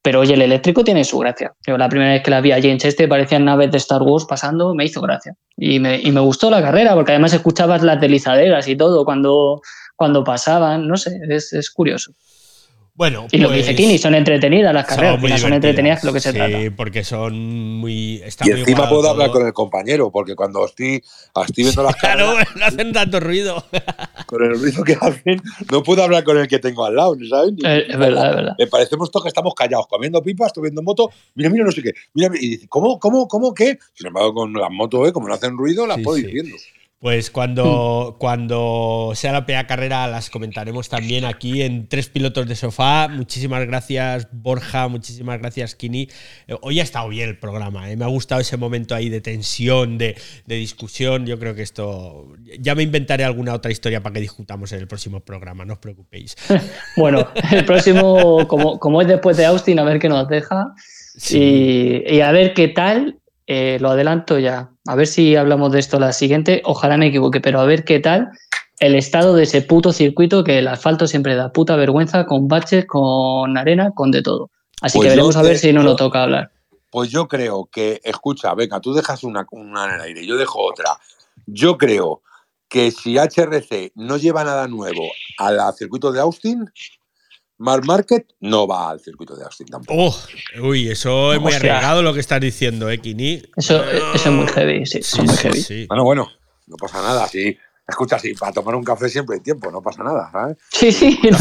Pero 0.04 0.22
oye, 0.22 0.34
el 0.34 0.42
eléctrico 0.42 0.84
tiene 0.84 1.04
su 1.04 1.20
gracia. 1.20 1.54
Yo 1.66 1.78
la 1.78 1.88
primera 1.88 2.14
vez 2.14 2.24
que 2.24 2.32
la 2.32 2.42
vi 2.42 2.52
allí 2.52 2.70
en 2.70 2.80
Cheste 2.80 3.08
parecían 3.08 3.46
naves 3.46 3.72
de 3.72 3.78
Star 3.78 4.02
Wars 4.02 4.26
pasando, 4.26 4.74
me 4.74 4.86
hizo 4.86 5.00
gracia. 5.02 5.36
Y 5.56 5.80
me, 5.80 6.00
y 6.00 6.12
me 6.12 6.22
gustó 6.22 6.50
la 6.50 6.62
carrera, 6.62 6.96
porque 6.96 7.12
además 7.12 7.34
escuchabas 7.34 7.84
las 7.84 8.02
deslizaderas 8.02 8.68
y 8.68 8.76
todo 8.76 9.06
cuando, 9.06 9.62
cuando 9.96 10.24
pasaban, 10.24 10.88
no 10.88 10.98
sé, 10.98 11.20
es, 11.30 11.54
es 11.54 11.70
curioso. 11.70 12.14
Bueno, 12.94 13.26
y 13.32 13.38
lo 13.38 13.50
que 13.50 13.56
dice 13.56 13.72
pues, 13.72 13.78
Kini, 13.78 13.98
son 13.98 14.16
entretenidas 14.16 14.74
las 14.74 14.86
carreras, 14.86 15.40
son, 15.40 15.54
entretenidas 15.54 16.04
lo 16.04 16.12
que 16.12 16.20
se 16.20 16.34
trata. 16.34 16.60
Sí, 16.60 16.70
porque 16.72 17.04
son 17.04 17.78
muy. 17.80 18.22
y 18.44 18.50
encima 18.50 18.90
puedo 18.90 19.10
hablar 19.10 19.32
con 19.32 19.46
el 19.46 19.54
compañero, 19.54 20.12
porque 20.12 20.36
cuando 20.36 20.66
estoy, 20.66 21.02
estoy 21.46 21.64
viendo 21.64 21.84
las 21.84 21.96
claro, 22.02 22.34
no 22.56 22.66
hacen 22.66 22.92
tanto 22.92 23.20
ruido. 23.20 23.64
Con 24.26 24.46
el 24.46 24.58
ruido 24.58 24.84
que 24.86 24.94
hacen, 24.94 25.42
no 25.70 25.84
puedo 25.84 26.04
hablar 26.04 26.24
con 26.24 26.38
el 26.38 26.48
que 26.48 26.58
tengo 26.58 26.86
al 26.86 26.96
lado, 26.96 27.18
¿sabes? 27.30 27.52
Eh, 27.66 27.86
es 27.90 27.98
verdad, 27.98 28.30
es 28.30 28.36
verdad. 28.38 28.56
Me 28.58 28.68
parecemos 28.68 29.12
todos 29.12 29.24
que 29.26 29.28
estamos 29.28 29.54
callados, 29.54 29.88
comiendo 29.88 30.24
pipas, 30.24 30.48
estoy 30.48 30.64
viendo 30.64 30.82
moto, 30.82 31.10
mira, 31.36 31.50
mira, 31.50 31.66
no 31.66 31.72
sé 31.74 31.82
qué. 31.82 31.92
Mira, 32.14 32.30
y 32.40 32.52
dice, 32.52 32.68
¿cómo, 32.70 32.98
cómo, 32.98 33.28
cómo, 33.28 33.54
qué? 33.54 33.78
Sin 33.94 34.08
embargo, 34.08 34.34
con 34.34 34.54
las 34.54 34.72
motos, 34.72 35.10
¿eh? 35.10 35.12
como 35.12 35.28
no 35.28 35.34
hacen 35.34 35.58
ruido, 35.58 35.86
las 35.86 36.00
puedo 36.00 36.18
ir 36.18 36.32
viendo. 36.32 36.56
Pues 37.02 37.32
cuando, 37.32 38.16
cuando 38.20 39.14
sea 39.16 39.32
la 39.32 39.44
primera 39.44 39.66
carrera 39.66 40.06
las 40.06 40.30
comentaremos 40.30 40.88
también 40.88 41.26
aquí 41.26 41.64
en 41.64 41.88
Tres 41.88 42.10
Pilotos 42.10 42.48
de 42.48 42.56
Sofá. 42.56 43.08
Muchísimas 43.08 43.66
gracias 43.66 44.28
Borja, 44.32 44.88
muchísimas 44.88 45.40
gracias 45.40 45.74
Kini. 45.74 46.10
Eh, 46.48 46.56
hoy 46.62 46.80
ha 46.80 46.84
estado 46.84 47.10
bien 47.10 47.30
el 47.30 47.40
programa, 47.40 47.90
¿eh? 47.90 47.98
me 47.98 48.06
ha 48.06 48.08
gustado 48.08 48.40
ese 48.40 48.56
momento 48.56 48.94
ahí 48.94 49.10
de 49.10 49.20
tensión, 49.20 49.98
de, 49.98 50.16
discusión. 50.46 51.26
Yo 51.26 51.40
creo 51.40 51.56
que 51.56 51.64
esto... 51.64 52.36
Ya 52.60 52.76
me 52.76 52.84
inventaré 52.84 53.24
alguna 53.24 53.56
otra 53.56 53.72
historia 53.72 54.04
para 54.04 54.14
que 54.14 54.22
discutamos 54.22 54.72
en 54.72 54.82
el 54.82 54.88
próximo 54.88 55.22
programa, 55.22 55.66
no 55.66 55.74
os 55.74 55.80
preocupéis. 55.80 56.36
bueno, 56.98 57.30
el 57.52 57.66
próximo, 57.66 58.48
como, 58.48 58.78
como 58.78 59.02
es 59.02 59.08
después 59.08 59.38
de 59.38 59.48
Austin, 59.48 59.80
a 59.80 59.84
ver 59.84 59.98
qué 59.98 60.08
nos 60.08 60.28
deja. 60.28 60.76
Y, 61.32 62.04
y 62.08 62.22
a 62.22 62.32
ver 62.32 62.54
qué 62.54 62.68
tal 62.68 63.21
eh, 63.52 63.80
lo 63.80 63.90
adelanto 63.90 64.40
ya. 64.40 64.70
A 64.88 64.96
ver 64.96 65.08
si 65.08 65.36
hablamos 65.36 65.72
de 65.72 65.80
esto 65.80 66.00
la 66.00 66.14
siguiente. 66.14 66.62
Ojalá 66.66 66.98
me 66.98 67.08
equivoque, 67.08 67.42
pero 67.42 67.60
a 67.60 67.66
ver 67.66 67.84
qué 67.84 68.00
tal 68.00 68.30
el 68.82 68.96
estado 68.96 69.36
de 69.36 69.44
ese 69.44 69.62
puto 69.62 69.94
circuito 69.94 70.44
que 70.44 70.58
el 70.58 70.68
asfalto 70.68 71.08
siempre 71.08 71.36
da 71.36 71.54
puta 71.54 71.76
vergüenza 71.76 72.26
con 72.26 72.48
baches, 72.48 72.86
con 72.88 73.56
arena, 73.56 73.92
con 73.92 74.10
de 74.10 74.24
todo. 74.24 74.50
Así 74.82 74.98
que 74.98 75.06
pues 75.06 75.10
veremos 75.16 75.36
a 75.36 75.44
ver 75.44 75.58
si 75.60 75.72
no 75.72 75.84
nos 75.84 75.98
toca 75.98 76.24
hablar. 76.24 76.52
Pues 76.90 77.12
yo 77.12 77.28
creo 77.28 77.70
que, 77.72 78.02
escucha, 78.04 78.54
venga, 78.56 78.82
tú 78.82 78.94
dejas 78.94 79.24
una, 79.24 79.46
una 79.52 79.86
en 79.86 79.92
el 79.92 80.02
aire, 80.02 80.26
yo 80.26 80.36
dejo 80.36 80.60
otra. 80.60 80.98
Yo 81.46 81.78
creo 81.78 82.24
que 82.68 82.90
si 82.90 83.18
HRC 83.18 83.92
no 83.96 84.18
lleva 84.18 84.44
nada 84.44 84.68
nuevo 84.68 85.04
al 85.38 85.60
circuito 85.76 86.12
de 86.12 86.20
Austin, 86.20 86.66
Mark 87.62 87.86
Market 87.86 88.26
no 88.40 88.66
va 88.66 88.90
al 88.90 89.00
circuito 89.00 89.36
de 89.36 89.44
Austin 89.44 89.68
tampoco. 89.68 90.02
Oh, 90.02 90.68
uy, 90.68 90.90
eso 90.90 91.32
es 91.32 91.40
muy 91.40 91.54
arriesgado 91.54 92.02
lo 92.02 92.12
que 92.12 92.20
estás 92.20 92.42
diciendo, 92.42 92.90
¿eh, 92.90 92.98
Kini? 92.98 93.44
Eso, 93.56 93.84
es 93.84 94.26
muy 94.32 94.48
heavy, 94.48 94.84
sí. 94.88 95.00
muy 95.22 95.36
heavy. 95.38 95.86
Bueno, 95.86 96.04
bueno, 96.04 96.28
no 96.66 96.76
pasa 96.78 97.04
nada. 97.04 97.28
Sí, 97.28 97.56
escucha, 97.88 98.18
sí, 98.18 98.34
para 98.34 98.52
tomar 98.52 98.74
un 98.74 98.84
café 98.84 99.10
siempre 99.10 99.36
hay 99.36 99.44
tiempo, 99.44 99.70
no 99.70 99.80
pasa 99.80 100.04
nada, 100.04 100.32
¿sabes? 100.32 100.58
Sí, 100.72 100.92
sí, 100.92 101.20
no. 101.30 101.38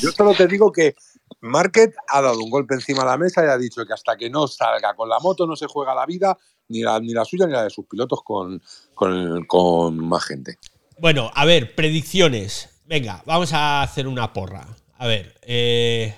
Yo 0.00 0.12
solo 0.12 0.32
te 0.32 0.46
digo 0.46 0.72
que 0.72 0.94
Market 1.42 1.94
ha 2.08 2.22
dado 2.22 2.38
un 2.38 2.48
golpe 2.48 2.72
encima 2.72 3.00
de 3.00 3.10
la 3.10 3.18
mesa 3.18 3.44
y 3.44 3.48
ha 3.48 3.58
dicho 3.58 3.84
que 3.84 3.92
hasta 3.92 4.16
que 4.16 4.30
no 4.30 4.46
salga 4.48 4.94
con 4.94 5.10
la 5.10 5.18
moto 5.18 5.46
no 5.46 5.56
se 5.56 5.66
juega 5.66 5.94
la 5.94 6.06
vida, 6.06 6.38
ni 6.68 6.80
la, 6.80 6.98
ni 7.00 7.12
la 7.12 7.26
suya 7.26 7.44
ni 7.46 7.52
la 7.52 7.64
de 7.64 7.70
sus 7.70 7.84
pilotos 7.84 8.20
con, 8.24 8.62
con, 8.94 9.44
con 9.44 10.08
más 10.08 10.24
gente. 10.24 10.56
Bueno, 10.98 11.30
a 11.34 11.44
ver, 11.44 11.74
predicciones. 11.74 12.80
Venga, 12.86 13.22
vamos 13.26 13.52
a 13.52 13.82
hacer 13.82 14.08
una 14.08 14.32
porra. 14.32 14.66
A 15.04 15.06
ver, 15.06 15.34
eh, 15.42 16.14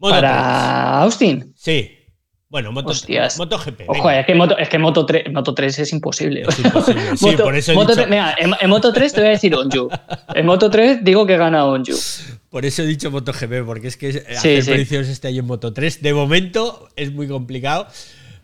¿Para 0.00 1.02
Austin? 1.02 1.54
Sí. 1.56 1.92
Bueno, 2.48 2.72
Moto, 2.72 2.92
MotoGP. 3.38 3.82
Ojo, 3.86 4.10
es 4.10 4.26
que, 4.26 4.34
Moto, 4.34 4.58
es 4.58 4.68
que 4.68 4.78
Moto 4.80 5.06
3, 5.06 5.32
Moto 5.32 5.54
3 5.54 5.78
es 5.78 5.92
imposible. 5.92 6.42
Es 6.48 6.58
imposible. 6.58 7.16
Sí, 7.16 7.36
por 7.40 7.54
eso 7.54 7.70
he 7.70 7.76
dicho... 7.76 7.94
3, 7.94 8.08
mira, 8.08 8.34
en, 8.36 8.68
Moto 8.68 8.92
3 8.92 9.12
te 9.12 9.20
voy 9.20 9.28
a 9.28 9.30
decir 9.30 9.54
Onju. 9.54 9.88
En 10.34 10.46
Moto 10.46 10.68
3 10.68 11.04
digo 11.04 11.24
que 11.26 11.36
gana 11.36 11.64
Onju. 11.64 11.94
Por 12.50 12.66
eso 12.66 12.82
he 12.82 12.86
dicho 12.86 13.12
MotoGP, 13.12 13.64
porque 13.64 13.86
es 13.86 13.96
que 13.96 14.08
hacer 14.08 14.64
predicciones 14.64 15.08
este 15.08 15.28
año 15.28 15.38
en 15.38 15.46
Moto 15.46 15.72
3 15.72 16.02
de 16.02 16.12
momento 16.12 16.88
es 16.96 17.12
muy 17.12 17.28
complicado. 17.28 17.86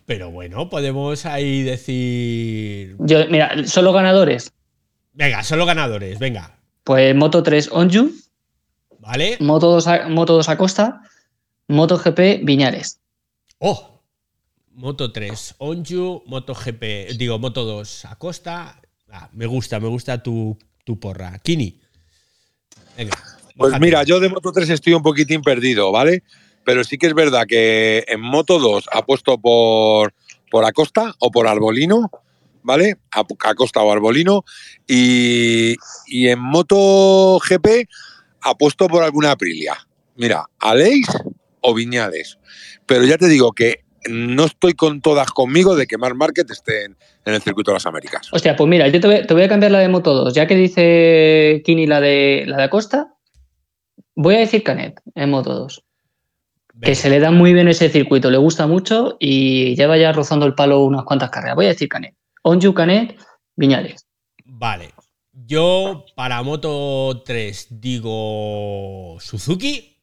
Pero 0.07 0.31
bueno, 0.31 0.71
podemos 0.71 1.27
ahí 1.27 1.65
decir. 1.65 2.95
Yo, 3.01 3.27
mira, 3.29 3.67
solo 3.67 3.93
ganadores. 3.93 4.53
Venga, 5.15 5.43
solo 5.43 5.67
ganadores, 5.67 6.21
venga. 6.21 6.61
Pues 6.85 7.13
Moto 7.17 7.43
3 7.43 7.71
Onju. 7.73 8.13
¿Vale? 9.09 9.39
Moto 9.41 9.71
2, 9.71 9.87
a, 9.87 10.09
Moto 10.11 10.35
2 10.35 10.51
Acosta, 10.51 11.01
GP 11.67 12.45
Viñales. 12.45 13.01
¡Oh! 13.57 14.03
Moto 14.75 15.13
3 15.13 15.55
Onju, 15.57 16.25
GP, 16.27 17.17
digo 17.17 17.39
Moto 17.39 17.65
2 17.65 18.05
Acosta. 18.05 18.79
Ah, 19.11 19.31
me 19.33 19.47
gusta, 19.47 19.81
me 19.81 19.89
gusta 19.89 20.23
tu, 20.23 20.59
porra. 21.01 21.39
Kini. 21.39 21.81
Venga. 22.99 23.17
Pues 23.57 23.81
mira, 23.81 24.03
yo 24.03 24.21
de 24.21 24.29
Moto 24.29 24.53
3 24.53 24.69
estoy 24.69 24.93
un 24.93 25.03
poquitín 25.03 25.41
perdido, 25.41 25.91
¿vale? 25.91 26.23
Pero 26.67 26.85
sí 26.85 26.99
que 26.99 27.07
es 27.07 27.15
verdad 27.15 27.47
que 27.49 28.05
en 28.09 28.21
Moto 28.21 28.59
2 28.59 28.91
apuesto 28.93 29.39
por, 29.39 30.13
por 30.51 30.67
Acosta 30.67 31.15
o 31.19 31.31
por 31.31 31.49
Arbolino, 31.49 32.11
¿vale? 32.63 32.99
Acosta 33.11 33.81
o 33.81 33.91
Arbolino. 33.91 34.45
Y, 34.87 35.77
y 36.07 36.29
en 36.29 36.41
Moto 36.41 37.39
GP 37.39 37.89
apuesto 38.43 38.89
por 38.89 39.03
alguna 39.03 39.33
Aprilia. 39.33 39.77
Mira, 40.17 40.47
Aleix 40.59 41.07
o 41.61 41.75
Viñales. 41.75 42.39
Pero 42.87 43.05
ya 43.05 43.19
te 43.19 43.29
digo 43.29 43.53
que 43.53 43.85
no 44.09 44.45
estoy 44.45 44.75
con 44.75 45.01
todas 45.01 45.31
conmigo 45.31 45.77
de 45.77 45.87
que 45.87 45.99
Mark 45.99 46.17
Market 46.17 46.51
esté 46.51 46.85
en, 46.85 46.97
el 47.25 47.43
circuito 47.43 47.71
de 47.71 47.77
las 47.77 47.87
Américas. 47.87 48.29
Hostia, 48.33 48.57
pues 48.57 48.69
mira, 48.69 48.89
yo 48.89 49.01
te 49.01 49.35
voy, 49.35 49.43
a 49.43 49.49
cambiar 49.49 49.73
la 49.73 49.81
de 49.81 49.89
Moto 49.89 50.15
2. 50.15 50.35
Ya 50.35 50.47
que 50.47 50.55
dice 50.55 51.63
Kini 51.65 51.87
la 51.87 52.01
de, 52.01 52.45
la 52.47 52.57
de 52.57 52.63
Acosta, 52.65 53.15
voy 54.15 54.37
a 54.37 54.39
decir 54.39 54.63
Canet 54.63 55.01
en 55.15 55.31
Moto 55.31 55.55
2. 55.55 55.85
Que 56.81 56.95
se 56.95 57.11
le 57.11 57.19
da 57.19 57.33
muy 57.33 57.53
bien 57.53 57.67
ese 57.67 57.89
circuito, 57.89 58.31
le 58.31 58.39
gusta 58.39 58.69
mucho 58.69 59.17
y 59.19 59.75
lleva 59.75 59.99
ya 59.99 60.13
rozando 60.13 60.47
el 60.47 60.55
palo 60.55 60.85
unas 60.85 61.05
cuantas 61.05 61.31
carreras. 61.31 61.57
Voy 61.57 61.67
a 61.67 61.71
decir 61.71 61.89
Canet. 61.89 62.15
Onju 62.43 62.73
Canet, 62.73 63.19
Viñales. 63.57 64.07
Vale, 64.45 64.91
yo 65.49 66.05
para 66.15 66.43
Moto 66.43 67.23
3 67.25 67.69
digo 67.71 69.17
Suzuki. 69.19 69.97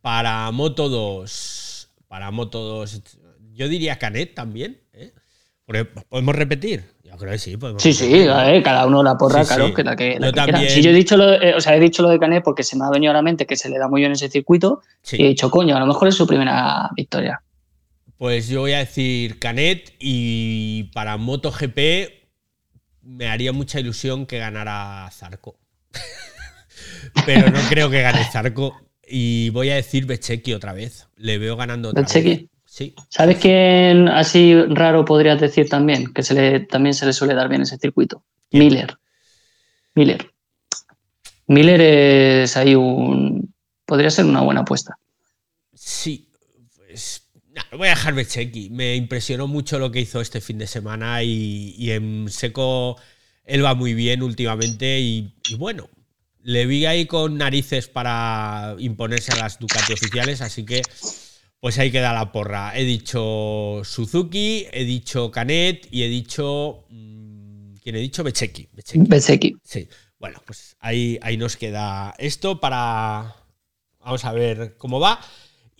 Para 0.00 0.50
Moto 0.50 0.88
2. 0.88 1.90
Para 2.08 2.30
Moto 2.32 2.60
2. 2.62 3.02
Yo 3.52 3.68
diría 3.68 3.98
Canet 3.98 4.34
también. 4.34 4.80
¿eh? 4.92 5.12
¿Podemos 6.08 6.34
repetir? 6.34 6.84
Yo 7.04 7.16
creo 7.16 7.32
que 7.32 7.38
sí. 7.38 7.56
sí, 7.78 7.94
sí, 7.94 8.26
cada 8.64 8.86
uno 8.86 9.02
la 9.02 9.16
porra, 9.16 9.44
claro, 9.44 9.72
que 9.72 9.84
la 9.84 9.96
que, 9.96 10.18
yo 10.20 10.32
también... 10.32 10.68
Si 10.68 10.82
yo 10.82 10.90
he 10.90 10.94
dicho, 10.94 11.16
lo, 11.16 11.32
eh, 11.32 11.54
o 11.54 11.60
sea, 11.60 11.76
he 11.76 11.80
dicho 11.80 12.02
lo 12.02 12.10
de 12.10 12.18
Canet 12.18 12.42
porque 12.42 12.64
se 12.64 12.76
me 12.76 12.84
ha 12.84 12.90
venido 12.90 13.12
a 13.12 13.14
la 13.14 13.22
mente 13.22 13.46
que 13.46 13.56
se 13.56 13.68
le 13.68 13.78
da 13.78 13.88
muy 13.88 14.00
bien 14.00 14.12
ese 14.12 14.28
circuito 14.28 14.82
y 15.12 15.24
he 15.24 15.28
dicho, 15.28 15.50
coño, 15.50 15.76
a 15.76 15.80
lo 15.80 15.86
mejor 15.86 16.08
es 16.08 16.16
su 16.16 16.26
primera 16.26 16.90
victoria. 16.96 17.42
Pues 18.18 18.48
yo 18.48 18.60
voy 18.60 18.72
a 18.72 18.78
decir 18.78 19.38
Canet 19.38 19.94
y 20.00 20.90
para 20.92 21.16
MotoGP 21.16 22.17
me 23.08 23.28
haría 23.28 23.52
mucha 23.52 23.80
ilusión 23.80 24.26
que 24.26 24.38
ganara 24.38 25.08
Zarco. 25.10 25.58
Pero 27.26 27.50
no 27.50 27.58
creo 27.68 27.90
que 27.90 28.02
gane 28.02 28.24
Zarco. 28.30 28.76
Y 29.10 29.48
voy 29.50 29.70
a 29.70 29.76
decir 29.76 30.04
Bechequi 30.04 30.52
otra 30.52 30.74
vez. 30.74 31.08
Le 31.16 31.38
veo 31.38 31.56
ganando 31.56 31.88
otra 31.88 32.02
vez. 32.02 32.44
Sí. 32.66 32.94
¿Sabes 33.08 33.38
quién 33.38 34.08
así 34.08 34.54
raro 34.68 35.06
podrías 35.06 35.40
decir 35.40 35.68
también? 35.68 36.12
Que 36.12 36.22
se 36.22 36.34
le, 36.34 36.60
también 36.60 36.94
se 36.94 37.06
le 37.06 37.14
suele 37.14 37.34
dar 37.34 37.48
bien 37.48 37.62
ese 37.62 37.78
circuito. 37.78 38.22
Miller. 38.52 38.98
Miller. 39.94 40.30
Miller 41.46 41.80
es 41.80 42.56
ahí 42.58 42.74
un. 42.74 43.54
Podría 43.86 44.10
ser 44.10 44.26
una 44.26 44.42
buena 44.42 44.60
apuesta. 44.60 44.98
Sí. 45.72 46.27
Pues 47.68 47.70
voy 47.78 47.88
a 47.88 47.90
dejar 47.90 48.14
Becheki. 48.14 48.70
Me 48.70 48.96
impresionó 48.96 49.46
mucho 49.46 49.78
lo 49.78 49.90
que 49.90 50.00
hizo 50.00 50.20
este 50.20 50.40
fin 50.40 50.58
de 50.58 50.66
semana 50.66 51.22
y, 51.22 51.90
en 51.90 52.28
seco 52.30 52.96
él 53.44 53.64
va 53.64 53.74
muy 53.74 53.94
bien 53.94 54.22
últimamente 54.22 55.00
y, 55.00 55.32
bueno, 55.56 55.88
le 56.42 56.66
vi 56.66 56.84
ahí 56.84 57.06
con 57.06 57.38
narices 57.38 57.88
para 57.88 58.76
imponerse 58.78 59.32
a 59.32 59.36
las 59.36 59.58
Ducati 59.58 59.94
oficiales, 59.94 60.42
así 60.42 60.64
que 60.64 60.82
Pues 61.60 61.78
ahí 61.78 61.90
queda 61.90 62.12
la 62.12 62.30
porra. 62.30 62.78
He 62.78 62.84
dicho 62.84 63.82
Suzuki, 63.84 64.66
he 64.70 64.84
dicho 64.84 65.30
Canet 65.30 65.88
y 65.90 66.02
he 66.02 66.08
dicho. 66.08 66.84
mm, 66.90 67.74
¿Quién 67.82 67.96
he 67.96 68.00
dicho? 68.00 68.22
Becheki. 68.22 68.68
Becheki. 68.72 69.56
Sí. 69.64 69.88
Bueno, 70.20 70.40
pues 70.46 70.76
ahí, 70.80 71.18
ahí 71.22 71.36
nos 71.36 71.56
queda 71.56 72.14
esto 72.18 72.60
para. 72.60 73.34
Vamos 74.00 74.24
a 74.24 74.32
ver 74.32 74.76
cómo 74.78 75.00
va. 75.00 75.20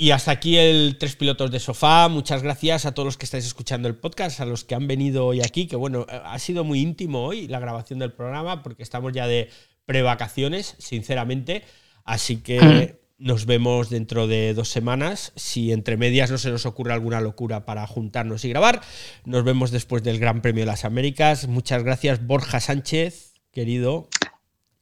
Y 0.01 0.13
hasta 0.13 0.31
aquí 0.31 0.57
el 0.57 0.97
Tres 0.97 1.17
Pilotos 1.17 1.51
de 1.51 1.59
Sofá. 1.59 2.07
Muchas 2.07 2.45
gracias 2.45 2.87
a 2.87 2.93
todos 2.93 3.05
los 3.05 3.17
que 3.17 3.25
estáis 3.25 3.45
escuchando 3.45 3.89
el 3.89 3.97
podcast, 3.97 4.39
a 4.39 4.45
los 4.45 4.63
que 4.63 4.77
han 4.77 4.87
venido 4.87 5.27
hoy 5.27 5.41
aquí, 5.41 5.67
que 5.67 5.75
bueno, 5.75 6.07
ha 6.09 6.39
sido 6.39 6.63
muy 6.63 6.79
íntimo 6.81 7.25
hoy 7.25 7.49
la 7.49 7.59
grabación 7.59 7.99
del 7.99 8.13
programa, 8.13 8.63
porque 8.63 8.85
estamos 8.85 9.13
ya 9.13 9.27
de 9.27 9.51
prevacaciones, 9.87 10.77
sinceramente. 10.79 11.65
Así 12.05 12.37
que 12.37 13.01
nos 13.19 13.45
vemos 13.45 13.91
dentro 13.91 14.29
de 14.29 14.55
dos 14.55 14.69
semanas. 14.69 15.33
Si 15.35 15.73
entre 15.73 15.97
medias 15.97 16.31
no 16.31 16.39
se 16.39 16.51
nos 16.51 16.65
ocurre 16.65 16.93
alguna 16.93 17.21
locura 17.21 17.67
para 17.67 17.85
juntarnos 17.89 18.45
y 18.45 18.51
grabar, 18.51 18.81
nos 19.25 19.43
vemos 19.43 19.73
después 19.73 20.05
del 20.05 20.21
Gran 20.21 20.43
Premio 20.43 20.63
de 20.63 20.67
las 20.67 20.85
Américas. 20.85 21.49
Muchas 21.49 21.83
gracias, 21.83 22.25
Borja 22.25 22.61
Sánchez, 22.61 23.33
querido. 23.51 24.09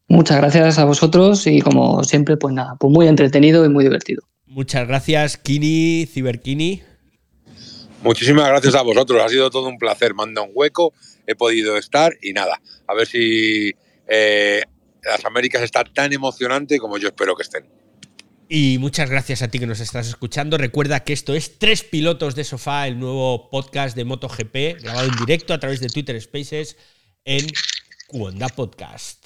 Muchas 0.09 0.37
gracias 0.37 0.79
a 0.79 0.85
vosotros 0.85 1.47
y 1.47 1.63
como 1.63 2.05
siempre, 2.05 2.37
pues 2.37 2.53
nada, 2.53 2.77
pues 2.79 2.93
muy 2.93 3.09
entretenido 3.09 3.65
y 3.65 3.71
muy 3.71 3.83
divertido. 3.83 4.23
Muchas 4.57 4.89
gracias, 4.89 5.37
Kini, 5.37 6.09
Ciberkini. 6.11 6.83
Muchísimas 8.03 8.49
gracias 8.49 8.75
a 8.75 8.81
vosotros, 8.81 9.23
ha 9.23 9.29
sido 9.29 9.51
todo 9.51 9.69
un 9.69 9.77
placer. 9.77 10.15
Manda 10.15 10.41
un 10.41 10.51
hueco, 10.55 10.95
he 11.27 11.35
podido 11.35 11.77
estar 11.77 12.17
y 12.23 12.33
nada, 12.33 12.63
a 12.87 12.95
ver 12.95 13.07
si 13.07 13.75
eh, 14.09 14.63
las 15.05 15.23
Américas 15.27 15.61
está 15.61 15.85
tan 15.85 16.11
emocionante 16.15 16.79
como 16.79 16.97
yo 16.97 17.09
espero 17.09 17.37
que 17.37 17.43
estén. 17.43 17.67
Y 18.49 18.79
muchas 18.79 19.11
gracias 19.11 19.43
a 19.43 19.49
ti 19.49 19.59
que 19.59 19.67
nos 19.67 19.81
estás 19.81 20.09
escuchando. 20.09 20.57
Recuerda 20.57 21.05
que 21.05 21.13
esto 21.13 21.35
es 21.35 21.59
Tres 21.59 21.83
Pilotos 21.83 22.35
de 22.35 22.45
Sofá, 22.45 22.89
el 22.89 22.99
nuevo 22.99 23.51
podcast 23.51 23.95
de 23.95 24.07
MotoGP, 24.07 24.81
grabado 24.81 25.07
en 25.07 25.17
directo 25.17 25.53
a 25.53 25.61
través 25.61 25.81
de 25.81 25.89
Twitter 25.89 26.19
Spaces 26.19 26.79
en 27.27 27.47
Cuonda 28.09 28.49
Podcast. 28.49 29.26